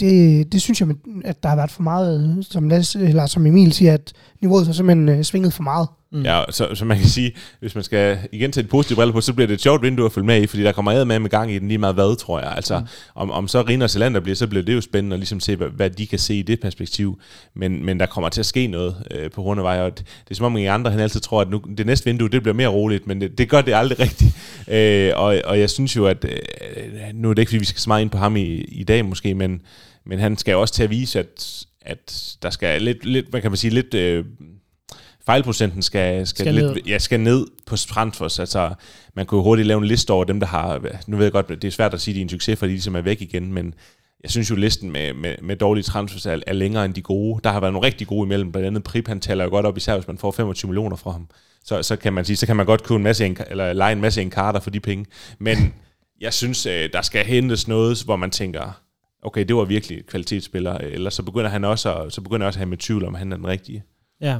det, 0.00 0.52
det 0.52 0.62
synes 0.62 0.80
jeg, 0.80 0.88
at 1.24 1.42
der 1.42 1.48
har 1.48 1.56
været 1.56 1.70
for 1.70 1.82
meget, 1.82 2.46
som, 2.50 2.70
eller 2.94 3.26
som 3.26 3.46
Emil 3.46 3.72
siger, 3.72 3.94
at 3.94 4.12
niveauet 4.40 4.66
har 4.66 4.72
simpelthen 4.72 5.08
øh, 5.08 5.22
svinget 5.22 5.52
for 5.52 5.62
meget. 5.62 5.88
Mm. 6.12 6.22
Ja, 6.22 6.44
så, 6.50 6.74
så 6.74 6.84
man 6.84 6.98
kan 6.98 7.08
sige, 7.08 7.32
hvis 7.60 7.74
man 7.74 7.84
skal 7.84 8.18
igen 8.32 8.52
tage 8.52 8.64
et 8.64 8.70
positivt 8.70 8.96
brille 8.96 9.12
på, 9.12 9.20
så 9.20 9.32
bliver 9.32 9.46
det 9.46 9.54
et 9.54 9.60
sjovt 9.60 9.82
vindue 9.82 10.06
at 10.06 10.12
følge 10.12 10.26
med 10.26 10.42
i, 10.42 10.46
fordi 10.46 10.62
der 10.62 10.72
kommer 10.72 10.92
ad 10.92 11.04
med 11.04 11.18
med 11.18 11.30
gang 11.30 11.52
i 11.52 11.58
den 11.58 11.68
lige 11.68 11.78
meget 11.78 11.94
hvad, 11.94 12.16
tror 12.16 12.40
jeg. 12.40 12.52
Altså, 12.56 12.78
mm. 12.78 12.86
om, 13.14 13.30
om 13.30 13.48
så 13.48 13.62
Rina 13.62 13.84
og 13.84 13.90
Zelander 13.90 14.20
bliver, 14.20 14.36
så 14.36 14.46
bliver 14.46 14.62
det 14.62 14.74
jo 14.74 14.80
spændende 14.80 15.14
at 15.14 15.20
ligesom 15.20 15.40
se, 15.40 15.56
hvad, 15.56 15.68
hvad 15.68 15.90
de 15.90 16.06
kan 16.06 16.18
se 16.18 16.34
i 16.34 16.42
det 16.42 16.60
perspektiv. 16.60 17.20
Men, 17.54 17.84
men 17.84 18.00
der 18.00 18.06
kommer 18.06 18.28
til 18.28 18.40
at 18.40 18.46
ske 18.46 18.66
noget 18.66 18.96
øh, 19.10 19.30
på 19.30 19.54
vej, 19.54 19.80
og 19.80 19.98
det, 19.98 20.06
det 20.24 20.30
er 20.30 20.34
som 20.34 20.46
om, 20.46 20.56
at 20.56 20.66
andre 20.66 20.90
han 20.90 21.00
altid 21.00 21.20
tror, 21.20 21.40
at 21.40 21.50
nu, 21.50 21.62
det 21.78 21.86
næste 21.86 22.04
vindue, 22.04 22.28
det 22.28 22.42
bliver 22.42 22.54
mere 22.54 22.68
roligt, 22.68 23.06
men 23.06 23.20
det, 23.20 23.38
det 23.38 23.48
gør 23.48 23.60
det 23.60 23.74
aldrig 23.74 23.98
rigtigt. 24.00 24.36
Øh, 24.68 25.12
og, 25.16 25.40
og 25.44 25.60
jeg 25.60 25.70
synes 25.70 25.96
jo, 25.96 26.06
at 26.06 26.24
øh, 26.24 26.30
nu 27.14 27.30
er 27.30 27.34
det 27.34 27.42
ikke, 27.42 27.50
fordi 27.50 27.58
vi 27.58 27.64
skal 27.64 27.80
så 27.80 27.90
meget 27.90 28.02
ind 28.02 28.10
på 28.10 28.18
ham 28.18 28.36
i, 28.36 28.42
i 28.54 28.84
dag 28.84 29.04
måske, 29.04 29.34
men, 29.34 29.60
men 30.06 30.18
han 30.18 30.36
skal 30.36 30.52
jo 30.52 30.60
også 30.60 30.74
til 30.74 30.82
at 30.82 30.90
vise, 30.90 31.18
at, 31.18 31.64
at 31.80 32.36
der 32.42 32.50
skal 32.50 32.82
lidt, 32.82 33.04
lidt, 33.04 33.26
hvad 33.30 33.40
kan 33.40 33.50
man 33.50 33.56
sige, 33.56 33.74
lidt... 33.74 33.94
Øh, 33.94 34.24
fejlprocenten 35.26 35.82
skal, 35.82 36.26
skal, 36.26 36.44
skal, 36.44 36.54
lidt, 36.54 36.74
ned. 36.74 36.82
Ja, 36.86 36.98
skal 36.98 37.20
ned 37.20 37.46
på 37.66 37.76
transfers. 37.76 38.38
Altså, 38.38 38.74
man 39.14 39.26
kunne 39.26 39.42
hurtigt 39.42 39.68
lave 39.68 39.78
en 39.78 39.86
liste 39.86 40.10
over 40.10 40.24
dem, 40.24 40.40
der 40.40 40.46
har... 40.46 40.80
Nu 41.06 41.16
ved 41.16 41.24
jeg 41.24 41.32
godt, 41.32 41.48
det 41.48 41.64
er 41.64 41.70
svært 41.70 41.94
at 41.94 42.00
sige, 42.00 42.12
at 42.12 42.14
de 42.14 42.20
er 42.20 42.24
en 42.24 42.28
succes, 42.28 42.58
fordi 42.58 42.70
de 42.70 42.74
ligesom 42.74 42.96
er 42.96 43.00
væk 43.00 43.22
igen, 43.22 43.52
men 43.52 43.74
jeg 44.22 44.30
synes 44.30 44.50
jo, 44.50 44.56
listen 44.56 44.90
med, 44.92 45.14
med, 45.14 45.34
med 45.42 45.56
dårlige 45.56 45.84
transfers 45.84 46.26
er, 46.26 46.38
er 46.46 46.52
længere 46.52 46.84
end 46.84 46.94
de 46.94 47.02
gode. 47.02 47.40
Der 47.44 47.50
har 47.50 47.60
været 47.60 47.72
nogle 47.72 47.86
rigtig 47.86 48.06
gode 48.06 48.26
imellem. 48.26 48.52
Blandt 48.52 48.66
andet 48.66 48.84
Prip, 48.84 49.08
han 49.08 49.20
taler 49.20 49.44
jo 49.44 49.50
godt 49.50 49.66
op, 49.66 49.76
især 49.76 49.94
hvis 49.94 50.06
man 50.06 50.18
får 50.18 50.30
25 50.30 50.68
millioner 50.68 50.96
fra 50.96 51.10
ham. 51.10 51.28
Så, 51.64 51.82
så 51.82 51.96
kan 51.96 52.12
man 52.12 52.24
sige, 52.24 52.36
så 52.36 52.46
kan 52.46 52.56
man 52.56 52.66
godt 52.66 52.82
købe 52.82 52.96
en 52.96 53.02
masse, 53.02 53.36
eller 53.50 53.72
lege 53.72 53.92
en 53.92 54.00
masse 54.00 54.22
enkarter 54.22 54.60
for 54.60 54.70
de 54.70 54.80
penge. 54.80 55.06
Men 55.38 55.74
jeg 56.20 56.32
synes, 56.32 56.66
øh, 56.66 56.88
der 56.92 57.02
skal 57.02 57.24
hentes 57.24 57.68
noget, 57.68 58.02
hvor 58.04 58.16
man 58.16 58.30
tænker, 58.30 58.80
okay, 59.22 59.44
det 59.44 59.56
var 59.56 59.64
virkelig 59.64 60.06
kvalitetsspiller, 60.06 60.74
eller 60.74 61.10
så 61.10 61.22
begynder 61.22 61.50
han 61.50 61.64
også, 61.64 62.06
så 62.08 62.20
begynder 62.20 62.46
også 62.46 62.56
at 62.56 62.60
have 62.60 62.68
med 62.68 62.78
tvivl 62.78 63.04
om, 63.04 63.14
han 63.14 63.32
er 63.32 63.36
den 63.36 63.46
rigtige. 63.46 63.84
Ja, 64.20 64.36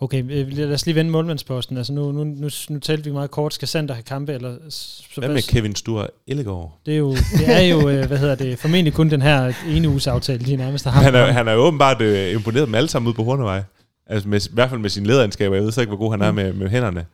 okay. 0.00 0.24
øh, 0.30 0.52
Lad 0.52 0.72
os 0.72 0.86
lige 0.86 0.94
vende 0.94 1.10
målmandsposten. 1.10 1.76
Altså 1.76 1.92
nu, 1.92 2.12
nu, 2.12 2.24
nu, 2.24 2.48
nu 2.68 2.78
talte 2.78 3.04
vi 3.04 3.10
meget 3.10 3.30
kort. 3.30 3.54
Skal 3.54 3.68
Sander 3.68 3.94
have 3.94 4.02
kampe? 4.02 4.32
Eller, 4.32 4.56
så 4.68 5.02
Hvad 5.20 5.28
med 5.28 5.42
Kevin 5.42 5.74
Sture 5.76 6.06
Ellegaard? 6.26 6.78
Det 6.86 6.94
er 6.94 6.98
jo, 6.98 7.10
det 7.14 7.48
er 7.48 7.60
jo 7.60 7.88
øh, 7.88 8.06
hvad 8.06 8.18
hedder 8.18 8.34
det, 8.34 8.58
formentlig 8.58 8.92
kun 8.94 9.10
den 9.10 9.22
her 9.22 9.52
ene 9.68 9.88
uges 9.88 10.06
aftale, 10.06 10.44
de 10.44 10.56
nærmest 10.56 10.84
har. 10.84 11.02
Han 11.02 11.14
er, 11.14 11.24
han 11.24 11.48
er 11.48 11.52
jo 11.52 11.58
åbenbart 11.58 12.00
øh, 12.02 12.32
imponeret 12.32 12.66
dem 12.66 12.74
alle 12.74 12.88
sammen 12.88 13.06
ude 13.06 13.14
på 13.14 13.24
Hornevej. 13.24 13.62
Altså 14.06 14.28
med, 14.28 14.46
i 14.46 14.50
hvert 14.52 14.68
fald 14.70 14.80
med 14.80 14.90
sine 14.90 15.06
lederegenskaber. 15.06 15.54
Jeg 15.56 15.64
ved 15.64 15.72
så 15.72 15.80
ikke, 15.80 15.88
hvor 15.90 15.98
god 15.98 16.10
han 16.12 16.22
er 16.22 16.32
med, 16.32 16.52
med 16.52 16.68
hænderne. 16.68 17.06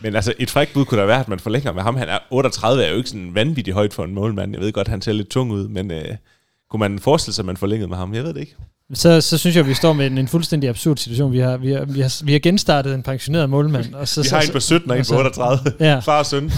Men 0.00 0.16
altså, 0.16 0.34
et 0.38 0.50
frækt 0.50 0.72
bud 0.74 0.84
kunne 0.84 1.00
da 1.00 1.06
være, 1.06 1.20
at 1.20 1.28
man 1.28 1.38
forlænger 1.38 1.72
med 1.72 1.82
ham. 1.82 1.96
Han 1.96 2.08
er 2.08 2.18
38, 2.30 2.84
er 2.84 2.90
jo 2.90 2.96
ikke 2.96 3.08
sådan 3.08 3.34
vanvittigt 3.34 3.74
højt 3.74 3.94
for 3.94 4.04
en 4.04 4.14
målmand. 4.14 4.52
Jeg 4.52 4.60
ved 4.60 4.72
godt, 4.72 4.88
han 4.88 5.02
ser 5.02 5.12
lidt 5.12 5.28
tung 5.28 5.50
ud, 5.52 5.68
men 5.68 5.90
øh, 5.90 6.04
kunne 6.72 6.80
man 6.80 6.98
forestille 6.98 7.34
sig, 7.34 7.42
at 7.42 7.46
man 7.46 7.56
forlængede 7.56 7.88
med 7.88 7.96
ham? 7.96 8.14
Jeg 8.14 8.24
ved 8.24 8.34
det 8.34 8.40
ikke. 8.40 8.56
Så, 8.94 9.20
så 9.20 9.38
synes 9.38 9.56
jeg, 9.56 9.62
at 9.62 9.68
vi 9.68 9.74
står 9.74 9.92
med 9.92 10.06
en, 10.06 10.18
en 10.18 10.28
fuldstændig 10.28 10.70
absurd 10.70 10.96
situation. 10.96 11.32
Vi 11.32 11.38
har, 11.38 11.56
vi, 11.56 11.72
har, 11.72 11.84
vi, 11.84 12.00
har, 12.00 12.24
vi 12.24 12.32
har 12.32 12.38
genstartet 12.38 12.94
en 12.94 13.02
pensioneret 13.02 13.50
målmand. 13.50 13.94
Og 13.94 14.08
så, 14.08 14.22
Vi 14.22 14.28
så, 14.28 14.34
har 14.34 14.42
en 14.42 14.52
på 14.52 14.60
17 14.60 14.90
og 14.90 14.98
en 14.98 15.04
på 15.10 15.18
38. 15.18 15.72
Ja. 15.80 15.98
Far 15.98 16.18
og 16.18 16.26
søn. 16.26 16.44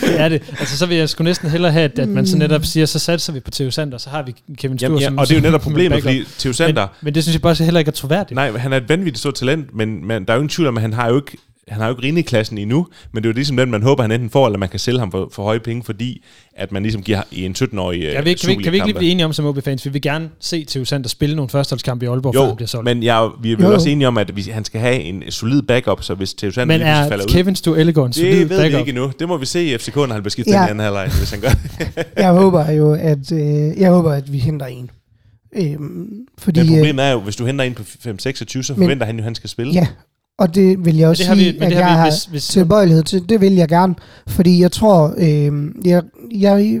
det 0.00 0.20
er 0.20 0.28
det. 0.28 0.42
Altså, 0.60 0.78
så 0.78 0.86
vil 0.86 0.96
jeg 0.96 1.08
sgu 1.08 1.24
næsten 1.24 1.50
hellere 1.50 1.72
have, 1.72 1.84
at, 1.84 1.98
at 1.98 2.08
man 2.08 2.26
så 2.26 2.36
netop 2.36 2.64
siger, 2.64 2.86
så 2.86 2.98
satser 2.98 3.32
vi 3.32 3.40
på 3.40 3.50
Theo 3.50 3.70
Sander, 3.70 3.98
så 3.98 4.10
har 4.10 4.22
vi 4.22 4.34
Kevin 4.56 4.78
Jamen, 4.82 4.98
ja, 4.98 5.04
som 5.04 5.18
og 5.18 5.28
det 5.28 5.34
er 5.34 5.38
jo 5.38 5.42
netop 5.42 5.60
problemet, 5.60 6.02
fordi 6.02 6.24
Theo 6.38 6.52
Sander... 6.52 6.82
Men, 6.82 6.90
men 7.02 7.14
det 7.14 7.22
synes 7.22 7.34
jeg 7.34 7.42
bare 7.42 7.54
så 7.54 7.64
heller 7.64 7.78
ikke 7.78 7.88
er 7.88 7.92
troværdigt. 7.92 8.34
Nej, 8.34 8.50
han 8.50 8.72
er 8.72 8.76
et 8.76 8.88
vanvittigt 8.88 9.18
stort 9.18 9.34
talent, 9.34 9.74
men, 9.74 10.06
men 10.06 10.24
der 10.24 10.32
er 10.32 10.36
jo 10.36 10.40
ingen 10.40 10.48
tvivl 10.48 10.68
om, 10.68 10.76
at 10.76 10.82
han 10.82 10.92
har 10.92 11.08
jo 11.08 11.16
ikke 11.16 11.36
han 11.70 11.80
har 11.80 11.88
jo 11.88 11.94
ikke 11.94 12.02
rindeklassen 12.02 12.58
endnu, 12.58 12.86
men 13.12 13.22
det 13.22 13.28
er 13.28 13.32
jo 13.32 13.34
ligesom 13.34 13.56
den, 13.56 13.70
man 13.70 13.82
håber, 13.82 14.02
han 14.02 14.12
enten 14.12 14.30
får, 14.30 14.46
eller 14.46 14.58
man 14.58 14.68
kan 14.68 14.78
sælge 14.78 14.98
ham 14.98 15.10
for, 15.10 15.28
for 15.32 15.42
høje 15.42 15.60
penge, 15.60 15.84
fordi 15.84 16.24
at 16.56 16.72
man 16.72 16.82
ligesom 16.82 17.02
giver 17.02 17.22
i 17.32 17.44
en 17.44 17.54
17-årig 17.58 18.00
Kan 18.00 18.24
vi, 18.24 18.30
ikke- 18.30 18.40
kan, 18.40 18.48
vi, 18.48 18.52
ikke- 18.52 18.62
kan 18.62 18.72
vi 18.72 18.76
ikke 18.76 18.86
lige 18.86 18.94
blive 18.98 19.10
enige 19.10 19.24
om 19.26 19.32
som 19.32 19.44
OB-fans, 19.46 19.84
vi 19.84 19.90
vil 19.90 20.02
gerne 20.02 20.28
se 20.40 20.64
Theo 20.68 20.84
Sander 20.84 21.08
spille 21.08 21.36
nogle 21.36 21.48
førsteholdskampe 21.48 22.04
i 22.04 22.08
Aalborg, 22.08 22.34
før 22.34 22.40
han 22.40 22.48
Jo, 22.50 22.54
bliver 22.54 22.68
solgt. 22.68 22.84
men 22.84 23.02
jeg, 23.02 23.28
vi 23.42 23.52
er 23.52 23.56
vel 23.56 23.62
Jo, 23.64 23.68
jo. 23.68 23.74
også 23.74 23.88
enige 23.88 24.08
om, 24.08 24.18
at 24.18 24.36
vi, 24.36 24.42
han 24.42 24.64
skal 24.64 24.80
have 24.80 25.00
en 25.00 25.22
solid 25.30 25.62
backup, 25.62 26.02
så 26.02 26.14
hvis 26.14 26.34
Theo 26.34 26.50
Sander 26.50 26.74
Men 26.74 26.80
lige 26.80 26.90
er 26.90 27.08
falder 27.08 27.24
ud... 27.24 27.28
Kevin 27.28 27.54
Stu 27.56 27.74
Ellegaard 27.74 28.06
en 28.06 28.12
solid 28.12 28.30
det 28.40 28.50
ved 28.50 28.58
backup? 28.58 28.72
vi 28.72 28.78
ikke 28.78 28.88
endnu. 28.88 29.12
Det 29.18 29.28
må 29.28 29.36
vi 29.36 29.46
se 29.46 29.64
i 29.64 29.78
FCK, 29.78 29.96
når 29.96 30.06
han 30.12 30.22
bliver 30.22 30.30
skiftet 30.30 30.52
Ja. 30.52 30.66
i 30.66 30.70
anden 30.70 30.80
halvleg, 30.84 31.08
hvis 31.18 31.30
han 31.30 31.40
gør 31.40 31.48
det. 31.48 32.06
Jeg 32.16 32.30
håber 32.32 32.70
jo, 32.70 32.92
at, 32.92 33.32
øh, 33.32 33.40
jeg 33.80 33.90
håber, 33.90 34.12
at 34.12 34.32
vi 34.32 34.38
henter 34.38 34.66
en. 34.66 34.90
Øhm, 35.56 36.08
fordi, 36.38 36.60
Men 36.60 36.68
øh, 36.68 36.74
problemet 36.76 37.04
er 37.04 37.10
jo, 37.12 37.20
hvis 37.20 37.36
du 37.36 37.44
henter 37.46 37.64
en 37.64 37.74
på 37.74 37.82
5-26, 37.82 38.62
så 38.62 38.72
Men- 38.76 38.82
forventer 38.84 39.06
han 39.06 39.14
jo, 39.16 39.20
at 39.20 39.24
han 39.24 39.34
skal 39.34 39.50
spille. 39.50 39.72
Ja, 39.72 39.86
og 40.38 40.54
det 40.54 40.84
vil 40.84 40.96
jeg 40.96 41.08
også 41.08 41.20
det 41.22 41.28
har 41.28 41.34
vi- 41.34 41.40
sige, 41.40 41.54
at 41.54 41.70
det 41.70 41.76
jeg 41.76 41.84
vi, 41.84 41.90
har 41.90 42.04
hvis- 42.10 42.24
hvis- 42.24 42.48
tilbøjelighed 42.48 43.02
til. 43.02 43.28
Det 43.28 43.40
vil 43.40 43.52
jeg 43.54 43.68
gerne, 43.68 43.94
fordi 44.28 44.60
jeg 44.62 44.72
tror, 44.72 45.14
øh, 45.18 45.68
jeg, 45.84 46.02
jeg 46.34 46.80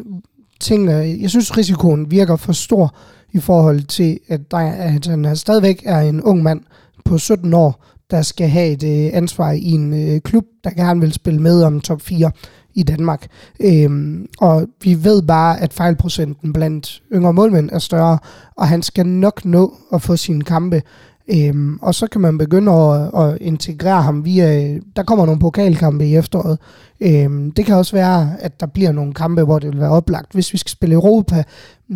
tænker, 0.60 0.96
jeg 0.98 1.30
synes 1.30 1.56
risikoen 1.56 2.10
virker 2.10 2.36
for 2.36 2.52
stor 2.52 2.94
i 3.32 3.38
forhold 3.40 3.82
til, 3.82 4.18
at, 4.28 4.50
der, 4.50 4.58
er- 4.58 4.94
at 4.94 5.06
han 5.06 5.36
stadigvæk 5.36 5.82
er 5.86 6.00
en 6.00 6.22
ung 6.22 6.42
mand 6.42 6.60
på 7.04 7.18
17 7.18 7.54
år, 7.54 7.84
der 8.10 8.22
skal 8.22 8.48
have 8.48 8.70
et 8.72 8.82
øh, 8.82 9.10
ansvar 9.16 9.50
i 9.52 9.70
en 9.70 10.08
øh, 10.14 10.20
klub, 10.20 10.44
der 10.64 10.70
gerne 10.70 11.00
vil 11.00 11.12
spille 11.12 11.40
med 11.42 11.62
om 11.62 11.80
top 11.80 12.02
4 12.02 12.30
i 12.74 12.82
Danmark. 12.82 13.26
Øhm, 13.60 14.26
og 14.40 14.66
vi 14.82 15.04
ved 15.04 15.22
bare, 15.22 15.60
at 15.60 15.72
fejlprocenten 15.72 16.52
blandt 16.52 17.02
yngre 17.14 17.32
målmænd 17.32 17.70
er 17.72 17.78
større, 17.78 18.18
og 18.56 18.68
han 18.68 18.82
skal 18.82 19.06
nok 19.06 19.44
nå 19.44 19.74
at 19.92 20.02
få 20.02 20.16
sine 20.16 20.44
kampe. 20.44 20.82
Øhm, 21.30 21.78
og 21.82 21.94
så 21.94 22.06
kan 22.06 22.20
man 22.20 22.38
begynde 22.38 22.72
at, 22.72 23.10
at 23.24 23.38
integrere 23.40 24.02
ham 24.02 24.24
via, 24.24 24.78
der 24.96 25.02
kommer 25.02 25.26
nogle 25.26 25.40
pokalkampe 25.40 26.06
i 26.06 26.16
efteråret. 26.16 26.58
Øhm, 27.00 27.50
det 27.52 27.66
kan 27.66 27.74
også 27.74 27.92
være, 27.96 28.30
at 28.40 28.60
der 28.60 28.66
bliver 28.66 28.92
nogle 28.92 29.14
kampe, 29.14 29.42
hvor 29.42 29.58
det 29.58 29.70
vil 29.70 29.80
være 29.80 29.90
oplagt. 29.90 30.32
Hvis 30.32 30.52
vi 30.52 30.58
skal 30.58 30.70
spille 30.70 30.94
Europa, 30.94 31.44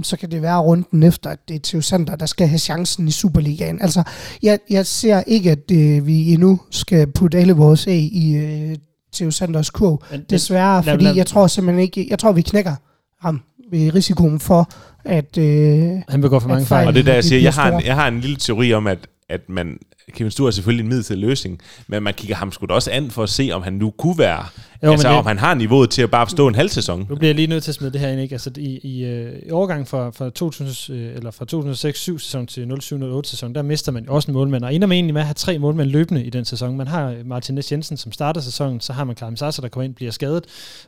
så 0.02 0.16
kan 0.16 0.30
det 0.30 0.42
være 0.42 0.58
runden 0.60 1.02
efter, 1.02 1.30
at 1.30 1.38
det 1.48 1.54
er 1.56 1.60
Theo 1.64 1.80
Sander, 1.80 2.16
der 2.16 2.26
skal 2.26 2.46
have 2.48 2.58
chancen 2.58 3.08
i 3.08 3.10
Superligaen. 3.10 3.78
Altså, 3.82 4.02
jeg, 4.42 4.58
jeg 4.70 4.86
ser 4.86 5.22
ikke, 5.26 5.50
at 5.50 5.70
øh, 5.72 6.06
vi 6.06 6.32
endnu 6.32 6.60
skal 6.70 7.06
putte 7.06 7.38
alle 7.38 7.52
vores 7.52 7.86
æg 7.86 8.02
i 8.12 8.36
øh, 8.36 8.76
Theo 9.14 9.30
Sanders 9.30 9.70
kurv. 9.70 10.02
Men- 10.10 10.20
Desværre, 10.30 10.84
lad- 10.84 10.92
fordi 10.94 11.04
lad- 11.04 11.14
jeg 11.14 11.26
tror 11.26 11.46
simpelthen 11.46 11.82
ikke, 11.82 12.06
jeg 12.10 12.18
tror, 12.18 12.32
vi 12.32 12.42
knækker 12.42 12.74
ham 13.20 13.40
ved 13.70 13.94
risikoen 13.94 14.40
for, 14.40 14.70
at... 15.04 15.38
Øh, 15.38 15.90
Han 16.08 16.20
begår 16.20 16.38
for 16.38 16.46
at 16.48 16.50
mange 16.50 16.66
fejl. 16.66 16.86
Og 16.86 16.94
det 16.94 17.00
er 17.00 17.04
der, 17.04 17.14
jeg 17.14 17.24
siger, 17.24 17.42
jeg 17.42 17.52
har, 17.52 17.72
en, 17.78 17.84
jeg 17.86 17.94
har 17.94 18.08
en 18.08 18.20
lille 18.20 18.36
teori 18.36 18.72
om, 18.72 18.86
at, 18.86 18.98
at 19.32 19.48
man, 19.48 19.78
Kevin 20.12 20.30
Sture 20.30 20.46
er 20.48 20.50
selvfølgelig 20.50 20.82
en 20.82 20.88
midlertidig 20.88 21.20
løsning, 21.20 21.60
men 21.88 22.02
man 22.02 22.14
kigger 22.14 22.34
ham 22.36 22.52
sgu 22.52 22.66
da 22.66 22.74
også 22.74 22.90
an 22.90 23.10
for 23.10 23.22
at 23.22 23.28
se, 23.28 23.50
om 23.52 23.62
han 23.62 23.72
nu 23.72 23.90
kunne 23.90 24.18
være, 24.18 24.44
Jo, 24.82 24.90
altså 24.90 25.08
det- 25.08 25.16
om 25.16 25.26
han 25.26 25.38
har 25.38 25.54
niveauet 25.54 25.90
til 25.90 26.02
at 26.02 26.10
bare 26.10 26.28
stå 26.28 26.48
en 26.48 26.54
halv 26.54 26.68
sæson. 26.68 27.06
Nu 27.08 27.16
bliver 27.16 27.28
jeg 27.28 27.34
lige 27.34 27.46
nødt 27.46 27.62
til 27.64 27.70
at 27.70 27.74
smide 27.74 27.92
det 27.92 28.00
her 28.00 28.08
ind, 28.08 28.20
ikke? 28.20 28.32
Altså 28.34 28.50
i, 28.56 28.78
i, 28.82 29.04
øh, 29.04 29.32
i 29.46 29.50
overgangen 29.50 29.86
fra, 29.86 30.10
fra, 30.10 30.30
2000, 30.30 30.96
øh, 30.98 31.14
eller 31.16 31.30
fra 31.30 31.44
2006-7 31.44 32.18
sæson 32.18 32.46
til 32.46 32.66
07-08 32.66 33.30
sæson, 33.30 33.54
der 33.54 33.62
mister 33.62 33.92
man 33.92 34.08
også 34.08 34.30
en 34.30 34.34
målmand, 34.34 34.64
og 34.64 34.74
ender 34.74 34.86
man 34.86 34.94
egentlig 34.94 35.14
med 35.14 35.20
at 35.22 35.26
have 35.26 35.34
tre 35.34 35.58
målmænd 35.58 35.90
løbende 35.90 36.24
i 36.24 36.30
den 36.30 36.44
sæson. 36.44 36.76
Man 36.76 36.88
har 36.88 37.14
Martin 37.24 37.54
Næs 37.54 37.72
Jensen, 37.72 37.96
som 37.96 38.12
starter 38.12 38.40
sæsonen, 38.40 38.80
så 38.80 38.92
har 38.92 39.04
man 39.04 39.14
Karim 39.16 39.36
Sasser, 39.36 39.60
der 39.62 39.68
kommer 39.68 39.84
ind, 39.84 39.94
bliver 39.94 40.10
skadet, 40.12 40.44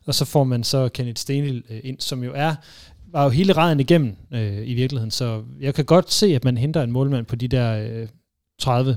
og 0.06 0.14
så 0.14 0.24
får 0.24 0.44
man 0.44 0.64
så 0.64 0.88
Kenneth 0.88 1.20
Stenil 1.20 1.62
øh, 1.70 1.80
ind, 1.84 1.96
som 2.00 2.24
jo 2.24 2.32
er 2.34 2.54
var 3.12 3.24
jo 3.24 3.30
hele 3.30 3.52
raden 3.52 3.80
igennem 3.80 4.16
øh, 4.32 4.68
i 4.68 4.74
virkeligheden, 4.74 5.10
så 5.10 5.42
jeg 5.60 5.74
kan 5.74 5.84
godt 5.84 6.12
se, 6.12 6.26
at 6.34 6.44
man 6.44 6.56
henter 6.58 6.82
en 6.82 6.90
målmand 6.92 7.26
på 7.26 7.36
de 7.36 7.48
der 7.48 7.78
øh, 7.78 8.08
30 8.60 8.96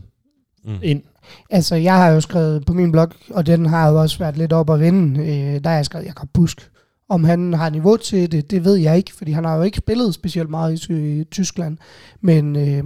Mm. 0.66 0.74
ind. 0.84 1.02
Altså, 1.50 1.76
jeg 1.76 1.96
har 1.96 2.08
jo 2.10 2.22
skrevet 2.22 2.66
på 2.66 2.74
min 2.74 2.92
blog, 2.92 3.08
og 3.30 3.46
den 3.46 3.66
har 3.66 3.90
jo 3.90 4.02
også 4.02 4.20
været 4.20 4.38
lidt 4.38 4.54
op 4.54 4.70
at 4.70 4.80
vinde, 4.80 5.20
øh, 5.20 5.64
der 5.64 5.70
har 5.70 5.76
jeg 5.76 5.86
skrevet 5.86 6.06
Jakob 6.06 6.30
Busk. 6.34 6.70
Om 7.10 7.24
han 7.24 7.54
har 7.54 7.70
niveau 7.70 7.98
til 7.98 8.32
det, 8.32 8.52
det 8.52 8.66
ved 8.66 8.76
jeg 8.76 8.98
ikke, 8.98 9.14
fordi 9.14 9.32
han 9.32 9.46
har 9.46 9.56
jo 9.56 9.62
ikke 9.64 9.78
spillet 9.78 10.14
specielt 10.14 10.50
meget 10.50 10.90
i, 10.90 11.20
i 11.20 11.24
Tyskland. 11.24 11.78
Men, 12.22 12.56
øh, 12.56 12.84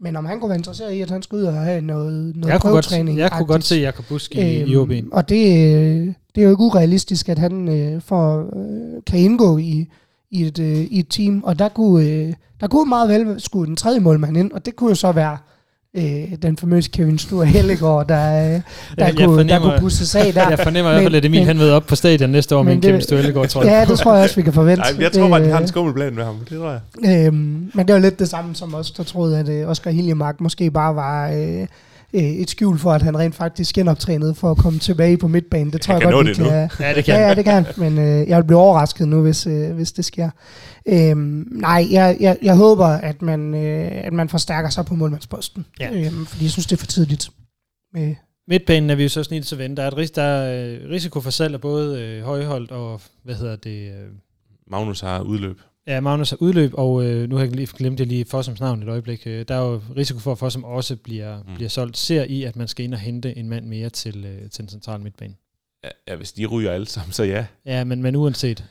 men 0.00 0.16
om 0.16 0.24
han 0.24 0.40
kunne 0.40 0.48
være 0.48 0.58
interesseret 0.58 0.92
i, 0.92 1.00
at 1.00 1.10
han 1.10 1.22
skulle 1.22 1.42
ud 1.42 1.46
og 1.46 1.54
have 1.54 1.80
noget, 1.80 2.36
noget 2.36 2.52
Jeg 2.52 2.60
kunne, 2.60 2.72
godt, 2.72 2.84
prøvetræning. 2.84 3.18
jeg 3.18 3.30
kunne 3.32 3.46
godt 3.46 3.64
se 3.64 3.74
Jakob 3.76 4.04
Busk 4.08 4.34
i, 4.34 4.60
i 4.62 4.76
OB. 4.76 4.90
Og 5.12 5.28
det, 5.28 5.46
øh, 5.76 6.06
det 6.34 6.40
er 6.40 6.44
jo 6.44 6.50
ikke 6.50 6.62
urealistisk, 6.62 7.28
at 7.28 7.38
han 7.38 7.68
øh, 7.68 8.00
får, 8.02 8.38
øh, 8.56 9.02
kan 9.06 9.18
indgå 9.18 9.58
i, 9.58 9.88
i, 10.30 10.42
et, 10.44 10.58
øh, 10.58 10.76
i 10.80 10.98
et 10.98 11.06
team. 11.10 11.42
Og 11.44 11.58
der 11.58 11.68
kunne, 11.68 12.06
øh, 12.08 12.32
der 12.60 12.66
kunne 12.68 12.88
meget 12.88 13.08
vel 13.08 13.40
skulle 13.40 13.66
den 13.66 13.76
tredje 13.76 14.00
målmand 14.00 14.36
ind, 14.36 14.52
og 14.52 14.66
det 14.66 14.76
kunne 14.76 14.88
jo 14.90 14.94
så 14.94 15.12
være 15.12 15.38
øh, 15.96 16.02
den 16.42 16.56
famøse 16.56 16.90
Kevin 16.90 17.18
Sture 17.18 17.46
Hellegaard, 17.46 18.08
der, 18.08 18.16
øh, 18.16 18.44
der, 18.44 18.50
Jeg- 18.50 18.62
jeg, 18.98 19.06
jeg 19.06 19.14
kunne, 19.14 19.26
der 19.26 19.34
fornemmer- 19.36 19.70
kunne 19.70 19.80
pusse 19.80 20.06
sag 20.06 20.34
der. 20.34 20.48
Jeg 20.54 20.58
fornemmer 20.58 20.90
i 20.90 20.94
hvert 20.94 21.02
fald, 21.04 21.14
at 21.14 21.24
Emil 21.24 21.44
han 21.44 21.56
møder 21.58 21.74
op 21.74 21.86
på 21.86 21.94
stadion 21.94 22.30
næste 22.30 22.56
år 22.56 22.62
med 22.62 22.72
men 22.72 22.78
en 22.78 22.82
Kevin 22.82 23.00
Stølegaard, 23.00 23.48
tror 23.48 23.62
jeg. 23.62 23.70
Ja, 23.70 23.84
det 23.92 23.98
tror 23.98 24.14
jeg 24.14 24.22
også, 24.22 24.36
vi 24.36 24.42
kan 24.42 24.52
forvente. 24.52 24.82
Nej, 24.92 25.02
jeg 25.02 25.12
tror 25.12 25.28
bare, 25.28 25.38
at 25.40 25.44
de 25.46 25.50
har 25.50 25.56
en 25.58 25.62
Øh, 25.62 25.68
skummelplan 25.68 26.14
med 26.14 26.24
ham. 26.24 26.36
Det 26.50 26.58
tror 26.58 26.70
jeg. 27.04 27.26
Øhm, 27.26 27.70
men 27.74 27.86
det 27.86 27.94
var 27.94 27.98
lidt 28.00 28.18
det 28.18 28.28
samme 28.28 28.54
som 28.54 28.74
os, 28.74 28.90
der 28.90 29.02
troede, 29.02 29.38
at 29.38 29.48
øh, 29.48 29.68
Oscar 29.68 29.90
Hiljemark 29.90 30.40
måske 30.40 30.70
bare 30.70 30.94
var 30.94 31.28
øh, 31.30 31.66
øh, 32.12 32.22
et 32.22 32.50
skjul 32.50 32.78
for, 32.78 32.92
at 32.92 33.02
han 33.02 33.18
rent 33.18 33.34
faktisk 33.34 33.74
genoptrænede 33.74 34.34
for 34.34 34.50
at 34.50 34.56
komme 34.56 34.78
tilbage 34.78 35.18
på 35.18 35.28
midtbanen. 35.28 35.72
Det 35.72 35.80
tror 35.80 35.94
jeg 35.94 36.02
kan 36.02 36.10
godt, 36.12 36.26
det 36.26 36.36
kan. 36.36 36.46
Ja, 36.46 36.94
det 36.94 37.04
kan 37.04 37.14
Ja, 37.14 37.28
ja, 37.28 37.34
det 37.34 37.44
kan. 37.44 37.66
Men 37.76 37.98
øh, 37.98 38.28
jeg 38.28 38.36
vil 38.38 38.44
blive 38.44 38.58
overrasket 38.58 39.08
nu, 39.08 39.22
hvis, 39.22 39.46
øh, 39.46 39.72
hvis 39.74 39.92
det 39.92 40.04
sker. 40.04 40.30
Øhm, 40.88 41.48
nej, 41.50 41.86
jeg, 41.90 42.16
jeg, 42.20 42.38
jeg 42.42 42.56
håber, 42.56 42.86
at 42.86 43.22
man, 43.22 43.54
øh, 43.54 43.90
at 44.04 44.12
man 44.12 44.28
forstærker 44.28 44.70
sig 44.70 44.86
på 44.86 44.94
målmandsposten. 44.94 45.66
Ja. 45.80 45.90
Øhm, 45.92 46.26
fordi 46.26 46.44
jeg 46.44 46.50
synes, 46.50 46.66
det 46.66 46.72
er 46.76 46.78
for 46.80 46.86
tidligt. 46.86 47.30
Med, 47.94 48.14
Midtbanen 48.48 48.90
er 48.90 48.94
vi 48.94 49.02
jo 49.02 49.08
så 49.08 49.22
snit 49.22 49.46
til 49.46 49.54
at 49.54 49.58
vende. 49.58 49.76
Der 49.76 49.82
er, 49.82 49.88
et 49.88 49.94
ris- 49.98 50.10
der 50.10 50.22
er 50.22 50.78
øh, 50.82 50.90
risiko 50.90 51.20
for 51.20 51.30
salg 51.30 51.54
af 51.54 51.60
både 51.60 52.00
øh, 52.02 52.22
Højholdt 52.24 52.70
og, 52.70 53.00
hvad 53.24 53.34
hedder 53.34 53.56
det, 53.56 53.88
øh, 53.88 54.08
Magnus 54.70 55.00
har 55.00 55.20
udløb. 55.20 55.60
Ja, 55.90 56.00
Magnus 56.00 56.30
har 56.30 56.36
udløb, 56.40 56.72
og 56.74 57.04
øh, 57.04 57.28
nu 57.28 57.36
har 57.36 57.44
jeg 57.44 57.56
lige 57.56 57.68
glemt 57.76 58.00
jeg 58.00 58.06
lige 58.06 58.24
Fossums 58.24 58.60
navn 58.60 58.82
et 58.82 58.88
øjeblik. 58.88 59.22
Øh, 59.26 59.44
der 59.48 59.54
er 59.54 59.70
jo 59.70 59.80
risiko 59.96 60.18
for, 60.18 60.32
at 60.32 60.38
Fossum 60.38 60.64
også 60.64 60.96
bliver, 60.96 61.42
mm. 61.42 61.54
Bliver 61.54 61.68
solgt. 61.68 61.96
Ser 61.96 62.24
I, 62.24 62.42
at 62.42 62.56
man 62.56 62.68
skal 62.68 62.84
ind 62.84 62.94
og 62.94 63.00
hente 63.00 63.38
en 63.38 63.48
mand 63.48 63.66
mere 63.66 63.88
til, 63.88 64.24
øh, 64.24 64.50
til 64.50 64.62
den 64.62 64.68
centrale 64.68 65.02
midtbane? 65.02 65.34
Ja, 66.08 66.16
hvis 66.16 66.32
de 66.32 66.46
ryger 66.46 66.72
alle 66.72 66.86
sammen, 66.86 67.12
så 67.12 67.24
ja. 67.24 67.46
Ja, 67.66 67.84
men, 67.84 68.02
men 68.02 68.16
uanset. 68.16 68.64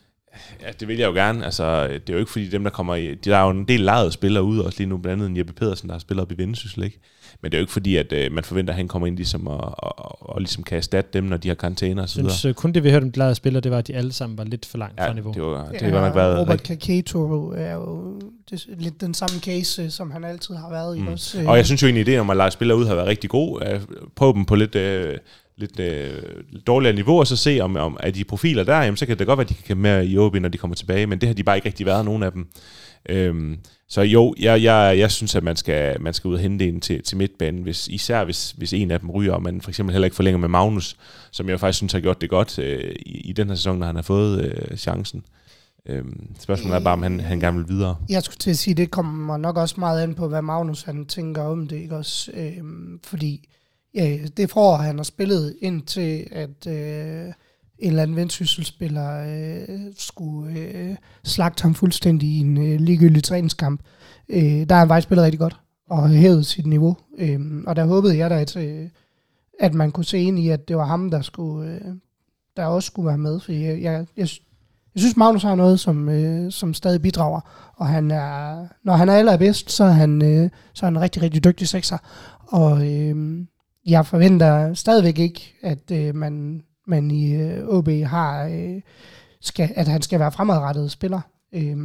Ja, 0.61 0.72
det 0.80 0.88
vil 0.88 0.97
jeg 0.97 1.07
jo 1.07 1.13
gerne. 1.13 1.45
Altså, 1.45 1.88
det 1.88 2.09
er 2.09 2.13
jo 2.13 2.20
ikke 2.20 2.32
fordi 2.32 2.49
dem, 2.49 2.63
der 2.63 2.70
kommer 2.70 2.95
i... 2.95 3.15
Der 3.15 3.38
er 3.38 3.43
jo 3.43 3.49
en 3.49 3.67
del 3.67 3.80
lejede 3.80 4.11
spillere 4.11 4.43
ude 4.43 4.65
også 4.65 4.78
lige 4.78 4.89
nu, 4.89 4.97
blandt 4.97 5.24
andet 5.24 5.30
en 5.30 5.38
Jeppe 5.38 5.53
Pedersen, 5.53 5.89
der 5.89 5.95
har 5.95 5.99
spillet 5.99 6.22
op 6.22 6.32
i 6.32 6.38
Vendsyssel, 6.38 6.84
ikke? 6.84 6.99
Men 7.42 7.52
det 7.52 7.58
er 7.58 7.60
jo 7.60 7.64
ikke 7.64 7.74
fordi, 7.74 7.96
at 7.96 8.14
øh, 8.14 8.32
man 8.32 8.44
forventer, 8.44 8.74
at 8.74 8.78
han 8.78 8.88
kommer 8.88 9.08
ind 9.08 9.16
ligesom 9.16 9.48
og, 9.48 9.58
og, 9.58 10.00
og, 10.00 10.30
og 10.30 10.42
ligesom 10.42 10.64
kan 10.64 10.78
erstatte 10.78 11.10
dem, 11.14 11.24
når 11.24 11.38
de 11.38 11.48
har 11.48 11.56
karantæne 11.56 12.02
og 12.02 12.10
så 12.10 12.20
Jeg 12.20 12.24
videre. 12.24 12.36
synes 12.38 12.46
øh, 12.50 12.54
kun 12.56 12.72
det, 12.72 12.84
vi 12.84 12.92
hørte 12.92 13.04
om 13.04 13.12
de 13.12 13.18
lejede 13.18 13.36
spillere, 13.36 13.62
det 13.62 13.72
var, 13.72 13.78
at 13.78 13.88
de 13.88 13.96
alle 13.96 14.14
sammen 14.14 14.38
var 14.38 14.44
lidt 14.44 14.66
for 14.66 14.78
langt 14.78 15.00
Ja, 15.00 15.08
fra 15.10 15.14
niveau. 15.14 15.34
det, 15.34 15.42
var, 15.44 15.66
det 15.72 15.82
Ja, 15.82 15.86
har 15.86 15.92
godt 15.92 16.04
nok 16.04 16.16
været 16.16 16.40
Robert. 16.40 16.64
Kaketo 16.64 17.52
er 17.58 17.74
jo 17.74 18.20
det, 18.52 18.66
er 18.72 18.76
lidt 18.78 19.02
den 19.02 19.14
samme 19.14 19.40
case, 19.40 19.84
øh, 19.84 19.90
som 19.90 20.12
han 20.12 20.24
altid 20.24 20.56
har 20.56 20.70
været 20.70 20.98
i. 20.98 21.02
Mm. 21.02 21.08
Også, 21.08 21.44
Og 21.48 21.58
jeg 21.58 21.66
synes 21.66 21.82
jo 21.82 21.88
egentlig, 21.88 22.08
ideen 22.08 22.20
om 22.20 22.30
at 22.30 22.38
lege 22.38 22.52
spillere 22.52 22.78
ud 22.78 22.86
har 22.86 22.96
været 22.96 23.08
rigtig 23.08 23.30
god. 23.30 23.62
At 23.62 23.82
prøve 24.16 24.34
dem 24.34 24.46
på 24.46 24.56
lidt, 24.56 24.76
øh, 24.76 25.18
lidt 25.58 25.80
øh, 25.80 26.10
dårligere 26.68 26.96
niveau, 26.96 27.20
og 27.20 27.28
så 27.28 27.36
se, 27.36 27.60
om, 27.62 27.76
om 27.76 27.98
er 28.00 28.12
de 28.12 28.24
profiler 28.24 28.64
der, 28.64 28.78
jamen, 28.82 28.98
så 28.98 29.06
kan 29.06 29.20
det 29.20 29.28
godt 29.28 29.38
være, 29.38 29.44
at 29.46 29.50
de 29.50 29.54
kan 29.54 29.64
kæmpe 29.68 29.82
med 29.82 30.08
i 30.10 30.18
OB, 30.18 30.36
når 30.36 30.50
de 30.50 30.58
kommer 30.58 30.76
tilbage, 30.76 31.08
men 31.08 31.20
det 31.22 31.28
har 31.30 31.34
de 31.34 31.44
bare 31.44 31.58
ikke 31.58 31.68
rigtig 31.68 31.86
været, 31.86 32.06
nogen 32.06 32.24
af 32.24 32.32
dem. 32.32 32.48
Øhm, 33.10 33.58
så 33.90 34.02
jo, 34.02 34.36
jeg, 34.40 34.64
jeg, 34.64 34.96
jeg 34.98 35.12
synes, 35.12 35.36
at 35.36 35.44
man 35.44 35.56
skal, 35.56 36.02
man 36.02 36.14
skal 36.14 36.28
ud 36.28 36.34
og 36.34 36.40
hente 36.40 36.68
en 36.68 36.82
til, 36.82 37.04
til 37.04 37.18
midtbanen, 37.18 37.64
hvis, 37.64 37.88
især 37.88 38.24
hvis, 38.24 38.52
hvis 38.52 38.74
en 38.74 38.92
af 38.92 39.00
dem 39.00 39.10
ryger, 39.12 39.34
og 39.34 39.44
man 39.44 39.62
for 39.62 39.72
eksempel 39.72 39.94
heller 39.94 40.06
ikke 40.06 40.16
forlænger 40.16 40.40
med 40.40 40.48
Magnus, 40.48 40.98
som 41.32 41.50
jeg 41.50 41.60
faktisk 41.60 41.78
synes 41.78 41.94
har 41.94 42.00
gjort 42.00 42.22
det 42.22 42.30
godt 42.30 42.60
øh, 42.60 42.96
i, 43.06 43.30
i 43.30 43.34
den 43.34 43.48
her 43.48 43.56
sæson, 43.56 43.80
når 43.80 43.86
han 43.86 43.96
har 43.96 44.02
fået 44.02 44.46
øh, 44.46 44.78
chancen. 44.78 45.24
Øhm, 45.86 46.36
spørgsmålet 46.40 46.76
er 46.76 46.84
bare, 46.84 46.94
om 46.94 47.04
han, 47.04 47.20
han 47.20 47.40
gerne 47.40 47.58
vil 47.58 47.70
videre. 47.70 47.96
Jeg 48.10 48.24
skulle 48.24 48.38
til 48.38 48.50
at 48.50 48.58
sige, 48.58 48.74
det 48.74 48.92
kommer 48.92 49.38
nok 49.38 49.58
også 49.58 49.76
meget 49.78 50.04
an 50.04 50.16
på, 50.16 50.28
hvad 50.28 50.42
Magnus 50.42 50.84
han 50.84 51.06
tænker 51.06 51.42
om 51.42 51.68
det, 51.68 51.76
ikke 51.76 51.96
også? 51.96 52.32
Øhm, 52.34 53.00
fordi 53.04 53.50
ja, 53.96 54.18
det 54.38 54.50
forår, 54.50 54.76
han 54.78 54.98
har 54.98 55.04
spillet 55.04 55.56
indtil, 55.62 56.28
at 56.32 56.68
øh, 56.68 57.34
en 57.80 57.89
eller 57.89 58.03
anden 58.03 58.17
vendsysselspiller 58.17 59.23
øh, 59.27 59.93
skulle 59.97 60.59
øh, 60.59 60.95
slagte 61.23 61.61
ham 61.61 61.75
fuldstændig 61.75 62.30
i 62.30 62.39
en 62.39 62.57
øh, 62.57 62.80
ligegyldig 62.80 63.23
træningskamp. 63.23 63.82
Øh, 64.30 64.41
der 64.41 64.73
har 64.73 64.80
han 64.80 64.88
faktisk 64.88 65.07
spillet 65.07 65.25
rigtig 65.25 65.39
godt 65.39 65.59
og 65.89 66.09
hævet 66.09 66.45
sit 66.45 66.65
niveau. 66.65 66.97
Øh, 67.17 67.39
og 67.67 67.75
der 67.75 67.86
håbede 67.86 68.17
jeg 68.17 68.30
da, 68.30 68.41
at, 68.41 68.55
øh, 68.55 68.89
at 69.59 69.73
man 69.73 69.91
kunne 69.91 70.05
se 70.05 70.19
ind 70.19 70.39
i, 70.39 70.49
at 70.49 70.67
det 70.67 70.77
var 70.77 70.86
ham, 70.86 71.11
der 71.11 71.21
skulle 71.21 71.71
øh, 71.71 71.95
der 72.59 72.65
også 72.65 72.88
skulle 72.88 73.07
være 73.07 73.17
med. 73.17 73.39
Fordi 73.39 73.63
jeg, 73.63 73.82
jeg, 73.82 74.05
jeg, 74.17 74.27
jeg 74.95 75.01
synes, 75.01 75.17
Magnus 75.17 75.43
har 75.43 75.55
noget, 75.55 75.80
som, 75.80 76.09
øh, 76.09 76.51
som 76.51 76.73
stadig 76.73 77.01
bidrager. 77.01 77.71
Og 77.77 77.88
han 77.88 78.11
er, 78.11 78.65
når 78.84 78.93
han 78.93 79.09
er 79.09 79.13
allerbedst, 79.13 79.71
så 79.71 79.84
er 79.84 79.89
han, 79.89 80.21
øh, 80.25 80.49
så 80.73 80.86
er 80.86 80.88
han 80.88 80.97
en 80.97 81.01
rigtig, 81.01 81.21
rigtig 81.21 81.43
dygtig 81.43 81.67
sekser. 81.67 81.97
Og 82.47 82.88
øh, 82.88 83.45
jeg 83.86 84.05
forventer 84.05 84.73
stadigvæk 84.73 85.19
ikke, 85.19 85.53
at 85.61 85.91
øh, 85.91 86.15
man, 86.15 86.61
man 86.90 87.12
i 87.12 87.36
øh, 87.36 87.68
OB 87.68 87.90
har, 88.06 88.44
øh, 88.46 88.82
skal, 89.42 89.70
at 89.76 89.88
han 89.88 90.02
skal 90.02 90.20
være 90.20 90.32
fremadrettet 90.32 90.92
spiller. 90.92 91.22
Øh, 91.54 91.78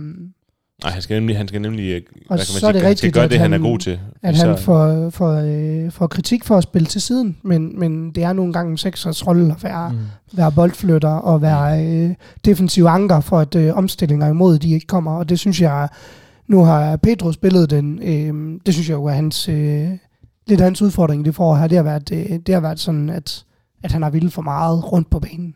Nej, 0.83 0.93
han 0.93 1.03
skal 1.03 1.15
nemlig, 1.15 1.37
han 1.37 1.49
skal 1.49 1.61
nemlig 1.61 1.85
øh, 1.85 1.93
hvad 1.93 2.03
kan 2.29 2.29
man 2.29 2.39
så 2.39 2.53
er 2.53 2.59
sige, 2.59 2.67
det 2.73 2.75
han 2.75 2.81
skal 2.81 2.89
rigtigt, 2.89 3.15
gøre 3.15 3.25
at 3.25 3.31
det, 3.31 3.39
han, 3.39 3.53
han- 3.53 3.61
er 3.61 3.69
god 3.69 3.79
til. 3.79 4.01
at 4.23 4.37
han 4.37 4.59
får, 4.59 5.11
får, 5.11 5.33
øh, 5.33 5.91
får 5.93 6.07
kritik 6.07 6.45
for 6.45 6.57
at 6.57 6.63
spille 6.63 6.87
til 6.87 7.01
siden, 7.01 7.37
men, 7.43 7.81
men 7.81 8.11
det 8.11 8.23
er 8.23 8.33
nogle 8.33 8.53
gange 8.53 8.71
en 8.71 8.77
seksers 8.79 9.27
rolle 9.27 9.53
at 9.53 9.65
være, 9.65 9.93
mm. 9.93 9.99
være 10.33 10.53
boldflytter 10.53 11.09
og 11.09 11.43
være 11.43 11.87
øh, 11.87 12.15
defensiv 12.45 12.85
anker 12.85 13.21
for, 13.21 13.39
at 13.39 13.55
øh, 13.55 13.77
omstillinger 13.77 14.29
imod 14.29 14.59
de 14.59 14.71
ikke 14.73 14.87
kommer, 14.87 15.13
og 15.13 15.29
det 15.29 15.39
synes 15.39 15.61
jeg, 15.61 15.89
nu 16.47 16.65
har 16.65 16.97
Pedro 16.97 17.33
spillet 17.33 17.71
den, 17.71 18.01
øh, 18.03 18.61
det 18.67 18.75
synes 18.75 18.89
jeg 18.89 18.95
jo 18.95 19.05
er 19.05 19.13
hans, 19.13 19.49
øh, 19.49 19.89
lidt 20.47 20.61
hans 20.61 20.83
udfordring 20.83 21.23
i 21.23 21.25
det 21.25 21.35
forår 21.35 21.57
her, 21.57 21.67
det 21.67 21.77
har 21.77 21.83
været, 21.85 22.11
øh, 22.13 22.39
det 22.47 22.55
har 22.55 22.61
været 22.61 22.81
sådan, 22.81 23.11
at, 23.11 23.45
at 23.85 23.93
han 23.93 24.03
har 24.03 24.11
vildt 24.11 24.33
for 24.33 24.43
meget 24.43 24.93
rundt 24.93 25.11
på 25.11 25.21
banen. 25.21 25.55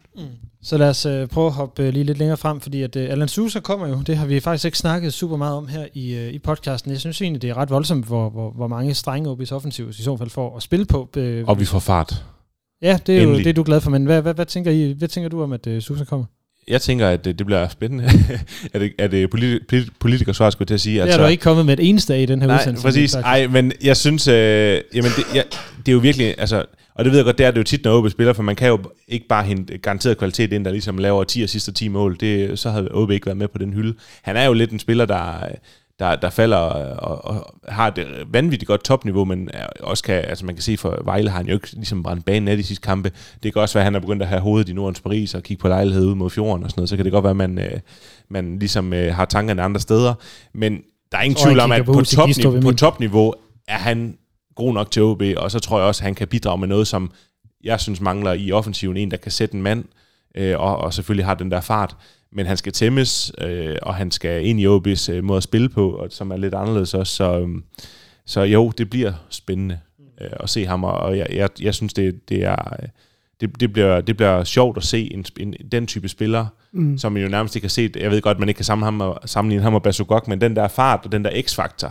Så 0.63 0.79
lad 0.79 0.89
os 0.89 1.07
øh, 1.07 1.27
prøve 1.29 1.47
at 1.47 1.53
hoppe 1.53 1.83
øh, 1.83 1.93
lige 1.93 2.05
lidt 2.05 2.19
længere 2.19 2.37
frem, 2.37 2.61
fordi 2.61 2.83
at 2.83 2.97
øh, 2.97 3.11
Alan 3.11 3.29
Sousa 3.29 3.61
kommer 3.61 3.87
jo, 3.89 4.01
det 4.07 4.17
har 4.17 4.27
vi 4.27 4.41
faktisk 4.41 4.65
ikke 4.65 4.79
snakket 4.79 5.13
super 5.13 5.37
meget 5.37 5.57
om 5.57 5.69
her 5.69 5.87
i, 5.95 6.15
øh, 6.15 6.33
i 6.33 6.39
podcasten. 6.39 6.91
Jeg 6.91 7.01
synes 7.01 7.23
egentlig, 7.23 7.43
det 7.43 7.51
er 7.51 7.57
ret 7.57 7.71
voldsomt, 7.71 8.07
hvor, 8.07 8.31
hvor, 8.31 8.51
hvor 8.51 8.69
mange 8.69 8.95
strenge 8.95 9.31
OB's 9.33 9.53
offensiv 9.55 9.89
i 9.89 9.93
så 9.93 10.17
fald 10.17 10.31
får 10.31 10.57
at 10.57 10.63
spille 10.63 10.87
på. 10.87 11.09
Øh, 11.17 11.45
Og 11.49 11.61
vi 11.61 11.65
får 11.65 11.79
fart. 11.79 12.25
ja, 12.83 12.99
det 13.07 13.15
er 13.19 13.23
jo 13.23 13.29
Endelig. 13.29 13.45
det, 13.45 13.51
er 13.51 13.55
du 13.55 13.63
glad 13.63 13.81
for, 13.81 13.91
men 13.91 14.05
hvad, 14.05 14.23
hvad, 14.23 14.35
hvad, 14.35 14.47
tænker, 14.47 14.71
I, 14.71 14.93
hvad 14.93 15.09
tænker 15.09 15.29
du 15.29 15.43
om, 15.43 15.53
at 15.53 15.67
øh, 15.67 15.83
Sousa 15.83 16.05
kommer? 16.05 16.27
Jeg 16.69 16.81
tænker, 16.83 17.09
at 17.09 17.25
det, 17.25 17.39
det 17.39 17.47
bliver 17.47 17.69
spændende. 17.69 18.05
er 18.75 18.79
det, 18.79 18.93
er 18.99 19.09
det 19.09 19.31
politi- 19.35 19.65
politi- 19.69 19.91
politikersvar, 20.01 20.51
skulle 20.51 20.63
jeg 20.63 20.69
til 20.69 20.75
at 20.75 20.81
sige? 20.81 21.03
Det 21.03 21.15
er 21.15 21.19
du 21.19 21.27
ikke 21.27 21.43
kommet 21.43 21.67
med 21.67 21.79
et 21.79 21.89
eneste 21.89 22.15
af 22.15 22.21
i 22.21 22.27
den 22.27 22.41
her 22.41 22.47
Nej, 22.49 22.57
udsendelse. 22.57 22.83
præcis. 22.87 23.13
faktisk. 23.15 23.27
Ej, 23.27 23.47
men 23.47 23.73
jeg 23.83 23.97
synes, 23.97 24.29
øh, 24.29 24.81
jamen 24.95 25.11
det, 25.17 25.25
jeg, 25.35 25.45
det 25.79 25.89
er 25.89 25.93
jo 25.93 25.99
virkelig, 25.99 26.35
altså, 26.39 26.65
og 26.95 27.05
det 27.05 27.11
ved 27.11 27.19
jeg 27.19 27.25
godt, 27.25 27.39
det 27.39 27.47
er 27.47 27.51
det 27.51 27.59
jo 27.59 27.65
tit, 27.65 27.85
når 27.85 27.99
OB 27.99 28.11
spiller, 28.11 28.33
for 28.33 28.43
man 28.43 28.57
kan 28.57 28.69
jo 28.69 28.79
ikke 29.09 29.27
bare 29.29 29.45
hente 29.45 29.79
garanteret 29.79 30.19
kvalitet 30.19 30.53
ind, 30.53 30.65
der 30.65 30.71
ligesom 30.71 30.99
laver 30.99 31.25
10 31.25 31.43
og 31.43 31.49
sidste 31.49 31.73
10 31.73 31.89
mål. 31.89 32.17
Det, 32.21 32.59
så 32.59 32.71
havde 32.71 32.89
OB 32.91 33.11
ikke 33.11 33.27
været 33.27 33.39
med 33.39 33.49
på 33.49 33.59
den 33.59 33.73
hylde. 33.73 33.95
Han 34.23 34.37
er 34.37 34.45
jo 34.45 34.53
lidt 34.53 34.71
en 34.71 34.79
spiller, 34.79 35.05
der, 35.07 35.49
der, 35.99 36.17
der 36.17 36.31
falder 36.31 36.57
og, 36.57 37.25
og, 37.25 37.55
har 37.69 37.87
et 37.89 38.07
vanvittigt 38.33 38.67
godt 38.67 38.85
topniveau, 38.85 39.25
men 39.25 39.51
også 39.81 40.05
kan, 40.05 40.15
altså 40.15 40.47
man 40.47 40.55
kan 40.55 40.63
se 40.63 40.77
for 40.77 41.01
Vejle 41.05 41.31
har 41.31 41.37
han 41.37 41.47
jo 41.47 41.55
ikke 41.55 41.73
ligesom 41.73 42.03
brændt 42.03 42.25
banen 42.25 42.49
af 42.49 42.57
de 42.57 42.63
sidste 42.63 42.83
kampe. 42.83 43.13
Det 43.43 43.53
kan 43.53 43.63
også 43.63 43.75
være, 43.75 43.83
at 43.83 43.87
han 43.87 43.95
er 43.95 44.01
begyndt 44.01 44.23
at 44.23 44.29
have 44.29 44.41
hovedet 44.41 44.69
i 44.69 44.73
Nordens 44.73 45.01
Paris 45.01 45.35
og 45.35 45.43
kigge 45.43 45.61
på 45.61 45.69
lejlighed 45.69 46.07
ud 46.07 46.15
mod 46.15 46.31
fjorden 46.31 46.65
og 46.65 46.71
sådan 46.71 46.81
noget, 46.81 46.89
så 46.89 46.97
kan 46.97 47.05
det 47.05 47.13
godt 47.13 47.23
være, 47.23 47.31
at 47.31 47.37
man, 47.37 47.59
øh, 47.59 47.81
man 48.29 48.59
ligesom 48.59 48.93
øh, 48.93 49.15
har 49.15 49.25
tankerne 49.25 49.63
andre 49.63 49.81
steder. 49.81 50.15
Men 50.53 50.81
der 51.13 51.19
er 51.19 51.23
ingen 51.23 51.37
tvivl 51.45 51.61
om, 51.61 51.73
at 51.73 51.85
på 51.85 52.03
topniveau, 52.03 52.61
på 52.61 52.73
topniveau 52.73 53.35
er 53.69 53.79
han 53.79 54.19
god 54.55 54.75
nok 54.75 54.91
til 54.91 55.03
OB, 55.03 55.23
og 55.37 55.51
så 55.51 55.59
tror 55.59 55.79
jeg 55.79 55.87
også, 55.87 56.01
at 56.01 56.05
han 56.05 56.15
kan 56.15 56.29
bidrage 56.29 56.59
med 56.59 56.69
noget, 56.69 56.87
som 56.87 57.11
jeg 57.65 57.81
synes 57.81 58.01
mangler 58.01 58.33
i 58.33 58.53
offensiven. 58.53 58.97
En, 58.97 59.11
der 59.11 59.17
kan 59.17 59.33
sætte 59.33 59.55
en 59.55 59.63
mand, 59.63 59.85
øh, 60.35 60.61
og, 60.61 60.77
og 60.77 60.95
selvfølgelig 60.95 61.27
har 61.27 61.35
den 61.35 61.51
der 61.51 61.61
fart. 61.61 61.97
Men 62.33 62.47
han 62.47 62.57
skal 62.57 62.73
tæmmes, 62.73 63.33
øh, 63.41 63.77
og 63.83 63.95
han 63.95 64.11
skal 64.11 64.47
ind 64.47 64.61
i 64.61 64.67
OB's 64.67 65.13
øh, 65.13 65.25
måde 65.25 65.37
at 65.37 65.43
spille 65.43 65.69
på, 65.69 65.91
og, 65.91 66.07
som 66.11 66.31
er 66.31 66.37
lidt 66.37 66.55
anderledes 66.55 66.95
også. 66.95 67.17
Så, 67.17 67.39
øhm, 67.41 67.65
så 68.27 68.41
jo, 68.43 68.73
det 68.79 68.91
bliver 68.91 69.13
spændende 69.31 69.79
øh, 70.21 70.29
at 70.41 70.51
se 70.51 70.67
ham, 70.67 70.85
og, 70.85 71.19
jeg, 71.19 71.27
jeg, 71.33 71.49
jeg 71.61 71.75
synes, 71.75 71.93
det, 71.95 72.29
det 72.29 72.45
er... 72.45 72.77
øh, 72.83 72.89
Det, 73.41 73.61
det, 73.61 73.73
bliver, 73.73 74.01
det 74.01 74.17
bliver 74.17 74.45
sjovt 74.45 74.77
at 74.77 74.83
se 74.85 75.13
en, 75.15 75.25
en, 75.41 75.55
den 75.73 75.87
type 75.87 76.09
spiller, 76.09 76.47
mm. 76.73 76.99
som 76.99 77.13
man 77.13 77.23
jo 77.23 77.29
nærmest 77.29 77.57
ikke 77.57 77.65
har 77.65 77.71
set. 77.71 77.97
Jeg 77.97 78.11
ved 78.11 78.21
godt, 78.23 78.39
man 78.39 78.49
ikke 78.49 78.59
kan 78.59 78.65
sammenligne 78.65 79.03
ham, 79.05 79.11
og- 79.23 79.29
sammenligne 79.29 79.63
ham 79.63 79.75
og 79.75 79.83
Basugok, 79.83 80.29
men 80.29 80.41
den 80.41 80.57
der 80.57 80.69
fart 80.69 81.01
og 81.05 81.13
den 81.13 81.25
der 81.25 81.43
x-faktor, 81.43 81.87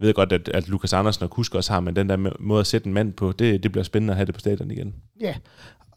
jeg 0.00 0.06
ved 0.06 0.14
godt, 0.14 0.32
at, 0.32 0.48
at 0.48 0.68
Lukas 0.68 0.92
Andersen 0.92 1.22
og 1.24 1.30
Kusk 1.30 1.54
også 1.54 1.72
har, 1.72 1.80
men 1.80 1.96
den 1.96 2.08
der 2.08 2.16
må- 2.16 2.36
måde 2.40 2.60
at 2.60 2.66
sætte 2.66 2.86
en 2.86 2.92
mand 2.94 3.12
på, 3.12 3.32
det, 3.32 3.62
det 3.62 3.72
bliver 3.72 3.84
spændende 3.84 4.12
at 4.12 4.16
have 4.16 4.26
det 4.26 4.34
på 4.34 4.40
stadion 4.40 4.70
igen. 4.70 4.94
Ja, 5.20 5.34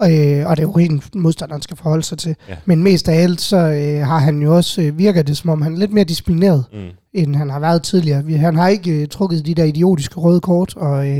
øh, 0.03 0.45
og 0.45 0.57
det 0.57 0.63
er 0.63 0.67
jo 0.67 0.73
helt 0.73 1.15
modstanderen 1.15 1.61
skal 1.61 1.77
forholde 1.77 2.03
sig 2.03 2.17
til. 2.17 2.35
Ja. 2.49 2.53
Men 2.65 2.83
mest 2.83 3.09
af 3.09 3.21
alt, 3.23 3.41
så 3.41 3.57
øh, 3.57 4.07
har 4.07 4.17
han 4.19 4.41
jo 4.41 4.55
også, 4.55 4.81
øh, 4.81 4.97
virker 4.97 5.21
det 5.21 5.37
som 5.37 5.49
om, 5.49 5.61
han 5.61 5.73
er 5.73 5.77
lidt 5.77 5.93
mere 5.93 6.03
disciplineret, 6.03 6.63
Mm. 6.73 6.79
end 7.13 7.35
han 7.35 7.49
har 7.49 7.59
været 7.59 7.83
tidligere. 7.83 8.25
Vi- 8.25 8.33
Han 8.33 8.55
har 8.55 8.67
ikke 8.67 8.91
øh, 9.01 9.07
trukket 9.07 9.45
de 9.45 9.53
der 9.53 9.63
idiotiske 9.63 10.15
røde 10.19 10.39
kort, 10.39 10.73
og 10.77 11.07
øh, 11.09 11.17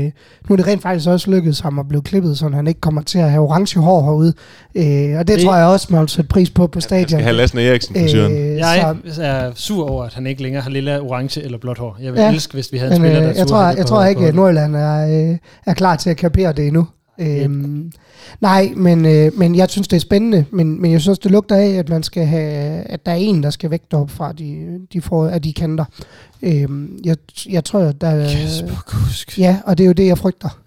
nu 0.48 0.52
er 0.52 0.56
det 0.56 0.66
rent 0.66 0.82
faktisk 0.82 1.08
også 1.08 1.30
lykkedes 1.30 1.60
ham 1.60 1.78
at 1.78 1.88
blive 1.88 2.02
klippet, 2.02 2.38
så 2.38 2.48
han 2.48 2.66
ikke 2.66 2.80
kommer 2.80 3.02
til 3.02 3.18
at 3.18 3.30
have 3.30 3.42
orange 3.42 3.80
hår 3.80 4.02
herude. 4.04 4.32
Øh, 4.74 5.18
og 5.18 5.28
det, 5.28 5.36
Det- 5.36 5.44
tror 5.44 5.56
jeg 5.56 5.66
også, 5.66 5.86
man 5.90 6.00
vil 6.00 6.08
sætte 6.08 6.28
pris 6.28 6.50
på 6.50 6.66
på 6.66 6.76
Jeg 6.76 6.82
stadion. 6.82 7.08
skal 7.08 7.22
have 7.22 7.36
Lassen 7.36 7.58
Eriksen 7.58 7.94
på 7.94 8.08
syren. 8.08 8.32
Øh, 8.32 8.38
Jeg 8.56 8.94
så, 9.12 9.22
er 9.22 9.50
sur 9.54 9.90
over, 9.90 10.04
at 10.04 10.14
han 10.14 10.26
ikke 10.26 10.42
længere 10.42 10.62
har 10.62 10.70
lilla, 10.70 10.98
orange 11.00 11.42
eller 11.42 11.58
blåt 11.58 11.78
hår. 11.78 11.96
Jeg 12.02 12.12
vil 12.12 12.20
Ja. 12.20 12.30
elske, 12.32 12.54
hvis 12.54 12.72
vi 12.72 12.78
havde 12.78 12.94
en 12.96 13.02
men 13.02 13.08
spiller, 13.10 13.20
der 13.20 13.30
øh, 13.30 13.36
jeg, 13.36 13.46
turde 13.46 13.50
tror, 13.50 13.62
jeg, 13.62 13.72
det 13.72 13.78
jeg 13.78 13.86
tror 13.86 14.04
ikke, 14.04 14.26
at 14.26 14.34
Nordjylland 14.34 14.76
er, 14.76 15.30
øh, 15.30 15.36
er 15.66 15.74
klar 15.74 15.96
til 15.96 16.10
at 16.10 16.16
kapere 16.16 16.52
det 16.52 16.66
endnu. 16.66 16.86
Øhm, 17.18 17.92
nej, 18.40 18.72
men, 18.76 19.06
øh, 19.06 19.38
men 19.38 19.54
jeg 19.54 19.70
synes, 19.70 19.88
det 19.88 19.96
er 19.96 20.00
spændende, 20.00 20.44
men, 20.50 20.80
men 20.80 20.92
jeg 20.92 21.00
synes 21.00 21.18
det 21.18 21.30
lugter 21.30 21.56
af, 21.56 21.68
at 21.68 21.88
man 21.88 22.02
skal 22.02 22.26
have, 22.26 22.82
at 22.82 23.06
der 23.06 23.12
er 23.12 23.16
en, 23.16 23.42
der 23.42 23.50
skal 23.50 23.70
vægte 23.70 23.94
op 23.94 24.10
fra 24.10 24.32
de, 24.32 24.80
de, 24.92 25.00
får, 25.00 25.28
af 25.28 25.42
de 25.42 25.52
kanter. 25.52 25.84
Øhm, 26.42 26.98
jeg, 27.04 27.16
jeg 27.48 27.64
tror, 27.64 27.80
der 27.80 28.28
Kasper 28.28 28.82
Kusk. 28.86 29.38
Ja, 29.38 29.58
og 29.64 29.78
det 29.78 29.84
er 29.84 29.88
jo 29.88 29.92
det, 29.92 30.06
jeg 30.06 30.18
frygter. 30.18 30.58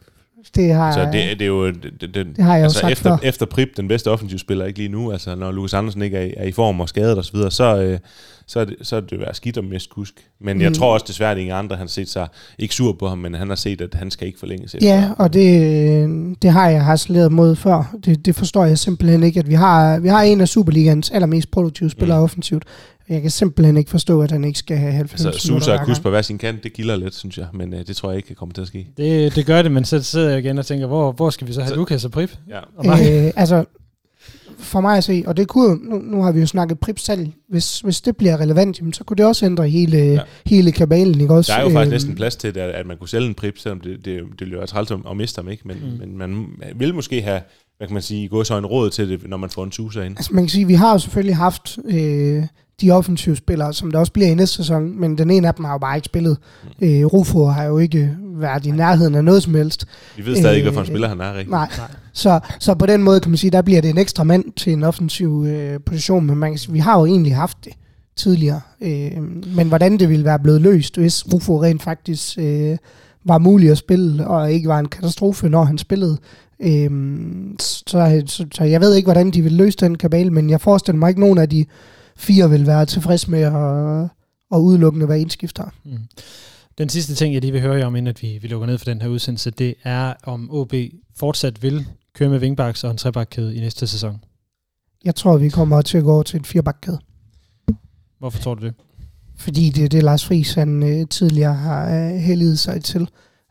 Det 0.56 0.74
har, 0.74 0.91
Så 0.91 1.00
det, 1.00 1.14
det 1.14 1.41
er 1.41 1.45
jo... 1.45 1.68
Det, 1.68 1.84
det, 2.02 2.14
det 2.14 2.38
har 2.39 2.54
jeg 2.54 2.60
jo 2.60 2.64
altså 2.64 2.80
sagt 2.80 2.91
efter, 2.91 3.10
før. 3.10 3.18
efter 3.28 3.45
Prip, 3.45 3.70
den 3.78 3.88
bedste 3.88 4.12
offensivspiller, 4.12 4.66
ikke 4.66 4.80
lige 4.80 4.89
nu, 4.89 5.12
altså 5.12 5.36
når 5.36 5.52
Lukas 5.52 5.74
Andersen 5.74 6.02
ikke 6.02 6.18
er, 6.18 6.22
i- 6.26 6.34
er 6.38 6.43
i 6.43 6.52
form 6.52 6.80
og 6.80 6.89
skadet 6.89 7.18
osv., 7.18 7.36
så, 7.36 7.50
så, 7.50 7.78
øh, 7.82 8.00
så, 8.47 8.60
er 8.60 8.66
det, 8.66 8.76
så 8.82 8.95
er 8.95 9.00
det 9.00 9.20
være 9.20 9.34
skidt 9.34 9.58
om 9.58 9.64
mest 9.64 9.89
kusk. 9.89 10.14
Men 10.41 10.58
mm. 10.58 10.64
jeg 10.64 10.74
tror 10.74 10.93
også 10.93 11.06
desværre, 11.08 11.32
at 11.32 11.38
ingen 11.38 11.56
andre 11.56 11.76
han 11.76 11.84
har 11.84 11.89
set 11.89 12.10
sig, 12.10 12.28
ikke 12.60 12.76
sur 12.76 12.93
på 12.93 13.08
ham, 13.10 13.18
men 13.18 13.34
han 13.34 13.50
har 13.50 13.56
set, 13.56 13.82
at 13.82 13.93
han 13.93 14.12
skal 14.12 14.28
ikke 14.28 14.39
forlænges. 14.39 14.76
Ja, 14.82 15.00
efter. 15.00 15.14
og 15.18 15.34
det, 15.34 16.36
det 16.41 16.52
har 16.52 16.70
jeg 16.70 16.84
harceleret 16.86 17.32
mod 17.32 17.56
før. 17.56 17.95
Det, 18.06 18.26
det 18.26 18.36
forstår 18.36 18.66
jeg 18.66 18.78
simpelthen 18.78 19.24
ikke, 19.24 19.39
at 19.39 19.50
vi 19.50 19.54
har, 19.54 20.00
vi 20.00 20.08
har 20.08 20.22
en 20.22 20.41
af 20.41 20.47
Superligans 20.47 21.10
allermest 21.12 21.52
produktive 21.52 21.89
spillere 21.89 22.18
mm. 22.18 22.24
offensivt. 22.24 22.64
Jeg 23.10 23.22
kan 23.22 23.32
simpelthen 23.32 23.78
ikke 23.78 23.89
forstå, 23.89 24.22
at 24.22 24.32
han 24.32 24.43
ikke 24.43 24.60
skal 24.60 24.78
have 24.78 24.91
90 24.93 25.26
Altså, 25.26 25.47
minutter 25.47 25.66
Susa 25.66 25.72
og 25.80 25.86
gang. 25.86 26.01
på 26.03 26.10
hver 26.10 26.22
sin 26.22 26.38
kant, 26.38 26.64
det 26.64 26.74
gilder 26.74 26.95
lidt, 26.95 27.16
synes 27.16 27.38
jeg. 27.38 27.47
Men 27.53 27.74
øh, 27.74 27.88
det 27.88 27.95
tror 27.95 28.10
jeg 28.10 28.18
ikke 28.18 28.36
kommer 28.36 28.53
til 28.53 28.62
at 28.62 28.68
ske. 28.68 28.88
Det, 28.97 29.36
det 29.36 29.45
gør 29.45 29.62
det, 29.62 29.72
men 29.72 29.86
så 29.86 30.03
sidder 30.03 30.30
jeg 30.30 30.39
igen 30.39 30.57
og 30.57 30.66
tænker, 30.66 30.88
hvor, 30.88 31.12
hvor 31.12 31.30
skal 31.30 31.47
vi 31.47 31.53
så 31.53 31.62
have 31.62 31.70
Så- 31.70 31.76
Lukas 31.76 32.05
og 32.05 32.12
Prip? 32.12 32.38
Ja. 32.49 32.60
Og? 32.78 32.86
Øh, 32.86 33.32
altså, 33.36 33.66
for 34.60 34.82
mig 34.82 34.97
at 34.97 35.03
se, 35.03 35.24
og 35.28 35.38
det 35.38 35.47
kunne 35.47 35.89
nu, 35.89 35.97
nu 35.97 36.24
har 36.24 36.32
vi 36.32 36.39
jo 36.39 36.45
snakket 36.45 36.80
prip 36.80 36.99
salg, 36.99 37.32
hvis, 37.49 37.80
hvis 37.80 38.01
det 38.01 38.18
bliver 38.18 38.38
relevant, 38.39 38.80
jamen, 38.80 38.93
så 38.93 39.03
kunne 39.03 39.18
det 39.18 39.26
også 39.26 39.45
ændre 39.45 39.70
hele, 39.70 39.97
Ja. 39.97 40.20
hele 40.45 40.72
kabalen, 40.72 41.22
ikke 41.22 41.34
også? 41.34 41.51
Der 41.51 41.60
er 41.60 41.64
jo 41.64 41.70
faktisk 41.70 41.86
Øhm, 41.86 41.91
næsten 41.91 42.16
plads 42.16 42.36
til, 42.36 42.47
at, 42.47 42.57
at 42.57 42.86
man 42.88 42.97
kunne 42.97 43.10
sælge 43.10 43.28
en 43.28 43.34
Prip, 43.34 43.57
selvom 43.57 43.80
det, 43.80 43.97
det, 44.05 44.05
det 44.05 44.39
ville 44.39 44.51
jo 44.51 44.57
være 44.57 44.68
træls 44.68 44.91
at, 44.91 44.97
at 45.10 45.18
miste 45.18 45.39
ham, 45.39 45.49
ikke? 45.49 45.68
Men, 45.68 45.78
mm. 45.78 45.99
men 46.07 46.18
man 46.18 46.47
vil 46.76 46.95
måske 46.95 47.22
have, 47.22 47.41
hvad 47.80 47.88
kan 47.88 47.94
man 47.94 48.04
sige, 48.04 48.28
gå 48.28 48.44
så 48.44 48.58
en 48.58 48.66
råd 48.66 48.90
til 48.90 49.10
det, 49.10 49.30
når 49.30 49.38
man 49.38 49.50
får 49.50 49.64
en 49.64 49.72
Susa 49.72 50.02
ind. 50.02 50.18
Altså 50.18 50.34
man 50.34 50.44
kan 50.44 50.50
sige, 50.50 50.68
vi 50.68 50.74
har 50.74 50.92
jo 50.92 51.00
selvfølgelig 51.00 51.36
haft 51.36 51.78
øh, 51.86 52.44
de 52.82 52.92
offensive 52.92 53.36
spillere, 53.36 53.74
som 53.74 53.92
der 53.92 54.00
også 54.00 54.12
bliver 54.12 54.30
i 54.30 54.34
næste 54.34 54.56
sæson, 54.56 55.00
men 55.00 55.18
den 55.18 55.32
ene 55.32 55.48
af 55.48 55.54
dem 55.56 55.66
har 55.66 55.72
jo 55.72 55.78
bare 55.78 55.96
ikke 55.96 56.06
spillet. 56.06 56.38
Mm. 56.64 56.88
Øh, 56.88 57.06
Rufo 57.06 57.46
har 57.46 57.64
jo 57.64 57.78
ikke 57.78 58.18
været 58.36 58.66
i 58.66 58.72
nærheden 58.72 59.16
af 59.16 59.24
noget 59.24 59.44
som 59.44 59.56
helst. 59.56 59.86
Vi 60.18 60.26
ved 60.26 60.36
stadig 60.36 60.56
ikke, 60.56 60.68
Øh, 60.68 60.74
hvad 60.74 60.74
for 60.74 60.82
en 60.82 60.88
spiller 60.88 61.08
han 61.08 61.22
er, 61.22 61.40
ikke? 61.40 61.52
Nej. 61.52 61.72
Så, 62.14 62.40
så 62.60 62.76
på 62.76 62.86
den 62.86 63.04
måde 63.04 63.20
kan 63.20 63.32
man 63.32 63.38
sige, 63.38 63.52
der 63.52 63.62
bliver 63.62 63.82
det 63.82 63.90
en 63.90 63.98
ekstra 63.98 64.24
mand 64.24 64.43
til 64.56 64.74
en 64.74 64.84
offensiv 64.84 65.46
øh, 65.47 65.80
position, 65.86 66.26
men 66.26 66.38
man 66.38 66.51
kan 66.51 66.58
sige, 66.60 66.74
vi 66.74 66.80
har 66.80 67.00
jo 67.00 67.06
egentlig 67.06 67.36
haft 67.36 67.58
det 67.66 67.74
tidligere. 68.16 68.62
Øh, 68.82 69.12
men 69.56 69.68
hvordan 69.68 70.00
det 70.00 70.10
ville 70.10 70.26
være 70.26 70.39
blevet 70.39 70.62
løst, 70.62 70.97
hvis 70.97 71.34
Rufo 71.34 71.64
rent 71.64 71.84
faktisk 71.84 72.38
øh, 72.38 72.78
var 73.26 73.38
mulig 73.38 73.72
at 73.72 73.78
spille, 73.78 74.28
og 74.28 74.51
ikke 74.51 74.70
var 74.70 74.80
en 74.80 74.88
katastrofe, 74.88 75.50
når 75.50 75.64
han 75.64 75.78
spillede. 75.78 76.18
Øh, 76.60 76.90
så, 77.60 78.24
så, 78.28 78.46
så 78.54 78.64
jeg 78.64 78.82
ved 78.82 78.96
ikke, 78.96 79.06
hvordan 79.06 79.32
de 79.32 79.42
vil 79.42 79.52
løse 79.52 79.78
den 79.78 79.98
kabale, 79.98 80.30
men 80.30 80.50
jeg 80.50 80.62
forestiller 80.62 81.00
mig 81.00 81.10
ikke, 81.10 81.22
nogen 81.22 81.38
af 81.38 81.50
de 81.50 81.66
fire 82.16 82.50
vil 82.50 82.68
være 82.68 82.86
tilfreds 82.86 83.28
med 83.28 83.42
at, 83.42 84.10
at 84.56 84.60
udelukkende 84.60 85.08
være 85.08 85.22
indskifter. 85.22 85.64
Mm. 85.86 85.98
Den 86.78 86.90
sidste 86.90 87.16
ting, 87.16 87.34
jeg 87.34 87.42
lige 87.42 87.52
vil 87.52 87.62
høre 87.62 87.76
jer 87.76 87.86
om, 87.86 87.96
inden 87.96 88.08
at 88.08 88.22
vi, 88.22 88.38
vi 88.42 88.48
lukker 88.48 88.68
ned 88.68 88.78
for 88.78 88.86
den 88.86 89.02
her 89.02 89.10
udsendelse, 89.10 89.52
det 89.52 89.76
er, 89.84 90.14
om 90.24 90.50
OB 90.52 90.74
fortsat 91.16 91.64
vil 91.64 91.86
køre 92.14 92.30
med 92.30 92.40
wingbacks 92.40 92.84
og 92.84 92.92
en 92.92 92.98
trebakkæde 92.98 93.56
i 93.56 93.60
næste 93.60 93.88
sæson. 93.88 94.24
Jeg 95.06 95.16
tror, 95.16 95.38
vi 95.38 95.50
kommer 95.50 95.82
til 95.82 95.98
at 95.98 96.04
gå 96.04 96.14
over 96.14 96.24
til 96.24 96.38
en 96.38 96.46
firebakkæde. 96.46 97.00
Hvorfor 98.20 98.40
tror 98.40 98.56
du 98.56 98.66
det? 98.66 98.74
Fordi 99.38 99.70
det 99.70 99.84
er 99.84 99.90
det, 99.90 100.04
Lars 100.04 100.26
Friis 100.26 100.54
han, 100.54 100.84
øh, 100.84 101.08
tidligere 101.08 101.54
har 101.54 101.96
øh, 101.96 102.16
helliget 102.16 102.60
sig 102.60 102.84
til. 102.84 103.10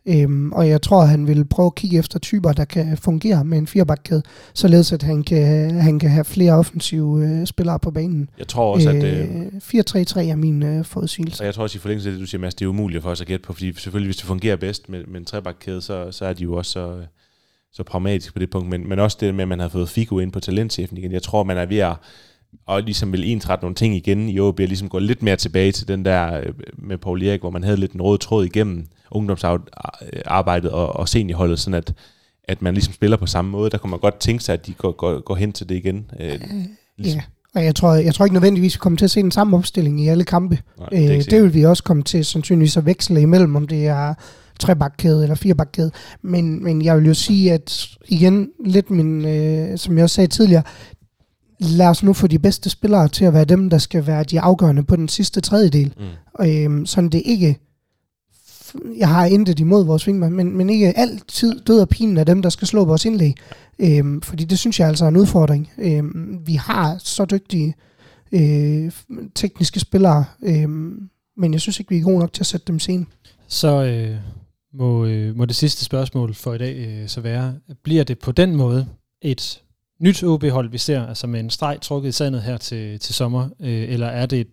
Øhm, 0.09 0.53
og 0.53 0.69
jeg 0.69 0.83
tror, 0.83 1.05
han 1.05 1.27
vil 1.27 1.45
prøve 1.45 1.67
at 1.67 1.75
kigge 1.75 1.99
efter 1.99 2.19
typer, 2.19 2.53
der 2.53 2.65
kan 2.65 2.97
fungere 2.97 3.45
med 3.45 3.59
en 3.59 3.67
firebakkæde, 3.67 4.23
således 4.55 4.93
at 4.93 5.03
han 5.03 5.23
kan, 5.23 5.71
han 5.81 5.99
kan 5.99 6.11
have 6.11 6.25
flere 6.25 6.53
offensive 6.53 7.27
øh, 7.27 7.47
spillere 7.47 7.79
på 7.79 7.91
banen. 7.91 8.31
Jeg 8.39 8.49
tror 8.49 8.75
også, 8.75 8.91
at... 8.91 9.05
Øh, 9.05 9.19
Øh, 9.19 9.47
4-3-3 9.47 10.21
er 10.21 10.37
min 10.37 10.63
øh, 10.63 10.85
forudsigelse. 10.85 11.43
og 11.43 11.47
jeg 11.47 11.55
tror 11.55 11.63
også 11.63 11.79
i 11.79 11.81
forlængelse 11.81 12.09
af 12.09 12.13
det, 12.13 12.21
du 12.21 12.27
siger, 12.27 12.41
Mads, 12.41 12.55
det 12.55 12.65
er 12.65 12.69
umuligt 12.69 13.03
for 13.03 13.11
os 13.11 13.21
at 13.21 13.27
gætte 13.27 13.47
på, 13.47 13.53
fordi 13.53 13.73
selvfølgelig, 13.73 14.09
hvis 14.09 14.17
det 14.17 14.27
fungerer 14.27 14.57
bedst 14.57 14.89
med, 14.89 15.05
med 15.05 15.21
en 15.21 15.27
trebakkæde, 15.27 15.83
så, 15.83 16.13
så 16.13 16.25
er 16.25 16.33
de 16.33 16.43
jo 16.43 16.55
også 16.55 16.71
så, 16.71 16.97
så 17.73 17.83
pragmatiske 17.83 18.33
på 18.33 18.39
det 18.39 18.51
punkt. 18.51 18.69
Men, 18.69 18.89
men 18.89 18.99
også 18.99 19.17
det 19.21 19.35
med, 19.35 19.43
at 19.43 19.49
man 19.49 19.61
har 19.61 19.69
fået 19.69 19.89
Figo 19.89 20.19
ind 20.19 20.33
på 20.33 20.41
talentchefen 20.41 20.97
igen. 20.97 21.13
Jeg 21.13 21.23
tror, 21.23 21.45
man 21.45 21.57
er 21.57 21.67
ved 21.67 21.79
at 21.79 21.97
og 22.67 22.83
ligesom 22.83 23.13
vil 23.13 23.31
ensrette 23.31 23.65
nogle 23.65 23.75
ting 23.75 23.97
igen 23.97 24.29
i 24.29 24.41
OB, 24.41 24.61
og 24.61 24.67
ligesom 24.67 24.89
gå 24.89 24.99
lidt 24.99 25.23
mere 25.23 25.37
tilbage 25.37 25.73
til 25.73 25.89
den 25.89 26.05
der 26.05 26.41
øh, 26.41 26.53
med 26.79 26.99
Paul 26.99 27.23
Erik, 27.23 27.41
hvor 27.41 27.51
man 27.51 27.65
havde 27.65 27.77
lidt 27.77 27.93
en 27.93 28.03
rød 28.03 28.19
tråd 28.19 28.45
igennem 28.45 28.87
ungdomsarbejdet 29.11 30.71
og, 30.71 30.97
og 30.97 31.09
seniorholdet, 31.09 31.59
sådan 31.59 31.75
at, 31.75 31.95
at 32.45 32.63
man 32.63 32.75
ligesom 32.75 32.95
spiller 32.95 33.17
på 33.17 33.27
samme 33.27 33.51
måde. 33.51 33.71
Der 33.71 33.79
kunne 33.79 33.91
man 33.91 34.01
godt 34.01 34.21
tænke 34.21 34.45
sig, 34.45 34.53
at 34.53 34.67
de 34.67 34.73
går, 34.73 34.93
går, 34.93 35.21
går 35.21 35.35
hen 35.35 35.53
til 35.53 35.69
det 35.69 35.75
igen. 35.75 36.11
Øh, 36.21 36.41
ligesom. 36.99 37.21
Ja, 37.21 37.25
og 37.55 37.65
jeg 37.65 37.75
tror, 37.75 37.95
jeg 37.95 38.15
tror 38.15 38.25
ikke 38.25 38.35
nødvendigvis, 38.35 38.75
vi 38.75 38.79
kommer 38.79 38.97
til 38.97 39.05
at 39.05 39.11
se 39.11 39.23
den 39.23 39.31
samme 39.31 39.57
opstilling 39.57 40.01
i 40.01 40.09
alle 40.09 40.25
kampe. 40.25 40.59
Nej, 40.79 40.89
Øh, 40.93 41.01
det 41.01 41.09
det, 41.09 41.31
det 41.31 41.43
vil 41.43 41.55
vi 41.55 41.65
også 41.65 41.83
komme 41.83 42.03
til 42.03 42.25
sandsynligvis 42.25 42.77
at 42.77 42.87
veksle 42.87 43.21
imellem, 43.21 43.57
om 43.57 43.69
det 43.69 43.87
er 43.87 44.15
trebakkæde 44.61 45.23
eller 45.23 45.35
firebakkæde. 45.35 45.91
Men, 46.23 46.65
men 46.65 46.85
jeg 46.85 46.97
vil 46.97 47.07
jo 47.07 47.15
sige, 47.15 47.53
at 47.53 47.89
igen, 48.09 48.49
lidt 48.65 48.91
min, 48.91 49.25
øh, 49.25 49.79
som 49.79 49.97
jeg 49.97 50.05
også 50.05 50.15
sagde 50.15 50.29
tidligere, 50.29 50.63
lad 51.61 51.87
os 51.87 52.03
nu 52.03 52.13
få 52.13 52.27
de 52.27 52.39
bedste 52.39 52.71
spillere 52.71 53.09
til 53.09 53.25
at 53.25 53.35
være 53.35 53.45
dem, 53.45 53.71
der 53.71 53.79
skal 53.79 54.07
være 54.07 54.25
de 54.25 54.41
afgørende 54.41 54.83
på 54.83 54.97
den 54.97 55.09
sidste 55.09 55.41
tredjedel. 55.41 55.95
Mm. 55.97 56.05
Og, 56.35 56.57
øhm, 56.57 56.87
sådan 56.87 57.11
det 57.11 57.23
ikke, 57.25 57.59
jeg 58.97 59.09
har 59.09 59.27
intet 59.27 59.61
imod 59.61 59.85
vores 59.85 60.07
vingmand, 60.07 60.35
men, 60.35 60.57
men 60.57 60.71
ikke 60.71 60.99
altid 60.99 61.61
død 61.61 61.81
og 61.81 61.89
pinen 61.89 62.17
af 62.17 62.27
dem, 62.27 62.43
der 62.43 62.49
skal 62.49 62.69
slå 62.69 62.85
vores 62.85 63.05
indlæg. 63.05 63.35
Øhm, 63.79 64.23
fordi 64.23 64.45
det 64.45 64.59
synes 64.59 64.81
jeg 64.81 64.89
altså 64.89 65.05
er 65.05 65.09
en 65.09 65.17
udfordring. 65.17 65.71
Øhm, 65.79 66.41
vi 66.47 66.55
har 66.55 66.97
så 66.99 67.25
dygtige 67.25 67.75
øh, 68.33 68.93
tekniske 69.35 69.81
spillere, 69.81 70.25
øhm, 70.43 71.11
men 71.37 71.53
jeg 71.53 71.61
synes 71.61 71.81
ikke, 71.81 71.91
vi 71.91 71.99
er 71.99 72.03
gode 72.03 72.19
nok 72.19 72.33
til 72.33 72.43
at 72.43 72.47
sætte 72.47 72.67
dem 72.67 72.79
scenen. 72.79 73.07
Så 73.49 73.85
øh, 73.85 74.17
må, 74.75 75.07
øh, 75.07 75.37
må 75.37 75.45
det 75.45 75.57
sidste 75.57 75.85
spørgsmål 75.85 76.35
for 76.35 76.55
i 76.55 76.59
dag 76.59 76.77
øh, 76.77 77.09
så 77.09 77.21
være, 77.21 77.55
bliver 77.83 78.05
det 78.05 78.19
på 78.19 78.33
den 78.33 78.57
måde 78.57 78.87
et 79.23 79.63
nyt 79.99 80.25
OB-hold, 80.25 80.71
vi 80.71 80.79
ser, 80.79 81.07
altså 81.07 81.27
med 81.27 81.41
en 81.41 81.51
streg 81.51 81.79
trukket 81.81 82.09
i 82.09 82.13
sandet 82.13 82.43
her 82.43 82.57
til, 82.57 83.01
til 83.01 83.15
sommer, 83.15 83.49
øh, 83.61 83.93
eller 83.93 84.07
er 84.07 84.27
det 84.27 84.49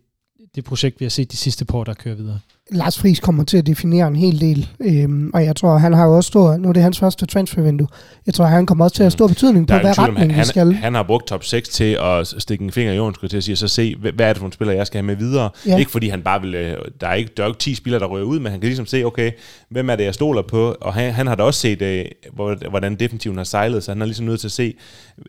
det 0.55 0.63
projekt, 0.63 0.99
vi 0.99 1.05
har 1.05 1.09
set 1.09 1.31
de 1.31 1.37
sidste 1.37 1.65
par 1.65 1.77
år, 1.77 1.83
der 1.83 1.93
kører 1.93 2.15
videre? 2.15 2.39
Lars 2.71 2.99
Friis 2.99 3.19
kommer 3.19 3.43
til 3.43 3.57
at 3.57 3.67
definere 3.67 4.07
en 4.07 4.15
hel 4.15 4.41
del, 4.41 4.67
øhm, 4.81 5.31
og 5.33 5.45
jeg 5.45 5.55
tror, 5.55 5.77
han 5.77 5.93
har 5.93 6.05
jo 6.05 6.15
også 6.15 6.27
stor, 6.27 6.57
nu 6.57 6.69
er 6.69 6.73
det 6.73 6.83
hans 6.83 6.99
første 6.99 7.25
transfervindue, 7.25 7.87
jeg 8.25 8.33
tror, 8.33 8.45
han 8.45 8.65
kommer 8.65 8.85
også 8.85 8.95
til 8.95 9.03
at 9.03 9.05
have 9.05 9.11
stor 9.11 9.27
betydning 9.27 9.67
på, 9.67 9.73
hvad 9.81 9.95
tvivl 9.95 10.07
retning 10.09 10.33
han, 10.35 10.41
vi 10.41 10.45
skal. 10.47 10.73
han, 10.73 10.83
han 10.83 10.95
har 10.95 11.03
brugt 11.03 11.27
top 11.27 11.43
6 11.43 11.69
til 11.69 11.97
at 12.01 12.27
stikke 12.27 12.63
en 12.63 12.71
finger 12.71 12.93
i 12.93 12.95
jorden, 12.95 13.15
skulle 13.15 13.29
til 13.29 13.37
at 13.37 13.43
sige, 13.43 13.55
så 13.55 13.67
se, 13.67 13.95
hvad 13.95 14.11
er 14.25 14.27
det 14.27 14.37
for 14.37 14.43
nogle 14.43 14.53
spillere, 14.53 14.77
jeg 14.77 14.87
skal 14.87 14.97
have 14.97 15.05
med 15.05 15.15
videre. 15.15 15.49
Ja. 15.67 15.77
Ikke 15.77 15.91
fordi 15.91 16.09
han 16.09 16.21
bare 16.21 16.41
vil, 16.41 16.55
øh, 16.55 16.77
der 17.01 17.07
er 17.07 17.13
ikke, 17.13 17.31
der 17.37 17.43
er 17.43 17.47
ikke 17.47 17.59
10 17.59 17.75
spillere, 17.75 17.99
der 17.99 18.05
rører 18.07 18.23
ud, 18.23 18.39
men 18.39 18.51
han 18.51 18.59
kan 18.59 18.67
ligesom 18.67 18.85
se, 18.85 19.03
okay, 19.03 19.31
hvem 19.69 19.89
er 19.89 19.95
det, 19.95 20.03
jeg 20.03 20.13
stoler 20.13 20.41
på, 20.41 20.75
og 20.81 20.93
han, 20.93 21.13
han 21.13 21.27
har 21.27 21.35
da 21.35 21.43
også 21.43 21.59
set, 21.59 21.81
øh, 21.81 22.05
hvor- 22.33 22.69
hvordan 22.69 22.95
defensiven 22.95 23.37
har 23.37 23.43
sejlet, 23.43 23.83
så 23.83 23.91
han 23.91 24.01
er 24.01 24.05
ligesom 24.05 24.25
nødt 24.25 24.39
til 24.39 24.47
at 24.47 24.51
se, 24.51 24.73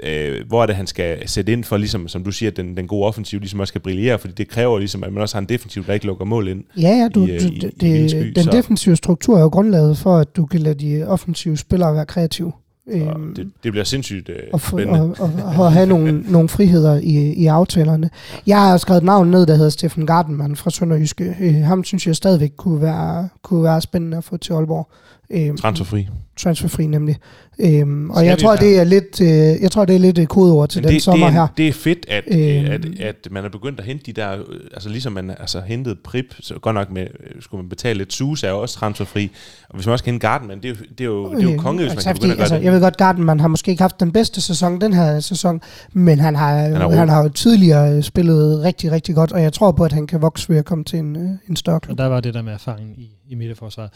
øh, 0.02 0.46
hvor 0.48 0.62
er 0.62 0.66
det, 0.66 0.76
han 0.76 0.86
skal 0.86 1.28
sætte 1.28 1.52
ind 1.52 1.64
for, 1.64 1.76
ligesom, 1.76 2.08
som 2.08 2.24
du 2.24 2.30
siger, 2.30 2.50
den, 2.50 2.76
den 2.76 2.86
gode 2.86 3.06
offensiv 3.06 3.38
ligesom 3.40 3.60
også 3.60 3.70
skal 3.70 3.80
brillere, 3.80 4.18
fordi 4.18 4.34
det 4.34 4.48
kræver 4.48 4.78
ligesom, 4.78 5.04
at 5.04 5.12
man 5.12 5.22
også 5.22 5.34
har 5.36 5.40
en 5.40 5.48
defensiv, 5.48 5.86
der 5.86 5.92
ikke 5.92 6.06
lukker 6.06 6.24
mål 6.24 6.48
ind. 6.48 6.64
Ja, 6.80 6.88
ja, 6.88 7.08
du, 7.14 7.25
i, 7.26 7.38
du, 7.38 7.66
i- 7.66 7.70
det, 7.80 7.82
i 8.12 8.18
det, 8.18 8.36
den 8.36 8.44
så- 8.44 8.50
defensive 8.50 8.96
struktur 8.96 9.36
er 9.38 9.42
jo 9.42 9.48
grundlaget 9.48 9.98
for, 9.98 10.16
at 10.18 10.36
du 10.36 10.46
kan 10.46 10.60
lade 10.60 10.74
de 10.74 11.08
offensive 11.08 11.56
spillere 11.56 11.94
være 11.94 12.06
kreative. 12.06 12.52
Øhm, 12.90 13.34
det, 13.34 13.50
det 13.64 13.72
bliver 13.72 13.84
sindssygt 13.84 14.28
øh, 14.28 14.36
og, 14.52 14.60
spændende. 14.60 15.00
og, 15.00 15.16
og, 15.18 15.30
og 15.64 15.72
have 15.72 15.86
nogle, 15.86 16.22
nogle 16.32 16.48
friheder 16.48 16.96
i, 17.02 17.32
i 17.32 17.46
aftalerne. 17.46 18.10
Jeg 18.46 18.60
har 18.60 18.76
skrevet 18.76 18.98
et 19.00 19.04
navn 19.04 19.30
ned, 19.30 19.46
der 19.46 19.54
hedder 19.54 19.70
Steffen 19.70 20.06
Gardenman 20.06 20.56
fra 20.56 20.70
Sønderjyske. 20.70 21.36
Øh, 21.40 21.54
ham 21.54 21.84
synes 21.84 22.06
jeg 22.06 22.16
stadigvæk 22.16 22.52
kunne 22.56 22.80
være, 22.82 23.28
kunne 23.42 23.62
være 23.62 23.80
spændende 23.80 24.16
at 24.16 24.24
få 24.24 24.36
til 24.36 24.52
Aalborg. 24.52 24.88
Øhm, 25.30 25.56
Transferfri. 25.56 26.08
transferfri 26.36 26.86
nemlig. 26.86 27.16
Øhm, 27.60 28.10
og 28.10 28.16
Skal 28.16 28.26
jeg 28.26 28.38
tror, 28.38 28.56
det 28.56 28.78
er 28.78 28.84
lidt, 28.84 29.20
øh, 29.20 29.28
jeg 29.62 29.70
tror, 29.70 29.84
det 29.84 29.94
er 29.94 29.98
lidt 29.98 30.18
et 30.18 30.28
kodeord 30.28 30.68
til 30.68 30.80
Men 30.82 30.88
den 30.88 30.94
det, 30.94 31.02
sommer 31.02 31.26
det, 31.26 31.36
er, 31.36 31.40
her. 31.40 31.46
det 31.56 31.68
er 31.68 31.72
fedt, 31.72 32.06
at, 32.08 32.24
Øhm. 32.26 32.40
øhm. 32.72 32.94
at, 32.98 33.00
at 33.00 33.28
man 33.30 33.44
er 33.44 33.48
begyndt 33.48 33.80
at 33.80 33.86
hente 33.86 34.04
de 34.06 34.12
der, 34.12 34.32
øh, 34.32 34.60
altså 34.72 34.88
ligesom 34.88 35.12
man 35.12 35.30
altså 35.30 35.60
hentet 35.60 35.98
Prip, 36.04 36.24
så 36.40 36.54
godt 36.54 36.74
nok 36.74 36.90
med, 36.90 37.02
øh, 37.02 37.42
skulle 37.42 37.62
man 37.62 37.68
betale 37.68 37.98
lidt, 37.98 38.12
Suse 38.12 38.46
er 38.46 38.50
jo 38.50 38.60
også 38.60 38.74
transferfri, 38.78 39.30
og 39.68 39.74
hvis 39.74 39.86
man 39.86 39.92
også 39.92 40.04
kan 40.04 40.12
hente 40.12 40.26
Garden, 40.26 40.50
det 40.50 40.64
er 40.64 40.68
jo, 40.68 40.74
det 40.74 41.00
er 41.00 41.04
jo, 41.04 41.34
det 41.34 41.44
er 41.48 41.52
jo 41.52 41.58
konge, 41.58 41.78
hvis 41.78 41.90
man 41.90 41.96
altså, 41.96 42.08
kan 42.08 42.14
begynde 42.14 42.32
at 42.32 42.36
gøre 42.36 42.42
altså, 42.44 42.56
det. 42.56 42.64
Jeg 42.64 42.72
ved 42.72 42.80
godt, 42.80 42.96
Gardenman 42.96 43.40
har 43.40 43.48
måske 43.48 43.70
ikke 43.70 43.82
haft 43.82 44.00
den 44.00 44.12
bedste 44.12 44.40
sæson 44.40 44.80
den 44.80 44.92
her 44.92 45.20
sæson, 45.20 45.60
men 45.92 46.18
han 46.18 46.36
har, 46.36 46.56
han, 46.58 46.84
ro. 46.86 46.90
han 46.90 47.08
har 47.08 47.22
jo 47.22 47.28
tidligere 47.28 48.02
spillet 48.02 48.62
rigtig, 48.62 48.92
rigtig 48.92 49.14
godt, 49.14 49.32
og 49.32 49.42
jeg 49.42 49.52
tror 49.52 49.72
på, 49.72 49.84
at 49.84 49.92
han 49.92 50.06
kan 50.06 50.22
vokse 50.22 50.48
ved 50.48 50.56
at 50.56 50.64
komme 50.64 50.84
til 50.84 50.98
en, 50.98 51.16
øh, 51.16 51.30
en 51.48 51.56
større 51.56 51.80
klub. 51.80 51.92
Og 51.92 51.98
der 51.98 52.06
var 52.06 52.20
det 52.20 52.34
der 52.34 52.42
med 52.42 52.52
erfaringen 52.52 52.94
i, 52.98 53.10
i 53.28 53.34
midterforsvaret. 53.34 53.90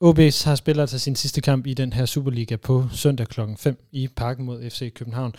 OB 0.00 0.18
har 0.18 0.54
spillet 0.54 0.80
altså 0.80 0.98
sin 0.98 1.16
sidste 1.16 1.40
kamp 1.40 1.66
i 1.66 1.74
den 1.74 1.92
her 1.92 2.06
Superliga 2.06 2.56
på 2.56 2.84
søndag 2.92 3.28
klokken 3.28 3.56
5 3.56 3.76
i 3.92 4.08
parken 4.16 4.44
mod 4.44 4.70
FC 4.70 4.92
København. 4.94 5.34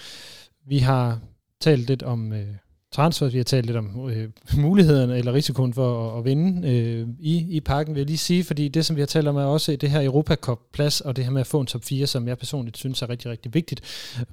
Vi 0.68 0.78
har 0.78 1.20
talt 1.62 1.88
lidt 1.88 2.04
om 2.04 2.34
øh, 2.34 2.48
transfer, 2.92 3.30
vi 3.30 3.38
har 3.38 3.44
talt 3.44 3.66
lidt 3.66 3.78
om 3.78 4.10
øh, 4.10 4.30
mulighederne 4.58 5.18
eller 5.18 5.34
risikoen 5.34 5.74
for 5.74 6.12
at, 6.12 6.18
at 6.18 6.26
vinde 6.26 6.70
øh, 6.70 7.08
i, 7.20 7.56
i 7.56 7.60
parken, 7.60 7.96
vil 7.96 8.00
jeg 8.00 8.08
lige 8.08 8.18
sige, 8.18 8.44
fordi 8.44 8.68
det, 8.68 8.86
som 8.86 8.96
vi 8.96 9.02
har 9.02 9.06
talt 9.06 9.28
om, 9.28 9.36
er 9.36 9.44
også 9.44 9.76
det 9.76 9.90
her 9.90 10.02
Europa 10.02 10.36
Cup-plads, 10.36 11.02
og 11.02 11.16
det 11.16 11.24
her 11.24 11.32
med 11.32 11.42
at 11.42 11.48
få 11.48 11.60
en 11.60 11.68
top 11.68 11.84
4, 11.84 12.08
som 12.08 12.28
jeg 12.28 12.38
personligt 12.38 12.78
synes 12.78 13.02
er 13.02 13.10
rigtig, 13.10 13.32
rigtig 13.32 13.54
vigtigt, 13.54 13.82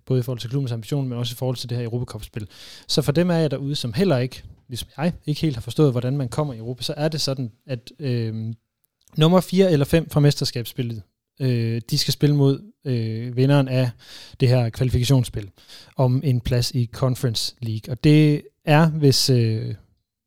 både 0.07 0.21
i 0.21 0.23
forhold 0.23 0.39
til 0.39 0.51
klubbens 0.51 0.73
ambition, 0.73 1.09
men 1.09 1.19
også 1.19 1.33
i 1.35 1.37
forhold 1.37 1.57
til 1.57 1.69
det 1.69 1.79
her 1.79 1.85
Europa 1.85 2.05
Cup-spil. 2.05 2.49
Så 2.89 3.03
for 3.03 3.13
dem 3.13 3.31
er 3.31 3.37
jeg 3.37 3.51
derude, 3.51 3.77
som 3.77 3.93
heller 3.93 4.19
ikke, 4.19 4.43
ligesom 4.69 4.89
jeg, 4.97 5.13
ikke 5.27 5.41
helt 5.41 5.57
har 5.57 5.63
forstået, 5.63 5.93
hvordan 5.93 6.17
man 6.17 6.29
kommer 6.29 6.55
i 6.55 6.59
Europa, 6.59 6.83
så 6.83 6.95
er 6.97 7.09
det 7.09 7.21
sådan, 7.21 7.53
at 7.67 7.93
øh, 7.99 8.53
nummer 9.19 9.41
4 9.41 9.73
eller 9.73 9.87
5 9.87 10.11
fra 10.11 10.21
mesterskabsspillet, 10.21 11.03
øh, 11.41 11.81
de 11.91 11.99
skal 11.99 12.13
spille 12.13 12.37
mod 12.37 12.61
øh, 12.87 13.37
vinderen 13.37 13.69
af 13.69 13.91
det 14.41 14.49
her 14.49 14.69
kvalifikationsspil 14.71 15.51
om 15.97 16.21
en 16.25 16.41
plads 16.41 16.71
i 16.71 16.91
Conference 16.93 17.55
League. 17.63 17.93
Og 17.93 18.05
det 18.05 18.43
er, 18.65 18.89
hvis, 18.89 19.31
øh, 19.31 19.75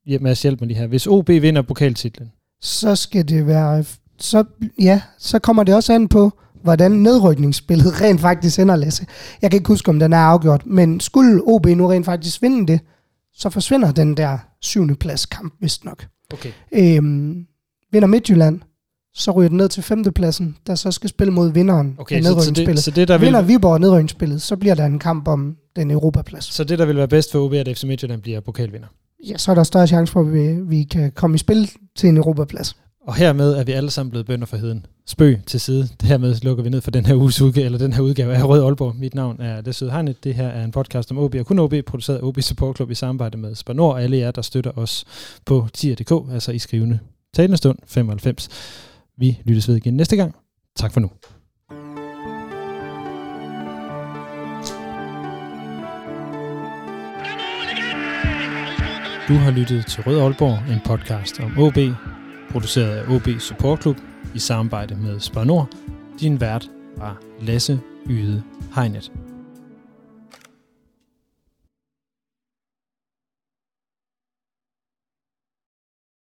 ja, 0.08 0.20
Mads 0.20 0.42
hjælp 0.42 0.62
mig 0.62 0.68
lige 0.68 0.78
her, 0.78 0.88
hvis 0.88 1.08
OB 1.08 1.28
vinder 1.30 1.62
pokaltitlen, 1.62 2.32
Så 2.62 2.96
skal 2.96 3.30
det 3.30 3.48
være, 3.48 3.86
så, 4.20 4.44
ja, 4.80 5.02
så 5.18 5.40
kommer 5.40 5.64
det 5.64 5.76
også 5.76 5.94
an 5.94 6.08
på, 6.08 6.32
hvordan 6.64 6.92
nedrykningsspillet 6.92 7.94
rent 8.02 8.22
faktisk 8.22 8.60
ender, 8.60 8.76
Lasse. 8.76 9.06
Jeg 9.42 9.52
kan 9.52 9.58
ikke 9.58 9.68
huske, 9.68 9.90
om 9.90 10.00
den 10.00 10.14
er 10.14 10.18
afgjort, 10.18 10.66
men 10.66 11.00
skulle 11.00 11.42
OB 11.48 11.66
nu 11.66 11.88
rent 11.88 12.06
faktisk 12.06 12.42
vinde 12.42 12.68
det, 12.68 12.80
så 13.34 13.50
forsvinder 13.50 13.92
den 13.92 14.18
der 14.18 14.38
syvende 14.62 14.96
plads 14.96 15.26
kamp, 15.26 15.54
vist 15.62 15.86
nok. 15.86 16.06
okay. 16.34 16.52
Øhm, 16.72 17.46
vinder 17.92 18.08
Midtjylland, 18.08 18.60
så 19.20 19.32
ryger 19.32 19.50
den 19.50 19.58
ned 19.58 19.70
til 19.70 19.84
femtepladsen, 19.84 20.58
der 20.68 20.76
så 20.76 20.92
skal 20.92 21.10
spille 21.10 21.34
mod 21.34 21.52
vinderen 21.52 21.96
Okay, 21.98 22.16
af 22.16 22.24
så, 22.24 22.30
så, 22.30 22.34
nedrykningsspillet. 22.36 22.76
det, 22.76 22.84
så, 22.84 22.92
det, 22.92 23.08
der 23.08 23.18
vil, 23.18 23.26
Vinder 23.26 23.42
Viborg 23.42 23.80
nedrykningsspillet, 23.80 24.42
så 24.42 24.56
bliver 24.56 24.76
der 24.76 24.86
en 24.86 25.00
kamp 25.00 25.28
om 25.28 25.56
den 25.76 25.92
Europaplads. 25.92 26.54
så 26.54 26.64
det, 26.64 26.80
der 26.80 26.86
vil 26.86 26.96
være 26.98 27.08
bedst 27.08 27.32
for 27.32 27.40
OB, 27.40 27.54
at 27.54 27.78
FC 27.78 27.84
Midtjylland 27.84 28.22
bliver 28.22 28.40
pokalvinder. 28.40 28.88
Ja, 29.28 29.38
så 29.38 29.52
er 29.52 29.56
der 29.56 29.64
større 29.64 29.88
chance 29.88 30.14
for, 30.14 30.22
at 30.22 30.34
vi, 30.34 30.48
vi 30.78 30.84
kan 30.84 31.12
komme 31.12 31.36
i 31.36 31.38
spil 31.38 31.72
til 31.96 32.10
en 32.10 32.18
Europaplads. 32.18 32.76
Og 33.08 33.16
hermed 33.16 33.54
er 33.54 33.64
vi 33.64 33.72
alle 33.72 33.92
sammen 33.92 34.10
blevet 34.10 34.26
bønder 34.28 34.46
for 34.46 34.58
heden. 34.58 34.86
Spøg 35.08 35.40
til 35.48 35.60
side. 35.60 35.88
Hermed 36.04 36.36
lukker 36.42 36.64
vi 36.64 36.70
ned 36.70 36.82
for 36.82 36.92
den 36.92 37.06
her 37.06 37.16
uges 37.16 37.42
udgave, 37.42 37.66
eller 37.66 37.78
den 37.80 37.94
her 37.94 38.02
udgave 38.02 38.34
af 38.34 38.44
Rød 38.48 38.64
Aalborg. 38.64 38.96
Mit 38.96 39.16
navn 39.16 39.42
er 39.42 39.62
Lasse 39.66 39.90
Hegnet. 39.90 40.24
Det 40.24 40.36
her 40.36 40.48
er 40.48 40.64
en 40.64 40.72
podcast 40.72 41.12
om 41.12 41.18
OB 41.18 41.36
og 41.40 41.46
kun 41.46 41.60
OB, 41.60 41.74
produceret 41.86 42.18
af 42.18 42.24
OB 42.24 42.42
Support 42.42 42.76
Club 42.76 42.92
i 42.92 42.96
samarbejde 42.96 43.38
med 43.38 43.56
Spanor 43.56 43.92
og 43.92 44.04
alle 44.04 44.18
jer, 44.18 44.32
der 44.32 44.42
støtter 44.42 44.72
os 44.76 45.06
på 45.46 45.68
tier.dk, 45.74 46.34
altså 46.34 46.52
i 46.52 46.60
skrivende 46.60 47.00
talende 47.34 47.58
stund 47.58 47.78
95. 47.88 48.50
Vi 49.20 49.38
lyttes 49.46 49.68
ved 49.68 49.76
igen 49.76 49.94
næste 49.94 50.16
gang. 50.16 50.36
Tak 50.76 50.94
for 50.94 51.00
nu. 51.00 51.10
Du 59.28 59.34
har 59.34 59.52
lyttet 59.52 59.86
til 59.86 60.04
Rød 60.04 60.20
Aalborg, 60.20 60.74
en 60.74 60.80
podcast 60.86 61.40
om 61.40 61.58
OB, 61.58 61.78
produceret 62.52 62.98
af 62.98 63.16
OB 63.16 63.40
Support 63.40 63.82
Club 63.82 63.98
i 64.36 64.40
samarbejde 64.40 64.96
med 64.96 65.20
Spar 65.20 65.44
Nord. 65.44 65.70
Din 66.20 66.42
vært 66.42 66.70
var 66.98 67.22
Lasse 67.42 67.80
Yde 68.10 68.44
Hegnet. 68.76 69.12